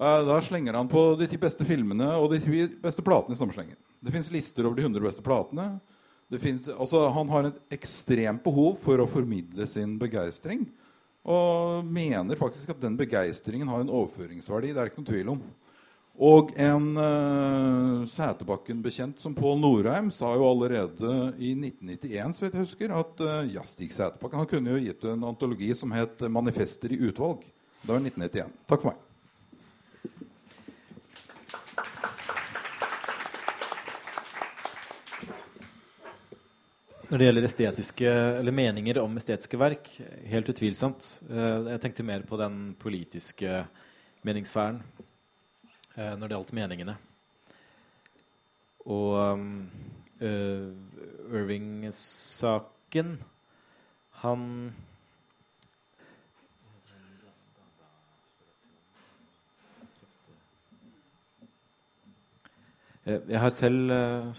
da 0.00 0.40
slenger 0.40 0.74
han 0.74 0.88
på 0.88 1.14
de 1.20 1.26
ti 1.28 1.36
beste 1.36 1.64
filmene 1.68 2.06
og 2.16 2.30
de 2.32 2.38
ti 2.40 2.66
beste 2.80 3.02
platene 3.04 3.36
i 3.36 3.38
samme 3.38 3.52
slengen. 3.52 3.76
Det 4.00 4.12
fins 4.14 4.30
lister 4.32 4.64
over 4.64 4.78
de 4.78 4.86
100 4.86 5.02
beste 5.04 5.22
platene. 5.22 5.74
Finnes, 6.38 6.68
altså, 6.70 7.08
han 7.10 7.28
har 7.28 7.48
et 7.48 7.74
ekstremt 7.74 8.42
behov 8.44 8.78
for 8.80 9.02
å 9.02 9.08
formidle 9.10 9.66
sin 9.68 9.98
begeistring. 9.98 10.62
Og 11.26 11.84
mener 11.84 12.38
faktisk 12.38 12.70
at 12.72 12.80
den 12.80 12.96
begeistringen 12.96 13.68
har 13.68 13.82
en 13.82 13.90
overføringsverdi. 13.92 14.70
Det 14.72 14.80
er 14.80 14.88
ikke 14.88 15.02
noen 15.02 15.10
tvil 15.10 15.32
om. 15.34 15.42
Og 16.20 16.50
en 16.60 16.88
uh, 17.00 18.02
Sæterbakken-bekjent 18.04 19.22
som 19.22 19.32
Pål 19.32 19.56
Norheim 19.62 20.10
sa 20.12 20.34
jo 20.36 20.44
allerede 20.44 21.12
i 21.40 21.54
1991 21.56 22.36
så 22.36 22.44
vet 22.44 22.58
jeg 22.58 22.66
husker, 22.66 22.92
at 22.92 23.22
uh, 23.24 23.38
ja, 23.48 23.64
Sæterbakken 23.64 24.42
han 24.42 24.50
kunne 24.50 24.74
jo 24.74 24.82
gitt 24.84 25.06
en 25.08 25.24
antologi 25.30 25.70
som 25.72 25.96
het 25.96 26.20
'Manifester 26.20 26.92
i 26.92 27.00
utvalg'. 27.08 27.40
Det 27.80 27.88
var 27.88 28.04
1991. 28.04 28.52
Takk 28.68 28.84
for 28.84 28.92
meg. 28.92 29.06
Når 37.08 37.18
det 37.18 37.26
gjelder 37.26 37.48
estetiske, 37.48 38.10
eller 38.38 38.52
meninger 38.52 39.00
om 39.00 39.16
estetiske 39.16 39.58
verk, 39.58 39.88
helt 40.28 40.52
utvilsomt. 40.52 41.14
Uh, 41.32 41.64
jeg 41.72 41.80
tenkte 41.80 42.04
mer 42.04 42.28
på 42.28 42.36
den 42.36 42.76
politiske 42.78 43.64
meningssfæren 44.20 44.84
eh, 44.84 45.09
når 46.00 46.26
det 46.26 46.36
gjaldt 46.36 46.52
meningene. 46.56 46.96
Og 48.88 49.40
uh, 50.20 50.70
Irving-saken 51.30 53.18
Han 54.22 54.46
Jeg 63.04 63.40
har 63.40 63.48
selv 63.48 63.90
uh, 63.90 64.36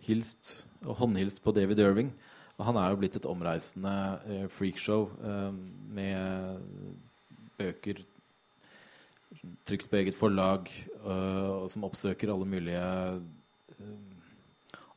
hilst 0.00 0.68
og 0.86 0.94
håndhilst 0.94 1.42
på 1.42 1.52
David 1.52 1.78
Irving. 1.78 2.12
Og 2.56 2.64
han 2.64 2.76
er 2.76 2.92
jo 2.92 3.00
blitt 3.00 3.16
et 3.16 3.26
omreisende 3.26 3.92
uh, 4.26 4.46
freakshow 4.52 5.10
uh, 5.20 5.54
med 5.94 6.60
bøker 7.58 8.00
trykt 9.64 9.90
på 9.90 10.00
eget 10.00 10.16
forlag, 10.16 10.70
eh, 11.00 11.50
og 11.50 11.68
som 11.72 11.86
oppsøker 11.88 12.32
alle 12.32 12.48
mulige 12.48 12.80
eh, 12.80 13.92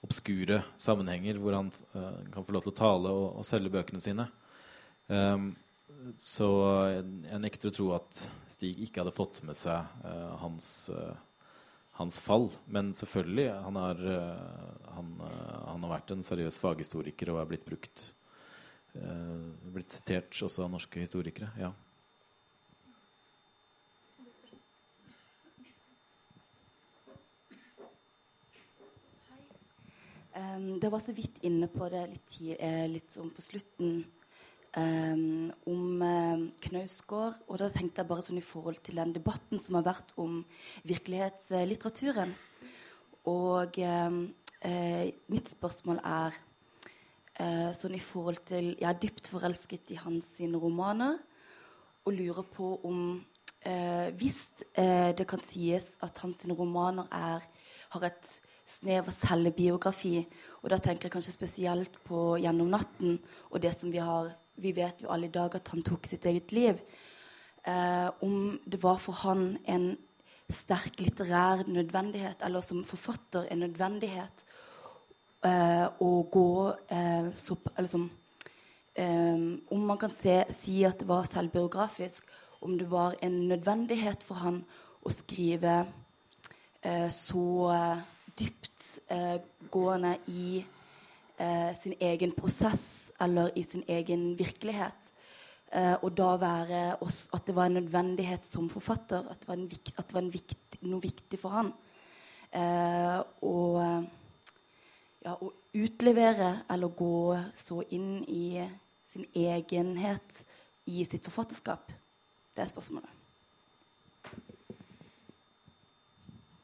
obskure 0.03 0.61
sammenhenger 0.81 1.39
hvor 1.39 1.55
han 1.57 1.69
eh, 1.95 2.23
kan 2.33 2.45
få 2.45 2.55
lov 2.55 2.65
til 2.65 2.73
å 2.73 2.79
tale 2.79 3.13
og, 3.13 3.27
og 3.39 3.47
selge 3.47 3.71
bøkene 3.73 4.03
sine. 4.03 4.27
Um, 5.07 5.53
så 6.19 6.47
jeg 6.91 7.39
nekter 7.43 7.69
å 7.69 7.75
tro 7.75 7.85
at 7.95 8.25
Stig 8.51 8.81
ikke 8.83 9.03
hadde 9.03 9.15
fått 9.15 9.39
med 9.47 9.55
seg 9.55 9.87
hans, 10.41 10.65
hans, 11.95 12.17
fall. 12.19 12.49
Men 12.67 12.89
selvfølgelig, 12.97 13.45
han, 13.63 13.79
er, 13.79 14.01
han, 14.97 15.13
han, 15.21 15.85
har 15.85 15.93
vært 15.93 16.11
en 16.11 16.25
seriøs 16.27 16.59
faghistoriker 16.59 17.31
og 17.31 17.39
er 17.39 17.49
blitt 17.53 17.63
brukt 17.67 18.09
Blitt 18.93 19.95
sitert 19.95 20.43
også 20.43 20.67
av 20.67 20.73
norske 20.75 21.01
historikere. 21.01 21.53
ja. 21.57 21.71
Um, 30.33 30.79
det 30.81 30.89
var 30.89 31.01
så 31.03 31.13
vidt 31.13 31.43
inne 31.45 31.67
på 31.69 31.85
det 31.93 32.07
litt, 32.09 32.35
litt 32.89 33.13
sånn 33.13 33.29
på 33.35 33.43
slutten 33.45 33.99
um, 34.77 35.51
om 35.69 36.01
uh, 36.01 36.45
Knausgård. 36.65 37.43
Og 37.47 37.59
da 37.61 37.69
tenkte 37.69 38.01
jeg 38.01 38.09
bare 38.09 38.25
sånn 38.25 38.39
i 38.41 38.45
forhold 38.45 38.81
til 38.85 38.97
den 39.01 39.13
debatten 39.15 39.61
som 39.61 39.77
har 39.77 39.85
vært 39.85 40.13
om 40.21 40.39
virkelighetslitteraturen. 40.89 42.33
Og 43.29 43.77
uh, 43.77 44.17
mitt 45.33 45.51
spørsmål 45.51 46.01
er 46.01 46.39
uh, 47.37 47.69
sånn 47.75 47.97
i 47.97 48.03
forhold 48.03 48.41
til 48.49 48.73
Jeg 48.73 48.89
er 48.89 49.01
dypt 49.05 49.29
forelsket 49.31 49.93
i 49.93 49.99
hans 50.01 50.33
sine 50.39 50.57
romaner 50.59 51.19
og 52.03 52.17
lurer 52.17 52.43
på 52.51 52.73
om 52.83 53.21
Hvis 54.19 54.41
det 54.75 55.23
kan 55.23 55.39
sies 55.39 55.93
at 56.03 56.17
hans 56.19 56.41
romaner 56.51 57.05
er, 57.15 57.45
har 57.93 58.03
et 58.03 58.31
snev 58.65 59.07
av 59.07 59.15
selvbiografi, 59.15 60.27
og 60.61 60.69
da 60.71 60.79
tenker 60.79 61.09
jeg 61.09 61.11
kanskje 61.11 61.35
spesielt 61.35 62.03
på 62.03 62.37
'Gjennom 62.37 62.69
natten' 62.69 63.19
og 63.51 63.61
det 63.61 63.73
som 63.77 63.91
vi 63.91 63.97
har 63.97 64.31
vi 64.55 64.71
vet 64.71 65.01
jo 65.01 65.11
alle 65.13 65.29
i 65.29 65.33
dag 65.33 65.55
at 65.55 65.67
han 65.73 65.83
tok 65.85 66.05
sitt 66.05 66.25
eget 66.29 66.51
liv. 66.51 66.79
Eh, 67.65 68.09
om 68.21 68.59
det 68.65 68.81
var 68.83 68.99
for 69.01 69.17
han 69.23 69.57
en 69.65 69.93
sterk 70.51 70.99
litterær 71.01 71.63
nødvendighet, 71.67 72.43
eller 72.43 72.61
som 72.61 72.83
forfatter 72.85 73.47
en 73.49 73.63
nødvendighet, 73.63 74.45
eh, 75.43 75.87
å 75.99 76.11
gå 76.31 76.75
eh, 76.89 77.31
så 77.33 77.57
Eller 77.77 77.89
som 77.89 78.11
eh, 78.95 79.59
Om 79.71 79.85
man 79.87 79.97
kan 79.97 80.09
se, 80.09 80.43
si 80.49 80.83
at 80.83 80.99
det 80.99 81.07
var 81.07 81.23
selvbiografisk, 81.23 82.23
om 82.61 82.77
det 82.77 82.89
var 82.91 83.15
en 83.21 83.47
nødvendighet 83.47 84.23
for 84.23 84.35
han 84.35 84.63
å 85.03 85.09
skrive 85.09 85.87
eh, 86.83 87.09
så 88.39 88.87
eh, 89.11 89.39
i 90.27 90.63
sin 91.75 91.95
egen 91.99 92.31
prosess 92.31 93.11
eller 93.19 93.49
i 93.57 93.63
sin 93.65 93.83
egen 93.89 94.37
virkelighet. 94.39 95.09
Uh, 95.73 95.95
og 96.05 96.11
da 96.13 96.35
være 96.37 96.81
oss, 97.01 97.25
at 97.33 97.47
det 97.47 97.55
var 97.57 97.65
en 97.65 97.79
nødvendighet 97.79 98.45
som 98.45 98.67
forfatter, 98.69 99.25
at 99.25 99.41
det 99.41 99.49
var, 99.49 99.63
vikt, 99.71 99.95
at 99.97 100.05
det 100.05 100.13
var 100.13 100.27
vikt, 100.29 100.77
noe 100.85 101.01
viktig 101.01 101.39
for 101.41 101.55
han. 101.55 101.71
Uh, 102.53 103.25
og 103.41 103.79
ja, 105.25 105.33
å 105.33 105.49
utlevere 105.73 106.51
eller 106.69 106.93
gå 106.93 107.17
så 107.57 107.81
inn 107.89 108.21
i 108.29 108.61
sin 109.09 109.25
egenhet 109.33 110.43
i 110.85 111.01
sitt 111.09 111.25
forfatterskap. 111.25 111.89
Det 112.53 112.61
er 112.61 112.69
spørsmålet. 112.69 113.22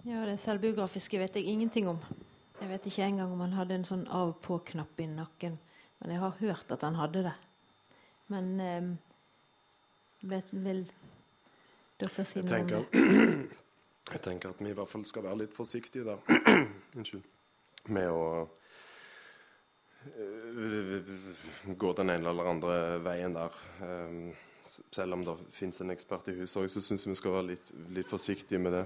Ja, 0.08 0.24
det 0.26 0.38
selvbiografiske 0.40 1.20
vet 1.20 1.36
jeg 1.36 1.52
ingenting 1.52 1.90
om. 1.92 2.00
Jeg 2.60 2.70
vet 2.70 2.86
ikke 2.88 3.04
engang 3.08 3.34
om 3.34 3.42
han 3.44 3.56
hadde 3.56 3.76
en 3.76 3.88
sånn 3.88 4.06
av-på-knapp 4.08 5.00
i 5.04 5.08
nakken. 5.12 5.58
Men 6.00 6.14
jeg 6.14 6.22
har 6.24 6.38
hørt 6.40 6.72
at 6.72 6.86
han 6.88 6.96
hadde 7.00 7.26
det. 7.28 7.36
Men 8.32 8.52
eh, 8.64 8.88
vet, 10.32 10.54
vil 10.54 10.86
dere 12.00 12.26
si 12.28 12.44
noe 12.46 12.62
om 12.62 12.72
det? 12.72 12.84
Jeg 14.10 14.24
tenker 14.26 14.50
at 14.50 14.62
vi 14.64 14.72
i 14.72 14.78
hvert 14.78 14.90
fall 14.90 15.04
skal 15.06 15.22
være 15.28 15.44
litt 15.44 15.54
forsiktige 15.54 16.02
der. 16.08 16.20
Unnskyld. 16.98 17.26
Med 17.94 18.10
å 18.10 18.48
uh, 20.08 21.12
gå 21.78 21.92
den 22.00 22.10
ene 22.16 22.32
eller 22.32 22.50
andre 22.50 22.78
veien 23.06 23.38
der. 23.38 23.60
Um, 23.84 24.32
selv 24.66 25.14
om 25.14 25.26
det 25.28 25.36
fins 25.54 25.82
en 25.82 25.94
ekspert 25.94 26.32
i 26.32 26.40
huset 26.40 26.64
òg, 26.64 26.70
så 26.74 26.82
syns 26.82 27.06
jeg 27.06 27.14
vi 27.14 27.20
skal 27.20 27.36
være 27.38 27.50
litt, 27.52 27.72
litt, 27.94 28.10
forsiktige 28.10 28.62
med 28.62 28.80
det. 28.80 28.86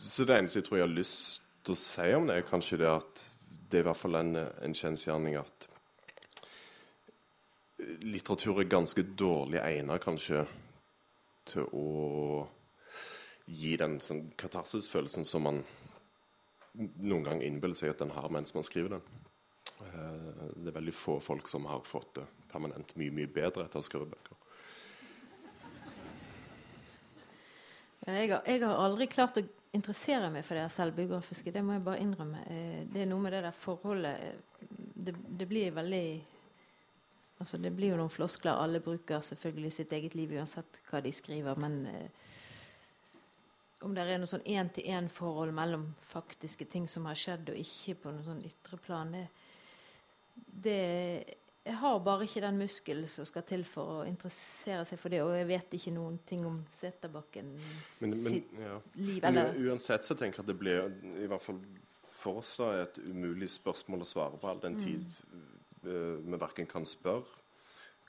Så 0.00 0.24
det 0.24 0.36
eneste 0.36 0.60
jeg 0.60 0.68
tror 0.68 0.80
jeg 0.80 0.86
har 0.88 0.94
lyst 0.94 1.42
til 1.64 1.76
å 1.76 1.80
si 1.80 2.06
om 2.16 2.28
det, 2.28 2.38
er 2.40 2.48
kanskje 2.48 2.80
det 2.80 2.88
at 2.90 3.24
det 3.70 3.80
er 3.80 3.84
i 3.84 3.88
hvert 3.90 4.00
fall 4.00 4.18
en, 4.18 4.36
en 4.36 4.74
kjensgjerning 4.74 5.36
at 5.38 5.66
litteratur 8.04 8.60
er 8.60 8.70
ganske 8.70 9.04
dårlig 9.18 9.60
egnet 9.62 10.02
kanskje 10.04 10.44
til 11.50 11.66
å 11.76 12.46
gi 13.50 13.74
den 13.80 13.98
sånn 14.04 14.28
katarsisfølelsen 14.38 15.26
som 15.26 15.46
man 15.48 15.62
noen 16.74 17.24
gang 17.26 17.42
innbiller 17.42 17.78
seg 17.78 17.94
at 17.94 18.02
den 18.04 18.14
har 18.14 18.30
mens 18.32 18.54
man 18.54 18.66
skriver 18.66 18.96
den. 18.96 19.06
Eh, 19.80 20.44
det 20.60 20.70
er 20.70 20.76
veldig 20.76 20.94
få 20.94 21.18
folk 21.24 21.48
som 21.50 21.66
har 21.70 21.82
fått 21.88 22.20
det 22.20 22.26
permanent 22.52 22.94
mye 23.00 23.14
mye 23.14 23.30
bedre 23.30 23.66
etter 23.66 23.82
å 23.82 23.86
skrive 23.86 24.10
bøker. 24.12 24.39
Jeg 28.10 28.32
har, 28.32 28.42
jeg 28.46 28.62
har, 28.64 28.76
aldri 28.84 29.06
klart 29.10 29.38
å 29.38 29.44
interessere 29.76 30.30
meg 30.32 30.44
for 30.46 30.58
det 30.58 30.66
selvbiografiske. 30.74 31.52
Det 31.54 31.62
må 31.64 31.76
jeg 31.76 31.86
bare 31.86 32.02
innrømme. 32.02 32.42
Eh, 32.50 32.80
det 32.90 33.04
er 33.04 33.10
noe 33.10 33.22
med 33.22 33.36
det 33.36 33.44
der 33.46 33.56
forholdet 33.56 34.26
eh, 34.26 34.68
Det, 35.00 35.14
det 35.38 35.46
blir 35.48 35.72
veldig 35.72 36.04
Altså, 37.40 37.56
det 37.56 37.70
blir 37.72 37.94
jo 37.94 37.96
noen 37.96 38.12
floskler. 38.12 38.52
Alle 38.52 38.82
bruker 38.84 39.22
selvfølgelig 39.24 39.70
sitt 39.72 39.92
eget 39.96 40.14
liv 40.14 40.34
uansett 40.36 40.74
hva 40.90 41.00
de 41.00 41.12
skriver. 41.12 41.56
Men 41.56 41.78
eh, 41.88 42.26
om 43.80 43.94
det 43.96 44.04
er 44.04 44.20
noe 44.20 44.28
sånn 44.28 44.44
én-til-én-forhold 44.44 45.54
mellom 45.56 45.86
faktiske 46.04 46.66
ting 46.68 46.84
som 46.88 47.08
har 47.08 47.16
skjedd, 47.16 47.48
og 47.48 47.62
ikke 47.62 47.96
på 48.02 48.12
noe 48.12 48.26
sånn 48.26 48.42
ytre 48.44 48.76
plan, 48.84 49.14
det, 49.16 49.24
det 50.36 50.82
Jeg 51.66 51.76
har 51.76 51.98
bare 52.00 52.24
ikke 52.24 52.40
den 52.40 52.56
muskelen 52.62 53.08
som 53.10 53.26
skal 53.28 53.44
til 53.44 53.66
for 53.68 53.98
å 53.98 54.06
interessere 54.08 54.86
seg 54.88 54.98
for 54.98 55.12
det. 55.12 55.20
Og 55.26 55.34
jeg 55.36 55.48
vet 55.50 55.76
ikke 55.76 55.92
noen 55.92 56.16
ting 56.26 56.46
om 56.48 56.62
Seterbakkens 56.72 58.00
ja. 58.00 58.78
liv. 58.96 59.20
Eller? 59.20 59.52
Men 59.52 59.68
uansett 59.68 60.08
så 60.08 60.16
tenker 60.16 60.40
jeg 60.40 60.46
at 60.46 60.52
det 60.54 60.58
blir 60.58 60.88
i 61.20 61.28
hvert 61.28 61.44
fall 61.44 61.60
for 62.20 62.40
oss 62.40 62.56
da, 62.60 62.72
et 62.82 62.98
umulig 63.04 63.48
spørsmål 63.52 64.04
å 64.04 64.08
svare 64.08 64.40
på 64.40 64.48
all 64.48 64.60
den 64.60 64.76
mm. 64.76 64.82
tid 64.84 65.20
Eh, 65.86 65.92
vi 66.24 66.36
verken 66.36 66.66
kan 66.68 66.84
spørre 66.84 67.38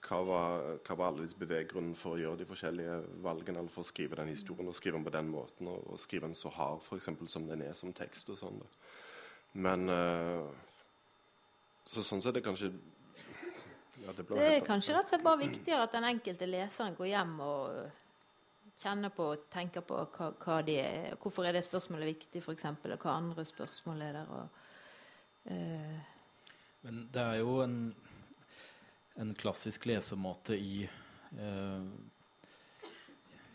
hva 0.01 0.17
var, 0.25 0.63
hva 0.81 0.95
var 0.97 1.11
alle 1.11 1.23
disse 1.23 1.37
beveggrunnene 1.39 1.95
for 1.95 2.15
å 2.15 2.19
gjøre 2.19 2.41
de 2.41 2.47
forskjellige 2.49 2.95
valgene, 3.21 3.61
eller 3.61 3.71
for 3.71 3.85
å 3.85 3.87
skrive 3.87 4.17
den 4.17 4.31
historien 4.33 4.67
og 4.67 4.75
skrive 4.75 4.97
den 4.97 5.05
på 5.05 5.13
den 5.13 5.29
måten, 5.29 5.69
og, 5.69 5.85
og 5.93 6.01
skrive 6.01 6.25
den 6.25 6.35
så 6.35 6.49
hard 6.55 6.81
for 6.83 6.97
eksempel, 6.97 7.29
som 7.29 7.45
den 7.47 7.61
er 7.63 7.75
som 7.77 7.93
tekst. 7.93 8.31
og 8.33 8.39
sånn. 8.39 8.57
Men 9.53 9.85
uh, 9.93 10.49
så 11.85 12.01
Sånn 12.01 12.23
sett 12.23 12.31
er 12.33 12.39
det 12.39 12.47
kanskje 12.47 12.71
ja, 14.05 14.13
Det, 14.17 14.27
det 14.29 14.47
er 14.47 14.63
kanskje 14.65 14.95
rett 14.95 15.07
og 15.07 15.13
slett 15.13 15.25
bare 15.25 15.41
viktigere 15.41 15.87
at 15.87 15.95
den 15.95 16.07
enkelte 16.09 16.49
leseren 16.49 16.95
går 16.97 17.11
hjem 17.11 17.35
og 17.45 17.81
kjenner 18.81 19.13
på 19.13 19.27
og 19.33 19.43
tenker 19.53 19.85
på 19.85 19.99
hva, 20.15 20.31
hva 20.41 20.61
de 20.65 20.77
er, 20.81 21.11
hvorfor 21.21 21.45
er 21.45 21.57
det 21.57 21.65
spørsmålet 21.65 22.13
viktig, 22.15 22.41
f.eks., 22.41 22.65
og 22.71 22.95
hva 23.05 23.17
andre 23.17 23.45
spørsmål 23.45 24.07
er 24.07 24.17
der. 24.17 24.33
og 24.39 25.51
uh, 25.51 25.99
men 26.81 27.03
det 27.13 27.21
er 27.21 27.41
jo 27.43 27.59
en, 27.61 27.77
en 29.21 29.33
klassisk 29.37 29.85
lesemåte 29.85 30.57
i 30.57 30.81
eh, 30.81 31.83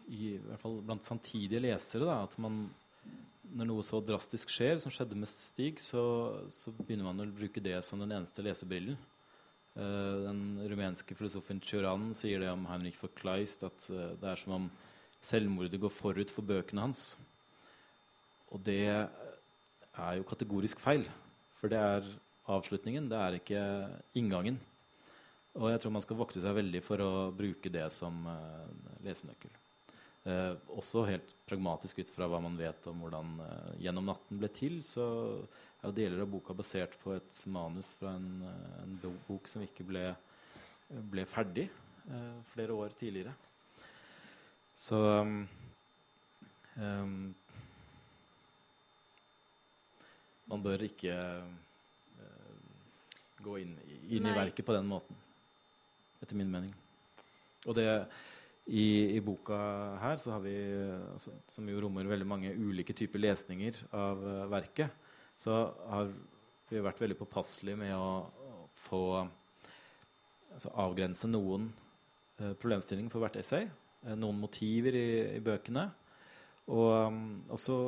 i, 0.07 0.37
hvert 0.39 0.63
fall 0.63 0.77
blant 0.87 1.07
samtidige 1.07 1.65
lesere 1.65 2.07
da, 2.07 2.21
at 2.23 2.37
man 2.39 2.69
når 3.57 3.69
noe 3.71 3.83
så 3.87 4.01
drastisk 4.03 4.51
skjer, 4.51 4.79
som 4.83 4.93
skjedde 4.95 5.19
med 5.19 5.31
Stig, 5.31 5.81
så, 5.83 6.03
så 6.55 6.73
begynner 6.77 7.07
man 7.09 7.23
å 7.23 7.29
bruke 7.31 7.63
det 7.63 7.79
som 7.87 8.01
den 8.03 8.15
eneste 8.15 8.43
lesebrillen. 8.47 8.99
Uh, 9.77 10.25
den 10.25 10.43
rumenske 10.71 11.13
filosofen 11.19 11.61
Cioran 11.61 12.09
sier 12.17 12.41
det 12.41 12.49
om 12.49 12.65
Heinrich 12.71 12.97
von 12.97 13.13
Kleist, 13.19 13.67
at 13.67 13.89
uh, 13.93 14.15
det 14.17 14.31
er 14.31 14.41
som 14.41 14.55
om 14.57 14.69
selvmordet 15.21 15.81
går 15.83 15.93
forut 15.93 16.33
for 16.33 16.49
bøkene 16.49 16.87
hans. 16.87 17.19
Og 18.49 18.63
det 18.65 18.81
er 18.89 20.17
jo 20.17 20.25
kategorisk 20.29 20.81
feil. 20.81 21.05
For 21.61 21.73
det 21.73 21.83
er 21.83 22.09
avslutningen, 22.49 23.11
det 23.11 23.21
er 23.21 23.37
ikke 23.37 23.63
inngangen. 24.17 24.59
Og 25.57 25.71
jeg 25.73 25.83
tror 25.83 25.97
man 25.97 26.05
skal 26.05 26.21
vokte 26.21 26.41
seg 26.41 26.57
veldig 26.57 26.83
for 26.85 27.05
å 27.05 27.13
bruke 27.37 27.73
det 27.73 27.89
som 27.93 28.25
uh, 28.29 28.65
lesenøkkel. 29.05 29.53
Eh, 30.27 30.55
også 30.75 31.05
helt 31.07 31.29
pragmatisk 31.47 32.01
ut 32.03 32.09
fra 32.11 32.27
hva 32.27 32.41
man 32.43 32.57
vet 32.59 32.87
om 32.91 33.05
hvordan 33.05 33.37
eh, 33.45 33.75
'Gjennom 33.85 34.09
natten' 34.11 34.41
ble 34.41 34.49
til, 34.51 34.81
så 34.83 35.05
er 35.79 35.87
jo 35.87 35.95
deler 35.95 36.25
av 36.25 36.33
boka 36.33 36.57
basert 36.57 36.97
på 36.99 37.15
et 37.15 37.43
manus 37.47 37.93
fra 38.01 38.17
en, 38.19 38.43
eh, 38.43 38.81
en 38.83 38.97
bok 39.29 39.47
som 39.47 39.63
ikke 39.63 39.87
ble, 39.87 40.03
ble 41.13 41.27
ferdig 41.31 41.69
eh, 41.71 42.35
flere 42.57 42.75
år 42.75 42.99
tidligere. 42.99 43.37
Så 44.77 44.99
um, 44.99 45.49
um, 46.77 47.35
Man 50.47 50.63
bør 50.63 50.83
ikke 50.87 51.15
uh, 51.17 52.27
gå 53.43 53.57
inn, 53.63 53.73
inn 54.07 54.29
i 54.29 54.35
verket 54.37 54.67
på 54.67 54.75
den 54.77 54.87
måten, 54.87 55.17
etter 56.23 56.39
min 56.39 56.53
mening. 56.53 56.71
Og 57.67 57.75
det 57.75 57.89
i, 58.67 59.17
i, 59.17 59.21
boka 59.23 59.57
her, 60.03 60.19
vi, 60.43 60.55
altså, 61.13 61.35
som 61.47 61.69
jo 61.71 61.81
rommer 61.85 62.09
veldig 62.11 62.27
mange 62.27 62.51
ulike 62.51 62.97
typer 62.99 63.23
lesninger 63.23 63.79
av 63.95 64.25
uh, 64.27 64.47
verket, 64.51 64.91
så 65.39 65.61
har 65.87 66.11
vi 66.71 66.83
vært 66.83 67.01
veldig 67.03 67.19
påpasselige 67.21 67.79
med 67.79 67.95
å, 67.95 68.27
få 68.77 69.03
altså, 69.23 70.73
avgrense 70.83 71.31
noen 71.31 71.71
uh, 72.43 72.53
problemstillinger 72.59 73.13
for 73.13 73.23
hvert 73.23 73.39
essay. 73.41 73.71
Uh, 74.03 74.17
noen 74.19 74.43
motiver 74.43 74.99
i, 74.99 75.09
i 75.39 75.41
bøkene. 75.45 75.87
Og 76.75 76.91
um, 77.07 77.25
også 77.55 77.79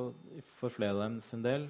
for 0.47 0.71
flere 0.71 0.95
av 0.95 1.03
dem 1.03 1.19
sin 1.25 1.43
del 1.43 1.67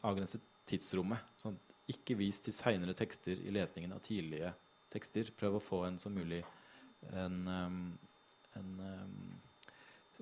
avgrense 0.00 0.40
tidsrommet. 0.68 1.36
Sånn, 1.36 1.58
ikke 1.92 2.16
vis 2.16 2.40
til 2.44 2.56
seinere 2.56 2.96
tekster 2.96 3.36
i 3.44 3.52
lesningen 3.52 3.92
av 3.92 4.00
tidlige 4.04 4.54
tekster. 4.92 5.28
Prøv 5.36 5.58
å 5.58 5.64
få 5.64 5.82
en 5.86 6.00
som 6.00 6.16
mulig 6.16 6.40
en, 7.12 7.42
um, 7.46 7.82
en, 8.58 9.38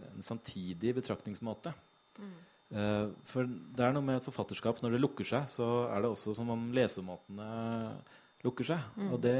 en 0.06 0.24
samtidig 0.24 0.94
betraktningsmåte. 1.00 1.72
Mm. 2.20 2.36
Uh, 2.66 3.12
for 3.28 3.46
det 3.46 3.84
er 3.86 3.92
noe 3.94 4.02
med 4.02 4.16
et 4.18 4.24
forfatterskap 4.26 4.80
Når 4.82 4.96
det 4.96 4.98
lukker 4.98 5.28
seg, 5.28 5.44
så 5.46 5.66
er 5.86 6.00
det 6.02 6.08
også 6.10 6.32
som 6.34 6.48
om 6.50 6.64
lesemåtene 6.74 7.46
lukker 8.42 8.66
seg. 8.72 8.82
Mm. 8.96 9.12
Og 9.14 9.22
det, 9.22 9.36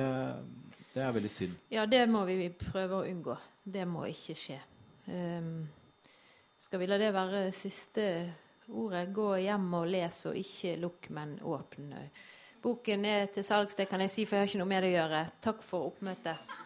det, 0.93 1.03
er 1.03 1.15
veldig 1.15 1.33
synd. 1.33 1.57
Ja, 1.73 1.87
det 1.91 2.05
må 2.11 2.23
vi 2.29 2.49
prøve 2.55 3.01
å 3.01 3.07
unngå. 3.07 3.37
Det 3.67 3.87
må 3.89 4.07
ikke 4.11 4.37
skje. 4.39 4.61
Um, 5.11 5.67
skal 6.63 6.83
vi 6.83 6.89
la 6.91 6.99
det 7.03 7.13
være 7.15 7.49
siste 7.55 8.07
ordet? 8.71 9.09
Gå 9.15 9.29
hjem 9.43 9.69
og 9.79 9.91
les, 9.91 10.23
og 10.31 10.39
ikke 10.39 10.77
lukk, 10.83 11.11
men 11.15 11.37
åpne. 11.43 12.07
Boken 12.63 13.05
er 13.07 13.29
til 13.31 13.47
salgs, 13.47 13.77
det 13.79 13.87
kan 13.91 14.03
jeg 14.03 14.11
si, 14.11 14.25
for 14.27 14.39
jeg 14.39 14.47
har 14.47 14.51
ikke 14.51 14.63
noe 14.63 14.71
mer 14.71 14.87
å 14.87 14.95
gjøre. 14.95 15.27
Takk 15.45 15.61
for 15.63 15.93
oppmøtet. 15.93 16.57